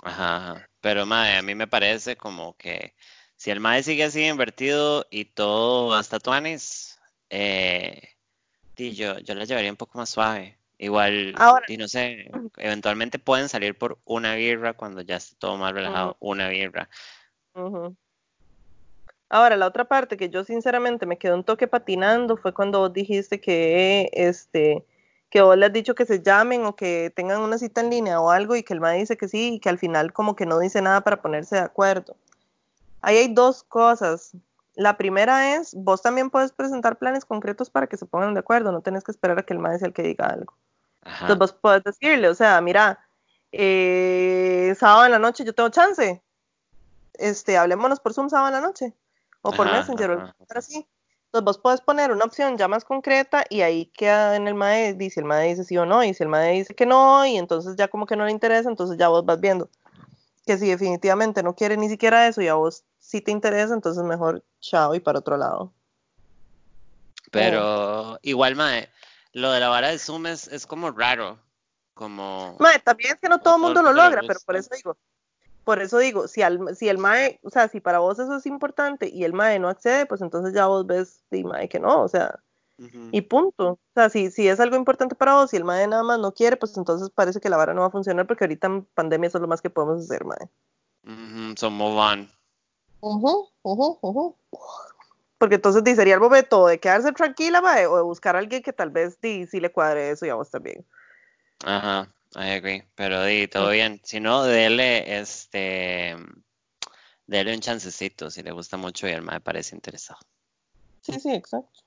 Ajá. 0.03 0.69
Pero 0.81 1.05
mae, 1.05 1.37
a 1.37 1.41
mí 1.41 1.55
me 1.55 1.67
parece 1.67 2.15
como 2.15 2.55
que 2.57 2.95
si 3.35 3.51
el 3.51 3.59
mae 3.59 3.83
sigue 3.83 4.03
así 4.03 4.25
invertido 4.25 5.05
y 5.09 5.25
todo 5.25 5.93
hasta 5.93 6.19
tuanis, 6.19 6.99
eh, 7.29 8.01
yo, 8.77 9.19
yo 9.19 9.35
la 9.35 9.45
llevaría 9.45 9.71
un 9.71 9.77
poco 9.77 9.97
más 9.97 10.09
suave. 10.09 10.59
Igual, 10.77 11.33
Ahora, 11.37 11.65
y 11.69 11.77
no 11.77 11.87
sé, 11.87 12.29
eventualmente 12.57 13.17
pueden 13.17 13.47
salir 13.47 13.77
por 13.77 13.99
una 14.03 14.35
birra 14.35 14.73
cuando 14.73 15.01
ya 15.01 15.15
esté 15.15 15.35
todo 15.37 15.55
más 15.57 15.73
relajado, 15.73 16.17
una 16.19 16.49
birra. 16.49 16.89
Ahora, 19.29 19.55
la 19.55 19.67
otra 19.67 19.85
parte 19.85 20.17
que 20.17 20.29
yo 20.29 20.43
sinceramente 20.43 21.05
me 21.05 21.17
quedé 21.17 21.33
un 21.33 21.45
toque 21.45 21.67
patinando 21.67 22.35
fue 22.35 22.53
cuando 22.53 22.79
vos 22.79 22.91
dijiste 22.91 23.39
que, 23.39 24.09
este, 24.11 24.85
que 25.35 25.41
vos 25.41 25.57
le 25.57 25.65
has 25.65 25.73
dicho 25.73 25.95
que 25.95 26.05
se 26.05 26.21
llamen 26.21 26.65
o 26.65 26.77
que 26.77 27.11
tengan 27.13 27.41
una 27.41 27.57
cita 27.57 27.81
en 27.81 27.89
línea 27.89 28.21
o 28.21 28.31
algo 28.31 28.55
y 28.55 28.63
que 28.63 28.73
el 28.73 28.79
mae 28.79 28.99
dice 28.99 29.17
que 29.17 29.27
sí 29.27 29.55
y 29.55 29.59
que 29.59 29.67
al 29.67 29.77
final 29.77 30.13
como 30.13 30.33
que 30.33 30.45
no 30.45 30.59
dice 30.59 30.81
nada 30.81 31.01
para 31.01 31.21
ponerse 31.21 31.57
de 31.57 31.61
acuerdo. 31.61 32.15
Ahí 33.01 33.17
hay 33.17 33.33
dos 33.33 33.61
cosas. 33.63 34.31
La 34.75 34.95
primera 34.95 35.57
es, 35.57 35.73
vos 35.75 36.01
también 36.01 36.29
puedes 36.29 36.53
presentar 36.53 36.97
planes 36.97 37.25
concretos 37.25 37.69
para 37.69 37.87
que 37.87 37.97
se 37.97 38.05
pongan 38.05 38.33
de 38.33 38.39
acuerdo, 38.39 38.71
no 38.71 38.79
tenés 38.79 39.03
que 39.03 39.11
esperar 39.11 39.37
a 39.37 39.43
que 39.43 39.53
el 39.53 39.59
mae 39.59 39.77
sea 39.77 39.89
el 39.89 39.93
que 39.93 40.03
diga 40.03 40.25
algo. 40.27 40.53
Entonces 41.03 41.27
Ajá, 41.27 41.35
vos 41.35 41.51
podés 41.51 41.83
decirle, 41.83 42.29
o 42.29 42.33
sea, 42.33 42.61
mira, 42.61 43.05
eh, 43.51 44.73
sábado 44.79 45.03
en 45.03 45.11
la 45.11 45.19
noche 45.19 45.43
yo 45.43 45.53
tengo 45.53 45.67
chance, 45.67 46.23
este, 47.15 47.57
hablémonos 47.57 47.99
por 47.99 48.13
Zoom 48.13 48.29
sábado 48.29 48.47
en 48.47 48.53
la 48.53 48.65
noche 48.65 48.93
o 49.41 49.51
por 49.51 49.67
ajá, 49.67 49.79
Messenger 49.79 50.11
o 50.11 50.13
ajá, 50.13 50.23
ajá. 50.23 50.59
así. 50.59 50.87
Entonces 51.35 51.47
vos 51.47 51.57
podés 51.57 51.81
poner 51.81 52.13
una 52.13 52.23
opción 52.23 52.57
ya 52.57 52.69
más 52.69 52.85
concreta 52.85 53.43
y 53.49 53.59
ahí 53.59 53.87
queda 53.87 54.37
en 54.37 54.47
el 54.47 54.53
MAE, 54.53 54.93
dice 54.93 55.19
el 55.19 55.25
MAE 55.25 55.49
dice 55.49 55.65
sí 55.65 55.77
o 55.77 55.85
no, 55.85 56.01
y 56.01 56.13
si 56.13 56.23
el 56.23 56.29
MAE 56.29 56.53
dice 56.53 56.73
que 56.73 56.85
no, 56.85 57.25
y 57.25 57.35
entonces 57.35 57.75
ya 57.75 57.89
como 57.89 58.05
que 58.05 58.15
no 58.15 58.23
le 58.23 58.31
interesa, 58.31 58.69
entonces 58.69 58.97
ya 58.97 59.09
vos 59.09 59.25
vas 59.25 59.41
viendo 59.41 59.69
que 60.45 60.57
si 60.57 60.69
definitivamente 60.69 61.43
no 61.43 61.53
quiere 61.53 61.75
ni 61.75 61.89
siquiera 61.89 62.25
eso 62.25 62.41
y 62.41 62.47
a 62.47 62.53
vos 62.53 62.85
sí 62.99 63.19
te 63.19 63.31
interesa, 63.31 63.73
entonces 63.73 64.01
mejor 64.05 64.45
chao 64.61 64.95
y 64.95 65.01
para 65.01 65.19
otro 65.19 65.35
lado. 65.35 65.59
Oh. 65.63 65.71
Pero 67.31 68.17
igual, 68.21 68.55
mae, 68.55 68.89
lo 69.33 69.51
de 69.51 69.59
la 69.59 69.67
vara 69.67 69.89
de 69.89 69.99
Zoom 69.99 70.27
es, 70.27 70.47
es 70.47 70.65
como 70.65 70.89
raro, 70.91 71.37
como 71.95 72.55
Mae, 72.59 72.79
también 72.79 73.15
es 73.15 73.19
que 73.19 73.27
no 73.27 73.41
todo 73.41 73.57
el 73.57 73.61
mundo 73.61 73.81
lo 73.81 73.91
logra, 73.91 74.21
pero 74.25 74.39
por 74.45 74.55
eso 74.55 74.69
digo, 74.73 74.95
por 75.65 75.81
eso 75.81 75.97
digo, 75.97 76.27
si, 76.27 76.43
al, 76.43 76.75
si 76.75 76.87
el 76.87 76.99
MAE, 76.99 77.39
o 77.43 77.49
sea, 77.49 77.67
si 77.67 77.81
para 77.81 77.99
vos 77.99 78.19
eso 78.19 78.35
es 78.35 78.45
importante 78.45 79.09
y 79.09 79.23
el 79.23 79.33
MAE 79.33 79.59
no 79.59 79.67
accede, 79.67 80.05
pues 80.05 80.21
entonces 80.21 80.53
ya 80.53 80.67
vos 80.67 80.85
ves, 80.85 81.23
di, 81.31 81.43
MAE, 81.43 81.67
que 81.67 81.79
no, 81.79 82.03
o 82.03 82.07
sea, 82.07 82.39
y 83.11 83.21
punto. 83.21 83.71
O 83.71 83.79
sea, 83.93 84.09
si, 84.09 84.29
si 84.29 84.47
es 84.47 84.59
algo 84.59 84.75
importante 84.75 85.15
para 85.15 85.35
vos 85.35 85.53
y 85.53 85.57
el 85.57 85.63
MAE 85.63 85.87
nada 85.87 86.03
más 86.03 86.19
no 86.19 86.33
quiere, 86.33 86.55
pues 86.55 86.77
entonces 86.77 87.09
parece 87.09 87.39
que 87.39 87.49
la 87.49 87.57
vara 87.57 87.73
no 87.73 87.81
va 87.81 87.87
a 87.87 87.91
funcionar 87.91 88.27
porque 88.27 88.43
ahorita 88.43 88.67
en 88.67 88.83
pandemia 88.93 89.27
eso 89.27 89.39
es 89.39 89.41
lo 89.41 89.47
más 89.47 89.61
que 89.61 89.69
podemos 89.69 90.03
hacer, 90.03 90.23
MAE. 90.23 90.49
so 91.57 91.71
move 91.71 91.99
on. 91.99 92.29
Porque 95.39 95.55
entonces 95.55 95.83
di, 95.83 95.95
sería 95.95 96.13
el 96.13 96.19
momento 96.19 96.67
de 96.67 96.79
quedarse 96.79 97.11
tranquila, 97.11 97.59
mae, 97.61 97.87
o 97.87 97.97
de 97.97 98.03
buscar 98.03 98.35
a 98.35 98.39
alguien 98.39 98.61
que 98.61 98.71
tal 98.71 98.91
vez 98.91 99.19
di, 99.19 99.47
sí 99.47 99.59
le 99.59 99.71
cuadre 99.71 100.11
eso 100.11 100.25
y 100.25 100.29
a 100.29 100.35
vos 100.35 100.51
también. 100.51 100.85
Ajá, 101.65 102.13
I 102.35 102.51
agree. 102.51 102.83
Pero 102.95 103.23
di, 103.23 103.47
todo 103.47 103.69
bien. 103.69 104.01
Si 104.03 104.19
no, 104.19 104.43
dele 104.43 105.19
este, 105.19 106.15
dele 107.25 107.53
un 107.53 107.61
chancecito 107.61 108.29
si 108.29 108.43
le 108.43 108.51
gusta 108.51 108.77
mucho 108.77 109.07
y 109.07 109.11
el 109.11 109.21
mae 109.21 109.39
parece 109.39 109.75
interesado. 109.75 110.19
Sí, 111.01 111.19
sí, 111.19 111.31
exacto. 111.31 111.81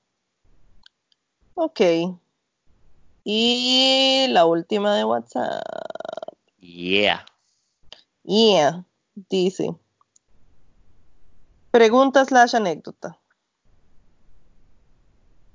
Ok. 1.53 1.81
Y 3.23 4.27
la 4.29 4.45
última 4.45 4.95
de 4.95 5.03
WhatsApp. 5.03 5.61
Yeah. 6.57 7.25
Yeah, 8.23 8.85
dice. 9.13 9.75
Pregunta 11.71 12.25
slash 12.25 12.55
anécdota. 12.55 13.18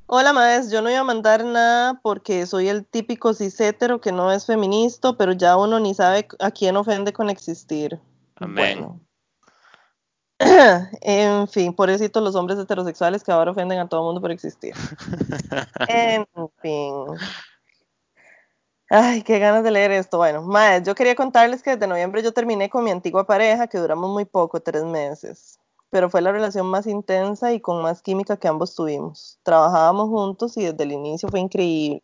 Hola, 0.07 0.35
maes, 0.35 0.71
yo 0.71 0.83
no 0.83 0.91
iba 0.91 1.01
a 1.01 1.05
mandar 1.05 1.45
nada 1.45 1.99
porque 2.03 2.45
soy 2.47 2.69
el 2.69 2.85
típico 2.85 3.33
cisétero 3.33 4.01
que 4.03 4.13
no 4.13 4.31
es 4.31 4.45
feminista, 4.45 5.17
pero 5.17 5.33
ya 5.33 5.57
uno 5.57 5.81
ni 5.81 5.95
sabe 5.95 6.29
a 6.41 6.51
quién 6.51 6.77
ofende 6.77 7.13
con 7.15 7.31
existir. 7.31 7.99
Amén. 8.37 8.81
Bueno. 8.81 9.01
En 11.01 11.49
fin, 11.49 11.73
pobrecitos 11.75 12.23
los 12.23 12.35
hombres 12.35 12.59
heterosexuales 12.59 13.25
que 13.25 13.33
ahora 13.33 13.53
ofenden 13.53 13.79
a 13.79 13.89
todo 13.89 14.01
el 14.01 14.07
mundo 14.07 14.21
por 14.21 14.31
existir. 14.31 14.75
En 15.89 16.27
fin. 16.61 17.07
Ay, 18.91 19.23
qué 19.23 19.39
ganas 19.39 19.65
de 19.65 19.71
leer 19.71 19.91
esto. 19.93 20.19
Bueno, 20.19 20.43
maes, 20.43 20.83
yo 20.83 20.95
quería 20.95 21.15
contarles 21.15 21.63
que 21.63 21.71
desde 21.71 21.87
noviembre 21.87 22.23
yo 22.23 22.33
terminé 22.33 22.69
con 22.69 22.85
mi 22.85 22.91
antigua 22.91 23.27
pareja, 23.27 23.67
que 23.67 23.79
duramos 23.79 24.11
muy 24.11 24.27
poco, 24.27 24.61
tres 24.61 24.85
meses. 24.85 25.54
Pero 25.95 26.11
fue 26.11 26.23
la 26.23 26.33
relación 26.33 26.67
más 26.67 26.89
intensa 26.89 27.53
y 27.53 27.61
con 27.61 27.81
más 27.81 28.03
química 28.03 28.37
que 28.37 28.49
ambos 28.49 28.75
tuvimos. 28.75 29.39
Trabajábamos 29.45 30.09
juntos 30.09 30.57
y 30.57 30.65
desde 30.65 30.83
el 30.83 30.91
inicio 30.91 31.29
fue 31.29 31.39
increíble. 31.39 32.03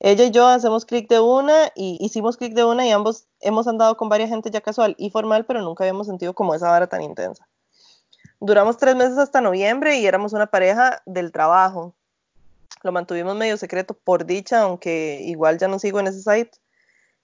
Ella 0.00 0.24
y 0.24 0.32
yo 0.32 0.48
hacemos 0.48 0.84
clic 0.84 1.08
de 1.08 1.20
una 1.20 1.68
y 1.76 1.96
hicimos 2.04 2.36
clic 2.36 2.54
de 2.54 2.64
una 2.64 2.84
y 2.88 2.90
ambos 2.90 3.28
hemos 3.38 3.68
andado 3.68 3.96
con 3.96 4.08
varias 4.08 4.30
gente 4.30 4.50
ya 4.50 4.60
casual 4.62 4.96
y 4.98 5.10
formal, 5.10 5.46
pero 5.46 5.62
nunca 5.62 5.84
habíamos 5.84 6.08
sentido 6.08 6.34
como 6.34 6.56
esa 6.56 6.72
vara 6.72 6.88
tan 6.88 7.02
intensa. 7.02 7.46
Duramos 8.40 8.78
tres 8.78 8.96
meses 8.96 9.16
hasta 9.16 9.40
noviembre 9.40 10.00
y 10.00 10.04
éramos 10.04 10.32
una 10.32 10.48
pareja 10.48 11.00
del 11.06 11.30
trabajo. 11.30 11.94
Lo 12.82 12.90
mantuvimos 12.90 13.36
medio 13.36 13.56
secreto 13.58 13.94
por 13.94 14.26
dicha, 14.26 14.62
aunque 14.62 15.20
igual 15.22 15.56
ya 15.60 15.68
no 15.68 15.78
sigo 15.78 16.00
en 16.00 16.08
ese 16.08 16.22
site. 16.22 16.50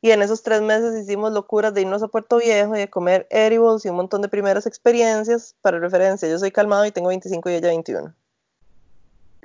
Y 0.05 0.11
en 0.11 0.21
esos 0.21 0.43
tres 0.43 0.61
meses 0.61 1.03
hicimos 1.03 1.33
locuras 1.33 1.73
de 1.73 1.81
irnos 1.81 2.03
a 2.03 2.09
Puerto 2.09 2.37
Viejo 2.37 2.77
y 2.77 2.79
de 2.79 2.91
comer 2.91 3.27
edibles 3.31 3.87
y 3.87 3.89
un 3.89 3.97
montón 3.97 4.21
de 4.21 4.29
primeras 4.29 4.67
experiencias. 4.67 5.57
Para 5.63 5.79
referencia, 5.79 6.29
yo 6.29 6.39
soy 6.39 6.51
calmado 6.51 6.85
y 6.85 6.91
tengo 6.91 7.09
25 7.09 7.49
y 7.49 7.55
ella 7.55 7.69
21. 7.69 8.15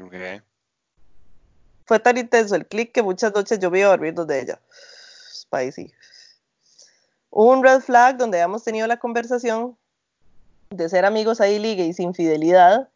Okay. 0.05 0.41
Fue 1.85 1.97
tan 2.01 2.17
intenso 2.17 2.55
el 2.55 2.67
clic 2.67 2.91
que 2.91 3.01
muchas 3.01 3.33
noches 3.33 3.57
yo 3.59 3.73
iba 3.73 3.87
a 3.87 3.91
dormir 3.91 4.13
donde 4.13 4.37
ella. 4.37 4.59
Spicy. 5.33 5.93
Un 7.29 7.63
red 7.63 7.79
flag 7.79 8.17
donde 8.17 8.41
habíamos 8.41 8.65
tenido 8.65 8.85
la 8.85 8.97
conversación 8.97 9.77
de 10.71 10.89
ser 10.89 11.05
amigos 11.05 11.39
ahí 11.39 11.57
ligue 11.57 11.85
y 11.85 11.93
sin 11.93 12.13
fidelidad. 12.13 12.89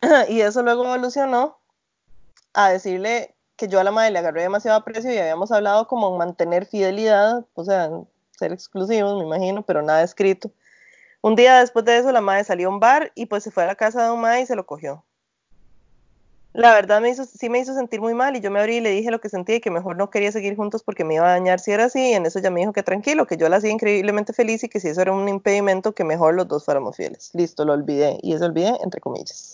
y 0.30 0.40
eso 0.40 0.62
luego 0.62 0.86
evolucionó 0.86 1.58
a 2.54 2.70
decirle 2.70 3.33
que 3.56 3.68
yo 3.68 3.80
a 3.80 3.84
la 3.84 3.90
madre 3.90 4.10
le 4.10 4.18
agarré 4.18 4.42
demasiado 4.42 4.78
aprecio 4.78 5.12
y 5.12 5.18
habíamos 5.18 5.52
hablado 5.52 5.86
como 5.86 6.10
en 6.10 6.18
mantener 6.18 6.66
fidelidad, 6.66 7.44
o 7.54 7.64
sea, 7.64 7.90
ser 8.32 8.52
exclusivos, 8.52 9.18
me 9.18 9.24
imagino, 9.24 9.62
pero 9.62 9.82
nada 9.82 10.02
escrito. 10.02 10.50
Un 11.22 11.36
día 11.36 11.60
después 11.60 11.84
de 11.84 11.98
eso, 11.98 12.12
la 12.12 12.20
madre 12.20 12.44
salió 12.44 12.68
a 12.68 12.70
un 12.72 12.80
bar 12.80 13.12
y 13.14 13.26
pues 13.26 13.42
se 13.44 13.50
fue 13.50 13.62
a 13.62 13.66
la 13.66 13.76
casa 13.76 14.04
de 14.04 14.10
un 14.10 14.20
madre 14.20 14.42
y 14.42 14.46
se 14.46 14.56
lo 14.56 14.66
cogió. 14.66 15.04
La 16.52 16.72
verdad 16.72 17.00
me 17.00 17.08
hizo, 17.08 17.24
sí 17.24 17.48
me 17.48 17.58
hizo 17.58 17.74
sentir 17.74 18.00
muy 18.00 18.14
mal 18.14 18.36
y 18.36 18.40
yo 18.40 18.48
me 18.48 18.60
abrí 18.60 18.76
y 18.76 18.80
le 18.80 18.90
dije 18.90 19.10
lo 19.10 19.20
que 19.20 19.28
sentía 19.28 19.56
y 19.56 19.60
que 19.60 19.72
mejor 19.72 19.96
no 19.96 20.08
quería 20.10 20.30
seguir 20.30 20.54
juntos 20.54 20.84
porque 20.84 21.02
me 21.02 21.14
iba 21.14 21.26
a 21.26 21.30
dañar 21.30 21.58
si 21.58 21.72
era 21.72 21.86
así. 21.86 22.10
Y 22.10 22.12
en 22.12 22.26
eso 22.26 22.38
ella 22.38 22.50
me 22.50 22.60
dijo 22.60 22.72
que 22.72 22.84
tranquilo, 22.84 23.26
que 23.26 23.36
yo 23.36 23.48
la 23.48 23.56
hacía 23.56 23.70
increíblemente 23.70 24.32
feliz 24.32 24.62
y 24.62 24.68
que 24.68 24.78
si 24.78 24.88
eso 24.88 25.00
era 25.00 25.12
un 25.12 25.28
impedimento, 25.28 25.96
que 25.96 26.04
mejor 26.04 26.34
los 26.34 26.46
dos 26.46 26.64
fuéramos 26.64 26.94
fieles. 26.94 27.30
Listo, 27.34 27.64
lo 27.64 27.72
olvidé. 27.72 28.18
Y 28.22 28.34
eso 28.34 28.44
olvidé, 28.44 28.78
entre 28.84 29.00
comillas. 29.00 29.53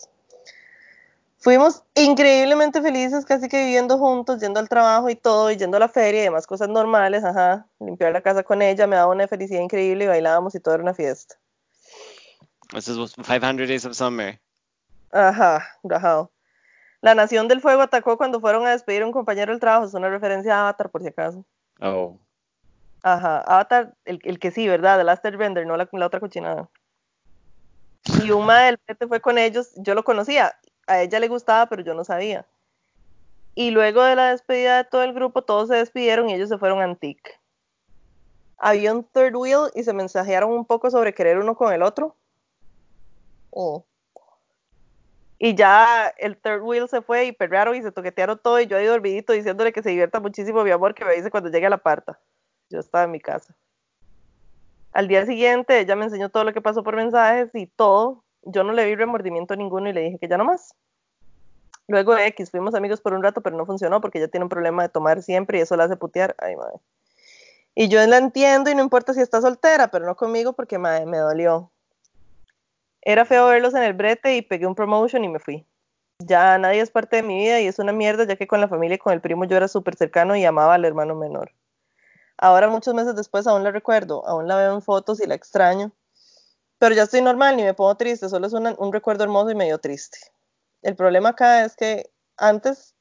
Fuimos 1.40 1.82
increíblemente 1.94 2.82
felices, 2.82 3.24
casi 3.24 3.48
que 3.48 3.64
viviendo 3.64 3.96
juntos, 3.96 4.40
yendo 4.40 4.60
al 4.60 4.68
trabajo 4.68 5.08
y 5.08 5.16
todo, 5.16 5.50
y 5.50 5.56
yendo 5.56 5.78
a 5.78 5.80
la 5.80 5.88
feria 5.88 6.20
y 6.20 6.24
demás 6.24 6.46
cosas 6.46 6.68
normales, 6.68 7.24
ajá. 7.24 7.66
Limpiar 7.78 8.12
la 8.12 8.20
casa 8.20 8.42
con 8.42 8.60
ella 8.60 8.86
me 8.86 8.96
daba 8.96 9.10
una 9.10 9.26
felicidad 9.26 9.60
increíble 9.60 10.04
y 10.04 10.08
bailábamos 10.08 10.54
y 10.54 10.60
todo 10.60 10.74
era 10.74 10.82
una 10.82 10.92
fiesta. 10.92 11.36
This 12.74 12.88
is 12.88 13.14
500 13.14 13.66
Days 13.66 13.86
of 13.86 13.94
Summer. 13.94 14.38
Ajá, 15.12 15.66
rajado. 15.82 16.30
La 17.00 17.14
Nación 17.14 17.48
del 17.48 17.62
Fuego 17.62 17.80
atacó 17.80 18.18
cuando 18.18 18.38
fueron 18.40 18.66
a 18.66 18.72
despedir 18.72 19.02
a 19.02 19.06
un 19.06 19.12
compañero 19.12 19.52
del 19.52 19.60
trabajo. 19.60 19.86
Es 19.86 19.94
una 19.94 20.10
referencia 20.10 20.54
a 20.54 20.60
Avatar, 20.60 20.90
por 20.90 21.00
si 21.00 21.08
acaso. 21.08 21.46
Oh. 21.80 22.18
Ajá, 23.02 23.40
Avatar, 23.40 23.94
el, 24.04 24.20
el 24.24 24.38
que 24.38 24.50
sí, 24.50 24.68
¿verdad? 24.68 24.98
The 24.98 25.04
Last 25.04 25.24
Airbender, 25.24 25.66
no 25.66 25.78
la, 25.78 25.88
la 25.90 26.06
otra 26.06 26.20
cochinada. 26.20 26.68
Y 28.22 28.30
una 28.30 28.64
del 28.64 28.78
pete 28.78 29.06
fue 29.06 29.20
con 29.20 29.38
ellos. 29.38 29.70
Yo 29.76 29.94
lo 29.94 30.04
conocía. 30.04 30.54
A 30.90 31.02
ella 31.02 31.20
le 31.20 31.28
gustaba, 31.28 31.66
pero 31.66 31.82
yo 31.84 31.94
no 31.94 32.02
sabía. 32.02 32.44
Y 33.54 33.70
luego 33.70 34.02
de 34.02 34.16
la 34.16 34.30
despedida 34.30 34.78
de 34.78 34.84
todo 34.90 35.04
el 35.04 35.12
grupo, 35.12 35.42
todos 35.42 35.68
se 35.68 35.76
despidieron 35.76 36.28
y 36.28 36.34
ellos 36.34 36.48
se 36.48 36.58
fueron 36.58 36.80
a 36.80 36.84
Antique. 36.84 37.38
Había 38.58 38.92
un 38.92 39.04
third 39.04 39.36
wheel 39.36 39.70
y 39.76 39.84
se 39.84 39.92
mensajearon 39.92 40.50
un 40.50 40.64
poco 40.64 40.90
sobre 40.90 41.14
querer 41.14 41.38
uno 41.38 41.54
con 41.54 41.72
el 41.72 41.84
otro. 41.84 42.16
Oh. 43.50 43.84
Y 45.38 45.54
ya 45.54 46.12
el 46.18 46.36
third 46.36 46.62
wheel 46.62 46.88
se 46.88 47.02
fue 47.02 47.26
y 47.26 47.32
perrearon 47.32 47.76
y 47.76 47.82
se 47.82 47.92
toquetearon 47.92 48.40
todo 48.42 48.58
y 48.58 48.66
yo 48.66 48.76
ahí 48.76 48.86
dormidito 48.86 49.32
diciéndole 49.32 49.72
que 49.72 49.84
se 49.84 49.90
divierta 49.90 50.18
muchísimo 50.18 50.64
mi 50.64 50.72
amor, 50.72 50.96
que 50.96 51.04
me 51.04 51.14
dice 51.14 51.30
cuando 51.30 51.50
llegue 51.50 51.66
a 51.66 51.70
la 51.70 51.78
parta. 51.78 52.18
Yo 52.68 52.80
estaba 52.80 53.04
en 53.04 53.12
mi 53.12 53.20
casa. 53.20 53.54
Al 54.90 55.06
día 55.06 55.24
siguiente 55.24 55.78
ella 55.78 55.94
me 55.94 56.06
enseñó 56.06 56.30
todo 56.30 56.42
lo 56.42 56.52
que 56.52 56.60
pasó 56.60 56.82
por 56.82 56.96
mensajes 56.96 57.48
y 57.54 57.68
todo. 57.68 58.24
Yo 58.42 58.64
no 58.64 58.72
le 58.72 58.86
vi 58.86 58.94
remordimiento 58.94 59.54
ninguno 59.56 59.88
y 59.88 59.92
le 59.92 60.02
dije 60.02 60.18
que 60.18 60.28
ya 60.28 60.38
no 60.38 60.44
más. 60.44 60.74
Luego 61.88 62.16
X, 62.16 62.50
fuimos 62.50 62.74
amigos 62.74 63.00
por 63.00 63.14
un 63.14 63.22
rato, 63.22 63.40
pero 63.40 63.56
no 63.56 63.66
funcionó 63.66 64.00
porque 64.00 64.18
ella 64.18 64.28
tiene 64.28 64.44
un 64.44 64.48
problema 64.48 64.82
de 64.82 64.88
tomar 64.88 65.22
siempre 65.22 65.58
y 65.58 65.62
eso 65.62 65.76
la 65.76 65.84
hace 65.84 65.96
putear. 65.96 66.36
Ay, 66.38 66.56
madre. 66.56 66.78
Y 67.74 67.88
yo 67.88 68.04
la 68.06 68.18
entiendo 68.18 68.70
y 68.70 68.74
no 68.74 68.82
importa 68.82 69.14
si 69.14 69.20
está 69.20 69.40
soltera, 69.40 69.88
pero 69.88 70.06
no 70.06 70.16
conmigo 70.16 70.52
porque 70.52 70.78
madre, 70.78 71.06
me 71.06 71.18
dolió. 71.18 71.70
Era 73.02 73.24
feo 73.24 73.46
verlos 73.46 73.74
en 73.74 73.82
el 73.82 73.94
brete 73.94 74.36
y 74.36 74.42
pegué 74.42 74.66
un 74.66 74.74
promotion 74.74 75.24
y 75.24 75.28
me 75.28 75.38
fui. 75.38 75.66
Ya 76.18 76.58
nadie 76.58 76.80
es 76.80 76.90
parte 76.90 77.16
de 77.16 77.22
mi 77.22 77.38
vida 77.38 77.60
y 77.60 77.66
es 77.66 77.78
una 77.78 77.92
mierda, 77.92 78.24
ya 78.24 78.36
que 78.36 78.46
con 78.46 78.60
la 78.60 78.68
familia 78.68 78.96
y 78.96 78.98
con 78.98 79.12
el 79.12 79.20
primo 79.20 79.44
yo 79.44 79.56
era 79.56 79.68
súper 79.68 79.96
cercano 79.96 80.36
y 80.36 80.44
amaba 80.44 80.74
al 80.74 80.84
hermano 80.84 81.14
menor. 81.14 81.52
Ahora, 82.36 82.68
muchos 82.68 82.94
meses 82.94 83.16
después, 83.16 83.46
aún 83.46 83.64
la 83.64 83.70
recuerdo, 83.70 84.26
aún 84.26 84.46
la 84.46 84.56
veo 84.56 84.74
en 84.74 84.82
fotos 84.82 85.20
y 85.20 85.26
la 85.26 85.34
extraño. 85.34 85.92
Pero 86.81 86.97
ya 86.97 87.05
estoy 87.05 87.23
normal, 87.23 87.57
ni 87.57 87.62
me 87.62 87.74
pongo 87.74 87.94
triste, 87.94 88.28
solo 88.28 88.48
es 88.48 88.52
un 88.52 88.93
recuerdo 88.93 89.23
hermoso 89.23 89.51
y 89.51 89.55
medio 89.55 89.78
triste. 89.78 90.19
El 90.82 90.97
problema 90.97 91.28
acá 91.28 91.65
es 91.65 91.77
que 91.77 92.11
antes 92.36 92.97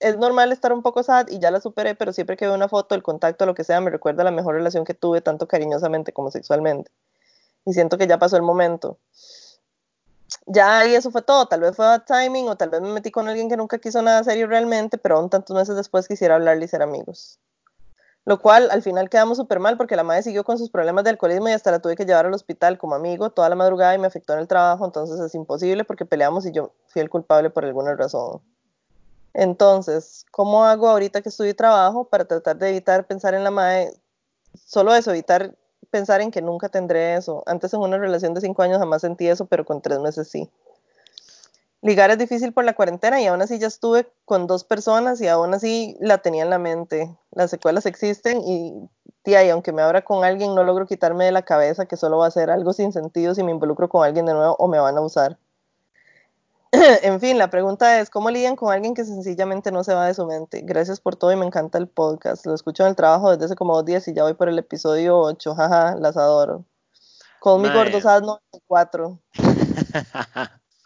es 0.00 0.16
normal 0.16 0.52
estar 0.52 0.72
un 0.72 0.82
poco 0.82 1.02
sad 1.02 1.28
y 1.28 1.40
ya 1.40 1.50
la 1.50 1.60
superé, 1.60 1.94
pero 1.94 2.12
siempre 2.12 2.36
que 2.36 2.46
veo 2.46 2.54
una 2.54 2.68
foto, 2.68 2.94
el 2.94 3.02
contacto, 3.02 3.44
lo 3.44 3.54
que 3.54 3.64
sea, 3.64 3.80
me 3.80 3.90
recuerda 3.90 4.24
la 4.24 4.30
mejor 4.30 4.54
relación 4.54 4.84
que 4.84 4.94
tuve, 4.94 5.20
tanto 5.20 5.46
cariñosamente 5.48 6.12
como 6.12 6.30
sexualmente 6.30 6.90
y 7.66 7.74
siento 7.74 7.98
que 7.98 8.06
ya 8.06 8.18
pasó 8.18 8.36
el 8.36 8.42
momento. 8.42 8.98
Ya 10.46 10.86
y 10.86 10.94
eso 10.94 11.10
fue 11.10 11.22
todo, 11.22 11.46
tal 11.46 11.60
vez 11.60 11.74
fue 11.76 11.86
bad 11.86 12.04
timing 12.06 12.48
o 12.48 12.56
tal 12.56 12.70
vez 12.70 12.80
me 12.80 12.92
metí 12.92 13.10
con 13.10 13.28
alguien 13.28 13.48
que 13.48 13.56
nunca 13.56 13.78
quiso 13.78 14.00
nada 14.02 14.24
serio 14.24 14.46
realmente, 14.46 14.96
pero 14.98 15.16
aún 15.16 15.28
tantos 15.28 15.56
meses 15.56 15.76
después 15.76 16.08
quisiera 16.08 16.36
hablarle 16.36 16.66
y 16.66 16.68
ser 16.68 16.82
amigos. 16.82 17.40
Lo 18.28 18.38
cual 18.38 18.68
al 18.70 18.82
final 18.82 19.08
quedamos 19.08 19.38
súper 19.38 19.58
mal 19.58 19.78
porque 19.78 19.96
la 19.96 20.02
madre 20.02 20.22
siguió 20.22 20.44
con 20.44 20.58
sus 20.58 20.68
problemas 20.68 21.02
de 21.02 21.08
alcoholismo 21.08 21.48
y 21.48 21.52
hasta 21.52 21.70
la 21.70 21.78
tuve 21.78 21.96
que 21.96 22.04
llevar 22.04 22.26
al 22.26 22.34
hospital 22.34 22.76
como 22.76 22.94
amigo 22.94 23.30
toda 23.30 23.48
la 23.48 23.54
madrugada 23.54 23.94
y 23.94 23.98
me 23.98 24.06
afectó 24.06 24.34
en 24.34 24.40
el 24.40 24.46
trabajo, 24.46 24.84
entonces 24.84 25.18
es 25.18 25.34
imposible 25.34 25.84
porque 25.84 26.04
peleamos 26.04 26.44
y 26.44 26.52
yo 26.52 26.74
fui 26.88 27.00
el 27.00 27.08
culpable 27.08 27.48
por 27.48 27.64
alguna 27.64 27.96
razón. 27.96 28.42
Entonces, 29.32 30.26
¿cómo 30.30 30.66
hago 30.66 30.90
ahorita 30.90 31.22
que 31.22 31.30
estudio 31.30 31.52
y 31.52 31.54
trabajo 31.54 32.04
para 32.04 32.26
tratar 32.26 32.58
de 32.58 32.68
evitar 32.68 33.06
pensar 33.06 33.32
en 33.32 33.44
la 33.44 33.50
madre? 33.50 33.94
Solo 34.52 34.94
eso, 34.94 35.10
evitar 35.10 35.54
pensar 35.90 36.20
en 36.20 36.30
que 36.30 36.42
nunca 36.42 36.68
tendré 36.68 37.14
eso. 37.14 37.42
Antes 37.46 37.72
en 37.72 37.80
una 37.80 37.96
relación 37.96 38.34
de 38.34 38.42
cinco 38.42 38.60
años 38.60 38.76
jamás 38.76 39.00
sentí 39.00 39.26
eso, 39.26 39.46
pero 39.46 39.64
con 39.64 39.80
tres 39.80 40.00
meses 40.00 40.28
sí. 40.28 40.50
Ligar 41.80 42.10
es 42.10 42.18
difícil 42.18 42.52
por 42.52 42.64
la 42.64 42.74
cuarentena 42.74 43.20
y 43.20 43.26
aún 43.26 43.40
así 43.40 43.58
ya 43.58 43.68
estuve 43.68 44.10
con 44.24 44.48
dos 44.48 44.64
personas 44.64 45.20
y 45.20 45.28
aún 45.28 45.54
así 45.54 45.96
la 46.00 46.18
tenía 46.18 46.42
en 46.42 46.50
la 46.50 46.58
mente. 46.58 47.16
Las 47.30 47.50
secuelas 47.50 47.86
existen 47.86 48.40
y, 48.44 48.88
tía, 49.22 49.44
y 49.44 49.50
aunque 49.50 49.72
me 49.72 49.82
abra 49.82 50.02
con 50.02 50.24
alguien, 50.24 50.56
no 50.56 50.64
logro 50.64 50.86
quitarme 50.86 51.24
de 51.24 51.32
la 51.32 51.42
cabeza 51.42 51.86
que 51.86 51.96
solo 51.96 52.18
va 52.18 52.26
a 52.26 52.32
ser 52.32 52.50
algo 52.50 52.72
sin 52.72 52.92
sentido 52.92 53.34
si 53.34 53.44
me 53.44 53.52
involucro 53.52 53.88
con 53.88 54.04
alguien 54.04 54.26
de 54.26 54.34
nuevo 54.34 54.56
o 54.58 54.66
me 54.66 54.80
van 54.80 54.96
a 54.96 55.00
usar. 55.02 55.38
en 57.02 57.20
fin, 57.20 57.38
la 57.38 57.48
pregunta 57.48 58.00
es, 58.00 58.10
¿cómo 58.10 58.28
lidian 58.30 58.56
con 58.56 58.72
alguien 58.72 58.94
que 58.94 59.04
sencillamente 59.04 59.70
no 59.70 59.84
se 59.84 59.94
va 59.94 60.06
de 60.06 60.14
su 60.14 60.26
mente? 60.26 60.62
Gracias 60.64 61.00
por 61.00 61.14
todo 61.14 61.30
y 61.32 61.36
me 61.36 61.46
encanta 61.46 61.78
el 61.78 61.86
podcast. 61.86 62.44
Lo 62.44 62.54
escucho 62.54 62.82
en 62.82 62.90
el 62.90 62.96
trabajo 62.96 63.30
desde 63.30 63.46
hace 63.46 63.54
como 63.54 63.74
dos 63.74 63.84
días 63.84 64.06
y 64.08 64.14
ya 64.14 64.24
voy 64.24 64.34
por 64.34 64.48
el 64.48 64.58
episodio 64.58 65.18
8. 65.18 65.54
Jaja, 65.54 65.94
las 65.96 66.16
adoro. 66.16 66.64
Con 67.40 67.62
mi 67.62 67.70
gordosad 67.70 68.20
94. 68.22 69.20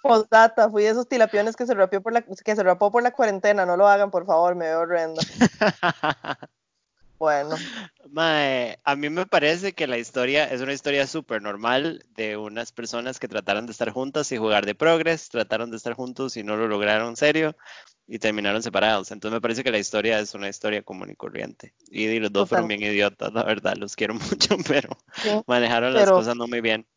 Postdata, 0.02 0.68
fui 0.68 0.82
de 0.82 0.90
esos 0.90 1.08
tilapiones 1.08 1.56
que 1.56 1.66
se, 1.66 1.74
rapió 1.74 2.02
por 2.02 2.12
la, 2.12 2.22
que 2.22 2.56
se 2.56 2.62
rapó 2.62 2.90
por 2.90 3.02
la 3.02 3.12
cuarentena. 3.12 3.64
No 3.64 3.76
lo 3.76 3.88
hagan, 3.88 4.10
por 4.10 4.26
favor, 4.26 4.54
me 4.54 4.66
veo 4.66 4.80
horrenda. 4.80 5.22
Bueno. 7.22 7.54
a 8.84 8.96
mí 8.96 9.08
me 9.08 9.26
parece 9.26 9.74
que 9.74 9.86
la 9.86 9.96
historia 9.96 10.42
es 10.42 10.60
una 10.60 10.72
historia 10.72 11.06
súper 11.06 11.40
normal 11.40 12.04
de 12.16 12.36
unas 12.36 12.72
personas 12.72 13.20
que 13.20 13.28
trataron 13.28 13.64
de 13.66 13.70
estar 13.70 13.90
juntas 13.90 14.32
y 14.32 14.38
jugar 14.38 14.66
de 14.66 14.74
progress, 14.74 15.28
trataron 15.28 15.70
de 15.70 15.76
estar 15.76 15.92
juntos 15.92 16.36
y 16.36 16.42
no 16.42 16.56
lo 16.56 16.66
lograron 16.66 17.16
serio 17.16 17.54
y 18.08 18.18
terminaron 18.18 18.60
separados. 18.60 19.12
Entonces 19.12 19.36
me 19.36 19.40
parece 19.40 19.62
que 19.62 19.70
la 19.70 19.78
historia 19.78 20.18
es 20.18 20.34
una 20.34 20.48
historia 20.48 20.82
común 20.82 21.10
y 21.10 21.14
corriente. 21.14 21.74
Y, 21.92 22.18
los 22.18 22.32
dos 22.32 22.48
fueron 22.48 22.66
bien 22.66 22.82
idiotas, 22.82 23.32
la 23.32 23.44
verdad, 23.44 23.76
los 23.76 23.94
quiero 23.94 24.14
mucho, 24.14 24.56
pero 24.66 24.88
manejaron 25.46 25.94
las 25.94 26.10
cosas 26.10 26.34
no 26.34 26.48
muy 26.48 26.60
bien. 26.60 26.88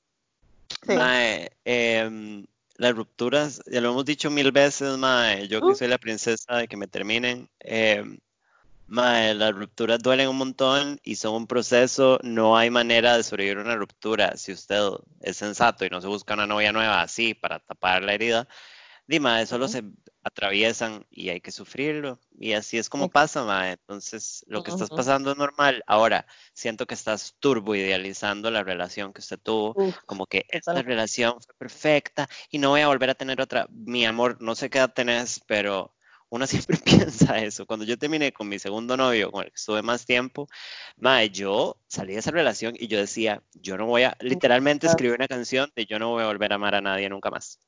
Em, 1.65 2.45
las 2.77 2.95
rupturas, 2.95 3.61
ya 3.67 3.81
lo 3.81 3.91
hemos 3.91 4.05
dicho 4.05 4.29
mil 4.29 4.51
veces, 4.51 4.97
mae, 4.97 5.47
yo 5.47 5.61
que 5.61 5.75
soy 5.75 5.87
la 5.87 5.97
princesa 5.97 6.57
de 6.57 6.67
que 6.67 6.77
me 6.77 6.87
terminen. 6.87 7.49
Eh, 7.59 8.03
Mae, 8.87 9.33
las 9.33 9.51
rupturas 9.51 9.99
duelen 9.99 10.29
un 10.29 10.37
montón 10.37 10.99
y 11.03 11.15
son 11.15 11.33
un 11.33 11.47
proceso. 11.47 12.19
No 12.21 12.55
hay 12.55 12.69
manera 12.69 13.17
de 13.17 13.23
sobrevivir 13.23 13.57
una 13.57 13.75
ruptura 13.75 14.37
si 14.37 14.51
usted 14.51 14.79
es 15.21 15.37
sensato 15.37 15.85
y 15.85 15.89
no 15.89 16.01
se 16.01 16.07
busca 16.07 16.35
una 16.35 16.45
novia 16.45 16.71
nueva 16.71 17.01
así 17.01 17.33
para 17.33 17.59
tapar 17.59 18.03
la 18.03 18.13
herida. 18.13 18.47
Dime, 19.07 19.45
solo 19.45 19.67
se 19.67 19.83
atraviesan 20.23 21.05
y 21.11 21.29
hay 21.29 21.39
que 21.39 21.51
sufrirlo. 21.51 22.19
Y 22.39 22.53
así 22.53 22.77
es 22.79 22.89
como 22.89 23.09
pasa, 23.09 23.43
mae. 23.43 23.73
Entonces, 23.73 24.43
lo 24.47 24.63
que 24.63 24.71
estás 24.71 24.89
pasando 24.89 25.31
es 25.31 25.37
normal. 25.37 25.83
Ahora, 25.85 26.25
siento 26.53 26.87
que 26.87 26.95
estás 26.95 27.35
turbo 27.39 27.75
idealizando 27.75 28.49
la 28.49 28.63
relación 28.63 29.13
que 29.13 29.21
usted 29.21 29.39
tuvo, 29.39 29.75
como 30.07 30.25
que 30.25 30.45
esta 30.49 30.81
relación 30.81 31.39
fue 31.41 31.53
perfecta 31.55 32.27
y 32.49 32.57
no 32.57 32.69
voy 32.69 32.81
a 32.81 32.87
volver 32.87 33.11
a 33.11 33.15
tener 33.15 33.39
otra. 33.39 33.67
Mi 33.69 34.05
amor, 34.05 34.41
no 34.41 34.55
sé 34.55 34.69
qué 34.71 34.79
edad 34.79 34.93
tenés, 34.93 35.39
pero 35.45 35.95
uno 36.29 36.47
siempre 36.47 36.77
piensa 36.77 37.37
eso. 37.39 37.67
Cuando 37.67 37.85
yo 37.85 37.97
terminé 37.97 38.31
con 38.31 38.49
mi 38.49 38.57
segundo 38.57 38.97
novio, 38.97 39.31
con 39.31 39.43
el 39.43 39.51
que 39.51 39.55
estuve 39.55 39.83
más 39.83 40.05
tiempo, 40.07 40.47
madre, 40.97 41.29
yo 41.29 41.77
salí 41.87 42.13
de 42.13 42.19
esa 42.19 42.31
relación 42.31 42.73
y 42.77 42.87
yo 42.87 42.97
decía, 42.97 43.43
yo 43.53 43.77
no 43.77 43.85
voy 43.85 44.03
a, 44.03 44.17
literalmente 44.19 44.87
escribí 44.87 45.13
una 45.13 45.27
canción 45.27 45.71
de 45.75 45.85
yo 45.85 45.99
no 45.99 46.09
voy 46.09 46.23
a 46.23 46.27
volver 46.27 46.51
a 46.51 46.55
amar 46.55 46.73
a 46.73 46.81
nadie 46.81 47.09
nunca 47.09 47.29
más. 47.29 47.59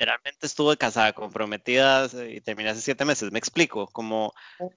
Literalmente 0.00 0.46
estuve 0.46 0.76
casada, 0.76 1.12
comprometida 1.12 2.08
y 2.28 2.40
terminé 2.40 2.70
hace 2.70 2.80
siete 2.80 3.04
meses. 3.04 3.30
Me 3.32 3.38
explico, 3.38 3.86
como 3.88 4.32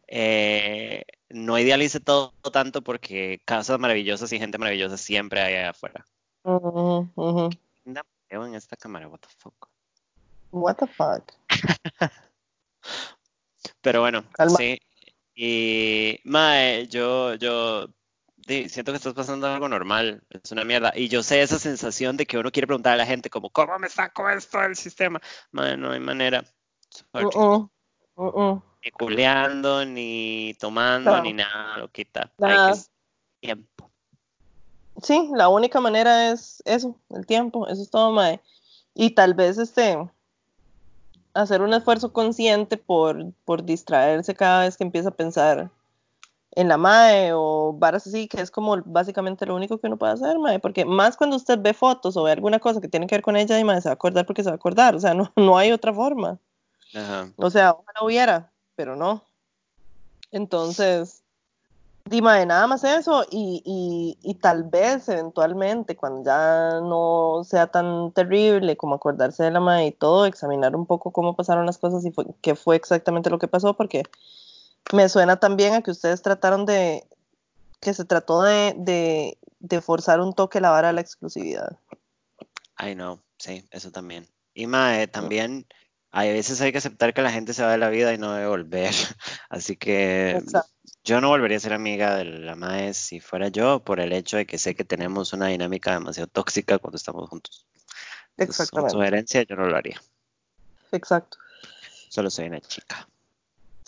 eh, 0.07 1.05
no 1.29 1.57
idealice 1.57 1.99
todo 1.99 2.33
tanto 2.51 2.81
porque 2.81 3.41
casas 3.45 3.79
maravillosas 3.79 4.31
y 4.33 4.39
gente 4.39 4.57
maravillosa 4.57 4.97
siempre 4.97 5.41
hay 5.41 5.55
allá 5.55 5.69
afuera. 5.69 6.05
en 8.29 8.55
esta 8.55 8.75
cámara, 8.75 9.07
what 9.07 9.19
the 9.19 9.29
fuck. 9.37 9.69
What 10.51 10.75
the 10.75 10.87
fuck. 10.87 11.31
Pero 13.81 14.01
bueno, 14.01 14.23
sí. 14.57 14.79
Y, 15.35 16.19
mae, 16.25 16.87
yo, 16.87 17.35
yo 17.35 17.87
siento 18.69 18.91
que 18.91 18.97
estás 18.97 19.13
pasando 19.13 19.47
algo 19.47 19.67
normal. 19.67 20.23
Es 20.29 20.51
una 20.51 20.63
mierda. 20.63 20.91
Y 20.95 21.07
yo 21.07 21.23
sé 21.23 21.41
esa 21.41 21.59
sensación 21.59 22.17
de 22.17 22.25
que 22.25 22.37
uno 22.37 22.51
quiere 22.51 22.67
preguntar 22.67 22.93
a 22.93 22.97
la 22.97 23.05
gente, 23.05 23.29
como, 23.29 23.49
¿cómo 23.49 23.77
me 23.79 23.89
saco 23.89 24.29
esto 24.29 24.59
del 24.59 24.75
sistema? 24.75 25.21
No 25.51 25.63
hay 25.63 25.99
manera. 25.99 26.43
Uh 27.13 27.69
-uh. 28.15 28.61
Ni 28.83 28.91
culeando, 28.91 29.85
ni 29.85 30.55
tomando, 30.59 31.21
ni 31.21 31.33
nada, 31.33 31.77
lo 31.77 31.87
quita. 31.89 32.31
Hay 32.41 32.73
que... 32.73 32.79
tiempo. 33.39 33.91
Sí, 35.01 35.29
la 35.33 35.49
única 35.49 35.79
manera 35.79 36.31
es 36.31 36.61
eso, 36.65 36.95
el 37.09 37.25
tiempo. 37.25 37.67
Eso 37.67 37.81
es 37.81 37.89
todo, 37.89 38.11
mae. 38.11 38.41
Y 38.93 39.11
tal 39.11 39.33
vez 39.33 39.57
este 39.57 39.97
hacer 41.33 41.61
un 41.61 41.73
esfuerzo 41.73 42.13
consciente 42.13 42.77
por, 42.77 43.33
por 43.45 43.63
distraerse 43.63 44.35
cada 44.35 44.61
vez 44.65 44.77
que 44.77 44.83
empieza 44.83 45.09
a 45.09 45.15
pensar 45.15 45.71
en 46.55 46.67
la 46.67 46.77
MAE 46.77 47.33
o 47.33 47.73
varas 47.73 48.07
así, 48.07 48.27
que 48.27 48.41
es 48.41 48.51
como 48.51 48.77
básicamente 48.85 49.45
lo 49.45 49.55
único 49.55 49.77
que 49.77 49.87
uno 49.87 49.97
puede 49.97 50.13
hacer, 50.13 50.37
MAE, 50.39 50.59
porque 50.59 50.85
más 50.85 51.17
cuando 51.17 51.35
usted 51.35 51.59
ve 51.59 51.73
fotos 51.73 52.17
o 52.17 52.23
ve 52.23 52.31
alguna 52.31 52.59
cosa 52.59 52.81
que 52.81 52.87
tiene 52.87 53.07
que 53.07 53.15
ver 53.15 53.23
con 53.23 53.35
ella, 53.35 53.59
y 53.59 53.63
MAE 53.63 53.81
se 53.81 53.89
va 53.89 53.93
a 53.93 53.95
acordar 53.95 54.25
porque 54.25 54.43
se 54.43 54.49
va 54.49 54.53
a 54.53 54.57
acordar, 54.57 54.95
o 54.95 54.99
sea, 54.99 55.13
no, 55.15 55.31
no 55.35 55.57
hay 55.57 55.71
otra 55.71 55.93
forma. 55.93 56.39
O 57.37 57.49
sea, 57.49 57.71
ojalá 57.71 58.03
hubiera, 58.03 58.51
pero 58.75 58.95
no. 58.95 59.23
Entonces, 60.31 61.23
Dima, 62.05 62.35
de 62.35 62.45
nada 62.45 62.67
más 62.67 62.83
eso 62.83 63.25
y, 63.31 64.17
y, 64.21 64.33
tal 64.35 64.63
vez 64.65 65.07
eventualmente 65.07 65.95
cuando 65.95 66.21
ya 66.25 66.81
no 66.81 67.43
sea 67.45 67.67
tan 67.67 68.11
terrible 68.11 68.75
como 68.75 68.95
acordarse 68.95 69.43
de 69.43 69.51
la 69.51 69.61
madre 69.61 69.87
y 69.87 69.91
todo, 69.93 70.25
examinar 70.25 70.75
un 70.75 70.85
poco 70.85 71.11
cómo 71.11 71.33
pasaron 71.37 71.65
las 71.65 71.77
cosas 71.77 72.05
y 72.05 72.11
qué 72.41 72.55
fue 72.55 72.75
exactamente 72.75 73.29
lo 73.29 73.39
que 73.39 73.47
pasó, 73.47 73.73
porque 73.75 74.03
me 74.91 75.07
suena 75.09 75.37
también 75.37 75.73
a 75.73 75.81
que 75.81 75.91
ustedes 75.91 76.21
trataron 76.21 76.65
de, 76.65 77.07
que 77.79 77.93
se 77.93 78.05
trató 78.05 78.41
de, 78.43 78.73
de, 78.77 79.37
de 79.59 79.81
forzar 79.81 80.19
un 80.19 80.33
toque 80.33 80.61
la 80.61 80.71
vara 80.71 80.89
a 80.89 80.93
la 80.93 81.01
exclusividad. 81.01 81.77
Ay, 82.75 82.95
no, 82.95 83.23
sí, 83.37 83.67
eso 83.71 83.91
también. 83.91 84.27
Y 84.53 84.67
Mae, 84.67 85.07
también 85.07 85.65
a 86.11 86.23
veces 86.23 86.61
hay 86.61 86.71
que 86.71 86.77
aceptar 86.77 87.13
que 87.13 87.21
la 87.21 87.31
gente 87.31 87.53
se 87.53 87.63
va 87.63 87.71
de 87.71 87.77
la 87.77 87.89
vida 87.89 88.13
y 88.13 88.17
no 88.17 88.33
debe 88.33 88.47
volver. 88.47 88.93
Así 89.49 89.75
que 89.75 90.31
Exacto. 90.31 90.73
Yo 91.05 91.19
no 91.19 91.27
volvería 91.27 91.57
a 91.57 91.59
ser 91.59 91.73
amiga 91.73 92.15
de 92.15 92.23
la 92.23 92.55
MAE 92.55 92.93
si 92.93 93.19
fuera 93.19 93.49
yo, 93.49 93.81
por 93.83 93.99
el 93.99 94.13
hecho 94.13 94.37
de 94.37 94.45
que 94.45 94.57
sé 94.57 94.73
que 94.73 94.85
tenemos 94.85 95.33
una 95.33 95.47
dinámica 95.47 95.91
demasiado 95.91 96.27
tóxica 96.27 96.77
cuando 96.77 96.95
estamos 96.95 97.29
juntos. 97.29 97.67
Entonces, 98.37 98.69
Con 98.69 98.85
Exactamente. 98.85 98.93
sugerencia 98.93 99.43
yo 99.43 99.55
no 99.57 99.65
lo 99.65 99.75
haría. 99.75 100.01
Exacto. 100.93 101.37
Solo 102.07 102.29
soy 102.29 102.45
una 102.47 102.61
chica. 102.61 103.07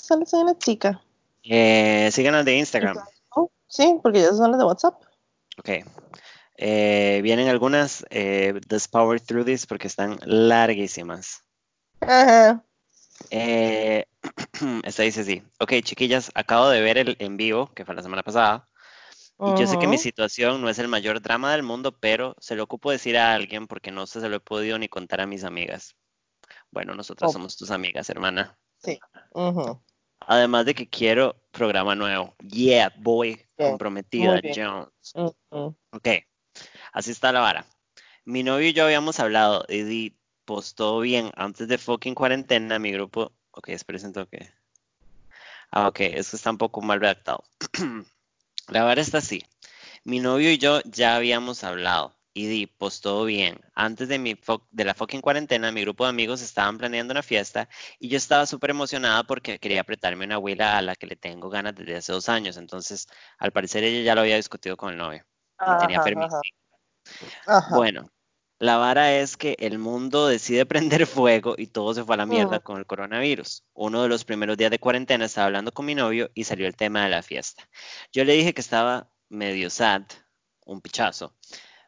Solo 0.06 0.24
soy 0.28 0.42
una 0.42 0.56
chica. 0.56 1.02
Eh, 1.42 2.10
síganos 2.12 2.46
de 2.46 2.58
Instagram. 2.58 2.96
Oh, 3.36 3.50
sí, 3.68 3.98
porque 4.04 4.22
ya 4.22 4.30
son 4.34 4.52
las 4.52 4.60
de 4.60 4.66
WhatsApp. 4.66 5.02
Ok. 5.58 5.70
Eh, 6.58 7.22
vienen 7.24 7.48
algunas. 7.48 8.06
Eh, 8.12 8.54
let's 8.70 8.88
power 8.88 9.20
through 9.20 9.46
this 9.46 9.66
porque 9.66 9.88
están 9.88 10.20
larguísimas. 10.24 11.42
Ajá. 12.02 12.64
Eh, 13.32 14.06
esta 14.84 15.02
dice 15.02 15.22
así. 15.22 15.42
Ok, 15.60 15.74
chiquillas, 15.84 16.30
acabo 16.36 16.70
de 16.70 16.82
ver 16.82 17.00
el 17.00 17.16
en 17.18 17.36
vivo, 17.36 17.72
que 17.74 17.84
fue 17.84 17.96
la 17.96 18.04
semana 18.04 18.22
pasada. 18.22 18.68
Y 19.40 19.60
yo 19.60 19.66
sé 19.66 19.80
que 19.80 19.88
mi 19.88 19.98
situación 19.98 20.62
no 20.62 20.70
es 20.70 20.78
el 20.78 20.88
mayor 20.88 21.20
drama 21.20 21.52
del 21.52 21.64
mundo, 21.64 21.98
pero 22.00 22.36
se 22.40 22.56
lo 22.56 22.64
ocupo 22.64 22.92
decir 22.92 23.18
a 23.18 23.34
alguien 23.34 23.66
porque 23.66 23.90
no 23.92 24.06
sé, 24.06 24.22
se 24.22 24.30
lo 24.30 24.36
he 24.36 24.40
podido 24.40 24.78
ni 24.78 24.88
contar 24.88 25.20
a 25.20 25.26
mis 25.26 25.44
amigas. 25.44 25.96
Bueno, 26.70 26.94
nosotras 26.94 27.32
Oh. 27.32 27.34
somos 27.34 27.58
tus 27.58 27.72
amigas, 27.72 28.08
hermana. 28.12 28.56
Sí. 28.78 29.00
Ujú. 29.32 29.82
Además 30.20 30.66
de 30.66 30.76
que 30.76 30.90
quiero 30.90 31.36
programa 31.52 31.96
nuevo. 31.96 32.36
Yeah, 32.40 32.94
boy, 32.98 33.40
comprometida. 33.58 34.42
Jones. 34.56 35.14
Ok, 35.92 36.08
así 36.94 37.12
está 37.12 37.32
la 37.32 37.42
vara. 37.42 37.66
Mi 38.26 38.44
novio 38.44 38.70
y 38.70 38.74
yo 38.74 38.86
habíamos 38.86 39.20
hablado 39.20 39.66
y 39.70 40.16
postó 40.46 41.00
bien 41.00 41.32
antes 41.36 41.68
de 41.68 41.78
fucking 41.78 42.16
cuarentena 42.16 42.80
mi 42.80 42.92
grupo. 42.92 43.34
Ok, 43.52 43.70
espérense 43.70 44.08
un 44.08 44.14
toque. 44.14 44.52
Ah, 45.72 45.88
ok, 45.88 46.00
esto 46.02 46.36
está 46.36 46.52
un 46.52 46.58
poco 46.58 46.82
mal 46.82 47.00
redactado. 47.00 47.44
La 48.68 48.84
vara 48.84 49.02
está 49.02 49.20
así. 49.20 49.44
Mi 50.04 50.20
novio 50.20 50.52
y 50.52 50.58
yo 50.58 50.82
ya 50.86 51.16
habíamos 51.16 51.64
hablado 51.64 52.15
y 52.36 52.48
di, 52.48 52.68
pues 52.68 53.00
todo 53.00 53.24
bien. 53.24 53.62
Antes 53.74 54.10
de, 54.10 54.20
mi 54.20 54.38
de 54.72 54.84
la 54.84 54.94
fucking 54.94 55.22
cuarentena, 55.22 55.72
mi 55.72 55.82
grupo 55.82 56.04
de 56.04 56.10
amigos 56.10 56.42
estaban 56.42 56.78
planeando 56.78 57.14
una 57.14 57.24
fiesta 57.24 57.70
y 57.98 58.10
yo 58.10 58.18
estaba 58.18 58.46
súper 58.46 58.72
emocionada 58.72 59.24
porque 59.24 59.58
quería 59.58 59.80
apretarme 59.82 60.26
una 60.26 60.36
abuela 60.36 60.78
a 60.78 60.82
la 60.82 60.96
que 60.96 61.08
le 61.08 61.16
tengo 61.16 61.50
ganas 61.50 61.76
desde 61.76 61.96
hace 61.96 62.12
dos 62.12 62.28
años. 62.28 62.58
Entonces, 62.58 63.08
al 63.38 63.54
parecer 63.54 63.86
ella 63.86 64.04
ya 64.04 64.16
lo 64.16 64.22
había 64.22 64.36
discutido 64.36 64.76
con 64.76 64.92
el 64.92 64.98
novio 64.98 65.26
y 65.66 65.78
tenía 65.80 65.98
Ajá, 65.98 66.04
permiso. 66.04 66.36
ajá. 66.36 66.42
Ajá. 67.48 67.76
Bueno, 67.76 68.12
la 68.60 68.76
vara 68.78 69.14
es 69.14 69.38
que 69.38 69.56
el 69.60 69.80
mundo 69.80 70.28
decide 70.28 70.66
prender 70.66 71.08
fuego 71.08 71.56
y 71.58 71.68
todo 71.68 71.94
se 71.94 72.04
fue 72.04 72.16
a 72.16 72.18
la 72.18 72.26
mierda 72.26 72.60
con 72.60 72.78
el 72.78 72.86
coronavirus. 72.86 73.64
Uno 73.74 74.04
de 74.04 74.10
los 74.10 74.26
primeros 74.26 74.58
días 74.58 74.72
de 74.72 74.80
cuarentena 74.80 75.24
estaba 75.24 75.48
hablando 75.48 75.72
con 75.72 75.86
mi 75.86 75.96
novio 75.96 76.30
y 76.34 76.44
salió 76.44 76.68
el 76.68 76.76
tema 76.76 77.06
de 77.06 77.12
la 77.12 77.24
fiesta. 77.24 77.70
Yo 78.12 78.26
le 78.26 78.34
dije 78.34 78.54
que 78.54 78.60
estaba 78.62 79.10
medio 79.30 79.70
sad, 79.70 80.04
un 80.66 80.82
pichazo, 80.82 81.34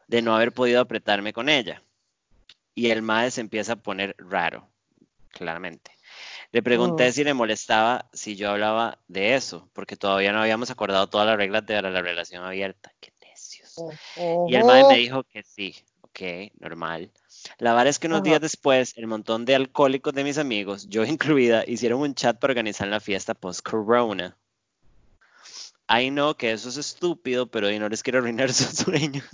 de 0.08 0.22
no 0.22 0.34
haber 0.34 0.52
podido 0.52 0.80
apretarme 0.80 1.32
con 1.32 1.48
ella. 1.48 1.82
Y 2.74 2.90
el 2.90 3.02
mae 3.02 3.30
se 3.30 3.40
empieza 3.40 3.74
a 3.74 3.76
poner 3.76 4.14
raro, 4.18 4.68
claramente. 5.30 5.92
Le 6.52 6.62
pregunté 6.62 7.08
Mm. 7.08 7.12
si 7.12 7.24
le 7.24 7.34
molestaba 7.34 8.08
si 8.12 8.36
yo 8.36 8.50
hablaba 8.50 8.98
de 9.08 9.34
eso, 9.34 9.70
porque 9.74 9.96
todavía 9.96 10.32
no 10.32 10.40
habíamos 10.40 10.70
acordado 10.70 11.08
todas 11.08 11.26
las 11.26 11.36
reglas 11.36 11.66
de 11.66 11.82
la 11.82 12.02
relación 12.02 12.44
abierta. 12.44 12.92
Qué 13.00 13.12
necios. 13.20 13.74
Y 14.48 14.54
el 14.54 14.64
mae 14.64 14.84
me 14.84 14.96
dijo 14.98 15.24
que 15.24 15.42
sí, 15.42 15.74
ok, 16.02 16.52
normal. 16.60 17.12
La 17.58 17.72
verdad 17.72 17.88
es 17.88 17.98
que 17.98 18.06
unos 18.06 18.18
Ajá. 18.18 18.24
días 18.24 18.40
después, 18.40 18.94
el 18.96 19.06
montón 19.06 19.44
de 19.44 19.54
alcohólicos 19.54 20.14
de 20.14 20.24
mis 20.24 20.38
amigos, 20.38 20.88
yo 20.88 21.04
incluida, 21.04 21.64
hicieron 21.66 22.00
un 22.00 22.14
chat 22.14 22.38
para 22.38 22.52
organizar 22.52 22.88
la 22.88 23.00
fiesta 23.00 23.34
post-corona. 23.34 24.36
I 25.90 26.10
know 26.10 26.34
que 26.34 26.52
eso 26.52 26.68
es 26.68 26.76
estúpido, 26.76 27.50
pero 27.50 27.70
yo 27.70 27.78
no 27.80 27.88
les 27.88 28.02
quiero 28.02 28.18
arruinar 28.18 28.52
sus 28.54 28.68
sueños. 28.84 29.24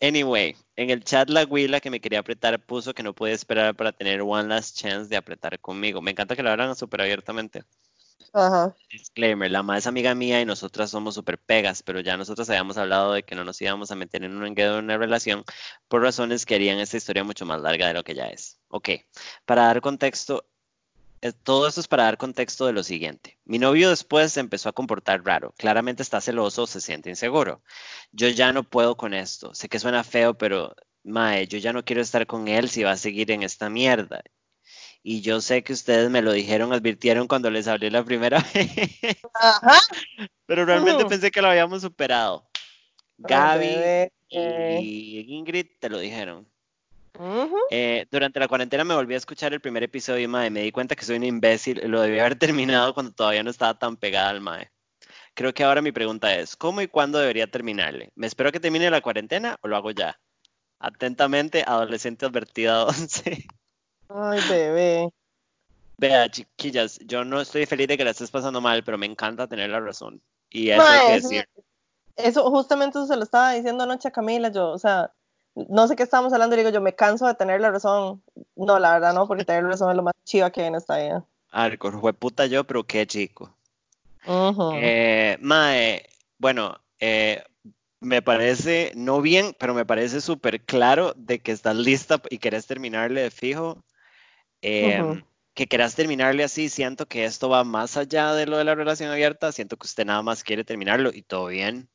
Anyway, 0.00 0.56
en 0.76 0.90
el 0.90 1.04
chat 1.04 1.30
la 1.30 1.44
güila 1.44 1.80
que 1.80 1.90
me 1.90 2.00
quería 2.00 2.18
apretar 2.18 2.64
puso 2.64 2.94
que 2.94 3.02
no 3.02 3.14
podía 3.14 3.34
esperar 3.34 3.74
para 3.74 3.92
tener 3.92 4.22
one 4.22 4.48
last 4.48 4.76
chance 4.76 5.08
de 5.08 5.16
apretar 5.16 5.58
conmigo. 5.60 6.00
Me 6.00 6.10
encanta 6.10 6.36
que 6.36 6.42
lo 6.42 6.50
hablan 6.50 6.74
súper 6.76 7.02
abiertamente. 7.02 7.64
Ajá. 8.32 8.74
Disclaimer, 8.90 9.50
la 9.50 9.62
más 9.62 9.86
amiga 9.86 10.14
mía 10.14 10.40
y 10.40 10.44
nosotras 10.44 10.90
somos 10.90 11.14
súper 11.14 11.38
pegas, 11.38 11.82
pero 11.84 12.00
ya 12.00 12.16
nosotros 12.16 12.50
habíamos 12.50 12.76
hablado 12.76 13.12
de 13.12 13.22
que 13.22 13.36
no 13.36 13.44
nos 13.44 13.60
íbamos 13.62 13.90
a 13.92 13.94
meter 13.94 14.24
en 14.24 14.36
un 14.36 14.44
enredo 14.44 14.78
en 14.78 14.86
una 14.86 14.98
relación 14.98 15.44
por 15.86 16.02
razones 16.02 16.44
que 16.44 16.56
harían 16.56 16.80
esta 16.80 16.96
historia 16.96 17.22
mucho 17.22 17.46
más 17.46 17.60
larga 17.60 17.86
de 17.86 17.94
lo 17.94 18.02
que 18.02 18.14
ya 18.14 18.26
es. 18.26 18.58
Ok, 18.68 18.90
para 19.44 19.66
dar 19.66 19.80
contexto, 19.80 20.48
todo 21.32 21.66
esto 21.66 21.80
es 21.80 21.88
para 21.88 22.04
dar 22.04 22.18
contexto 22.18 22.66
de 22.66 22.72
lo 22.72 22.82
siguiente. 22.82 23.38
Mi 23.44 23.58
novio 23.58 23.90
después 23.90 24.32
se 24.32 24.40
empezó 24.40 24.68
a 24.68 24.72
comportar 24.72 25.24
raro, 25.24 25.54
claramente 25.56 26.02
está 26.02 26.20
celoso, 26.20 26.66
se 26.66 26.80
siente 26.80 27.10
inseguro. 27.10 27.62
Yo 28.12 28.28
ya 28.28 28.52
no 28.52 28.64
puedo 28.64 28.96
con 28.96 29.14
esto, 29.14 29.54
sé 29.54 29.68
que 29.68 29.78
suena 29.78 30.04
feo, 30.04 30.36
pero 30.36 30.74
mae, 31.04 31.46
yo 31.46 31.58
ya 31.58 31.72
no 31.72 31.84
quiero 31.84 32.02
estar 32.02 32.26
con 32.26 32.48
él 32.48 32.68
si 32.68 32.82
va 32.82 32.92
a 32.92 32.96
seguir 32.96 33.30
en 33.30 33.42
esta 33.42 33.70
mierda. 33.70 34.22
Y 35.02 35.20
yo 35.20 35.40
sé 35.40 35.62
que 35.62 35.74
ustedes 35.74 36.10
me 36.10 36.22
lo 36.22 36.32
dijeron, 36.32 36.72
advirtieron 36.72 37.28
cuando 37.28 37.50
les 37.50 37.68
hablé 37.68 37.90
la 37.90 38.04
primera 38.04 38.38
vez. 38.54 39.18
Ajá. 39.34 39.80
Pero 40.46 40.64
realmente 40.64 41.02
Ujú. 41.02 41.10
pensé 41.10 41.30
que 41.30 41.42
lo 41.42 41.48
habíamos 41.48 41.82
superado. 41.82 42.48
Gaby 43.18 44.10
y 44.28 45.20
Ingrid 45.28 45.66
te 45.78 45.88
lo 45.88 45.98
dijeron. 45.98 46.48
Eh, 47.70 48.06
durante 48.10 48.40
la 48.40 48.48
cuarentena 48.48 48.84
me 48.84 48.94
volví 48.94 49.14
a 49.14 49.18
escuchar 49.18 49.52
el 49.52 49.60
primer 49.60 49.82
episodio 49.82 50.24
y 50.24 50.28
mae, 50.28 50.50
me 50.50 50.62
di 50.62 50.72
cuenta 50.72 50.96
que 50.96 51.04
soy 51.04 51.16
un 51.16 51.24
imbécil. 51.24 51.80
Lo 51.90 52.00
debí 52.00 52.18
haber 52.18 52.38
terminado 52.38 52.94
cuando 52.94 53.12
todavía 53.12 53.42
no 53.42 53.50
estaba 53.50 53.78
tan 53.78 53.96
pegada 53.96 54.30
al 54.30 54.40
mae. 54.40 54.70
Creo 55.34 55.52
que 55.52 55.64
ahora 55.64 55.82
mi 55.82 55.92
pregunta 55.92 56.34
es, 56.36 56.56
¿cómo 56.56 56.80
y 56.80 56.88
cuándo 56.88 57.18
debería 57.18 57.50
terminarle? 57.50 58.12
¿Me 58.14 58.26
espero 58.26 58.52
que 58.52 58.60
termine 58.60 58.90
la 58.90 59.00
cuarentena 59.00 59.56
o 59.62 59.68
lo 59.68 59.76
hago 59.76 59.90
ya? 59.90 60.18
Atentamente, 60.78 61.64
adolescente 61.66 62.26
advertida 62.26 62.84
11. 62.86 63.44
Ay, 64.08 64.40
bebé. 64.48 65.10
Vea, 65.96 66.28
chiquillas, 66.28 66.98
yo 67.06 67.24
no 67.24 67.40
estoy 67.40 67.66
feliz 67.66 67.88
de 67.88 67.96
que 67.96 68.04
la 68.04 68.10
estés 68.10 68.30
pasando 68.30 68.60
mal, 68.60 68.82
pero 68.84 68.98
me 68.98 69.06
encanta 69.06 69.48
tener 69.48 69.70
la 69.70 69.80
razón. 69.80 70.20
Y 70.50 70.70
eso 70.70 70.82
hay 70.82 70.98
que 70.98 71.04
Mae, 71.04 71.20
decir. 71.20 71.48
eso 72.16 72.50
justamente 72.50 72.98
eso 72.98 73.06
se 73.06 73.16
lo 73.16 73.22
estaba 73.22 73.52
diciendo 73.52 73.84
anoche 73.84 74.08
a 74.08 74.10
Camila, 74.12 74.50
yo, 74.50 74.70
o 74.70 74.78
sea, 74.78 75.12
no 75.54 75.86
sé 75.88 75.96
qué 75.96 76.02
estábamos 76.02 76.32
hablando, 76.32 76.56
y 76.56 76.58
digo 76.58 76.70
yo, 76.70 76.80
me 76.80 76.94
canso 76.94 77.26
de 77.26 77.34
tener 77.34 77.60
la 77.60 77.70
razón. 77.70 78.22
No, 78.56 78.78
la 78.78 78.92
verdad 78.92 79.14
no, 79.14 79.26
porque 79.28 79.44
tener 79.44 79.62
la 79.62 79.70
razón 79.70 79.90
es 79.90 79.96
lo 79.96 80.02
más 80.02 80.14
chiva 80.24 80.50
que 80.50 80.62
hay 80.62 80.68
en 80.68 80.74
esta 80.74 80.98
vida. 80.98 81.24
Arco, 81.50 81.92
fue 82.00 82.12
puta 82.12 82.46
yo, 82.46 82.64
pero 82.64 82.84
qué 82.84 83.06
chico. 83.06 83.56
Eh, 84.26 85.36
mae, 85.40 86.08
bueno, 86.38 86.80
eh, 86.98 87.42
me 88.00 88.22
parece, 88.22 88.92
no 88.96 89.20
bien, 89.20 89.54
pero 89.58 89.74
me 89.74 89.86
parece 89.86 90.20
súper 90.20 90.62
claro 90.62 91.12
de 91.16 91.40
que 91.40 91.52
estás 91.52 91.76
lista 91.76 92.20
y 92.30 92.38
querés 92.38 92.66
terminarle 92.66 93.22
de 93.22 93.30
fijo. 93.30 93.84
Eh. 94.62 95.22
Que 95.54 95.68
querás 95.68 95.94
terminarle 95.94 96.42
así, 96.42 96.68
siento 96.68 97.06
que 97.06 97.24
esto 97.24 97.48
va 97.48 97.62
más 97.62 97.96
allá 97.96 98.34
de 98.34 98.46
lo 98.46 98.56
de 98.58 98.64
la 98.64 98.74
relación 98.74 99.10
abierta, 99.10 99.52
siento 99.52 99.76
que 99.76 99.86
usted 99.86 100.04
nada 100.04 100.20
más 100.20 100.42
quiere 100.42 100.64
terminarlo 100.64 101.10
y 101.14 101.22
todo 101.22 101.46
bien. 101.46 101.88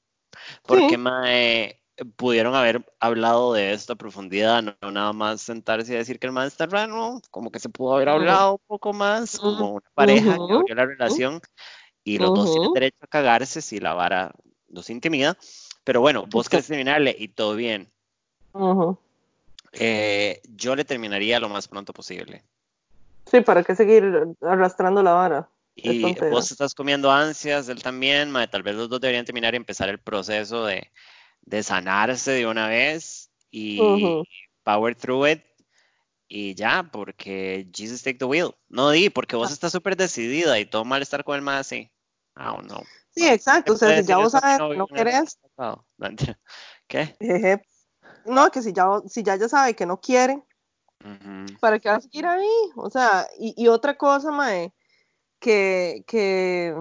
Porque, 0.66 0.92
Sí. 0.92 0.98
mae, 0.98 1.82
pudieron 2.06 2.56
haber 2.56 2.86
hablado 3.00 3.54
de 3.54 3.74
esto 3.74 3.94
a 3.94 3.96
profundidad, 3.96 4.64
no, 4.64 4.92
nada 4.92 5.14
más 5.14 5.42
sentarse 5.42 5.94
y 5.94 5.98
decir 5.98 6.20
que 6.20 6.28
el 6.28 6.34
mae 6.34 6.48
está 6.48 6.66
raro, 6.66 7.22
como 7.32 7.52
que 7.52 7.60
se 7.60 7.70
pudo 7.70 7.96
haber 7.96 8.10
hablado 8.10 8.54
un 8.54 8.62
poco 8.68 8.94
más, 8.94 9.40
como 9.40 9.74
una 9.74 9.90
pareja 9.94 10.36
que 10.36 10.44
Ujú. 10.44 10.54
abrió 10.54 10.76
la 10.76 10.86
relación 10.86 11.42
y 12.04 12.18
los 12.18 12.34
dos 12.34 12.52
tienen 12.52 12.74
derecho 12.74 12.98
a 13.02 13.08
cagarse 13.08 13.62
si 13.62 13.80
la 13.80 13.94
vara 13.94 14.32
los 14.68 14.90
intimida. 14.90 15.38
Pero 15.84 16.02
bueno, 16.02 16.26
vos 16.30 16.50
querés 16.50 16.68
terminarle 16.68 17.16
y 17.18 17.30
todo 17.30 17.56
bien. 17.56 17.92
Eh, 19.74 20.42
yo 20.50 20.76
le 20.76 20.86
terminaría 20.86 21.40
lo 21.40 21.50
más 21.50 21.68
pronto 21.68 21.94
posible. 21.94 22.44
Sí, 23.26 23.42
¿para 23.42 23.64
qué 23.64 23.76
seguir 23.76 24.36
arrastrando 24.42 25.04
la 25.04 25.14
vara? 25.14 25.50
Y 25.76 26.14
vos 26.30 26.52
estás 26.52 26.74
comiendo 26.74 27.12
ansias, 27.12 27.70
él 27.70 27.82
también, 27.82 28.32
mae, 28.32 28.48
tal 28.48 28.64
vez 28.64 28.76
los 28.76 28.90
dos 28.90 29.00
deberían 29.00 29.26
terminar 29.26 29.54
y 29.54 29.58
empezar 29.58 29.88
el 29.90 30.00
proceso 30.00 30.66
de, 30.66 30.92
de 31.50 31.64
sanarse 31.64 32.32
de 32.32 32.46
una 32.46 32.68
vez 32.68 33.32
y 33.50 33.80
power 34.64 34.96
through 34.96 35.28
it 35.28 35.44
y 36.28 36.54
ya, 36.54 36.88
porque 36.92 37.68
Jesus 37.76 38.04
take 38.04 38.20
the 38.20 38.26
wheel. 38.26 38.56
No 38.68 38.92
di, 38.92 39.10
porque 39.10 39.36
vos 39.36 39.52
estás 39.52 39.72
súper 39.72 39.98
decidida 39.98 40.60
y 40.60 40.66
todo 40.66 40.86
mal 40.86 41.02
estar 41.02 41.24
con 41.24 41.36
el 41.36 41.42
más 41.42 41.62
así. 41.62 41.92
Don't 42.36 42.68
know. 42.68 42.84
Sí, 43.10 43.28
exacto. 43.28 43.74
O 43.74 43.78
sea, 43.78 44.00
si 44.00 44.08
ya 44.08 44.18
vos 44.18 44.32
sabes 44.32 44.60
no 44.60 44.86
vez 44.86 44.88
querés. 44.88 45.40
No. 45.58 45.86
¿Qué? 46.88 47.60
no, 48.26 48.50
que 48.50 48.62
si 48.62 48.72
ya, 48.72 48.86
si 49.08 49.24
ya 49.24 49.36
ya 49.36 49.50
sabe 49.50 49.74
que 49.74 49.86
no 49.86 50.00
quiere. 50.00 50.42
¿para 51.60 51.80
qué 51.80 51.90
vas 51.90 52.00
a 52.00 52.02
seguir 52.02 52.26
ahí? 52.26 52.48
O 52.76 52.90
sea, 52.90 53.28
y, 53.40 53.54
y 53.58 53.68
otra 53.70 53.98
cosa, 53.98 54.32
mae, 54.32 54.74
que, 55.40 56.04
que, 56.06 56.76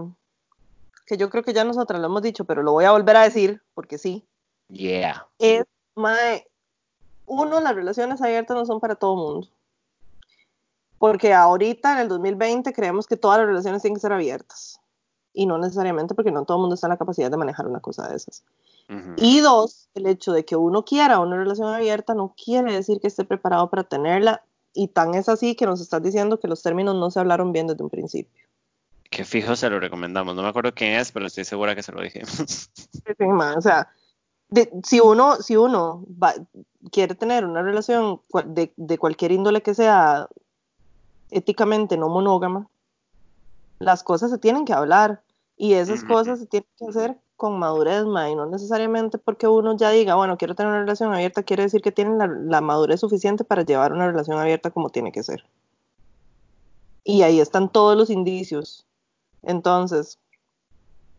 que 1.07 1.17
yo 1.17 1.31
creo 1.31 1.43
que 1.43 1.53
ya 1.53 1.65
nosotras 1.65 2.01
lo 2.01 2.07
hemos 2.07 2.23
dicho, 2.23 2.45
pero 2.45 2.63
lo 2.63 2.73
voy 2.73 2.85
a 2.85 2.91
volver 2.91 3.17
a 3.17 3.23
decir, 3.23 3.63
porque 3.75 3.97
sí, 3.97 4.29
Yeah. 4.69 5.27
es, 5.39 5.65
mae, 5.95 6.47
uno, 7.27 7.61
las 7.61 7.75
relaciones 7.75 8.21
abiertas 8.21 8.57
no 8.57 8.67
son 8.67 8.81
para 8.81 8.95
todo 8.95 9.15
el 9.15 9.33
mundo. 9.33 9.49
Porque 10.99 11.33
ahorita, 11.33 11.93
en 11.93 11.99
el 11.99 12.09
2020, 12.09 12.73
creemos 12.73 13.07
que 13.07 13.17
todas 13.17 13.39
las 13.39 13.47
relaciones 13.47 13.83
tienen 13.83 13.97
que 13.97 14.01
ser 14.01 14.13
abiertas. 14.13 14.81
Y 15.33 15.47
no 15.47 15.59
necesariamente 15.59 16.15
porque 16.15 16.33
no 16.33 16.45
todo 16.45 16.57
el 16.57 16.63
mundo 16.63 16.75
está 16.75 16.89
en 16.89 16.93
la 16.93 16.97
capacidad 16.97 17.31
de 17.31 17.37
manejar 17.37 17.69
una 17.69 17.81
cosa 17.81 18.09
de 18.09 18.17
esas. 18.17 18.45
Y 19.19 19.41
dos, 19.41 19.91
el 19.95 20.07
hecho 20.07 20.33
de 20.33 20.47
que 20.47 20.57
uno 20.57 20.83
quiera 20.83 21.21
una 21.21 21.37
relación 21.37 21.69
abierta 21.69 22.15
no 22.15 22.35
quiere 22.43 22.73
decir 22.73 23.01
que 23.01 23.07
esté 23.07 23.25
preparado 23.25 23.69
para 23.69 23.85
tenerla. 23.85 24.43
Y 24.73 24.89
tan 24.89 25.15
es 25.15 25.29
así 25.29 25.55
que 25.55 25.67
nos 25.67 25.81
estás 25.83 26.03
diciendo 26.03 26.41
que 26.41 26.49
los 26.49 26.63
términos 26.63 26.95
no 26.97 27.11
se 27.11 27.21
hablaron 27.21 27.53
bien 27.53 27.67
desde 27.67 27.85
un 27.85 27.91
principio. 27.91 28.33
Que 29.11 29.25
fijo 29.25 29.57
se 29.57 29.69
lo 29.69 29.79
recomendamos. 29.79 30.35
No 30.35 30.43
me 30.43 30.49
acuerdo 30.49 30.73
quién 30.73 30.95
es, 30.95 31.13
pero 31.13 31.27
estoy 31.27 31.45
segura 31.45 31.75
que 31.75 31.83
se 31.83 31.93
lo 31.93 32.01
dijimos. 32.01 32.71
Sí, 32.73 33.25
ma, 33.27 33.55
o 33.57 33.61
sea, 33.61 33.89
de- 34.51 34.71
si 34.85 35.01
uno, 35.01 35.37
si 35.37 35.57
uno 35.57 36.05
va- 36.23 36.35
quiere 36.91 37.15
tener 37.15 37.45
una 37.45 37.63
relación 37.63 38.21
de, 38.47 38.73
de 38.77 38.99
cualquier 38.99 39.33
índole 39.33 39.63
que 39.63 39.75
sea 39.75 40.29
éticamente 41.31 41.97
no 41.97 42.09
monógama, 42.09 42.69
las 43.79 44.03
cosas 44.03 44.31
se 44.31 44.39
tienen 44.39 44.65
que 44.65 44.73
hablar 44.73 45.23
y 45.57 45.75
esas 45.75 46.01
Ujú. 46.01 46.15
cosas 46.15 46.39
se 46.41 46.47
tienen 46.47 46.69
que 46.79 46.87
hacer 46.87 47.19
con 47.37 47.59
madurez, 47.59 48.05
ma, 48.05 48.29
y 48.29 48.35
no 48.35 48.47
necesariamente 48.47 49.19
porque 49.19 49.47
uno 49.47 49.77
ya 49.77 49.91
diga, 49.91 50.17
bueno, 50.17 50.37
quiero 50.37 50.55
tener 50.57 50.73
una 50.73 50.81
relación 50.81 51.13
abierta, 51.13 51.45
quiere 51.45 51.63
decir 51.63 51.83
que 51.83 51.93
tienen 51.93 52.19
la, 52.19 52.27
la 52.27 52.61
madurez 52.61 53.01
suficiente 53.01 53.45
para 53.45 53.63
llevar 53.63 53.93
una 53.93 54.07
relación 54.09 54.39
abierta 54.39 54.71
como 54.71 54.91
tiene 54.91 55.13
que 55.13 55.23
ser. 55.23 55.45
Y 57.05 57.23
ahí 57.23 57.41
están 57.41 57.71
todos 57.71 57.97
los 57.97 58.11
indicios. 58.11 58.87
Entonces, 59.43 60.19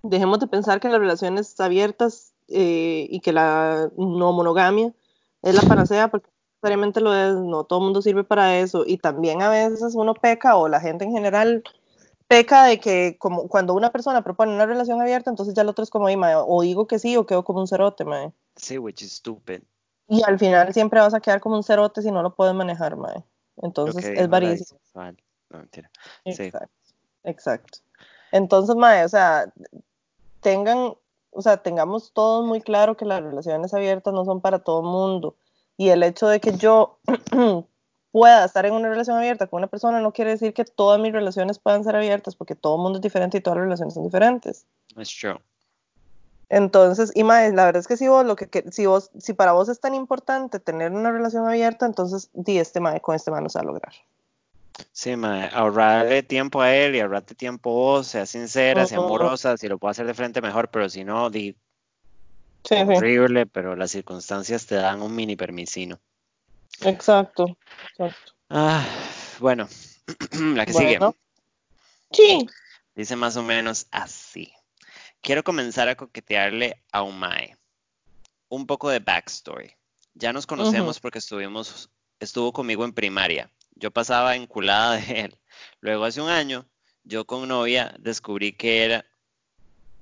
dejemos 0.03 0.39
de 0.39 0.47
pensar 0.47 0.81
que 0.81 0.89
las 0.89 0.99
relaciones 0.99 1.57
abiertas 1.59 2.33
eh, 2.51 3.07
y 3.09 3.19
que 3.21 3.31
la 3.33 3.89
no 3.97 4.33
monogamia 4.33 4.93
es 5.41 5.55
la 5.55 5.61
panacea, 5.61 6.09
porque 6.09 6.29
necesariamente 6.61 7.01
lo 7.01 7.13
es, 7.15 7.35
no 7.35 7.63
todo 7.63 7.79
el 7.79 7.85
mundo 7.85 8.01
sirve 8.01 8.23
para 8.23 8.57
eso, 8.59 8.83
y 8.85 8.97
también 8.97 9.41
a 9.41 9.49
veces 9.49 9.95
uno 9.95 10.13
peca 10.13 10.57
o 10.57 10.67
la 10.67 10.81
gente 10.81 11.05
en 11.05 11.11
general 11.11 11.63
peca 12.27 12.65
de 12.65 12.79
que 12.79 13.17
como 13.17 13.47
cuando 13.47 13.73
una 13.73 13.91
persona 13.91 14.23
propone 14.23 14.53
una 14.53 14.65
relación 14.65 15.01
abierta, 15.01 15.29
entonces 15.29 15.55
ya 15.55 15.63
el 15.63 15.69
otro 15.69 15.83
es 15.83 15.89
como, 15.89 16.07
"Ay, 16.07 16.17
mae, 16.17 16.35
o 16.35 16.61
digo 16.61 16.85
que 16.87 16.99
sí 16.99 17.17
o 17.17 17.25
quedo 17.25 17.43
como 17.43 17.59
un 17.59 17.67
cerote, 17.67 18.05
mae". 18.05 18.31
Sí, 18.55 18.77
which 18.77 19.01
is 19.01 19.13
stupid. 19.13 19.61
y 20.11 20.23
al 20.23 20.39
final 20.39 20.73
siempre 20.73 20.99
vas 20.99 21.13
a 21.13 21.19
quedar 21.19 21.39
como 21.39 21.55
un 21.55 21.63
cerote 21.63 22.01
si 22.01 22.11
no 22.11 22.23
lo 22.23 22.33
puedes 22.35 22.55
manejar, 22.55 22.95
mae. 22.97 23.23
Entonces 23.61 24.05
que 24.05 24.19
es 24.19 24.29
bisexual. 24.29 25.17
No, 25.51 25.59
mentira. 25.59 25.91
Sí. 26.25 26.43
Exacto, 26.43 26.75
exacto. 27.23 27.79
Entonces, 28.31 28.75
mae, 28.75 29.05
o 29.05 29.09
sea, 29.09 29.51
tengan, 30.41 30.93
o 31.31 31.41
sea, 31.41 31.57
tengamos 31.57 32.11
todos 32.13 32.45
muy 32.45 32.61
claro 32.61 32.97
que 32.97 33.05
las 33.05 33.21
relaciones 33.21 33.73
abiertas 33.73 34.13
no 34.13 34.25
son 34.25 34.41
para 34.41 34.59
todo 34.59 34.79
el 34.81 34.87
mundo. 34.87 35.35
Y 35.77 35.89
el 35.89 36.03
hecho 36.03 36.27
de 36.27 36.39
que 36.39 36.57
yo 36.57 36.97
pueda 38.11 38.45
estar 38.45 38.65
en 38.65 38.73
una 38.73 38.89
relación 38.89 39.17
abierta 39.17 39.47
con 39.47 39.59
una 39.59 39.67
persona 39.67 40.01
no 40.01 40.11
quiere 40.11 40.31
decir 40.31 40.53
que 40.53 40.65
todas 40.65 40.99
mis 40.99 41.13
relaciones 41.13 41.59
puedan 41.59 41.83
ser 41.83 41.95
abiertas, 41.95 42.35
porque 42.35 42.55
todo 42.55 42.75
el 42.75 42.81
mundo 42.81 42.97
es 42.97 43.03
diferente 43.03 43.37
y 43.37 43.41
todas 43.41 43.57
las 43.57 43.65
relaciones 43.65 43.93
son 43.93 44.03
diferentes. 44.03 44.65
It's 44.97 45.15
true. 45.15 45.39
Entonces, 46.49 47.11
y 47.13 47.23
mae, 47.23 47.53
la 47.53 47.65
verdad 47.65 47.79
es 47.81 47.87
que 47.87 47.95
si 47.97 48.07
vos 48.07 48.25
lo 48.25 48.35
que, 48.35 48.47
que- 48.47 48.71
si 48.71 48.87
vos, 48.87 49.11
si 49.19 49.33
para 49.33 49.51
vos 49.51 49.69
es 49.69 49.79
tan 49.79 49.93
importante 49.93 50.59
tener 50.59 50.91
una 50.91 51.11
relación 51.11 51.47
abierta, 51.47 51.85
entonces 51.85 52.29
di 52.33 52.57
este 52.57 52.79
mae, 52.79 53.01
con 53.01 53.15
este 53.15 53.29
mae 53.29 53.41
no 53.41 53.49
se 53.49 53.59
va 53.59 53.63
a 53.63 53.67
lograr. 53.67 53.93
Sí, 54.91 55.15
mae, 55.15 55.49
ahorrarle 55.53 56.23
tiempo 56.23 56.61
a 56.61 56.75
él 56.75 56.95
y 56.95 56.99
ahorrarte 56.99 57.35
tiempo 57.35 57.71
vos, 57.71 58.07
sea 58.07 58.25
sincera, 58.25 58.85
sea 58.85 58.97
amorosa, 58.97 59.57
si 59.57 59.67
lo 59.67 59.77
puedo 59.77 59.91
hacer 59.91 60.05
de 60.05 60.13
frente 60.13 60.41
mejor, 60.41 60.69
pero 60.69 60.89
si 60.89 61.03
no, 61.03 61.29
di 61.29 61.55
Sí, 62.67 62.75
sí, 62.75 62.81
horrible, 62.81 63.45
pero 63.45 63.75
las 63.75 63.91
circunstancias 63.91 64.65
te 64.65 64.75
dan 64.75 65.01
un 65.01 65.15
mini 65.15 65.35
permisino. 65.35 65.99
exacto, 66.81 67.57
exacto. 67.91 68.33
Ah, 68.49 68.85
bueno, 69.39 69.67
la 70.55 70.65
que 70.65 70.73
sigue 70.73 70.99
sí. 72.11 72.47
dice 72.95 73.15
más 73.15 73.37
o 73.37 73.43
menos 73.43 73.87
así. 73.91 74.53
Quiero 75.21 75.43
comenzar 75.43 75.89
a 75.89 75.95
coquetearle 75.95 76.83
a 76.91 77.01
un 77.01 77.17
mae. 77.19 77.57
Un 78.49 78.65
poco 78.65 78.89
de 78.89 78.99
backstory. 78.99 79.75
Ya 80.13 80.33
nos 80.33 80.47
conocemos 80.47 80.99
porque 80.99 81.19
estuvimos, 81.19 81.89
estuvo 82.19 82.51
conmigo 82.51 82.83
en 82.83 82.93
primaria. 82.93 83.51
Yo 83.79 83.91
pasaba 83.91 84.35
enculada 84.35 84.97
de 84.97 85.21
él. 85.21 85.39
Luego 85.79 86.03
hace 86.03 86.21
un 86.21 86.29
año, 86.29 86.69
yo 87.03 87.25
con 87.25 87.47
novia 87.47 87.95
descubrí 87.99 88.51
que 88.51 88.83
era. 88.83 89.05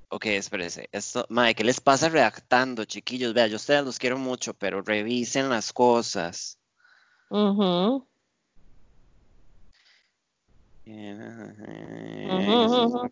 Ok, 0.10 0.26
espérese. 0.28 0.90
Esto, 0.92 1.26
mae, 1.30 1.54
¿qué 1.54 1.64
les 1.64 1.80
pasa 1.80 2.10
redactando, 2.10 2.86
chiquillos? 2.86 3.34
Vea, 3.34 3.48
yo 3.48 3.56
a 3.56 3.58
ustedes 3.58 3.84
los 3.84 4.00
quiero 4.00 4.18
mucho, 4.18 4.54
pero 4.54 4.82
revisen 4.82 5.50
las 5.50 5.74
cosas. 5.74 6.58
Ujú, 7.30 8.08
ujú. 10.86 13.10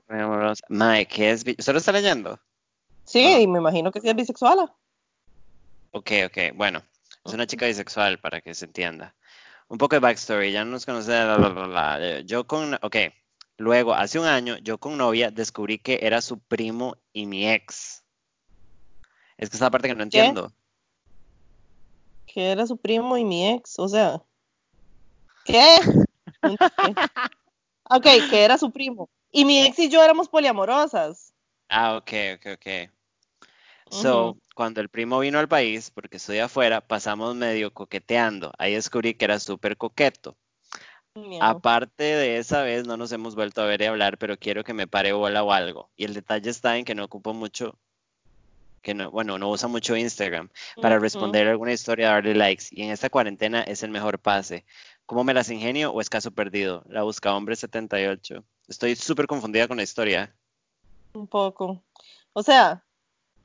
Mae, 0.70 1.06
¿qué 1.06 1.32
es? 1.32 1.44
¿Usted 1.46 1.74
lo 1.74 1.80
está 1.80 1.92
leyendo? 1.92 2.40
Sí, 3.06 3.42
y 3.42 3.48
me 3.48 3.60
imagino 3.60 3.92
que 3.92 4.02
sí 4.02 4.10
es 4.10 4.16
bisexual. 4.16 4.74
Ok, 5.92 6.12
ok, 6.26 6.38
bueno, 6.56 6.82
es 7.24 7.34
una 7.34 7.46
chica 7.46 7.68
bisexual 7.68 8.20
para 8.20 8.42
que 8.42 8.54
se 8.54 8.66
entienda. 8.66 9.16
Un 9.68 9.78
poco 9.78 9.96
de 9.96 10.00
backstory, 10.00 10.52
ya 10.52 10.64
no 10.64 10.72
nos 10.72 10.86
conocemos, 10.86 11.38
bla, 11.38 11.50
bla, 11.50 11.50
bla, 11.50 11.68
bla. 11.68 11.98
Eh, 12.00 12.24
Yo 12.26 12.46
con, 12.46 12.76
ok, 12.76 12.96
luego, 13.58 13.94
hace 13.94 14.20
un 14.20 14.26
año, 14.26 14.58
yo 14.60 14.78
con 14.78 14.98
novia 14.98 15.32
descubrí 15.32 15.80
que 15.80 16.00
era 16.02 16.22
su 16.22 16.40
primo 16.40 16.98
y 17.14 17.26
mi 17.26 17.50
ex. 17.50 18.06
Es 19.38 19.50
que 19.50 19.58
esa 19.58 19.72
parte 19.72 19.88
que 19.88 19.96
no 19.96 20.04
entiendo. 20.04 20.54
Que 22.26 22.52
era 22.52 22.66
su 22.68 22.78
primo 22.78 23.18
y 23.18 23.26
mi 23.26 23.50
ex, 23.50 23.80
o 23.80 23.88
sea. 23.88 24.22
¿Qué? 25.44 25.78
Ok, 27.90 28.04
que 28.30 28.44
era 28.44 28.58
su 28.58 28.72
primo. 28.72 29.10
Y 29.32 29.46
mi 29.46 29.64
ex 29.64 29.78
y 29.80 29.90
yo 29.90 30.04
éramos 30.04 30.28
poliamorosas. 30.28 31.34
Ah, 31.70 31.98
ok, 31.98 32.12
ok, 32.36 32.48
ok. 32.56 32.95
So, 33.90 34.38
cuando 34.56 34.82
el 34.82 34.90
primo 34.90 35.20
vino 35.20 35.40
al 35.40 35.48
país, 35.48 35.92
porque 35.92 36.18
estoy 36.18 36.40
afuera, 36.40 36.82
pasamos 36.82 37.36
medio 37.36 37.74
coqueteando. 37.74 38.52
Ahí 38.58 38.74
descubrí 38.74 39.14
que 39.14 39.26
era 39.26 39.40
súper 39.40 39.78
coqueto. 39.78 40.36
Miau. 41.14 41.42
Aparte 41.42 42.04
de 42.04 42.38
esa 42.38 42.64
vez, 42.64 42.86
no 42.86 42.98
nos 42.98 43.12
hemos 43.12 43.36
vuelto 43.36 43.62
a 43.62 43.66
ver 43.66 43.82
y 43.82 43.86
hablar, 43.86 44.18
pero 44.18 44.38
quiero 44.38 44.64
que 44.64 44.74
me 44.74 44.88
pare 44.88 45.14
bola 45.14 45.44
o 45.44 45.52
algo. 45.52 45.90
Y 45.96 46.06
el 46.06 46.14
detalle 46.14 46.50
está 46.50 46.78
en 46.78 46.84
que 46.84 46.96
no 46.96 47.06
ocupo 47.06 47.34
mucho, 47.34 47.78
que 48.82 48.94
no, 48.94 49.12
bueno, 49.12 49.40
no 49.40 49.50
usa 49.50 49.68
mucho 49.68 49.96
Instagram 49.96 50.50
para 50.82 51.00
responder 51.00 51.48
alguna 51.48 51.74
historia, 51.74 52.10
darle 52.10 52.36
likes. 52.36 52.66
Y 52.72 52.84
en 52.84 52.92
esta 52.92 53.10
cuarentena 53.10 53.62
es 53.62 53.82
el 53.84 53.92
mejor 53.92 54.20
pase. 54.20 54.66
¿Cómo 55.06 55.24
me 55.24 55.34
las 55.34 55.50
ingenio 55.50 55.92
o 55.92 56.02
es 56.02 56.10
caso 56.10 56.32
perdido? 56.32 56.84
La 56.88 57.04
busca 57.04 57.36
hombre 57.36 57.56
78. 57.56 58.44
Estoy 58.68 58.96
súper 58.96 59.28
confundida 59.28 59.68
con 59.68 59.78
la 59.78 59.84
historia. 59.84 60.36
Un 61.14 61.28
poco. 61.28 61.84
O 62.34 62.44
sea, 62.44 62.85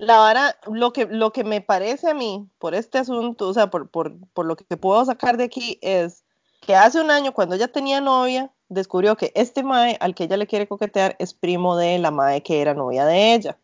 la 0.01 0.17
vara, 0.19 0.57
lo 0.67 0.93
que, 0.93 1.07
lo 1.07 1.33
que 1.33 1.45
me 1.45 1.61
parece 1.61 2.11
a 2.11 2.15
mí 2.15 2.49
por 2.59 2.75
este 2.75 2.99
asunto, 2.99 3.49
o 3.49 3.55
sea, 3.55 3.69
por, 3.69 3.91
por, 3.91 4.17
por 4.33 4.47
lo 4.47 4.57
que 4.57 4.77
puedo 4.77 5.05
sacar 5.05 5.37
de 5.37 5.45
aquí 5.45 5.79
es 5.83 6.25
que 6.63 6.75
hace 6.75 7.01
un 7.01 7.11
año, 7.11 7.33
cuando 7.33 7.55
ella 7.55 7.69
tenía 7.69 8.01
novia, 8.01 8.51
descubrió 8.69 9.17
que 9.17 9.31
este 9.35 9.63
mae 9.63 9.99
al 10.01 10.15
que 10.15 10.25
ella 10.25 10.39
le 10.39 10.47
quiere 10.47 10.67
coquetear 10.67 11.17
es 11.19 11.35
primo 11.35 11.77
de 11.77 11.99
la 11.99 12.11
mae 12.11 12.43
que 12.43 12.63
era 12.63 12.73
novia 12.73 13.05
de 13.05 13.35
ella. 13.35 13.59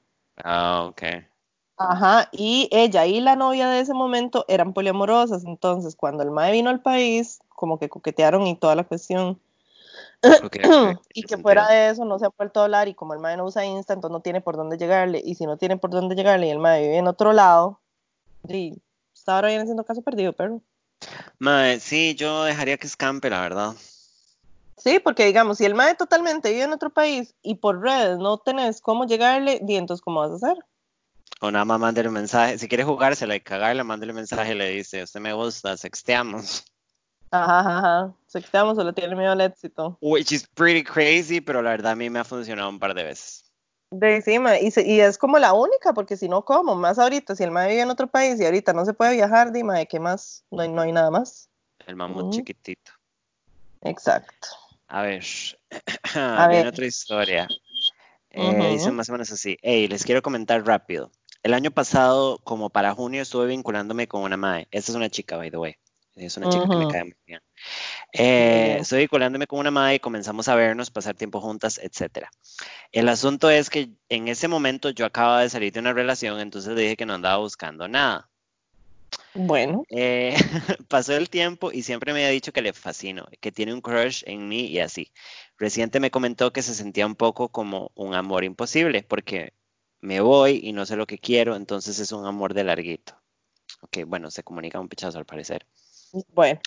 Ah, 0.45 0.87
ok. 0.91 1.03
Ajá, 1.79 2.29
y 2.33 2.69
ella 2.71 3.07
y 3.07 3.21
la 3.21 3.37
novia 3.37 3.69
de 3.69 3.81
ese 3.81 3.95
momento 3.95 4.45
eran 4.49 4.75
poliamorosas, 4.75 5.45
entonces 5.45 5.97
cuando 5.97 6.23
el 6.23 6.31
mae 6.31 6.53
vino 6.53 6.69
al 6.69 6.81
país, 6.81 7.41
como 7.49 7.79
que 7.79 7.89
coquetearon 7.89 8.47
y 8.47 8.57
toda 8.57 8.75
la 8.75 8.85
cuestión. 8.85 9.41
Y 11.15 11.23
que 11.25 11.39
fuera 11.39 11.69
de 11.69 11.91
eso 11.91 12.05
no 12.05 12.19
se 12.19 12.27
ha 12.27 12.31
vuelto 12.37 12.61
a 12.61 12.65
hablar 12.65 12.89
y 12.89 12.95
como 12.95 13.15
el 13.15 13.21
mae 13.21 13.37
no 13.37 13.45
usa 13.45 13.65
Insta, 13.65 13.95
entonces 13.95 14.13
no 14.13 14.21
tiene 14.21 14.41
por 14.41 14.57
dónde 14.57 14.79
llegarle 14.79 15.21
y 15.25 15.35
si 15.35 15.47
no 15.47 15.57
tiene 15.57 15.77
por 15.77 15.91
dónde 15.91 16.15
llegarle 16.15 16.49
y 16.49 16.51
el 16.51 16.59
mae 16.59 16.83
vive 16.83 16.99
en 16.99 17.09
otro 17.09 17.33
lado, 17.33 17.81
sí, 18.49 18.83
hasta 19.15 19.37
ahora 19.37 19.49
viene 19.49 19.65
siendo 19.65 19.85
caso 19.85 20.03
perdido, 20.03 20.33
pero 20.33 20.63
Mae, 21.39 21.81
sí, 21.81 22.15
yo 22.15 22.45
dejaría 22.45 22.77
que 22.79 22.87
escampe, 22.87 23.31
la 23.31 23.41
verdad. 23.41 23.75
sí, 24.77 25.01
porque 25.01 25.27
digamos, 25.27 25.59
si 25.59 25.65
el 25.67 25.75
mae 25.75 25.95
totalmente 25.95 26.51
vive 26.51 26.65
en 26.65 26.73
otro 26.73 26.91
país 26.91 27.35
y 27.43 27.57
por 27.57 27.81
redes 27.83 28.19
no 28.19 28.39
tenés 28.39 28.81
cómo 28.81 29.07
llegarle, 29.07 29.61
y 29.67 29.77
entonces 29.77 30.03
¿cómo 30.03 30.21
vas 30.21 30.33
a 30.33 30.37
hacer? 30.37 30.59
O 31.41 31.51
nada 31.51 31.65
más 31.65 31.81
mándale 31.81 32.09
un 32.09 32.15
mensaje. 32.15 32.59
Si 32.59 32.69
quiere 32.69 32.85
jugársela 32.85 33.37
y 33.37 33.41
cagarle, 33.41 33.85
mándale 33.85 34.13
un 34.13 34.17
mensaje 34.17 34.53
y 34.53 34.55
le 34.57 34.69
dice, 34.71 35.03
usted 35.03 35.21
me 35.21 35.33
gusta, 35.33 35.77
sexteamos. 35.77 36.65
Ajá, 37.45 37.61
ajá, 37.61 37.79
ajá, 37.79 38.15
sexteamos 38.27 38.77
solo 38.77 38.93
tiene 38.95 39.15
miedo 39.17 39.33
al 39.33 39.41
éxito. 39.41 39.99
Which 40.01 40.33
is 40.33 40.47
pretty 40.55 40.83
crazy, 40.83 41.41
pero 41.41 41.63
la 41.63 41.71
verdad 41.71 41.93
a 41.93 41.97
mí 41.97 42.09
me 42.11 42.19
ha 42.19 42.25
funcionado 42.25 42.69
un 42.69 42.79
par 42.79 42.95
de 42.95 43.05
veces. 43.05 43.45
De 43.91 44.17
encima, 44.17 44.59
y, 44.59 44.71
se- 44.71 44.87
y 44.87 45.01
es 45.01 45.17
como 45.17 45.39
la 45.39 45.53
única, 45.53 45.93
porque 45.95 46.17
si 46.17 46.29
no, 46.29 46.45
¿cómo? 46.45 46.75
Más 46.75 46.99
ahorita, 46.99 47.37
si 47.37 47.45
el 47.45 47.51
mae 47.53 47.69
vive 47.69 47.83
en 47.83 47.91
otro 47.91 48.09
país 48.09 48.41
y 48.41 48.45
ahorita 48.45 48.73
no 48.73 48.85
se 48.85 48.95
puede 48.95 49.15
viajar, 49.15 49.53
dime, 49.53 49.79
¿de 49.79 49.87
qué 49.87 50.01
más? 50.01 50.45
No 50.51 50.63
hay, 50.63 50.69
no 50.71 50.83
hay 50.83 50.93
nada 50.93 51.11
más. 51.11 51.49
El 51.87 51.95
mamut 51.97 52.27
Mm. 52.27 52.31
chiquitito. 52.31 52.93
Exacto. 53.83 54.49
A 54.89 55.03
ver, 55.03 55.25
A 56.15 56.47
ver. 56.49 56.67
otra 56.67 56.85
historia. 56.87 57.49
Eh, 58.31 58.71
Dice 58.73 58.89
Ujú. 58.89 58.97
más 58.97 59.09
o 59.09 59.13
menos 59.13 59.31
así. 59.33 59.57
Hey, 59.63 59.89
les 59.89 60.05
quiero 60.05 60.23
comentar 60.23 60.65
rápido. 60.67 61.11
El 61.43 61.55
año 61.55 61.71
pasado, 61.71 62.39
como 62.39 62.71
para 62.71 62.93
junio, 62.95 63.23
estuve 63.23 63.47
vinculándome 63.47 64.09
con 64.09 64.23
una 64.23 64.37
mae. 64.37 64.67
Esta 64.73 64.91
es 64.93 64.97
una 64.97 65.09
chica, 65.11 65.37
by 65.37 65.51
the 65.51 65.57
way. 65.59 65.77
Es 66.17 66.37
una 66.39 66.49
chica 66.49 66.67
que 66.67 66.77
me 66.77 66.89
cae 66.89 67.05
muy 67.05 67.15
bien. 67.27 67.41
Eh, 68.13 68.79
estoy 68.81 69.07
colándome 69.07 69.47
con 69.47 69.59
una 69.59 69.71
madre 69.71 69.97
y 69.97 70.01
comenzamos 70.01 70.49
a 70.49 70.55
vernos, 70.55 70.91
pasar 70.91 71.15
tiempo 71.15 71.43
juntas, 71.43 71.79
etc. 71.83 72.29
El 72.91 73.11
asunto 73.11 73.51
es 73.51 73.69
que 73.69 73.91
en 74.09 74.29
ese 74.29 74.49
momento 74.49 74.89
yo 74.91 75.05
acababa 75.05 75.43
de 75.43 75.51
salir 75.51 75.73
de 75.73 75.81
una 75.81 75.93
relación, 75.93 76.41
entonces 76.41 76.75
le 76.75 76.83
dije 76.83 76.97
que 76.97 77.05
no 77.05 77.15
andaba 77.15 77.37
buscando 77.37 77.87
nada. 77.87 78.31
Bueno. 79.35 79.85
Eh, 79.91 80.35
pasó 80.89 81.15
el 81.15 81.29
tiempo 81.29 81.71
y 81.71 81.83
siempre 81.83 82.15
me 82.15 82.25
ha 82.25 82.31
dicho 82.31 82.53
que 82.53 82.63
le 82.63 82.73
fascino, 82.73 83.27
que 83.41 83.53
tiene 83.53 83.75
un 83.75 83.83
crush 83.83 84.23
en 84.27 84.49
mí 84.49 84.67
y 84.67 84.79
así. 84.81 85.13
Reciente 85.59 86.01
me 86.01 86.11
comentó 86.11 86.51
que 86.53 86.63
se 86.63 86.75
sentía 86.75 87.07
un 87.07 87.15
poco 87.15 87.51
como 87.51 87.93
un 87.95 88.15
amor 88.15 88.45
imposible, 88.45 89.03
porque 89.03 89.53
me 90.01 90.21
voy 90.21 90.61
y 90.63 90.73
no 90.73 90.87
sé 90.87 90.97
lo 90.97 91.07
que 91.07 91.19
quiero, 91.19 91.57
entonces 91.57 91.99
es 91.99 92.13
un 92.13 92.25
amor 92.25 92.55
de 92.55 92.65
larguito. 92.65 93.21
Ok, 93.83 93.99
bueno, 94.07 94.31
se 94.31 94.43
comunica 94.43 94.81
un 94.81 94.89
pichazo 94.89 95.19
al 95.19 95.27
parecer. 95.27 95.67
Bueno. 96.33 96.61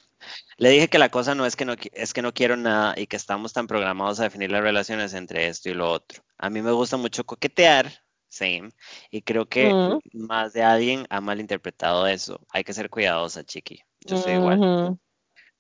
Le 0.58 0.70
dije 0.70 0.90
que 0.90 1.00
la 1.00 1.10
cosa 1.10 1.34
no 1.34 1.46
es 1.46 1.56
que 1.56 1.64
no 1.64 1.76
es 1.94 2.14
que 2.14 2.22
no 2.22 2.34
quiero 2.34 2.58
nada 2.58 2.94
y 2.98 3.08
que 3.08 3.16
estamos 3.16 3.54
tan 3.54 3.68
programados 3.68 4.20
a 4.20 4.24
definir 4.24 4.52
las 4.52 4.62
relaciones 4.62 5.14
entre 5.14 5.48
esto 5.48 5.70
y 5.70 5.74
lo 5.74 5.90
otro. 5.90 6.24
A 6.38 6.50
mí 6.50 6.62
me 6.62 6.72
gusta 6.72 6.98
mucho 6.98 7.26
coquetear, 7.26 7.90
same, 8.28 8.72
y 9.10 9.22
creo 9.22 9.48
que 9.48 9.74
más 10.14 10.52
de 10.54 10.64
alguien 10.64 11.06
ha 11.10 11.22
malinterpretado 11.22 12.06
eso. 12.08 12.42
Hay 12.50 12.64
que 12.66 12.74
ser 12.74 12.90
cuidadosa, 12.90 13.46
chiqui. 13.46 13.82
Yo 14.02 14.18
soy 14.18 14.34
igual. 14.34 15.00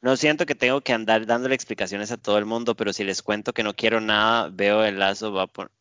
No 0.02 0.16
siento 0.16 0.46
que 0.46 0.56
tengo 0.56 0.82
que 0.82 0.94
andar 0.94 1.26
dándole 1.26 1.56
explicaciones 1.56 2.12
a 2.12 2.18
todo 2.18 2.38
el 2.38 2.46
mundo, 2.46 2.76
pero 2.76 2.94
si 2.94 3.04
les 3.04 3.22
cuento 3.22 3.54
que 3.54 3.64
no 3.64 3.74
quiero 3.74 4.00
nada, 4.00 4.50
veo 4.50 4.86
el 4.86 4.98
lazo 4.98 5.34
va 5.34 5.48
por... 5.48 5.72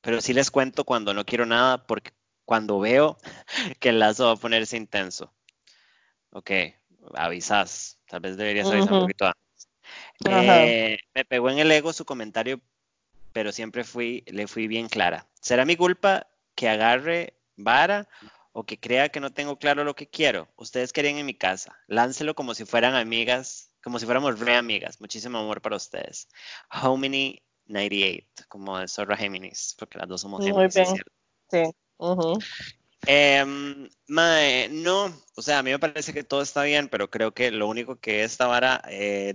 Pero 0.00 0.22
si 0.22 0.32
les 0.32 0.50
cuento 0.50 0.84
cuando 0.84 1.12
no 1.12 1.26
quiero 1.26 1.44
nada, 1.44 1.86
porque 1.86 2.12
cuando 2.46 2.78
veo 2.78 3.18
que 3.80 3.90
el 3.90 3.98
lazo 3.98 4.26
va 4.26 4.32
a 4.32 4.36
ponerse 4.36 4.76
intenso. 4.78 5.34
Ok, 6.30 6.50
avisas. 7.14 7.98
Tal 8.06 8.20
vez 8.20 8.36
deberías 8.36 8.70
avisar 8.70 8.92
un 8.92 9.00
poquito 9.00 9.26
antes. 9.26 9.68
Eh, 10.24 10.98
me 11.14 11.24
pegó 11.24 11.50
en 11.50 11.58
el 11.58 11.70
ego 11.70 11.92
su 11.92 12.04
comentario, 12.04 12.60
pero 13.32 13.52
siempre 13.52 13.84
fui, 13.84 14.24
le 14.26 14.46
fui 14.46 14.66
bien 14.66 14.88
clara. 14.88 15.26
¿Será 15.40 15.64
mi 15.64 15.76
culpa 15.76 16.26
que 16.54 16.68
agarre 16.68 17.34
vara 17.56 18.08
o 18.52 18.64
que 18.64 18.78
crea 18.78 19.10
que 19.10 19.20
no 19.20 19.32
tengo 19.32 19.58
claro 19.58 19.84
lo 19.84 19.94
que 19.94 20.08
quiero? 20.08 20.48
Ustedes 20.56 20.92
querían 20.92 21.16
en 21.16 21.26
mi 21.26 21.34
casa. 21.34 21.78
Láncelo 21.86 22.34
como 22.34 22.54
si 22.54 22.64
fueran 22.64 22.94
amigas, 22.94 23.70
como 23.82 23.98
si 23.98 24.06
fuéramos 24.06 24.40
re 24.40 24.56
amigas. 24.56 25.00
Muchísimo 25.00 25.38
amor 25.38 25.62
para 25.62 25.76
ustedes. 25.76 26.28
Hominy 26.82 27.42
98, 27.66 28.44
como 28.48 28.78
de 28.78 28.88
Zorra 28.88 29.16
Géminis, 29.16 29.76
porque 29.78 29.98
las 29.98 30.08
dos 30.08 30.20
somos 30.20 30.42
Géminis. 30.44 30.74
Muy 30.74 30.84
bien. 30.84 31.02
Sí. 31.50 31.72
Em, 33.10 33.88
no, 34.06 35.06
o 35.34 35.40
sea, 35.40 35.60
a 35.60 35.62
mí 35.62 35.70
me 35.70 35.78
parece 35.78 36.12
que 36.12 36.24
todo 36.24 36.42
está 36.42 36.62
bien, 36.64 36.88
pero 36.90 37.10
creo 37.10 37.32
que 37.32 37.50
lo 37.50 37.66
único 37.66 37.98
que 37.98 38.22
esta 38.22 38.46
vara 38.46 38.82
eh, 38.86 39.34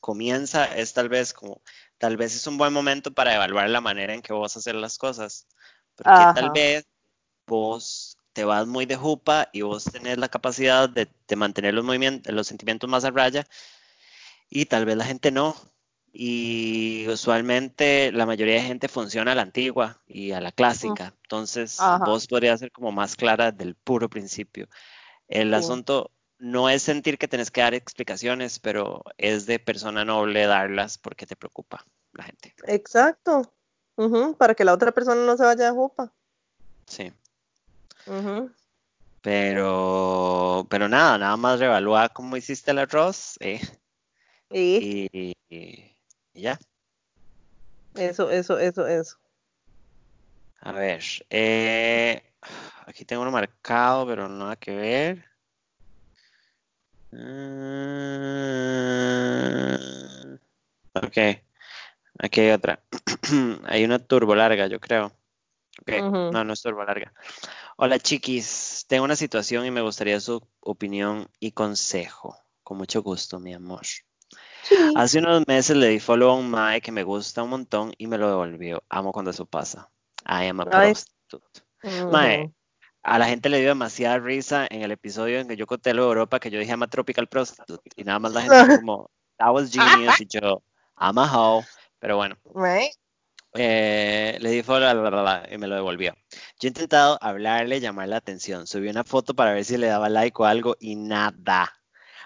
comienza 0.00 0.64
es 0.64 0.94
tal 0.94 1.10
vez 1.10 1.34
como, 1.34 1.60
tal 1.98 2.16
vez 2.16 2.34
es 2.34 2.46
un 2.46 2.56
buen 2.56 2.72
momento 2.72 3.12
para 3.12 3.34
evaluar 3.34 3.68
la 3.68 3.82
manera 3.82 4.14
en 4.14 4.22
que 4.22 4.32
vos 4.32 4.56
hacer 4.56 4.76
las 4.76 4.96
cosas, 4.96 5.46
porque 5.94 6.24
tal 6.34 6.52
vez 6.54 6.86
vos 7.46 8.16
te 8.32 8.44
vas 8.44 8.66
muy 8.66 8.86
de 8.86 8.96
jupa 8.96 9.50
y 9.52 9.60
vos 9.60 9.84
tenés 9.84 10.16
la 10.16 10.30
capacidad 10.30 10.88
de, 10.88 11.06
de 11.28 11.36
mantener 11.36 11.74
los 11.74 11.84
movimientos, 11.84 12.32
los 12.32 12.46
sentimientos 12.46 12.88
más 12.88 13.04
a 13.04 13.10
raya 13.10 13.46
y 14.48 14.64
tal 14.64 14.86
vez 14.86 14.96
la 14.96 15.04
gente 15.04 15.30
no, 15.30 15.54
y 16.12 17.06
usualmente 17.08 18.12
la 18.12 18.26
mayoría 18.26 18.54
de 18.54 18.62
gente 18.62 18.88
funciona 18.88 19.32
a 19.32 19.34
la 19.34 19.42
antigua 19.42 20.00
y 20.06 20.32
a 20.32 20.40
la 20.40 20.52
clásica. 20.52 21.14
Entonces, 21.22 21.78
vos 22.04 22.26
podrías 22.26 22.60
ser 22.60 22.70
como 22.70 22.92
más 22.92 23.16
clara 23.16 23.50
del 23.50 23.74
puro 23.74 24.10
principio. 24.10 24.68
El 25.28 25.54
asunto 25.54 26.10
no 26.38 26.68
es 26.68 26.82
sentir 26.82 27.16
que 27.16 27.28
tenés 27.28 27.50
que 27.50 27.62
dar 27.62 27.72
explicaciones, 27.72 28.58
pero 28.58 29.02
es 29.16 29.46
de 29.46 29.58
persona 29.58 30.04
noble 30.04 30.46
darlas 30.46 30.98
porque 30.98 31.26
te 31.26 31.36
preocupa 31.36 31.84
la 32.12 32.24
gente. 32.24 32.54
Exacto. 32.66 33.50
Para 34.36 34.54
que 34.54 34.64
la 34.64 34.74
otra 34.74 34.92
persona 34.92 35.24
no 35.24 35.36
se 35.36 35.44
vaya 35.44 35.64
de 35.66 35.70
jupa. 35.70 36.12
Sí. 36.86 37.12
Pero, 39.22 40.66
pero 40.68 40.88
nada, 40.88 41.16
nada 41.16 41.36
más 41.36 41.58
reevalúa 41.58 42.10
cómo 42.10 42.36
hiciste 42.36 42.72
el 42.72 42.80
arroz. 42.80 43.38
Eh. 43.40 43.60
y 44.50 45.34
y 45.52 45.91
ya. 46.34 46.58
Eso, 47.94 48.30
eso, 48.30 48.58
eso, 48.58 48.86
eso. 48.86 49.18
A 50.60 50.72
ver, 50.72 51.02
eh, 51.28 52.22
aquí 52.86 53.04
tengo 53.04 53.22
uno 53.22 53.30
marcado, 53.30 54.06
pero 54.06 54.28
no 54.28 54.36
nada 54.44 54.56
que 54.56 54.74
ver. 54.76 55.24
Mm, 57.10 57.98
ok, 60.94 61.18
aquí 62.18 62.40
hay 62.40 62.50
otra. 62.52 62.82
hay 63.66 63.84
una 63.84 63.98
turbo 63.98 64.34
larga, 64.34 64.66
yo 64.68 64.80
creo. 64.80 65.06
Ok, 65.80 65.90
no, 66.32 66.44
no 66.44 66.52
es 66.52 66.62
turbo 66.62 66.84
larga. 66.84 67.12
Hola 67.76 67.98
chiquis, 67.98 68.86
tengo 68.88 69.04
una 69.04 69.16
situación 69.16 69.66
y 69.66 69.70
me 69.70 69.80
gustaría 69.82 70.20
su 70.20 70.46
opinión 70.60 71.28
y 71.40 71.52
consejo. 71.52 72.38
Con 72.62 72.78
mucho 72.78 73.02
gusto, 73.02 73.40
mi 73.40 73.52
amor. 73.52 73.82
Hace 74.94 75.18
unos 75.18 75.46
meses 75.46 75.76
le 75.76 75.88
di 75.88 76.00
follow 76.00 76.30
a 76.30 76.34
un 76.34 76.50
mae 76.50 76.80
que 76.80 76.92
me 76.92 77.02
gusta 77.02 77.42
un 77.42 77.50
montón 77.50 77.92
y 77.98 78.06
me 78.06 78.18
lo 78.18 78.28
devolvió. 78.28 78.82
Amo 78.88 79.12
cuando 79.12 79.30
eso 79.30 79.46
pasa. 79.46 79.90
I 80.24 80.46
am 80.46 80.60
a 80.60 80.66
prostitute. 80.66 81.62
Mae, 82.10 82.52
a 83.02 83.18
la 83.18 83.26
gente 83.26 83.48
le 83.48 83.58
dio 83.58 83.68
demasiada 83.68 84.18
risa 84.18 84.66
en 84.70 84.82
el 84.82 84.92
episodio 84.92 85.40
en 85.40 85.48
que 85.48 85.56
yo 85.56 85.66
conté 85.66 85.94
lo 85.94 86.02
de 86.02 86.08
Europa 86.08 86.38
que 86.38 86.50
yo 86.50 86.58
dije 86.60 86.70
I'm 86.70 86.82
a 86.82 86.86
tropical 86.86 87.26
prostitute 87.26 87.90
y 87.96 88.04
nada 88.04 88.20
más 88.20 88.32
la 88.32 88.42
gente 88.42 88.76
como 88.76 89.10
that 89.38 89.52
was 89.52 89.72
genius 89.72 90.20
y 90.20 90.26
yo 90.26 90.62
I'm 90.96 91.18
a 91.18 91.26
hoe, 91.26 91.64
pero 91.98 92.16
bueno. 92.16 92.36
Eh, 93.54 94.38
le 94.40 94.50
di 94.50 94.62
follow 94.62 95.44
y 95.50 95.58
me 95.58 95.66
lo 95.66 95.74
devolvió. 95.74 96.14
Yo 96.30 96.38
he 96.62 96.68
intentado 96.68 97.18
hablarle, 97.20 97.80
llamar 97.80 98.08
la 98.08 98.16
atención, 98.16 98.66
subí 98.66 98.88
una 98.88 99.04
foto 99.04 99.34
para 99.34 99.52
ver 99.52 99.66
si 99.66 99.76
le 99.76 99.88
daba 99.88 100.08
like 100.08 100.40
o 100.40 100.46
algo 100.46 100.74
y 100.80 100.96
nada. 100.96 101.70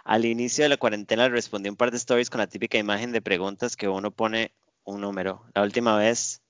Al 0.07 0.25
inicio 0.25 0.63
de 0.63 0.69
la 0.69 0.77
cuarentena 0.77 1.29
respondí 1.29 1.69
un 1.69 1.75
par 1.75 1.91
de 1.91 1.97
stories 1.97 2.31
con 2.31 2.39
la 2.39 2.47
típica 2.47 2.79
imagen 2.79 3.11
de 3.11 3.21
preguntas 3.21 3.77
que 3.77 3.89
uno 3.89 4.13
pone 4.13 4.55
un 4.85 5.01
número. 5.01 5.45
La 5.53 5.63
última 5.63 5.97
vez 5.97 6.43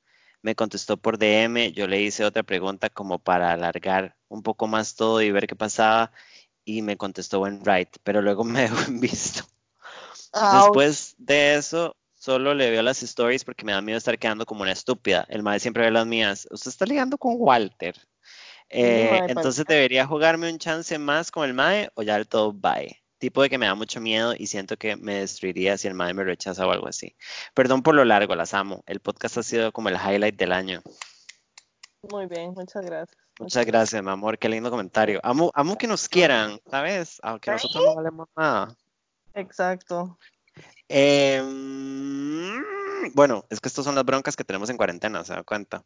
me 0.42 0.54
contestó 0.54 0.98
por 0.98 1.16
DM, 1.16 1.72
yo 1.72 1.86
le 1.86 2.02
hice 2.02 2.26
otra 2.26 2.42
pregunta 2.42 2.90
como 2.90 3.18
para 3.18 3.52
alargar 3.52 4.14
un 4.28 4.42
poco 4.42 4.66
más 4.66 4.94
todo 4.94 5.22
y 5.22 5.30
ver 5.30 5.46
qué 5.46 5.56
pasaba 5.56 6.12
y 6.66 6.82
me 6.82 6.98
contestó 6.98 7.46
en 7.46 7.64
right, 7.64 7.88
pero 8.02 8.20
luego 8.20 8.44
me 8.44 8.60
dejó 8.60 8.78
en 8.88 9.00
visto. 9.00 9.44
Después 10.52 11.14
de 11.16 11.54
eso, 11.54 11.96
solo 12.14 12.52
le 12.52 12.70
veo 12.70 12.82
las 12.82 13.02
stories 13.02 13.42
porque 13.42 13.64
me 13.64 13.72
da 13.72 13.80
miedo 13.80 13.96
estar 13.96 14.18
quedando 14.18 14.44
como 14.44 14.64
una 14.64 14.72
estúpida. 14.72 15.24
El 15.30 15.42
madre 15.42 15.60
siempre 15.60 15.84
ve 15.84 15.90
las 15.90 16.06
mías. 16.06 16.46
Usted 16.50 16.68
está 16.68 16.84
ligando 16.84 17.16
con 17.16 17.36
Walter. 17.38 17.96
Eh, 18.68 19.18
entonces 19.28 19.64
debería 19.66 20.06
jugarme 20.06 20.52
un 20.52 20.58
chance 20.58 20.98
más 20.98 21.30
con 21.30 21.46
el 21.48 21.54
mae 21.54 21.88
o 21.94 22.02
ya 22.02 22.16
el 22.16 22.28
todo 22.28 22.52
bye 22.52 23.00
tipo 23.18 23.42
de 23.42 23.50
que 23.50 23.58
me 23.58 23.66
da 23.66 23.74
mucho 23.74 24.00
miedo 24.00 24.34
y 24.36 24.46
siento 24.46 24.76
que 24.76 24.96
me 24.96 25.16
destruiría 25.16 25.78
si 25.78 25.88
el 25.88 25.94
madre 25.94 26.14
me 26.14 26.24
rechaza 26.24 26.66
o 26.66 26.70
algo 26.70 26.88
así. 26.88 27.16
Perdón 27.54 27.82
por 27.82 27.94
lo 27.94 28.04
largo, 28.04 28.34
las 28.34 28.54
amo. 28.54 28.82
El 28.86 29.00
podcast 29.00 29.38
ha 29.38 29.42
sido 29.42 29.72
como 29.72 29.88
el 29.88 29.96
highlight 29.96 30.36
del 30.36 30.52
año. 30.52 30.82
Muy 32.10 32.26
bien, 32.26 32.52
muchas 32.52 32.84
gracias. 32.84 33.18
Muchas 33.38 33.66
gracias, 33.66 34.02
mi 34.02 34.10
amor. 34.10 34.38
Qué 34.38 34.48
lindo 34.48 34.70
comentario. 34.70 35.20
Amo, 35.22 35.50
amo 35.54 35.76
que 35.76 35.86
nos 35.86 36.08
quieran, 36.08 36.58
¿sabes? 36.70 37.18
Aunque 37.22 37.50
nosotros 37.50 37.84
no 37.84 37.94
valemos 37.96 38.28
nada. 38.36 38.74
Exacto. 39.34 40.18
Em, 40.88 42.62
bueno, 43.12 43.44
es 43.50 43.60
que 43.60 43.68
estas 43.68 43.84
son 43.84 43.94
las 43.94 44.04
broncas 44.04 44.36
que 44.36 44.44
tenemos 44.44 44.70
en 44.70 44.78
cuarentena, 44.78 45.22
¿se 45.24 45.34
da 45.34 45.42
cuenta? 45.42 45.84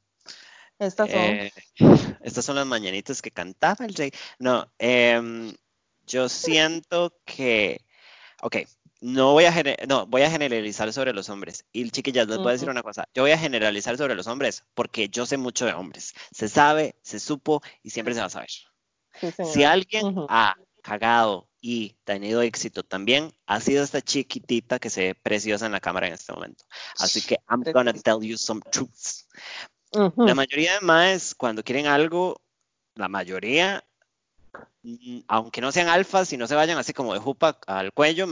Estas 0.79 1.11
son. 1.11 1.21
Eh, 1.21 1.53
estas 2.23 2.45
son 2.45 2.57
las 2.57 2.67
mañanitas 2.67 3.21
que 3.21 3.33
cantaba 3.33 3.85
el 3.85 3.95
rey. 3.95 4.13
No, 4.39 4.71
eh, 4.79 5.53
yo 6.11 6.29
siento 6.29 7.17
que, 7.25 7.87
ok, 8.43 8.57
no 9.01 9.33
voy 9.33 9.45
a, 9.45 9.55
no, 9.89 10.07
voy 10.07 10.23
a 10.23 10.31
generalizar 10.31 10.93
sobre 10.93 11.13
los 11.13 11.29
hombres. 11.29 11.65
Y 11.73 11.89
chiquillas, 11.91 12.27
les 12.27 12.39
voy 12.39 12.49
a 12.49 12.53
decir 12.53 12.69
una 12.69 12.83
cosa. 12.83 13.09
Yo 13.15 13.23
voy 13.23 13.31
a 13.31 13.39
generalizar 13.39 13.97
sobre 13.97 14.15
los 14.15 14.27
hombres 14.27 14.65
porque 14.75 15.09
yo 15.09 15.25
sé 15.25 15.37
mucho 15.37 15.65
de 15.67 15.73
hombres. 15.73 16.13
Se 16.33 16.49
sabe, 16.49 16.97
se 17.03 17.21
supo 17.21 17.63
y 17.83 17.91
siempre 17.91 18.15
se 18.15 18.21
va 18.21 18.27
a 18.27 18.31
saber. 18.31 18.51
si 19.53 19.65
alguien 19.65 20.17
ha 20.29 20.57
cagado 20.83 21.49
y 21.61 21.97
tenido 22.05 22.43
éxito 22.43 22.83
también, 22.83 23.33
ha 23.47 23.61
sido 23.61 23.85
esta 23.85 24.03
chiquitita 24.03 24.79
que 24.79 24.91
se 24.91 25.01
ve 25.01 25.15
preciosa 25.15 25.67
en 25.67 25.73
la 25.73 25.81
cámara 25.81 26.09
en 26.09 26.15
este 26.15 26.33
momento. 26.33 26.65
Así 26.99 27.23
que 27.23 27.39
I'm 27.49 27.63
gonna 27.73 27.93
tell 27.93 28.21
you 28.21 28.37
some 28.37 28.61
truths. 28.71 29.29
La 29.93 30.35
mayoría 30.35 30.75
de 30.75 30.81
más, 30.81 31.35
cuando 31.35 31.63
quieren 31.63 31.87
algo, 31.87 32.41
la 32.95 33.09
mayoría 33.09 33.85
aunque 35.29 35.61
no 35.61 35.73
sean 35.73 35.89
alfas 35.89 36.33
y 36.33 36.37
no 36.37 36.47
se 36.47 36.55
vayan 36.55 36.79
así 36.79 36.93
como 36.93 37.15
de 37.15 37.21
jupa 37.21 37.59
al 37.67 37.93
cuello, 37.93 38.27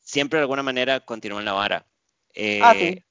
siempre 0.00 0.38
de 0.38 0.42
alguna 0.42 0.62
manera 0.62 1.00
continúan 1.00 1.44
la 1.44 1.52
vara. 1.52 1.86
ah, 2.62 2.74
sí. 2.74 3.02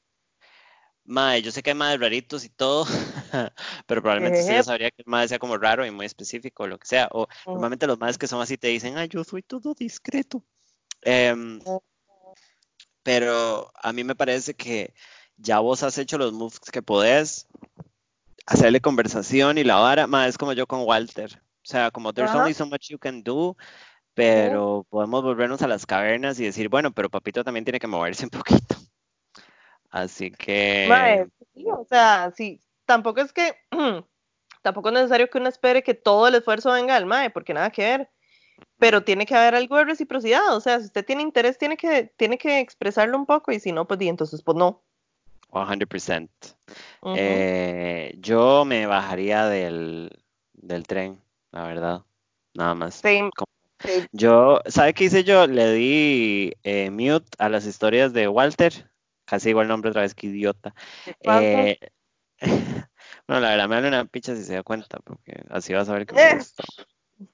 Eh, 1.10 1.42
yo 1.42 1.52
sé 1.52 1.64
que 1.64 1.72
hay 1.72 1.76
madres 1.76 2.02
raritos 2.02 2.44
y 2.44 2.50
todo, 2.50 2.86
pero 3.88 4.02
probablemente 4.02 4.44
sí 4.44 4.54
yo 4.54 4.64
sabría 4.64 4.92
que 4.92 5.04
el 5.04 5.10
madre 5.10 5.30
sea 5.30 5.40
como 5.40 5.58
raro 5.58 5.86
y 5.86 5.92
muy 5.92 6.06
específico 6.06 6.64
o 6.64 6.68
lo 6.68 6.78
que 6.78 6.88
sea. 6.88 7.08
O 7.12 7.28
normalmente 7.46 7.88
los 7.88 8.00
madres 8.00 8.18
que 8.18 8.28
son 8.28 8.42
así 8.42 8.58
te 8.58 8.68
dicen, 8.68 8.98
ay, 8.98 9.08
yo 9.08 9.24
soy 9.24 9.42
todo 9.42 9.74
discreto. 9.74 10.44
Em, 11.02 11.60
pero 13.04 13.72
a 13.76 13.94
mí 13.94 14.04
me 14.04 14.16
parece 14.16 14.54
que 14.54 14.94
ya 15.38 15.60
vos 15.60 15.84
has 15.84 15.98
hecho 15.98 16.18
los 16.18 16.34
moves 16.34 16.60
que 16.60 16.82
podés, 16.82 17.48
hacerle 18.46 18.82
conversación 18.82 19.58
y 19.58 19.64
la 19.64 19.76
vara, 19.76 20.08
más 20.08 20.30
es 20.30 20.38
como 20.38 20.54
yo 20.54 20.68
con 20.68 20.82
Walter. 20.82 21.42
O 21.68 21.70
sea, 21.70 21.92
como 21.92 22.14
there's 22.14 22.30
Ajá. 22.30 22.40
only 22.40 22.54
so 22.54 22.66
much 22.66 22.90
you 22.90 22.98
can 22.98 23.22
do, 23.22 23.58
pero 24.14 24.86
podemos 24.90 25.22
volvernos 25.22 25.62
a 25.62 25.68
las 25.68 25.86
cavernas 25.86 26.40
y 26.40 26.46
decir, 26.46 26.70
bueno, 26.70 26.94
pero 26.94 27.10
papito 27.10 27.44
también 27.44 27.66
tiene 27.66 27.82
que 27.82 27.88
moverse 27.88 28.24
un 28.24 28.30
poquito. 28.30 28.78
Así 29.90 30.32
que, 30.32 30.86
Mae, 30.88 31.28
sí, 31.54 31.66
o 31.70 31.86
sea, 31.90 32.32
sí, 32.38 32.62
tampoco 32.86 33.20
es 33.20 33.34
que, 33.34 33.58
tampoco 34.62 34.88
es 34.88 34.94
necesario 34.94 35.30
que 35.30 35.40
uno 35.40 35.50
espere 35.50 35.84
que 35.84 35.94
todo 35.94 36.30
el 36.30 36.36
esfuerzo 36.36 36.72
venga 36.72 36.96
del 36.96 37.06
mae, 37.06 37.32
porque 37.32 37.54
nada 37.54 37.70
que 37.70 37.82
ver. 37.82 38.10
Pero 38.80 39.04
tiene 39.04 39.26
que 39.26 39.36
haber 39.36 39.54
algo 39.54 39.76
de 39.76 39.84
reciprocidad, 39.84 40.56
o 40.56 40.62
sea, 40.62 40.80
si 40.80 40.86
usted 40.86 41.06
tiene 41.06 41.22
interés, 41.22 41.58
tiene 41.58 41.76
que, 41.76 42.14
tiene 42.16 42.38
que 42.38 42.62
expresarlo 42.62 43.18
un 43.18 43.26
poco, 43.26 43.52
y 43.52 43.60
si 43.60 43.74
no, 43.74 43.86
pues 43.86 44.00
di, 44.00 44.08
entonces, 44.08 44.42
pues 44.42 44.58
no. 44.58 44.84
100%. 45.52 46.30
Ujú. 47.02 47.18
Eh, 47.18 48.16
yo 48.20 48.64
me 48.64 48.86
bajaría 48.86 49.48
del, 49.48 50.24
del 50.54 50.88
tren, 50.88 51.22
la 51.58 51.68
verdad, 51.68 52.02
nada 52.54 52.76
más. 52.76 52.96
Same, 52.96 53.30
same. 53.86 54.08
Yo, 54.12 54.62
¿sabe 54.68 54.94
qué 54.94 55.06
hice 55.06 55.24
yo? 55.24 55.48
Le 55.48 55.74
di 55.74 56.54
eh, 56.64 56.90
mute 56.92 57.28
a 57.38 57.50
las 57.50 57.66
historias 57.66 58.14
de 58.14 58.28
Walter, 58.28 58.92
casi 59.26 59.50
igual 59.50 59.68
nombre 59.68 59.90
otra 59.92 60.02
vez, 60.02 60.16
que 60.16 60.28
idiota. 60.28 60.74
Eh, 61.22 61.78
bueno, 63.28 63.42
la 63.42 63.50
verdad 63.52 63.70
me 63.70 63.76
vale 63.76 63.88
una 63.88 64.06
picha 64.06 64.36
si 64.36 64.44
se 64.44 64.56
da 64.56 64.64
cuenta, 64.64 65.00
porque 65.00 65.34
así 65.50 65.74
vas 65.74 65.90
a 65.90 65.94
ver 65.94 66.06
que 66.06 66.16
Eh. 66.16 66.30
me 66.30 66.38
gustó. 66.38 66.64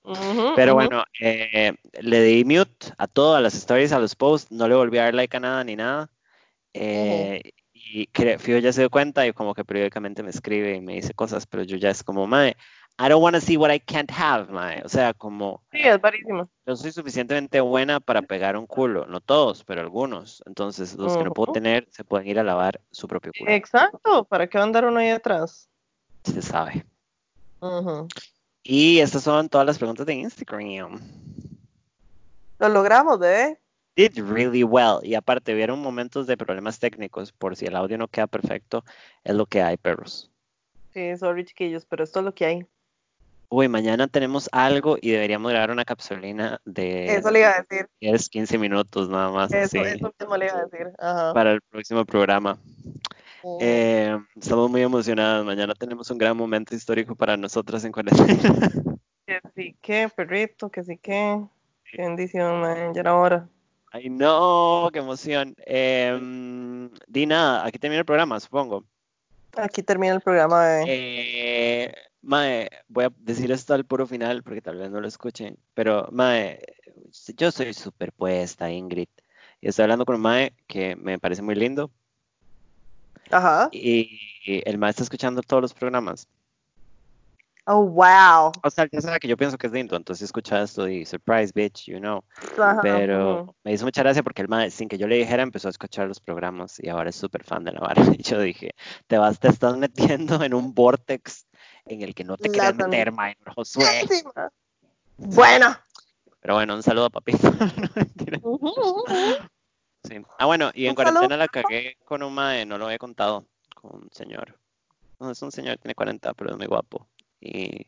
Ujú, 0.03 0.53
Pero 0.55 0.73
bueno, 0.75 1.03
eh, 1.19 1.73
le 2.01 2.21
di 2.23 2.45
mute 2.45 2.87
a 2.97 3.07
todo, 3.07 3.35
a 3.35 3.41
las 3.41 3.55
stories, 3.55 3.91
a 3.91 3.99
los 3.99 4.15
posts, 4.15 4.51
no 4.51 4.67
le 4.67 4.75
volví 4.75 4.97
a 4.97 5.03
dar 5.05 5.13
like 5.15 5.35
a 5.35 5.39
nada 5.39 5.63
ni 5.63 5.75
nada. 5.75 6.09
Eh, 6.73 7.41
Y 7.73 8.07
cre- 8.11 8.39
Fio 8.39 8.57
ya 8.59 8.71
se 8.73 8.81
dio 8.81 8.89
cuenta 8.89 9.27
y 9.27 9.33
como 9.33 9.53
que 9.53 9.65
periódicamente 9.65 10.23
me 10.23 10.29
escribe 10.29 10.75
y 10.75 10.81
me 10.81 10.95
dice 10.95 11.13
cosas, 11.13 11.45
pero 11.47 11.63
yo 11.63 11.77
ya 11.77 11.89
es 11.89 12.03
como, 12.03 12.27
mae, 12.27 12.55
I 12.99 13.09
don't 13.09 13.23
want 13.23 13.35
to 13.35 13.41
see 13.41 13.57
what 13.57 13.71
I 13.71 13.79
can't 13.79 14.11
have, 14.11 14.51
mae. 14.51 14.81
O 14.85 14.89
sea, 14.89 15.13
como 15.13 15.63
Sí, 15.71 15.79
es 15.81 15.99
varísimo. 15.99 16.47
yo 16.65 16.75
soy 16.75 16.91
suficientemente 16.91 17.59
buena 17.59 17.99
para 17.99 18.21
pegar 18.21 18.55
un 18.55 18.67
culo, 18.67 19.05
no 19.07 19.19
todos, 19.19 19.63
pero 19.63 19.81
algunos. 19.81 20.43
Entonces, 20.45 20.95
los 20.95 21.17
que 21.17 21.23
no 21.23 21.33
puedo 21.33 21.51
tener 21.53 21.87
se 21.91 22.03
pueden 22.03 22.27
ir 22.27 22.39
a 22.39 22.43
lavar 22.43 22.79
su 22.91 23.07
propio 23.07 23.31
culo. 23.37 23.51
Exacto, 23.51 24.25
¿para 24.25 24.47
qué 24.47 24.57
va 24.59 24.63
a 24.63 24.67
andar 24.67 24.85
uno 24.85 24.99
ahí 24.99 25.09
atrás? 25.09 25.69
Se 26.23 26.41
sabe. 26.41 26.85
Y 28.61 28.99
estas 28.99 29.23
son 29.23 29.49
todas 29.49 29.65
las 29.65 29.77
preguntas 29.77 30.05
de 30.05 30.13
Instagram. 30.13 30.99
Lo 32.59 32.69
logramos, 32.69 33.19
bebé. 33.19 33.59
Did 33.95 34.19
really 34.19 34.63
well. 34.63 34.99
Y 35.03 35.15
aparte, 35.15 35.53
vieron 35.53 35.79
momentos 35.79 36.27
de 36.27 36.37
problemas 36.37 36.79
técnicos. 36.79 37.31
Por 37.31 37.55
si 37.55 37.65
el 37.65 37.75
audio 37.75 37.97
no 37.97 38.07
queda 38.07 38.27
perfecto, 38.27 38.83
es 39.23 39.35
lo 39.35 39.45
que 39.45 39.61
hay, 39.61 39.77
perros. 39.77 40.31
Sí, 40.93 41.15
sorry, 41.17 41.43
chiquillos, 41.45 41.85
pero 41.85 42.03
esto 42.03 42.19
es 42.19 42.25
lo 42.25 42.33
que 42.33 42.45
hay. 42.45 42.67
Uy, 43.55 43.67
mañana 43.67 44.07
tenemos 44.07 44.49
algo 44.51 44.97
y 44.99 45.11
deberíamos 45.11 45.51
grabar 45.51 45.69
una 45.69 45.85
capsulina 45.85 46.59
de 46.65 47.05
Eso 47.05 47.29
le 47.29 47.41
iba 47.41 47.49
a 47.49 47.61
decir. 47.61 47.87
10, 48.01 48.29
15 48.29 48.57
minutos 48.57 49.09
nada 49.09 49.29
más, 49.29 49.53
Eso, 49.53 49.79
así, 49.79 49.89
eso 49.89 50.11
mismo 50.19 50.37
le 50.37 50.45
iba 50.47 50.57
a 50.57 50.65
decir. 50.65 50.91
Ajá. 50.97 51.33
para 51.35 51.51
el 51.51 51.61
próximo 51.61 52.03
programa. 52.03 52.57
Ujú. 53.43 53.59
Eh, 53.61 54.17
estamos 54.35 54.71
muy 54.71 54.81
emocionados. 54.81 55.45
Mañana 55.45 55.75
tenemos 55.75 56.09
un 56.09 56.17
gran 56.17 56.35
momento 56.35 56.73
histórico 56.73 57.13
para 57.13 57.37
nosotras 57.37 57.85
en 57.85 57.91
cuarentena. 57.91 58.25
Que 59.27 59.39
sí 59.55 59.77
que, 59.81 60.09
perrito, 60.13 60.69
que 60.69 60.83
sí 60.83 60.97
que. 60.97 61.39
Qué 61.91 62.01
bendición, 62.01 62.59
man. 62.59 62.93
Ya 62.93 63.01
era 63.01 63.15
hora. 63.15 63.47
Ay, 63.91 64.09
no, 64.09 64.89
qué 64.91 64.97
emoción. 64.99 65.55
Eh, 65.65 66.89
di 67.07 67.25
nada, 67.27 67.65
aquí 67.67 67.77
termina 67.77 67.99
el 67.99 68.05
programa, 68.05 68.39
supongo. 68.39 68.83
Aquí 69.55 69.83
termina 69.83 70.15
el 70.15 70.21
programa, 70.21 70.63
bebé. 70.63 70.85
Eh, 70.87 71.93
mae, 72.23 72.69
voy 72.87 73.05
a 73.05 73.13
decir 73.17 73.51
esto 73.51 73.73
al 73.73 73.85
puro 73.85 74.07
final 74.07 74.43
porque 74.43 74.61
tal 74.61 74.77
vez 74.77 74.89
no 74.89 75.01
lo 75.01 75.07
escuchen, 75.07 75.57
pero 75.73 76.07
mae, 76.11 76.59
yo 77.37 77.51
soy 77.51 77.73
superpuesta, 77.73 78.71
Ingrid, 78.71 79.09
y 79.61 79.67
estoy 79.67 79.83
hablando 79.83 80.05
con 80.05 80.15
un 80.15 80.21
mae 80.21 80.53
que 80.67 80.95
me 80.95 81.19
parece 81.19 81.41
muy 81.41 81.55
lindo 81.55 81.91
Ajá. 83.29 83.69
y 83.71 84.19
el 84.45 84.77
mae 84.77 84.91
está 84.91 85.03
escuchando 85.03 85.41
todos 85.41 85.61
los 85.61 85.73
programas. 85.73 86.27
Oh, 87.65 87.85
wow. 87.85 88.51
O 88.61 88.69
sea, 88.69 88.89
ya 88.91 88.99
sabe 88.99 89.19
que 89.21 89.27
yo 89.27 89.37
pienso 89.37 89.57
que 89.57 89.67
es 89.67 89.73
lindo, 89.73 89.95
entonces 89.95 90.25
escucha 90.25 90.61
esto 90.61 90.87
y 90.89 91.05
surprise, 91.05 91.53
bitch, 91.55 91.85
you 91.85 91.97
know. 91.97 92.21
Ajá. 92.57 92.81
Pero 92.81 93.55
me 93.63 93.71
hizo 93.71 93.85
mucha 93.85 94.03
gracia 94.03 94.21
porque 94.21 94.41
el 94.41 94.49
mae, 94.49 94.69
sin 94.69 94.89
que 94.89 94.97
yo 94.97 95.07
le 95.07 95.15
dijera, 95.15 95.43
empezó 95.43 95.69
a 95.69 95.71
escuchar 95.71 96.09
los 96.09 96.19
programas 96.19 96.77
y 96.83 96.89
ahora 96.89 97.09
es 97.09 97.15
súper 97.15 97.43
fan 97.43 97.63
de 97.63 97.71
la 97.71 97.79
vara. 97.79 97.95
Y 98.19 98.23
yo 98.23 98.39
dije, 98.41 98.71
te 99.07 99.17
vas, 99.17 99.39
te 99.39 99.47
estás 99.47 99.77
metiendo 99.77 100.43
en 100.43 100.53
un 100.53 100.73
vortex 100.73 101.47
en 101.85 102.01
el 102.01 102.13
que 102.13 102.23
no 102.23 102.37
te 102.37 102.49
quieres 102.49 102.75
meter, 102.75 103.11
mae, 103.11 103.37
Josué. 103.55 103.85
Bueno. 105.17 105.77
Pero 106.41 106.55
bueno, 106.55 106.75
un 106.75 106.83
saludo 106.83 107.05
a 107.05 107.09
papito. 107.09 107.51
No. 108.43 108.59
Sí. 110.03 110.21
Ah, 110.37 110.45
bueno, 110.47 110.69
y 110.73 110.87
en 110.87 110.95
cuarentena 110.95 111.21
saludo, 111.21 111.37
la 111.37 111.47
cagué 111.47 111.95
con 112.03 112.23
un 112.23 112.33
mae, 112.33 112.65
no 112.65 112.77
lo 112.77 112.85
había 112.87 112.97
contado, 112.97 113.45
con 113.73 114.03
un 114.03 114.11
señor. 114.11 114.59
No, 115.17 115.31
es 115.31 115.41
un 115.41 115.51
señor, 115.51 115.77
tiene 115.77 115.95
40, 115.95 116.33
pero 116.33 116.51
es 116.51 116.57
muy 116.57 116.67
guapo. 116.67 117.07
Y, 117.39 117.87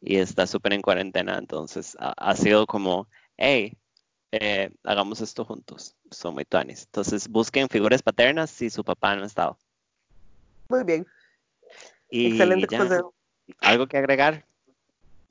y 0.00 0.16
está 0.16 0.46
súper 0.46 0.72
en 0.72 0.80
cuarentena, 0.80 1.36
entonces 1.36 1.98
ha, 2.00 2.12
ha 2.16 2.34
sido 2.34 2.66
como, 2.66 3.08
hey, 3.36 3.76
eh, 4.32 4.70
hagamos 4.84 5.20
esto 5.20 5.44
juntos. 5.44 5.96
Son 6.10 6.34
muy 6.34 6.44
tuanis. 6.44 6.84
Entonces 6.84 7.28
busquen 7.28 7.68
figuras 7.68 8.02
paternas 8.02 8.50
si 8.50 8.70
su 8.70 8.84
papá 8.84 9.14
no 9.16 9.24
ha 9.24 9.26
estado. 9.26 9.58
Muy 10.68 10.84
bien. 10.84 11.06
Y 12.08 12.28
Excelente 12.28 12.76
consejo. 12.76 13.14
¿Algo 13.60 13.86
que 13.86 13.98
agregar? 13.98 14.44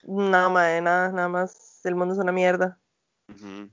Nada, 0.03 0.49
mae, 0.49 0.81
nada, 0.81 1.09
nada 1.11 1.27
más. 1.27 1.81
El 1.83 1.95
mundo 1.95 2.13
es 2.13 2.19
una 2.19 2.31
mierda. 2.31 2.77
Ujú. 3.29 3.45
No, 3.45 3.69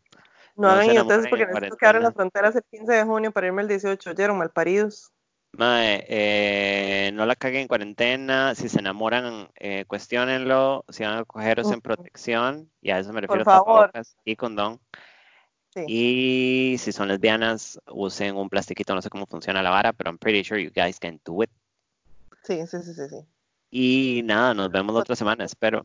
No 0.57 0.71
hagan 0.71 0.91
idioteces 0.91 1.29
porque 1.29 1.45
en 1.45 1.51
necesito 1.51 1.77
que 1.77 1.87
abran 1.87 2.03
las 2.03 2.15
fronteras 2.15 2.57
el 2.57 2.63
15 2.71 2.93
de 2.93 3.05
junio 3.05 3.33
para 3.33 3.47
irme 3.47 3.63
el 3.63 3.69
18. 3.69 4.11
¿Oyeron? 4.11 4.39
Malparidos. 4.39 5.13
Mae, 5.53 6.05
eh, 6.09 7.11
no 7.15 7.25
la 7.25 7.37
caguen 7.37 7.63
en 7.63 7.69
cuarentena. 7.69 8.55
Si 8.55 8.69
se 8.69 8.81
enamoran, 8.81 9.49
eh, 9.57 9.85
cuestionenlo. 9.87 10.85
Si 10.89 11.03
van 11.03 11.19
a 11.19 11.25
cogeros 11.25 11.67
en 11.69 11.75
Ujú. 11.75 11.83
protección, 11.83 12.71
y 12.81 12.91
a 12.91 12.99
eso 12.99 13.13
me 13.13 13.21
Por 13.21 13.23
refiero 13.23 13.45
favor. 13.45 13.87
tapabocas 13.87 14.17
y 14.25 14.37
condón. 14.37 14.81
Sí. 15.75 15.85
Y 15.89 16.77
si 16.79 16.93
son 16.93 17.09
lesbianas, 17.09 17.79
usen 17.91 18.37
un 18.37 18.49
plastiquito. 18.49 18.95
No 18.95 19.03
sé 19.03 19.11
cómo 19.11 19.27
funciona 19.27 19.63
la 19.63 19.71
vara, 19.71 19.93
pero 19.93 20.11
I'm 20.11 20.19
pretty 20.19 20.43
sure 20.43 20.63
you 20.63 20.71
guys 20.75 20.99
can 20.99 21.21
do 21.25 21.43
it. 21.43 21.51
Sí, 22.43 22.67
sí, 22.67 22.83
sí, 22.83 22.95
sí, 22.95 23.09
sí. 23.09 23.27
Y 23.79 24.23
nada, 24.25 24.55
nos 24.55 24.71
vemos 24.73 24.95
la 24.95 25.03
otra 25.03 25.15
semana, 25.15 25.45
espero. 25.45 25.85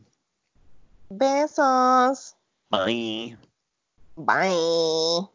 Besos. 1.10 2.34
Bye. 2.70 3.36
Bye. 4.16 5.28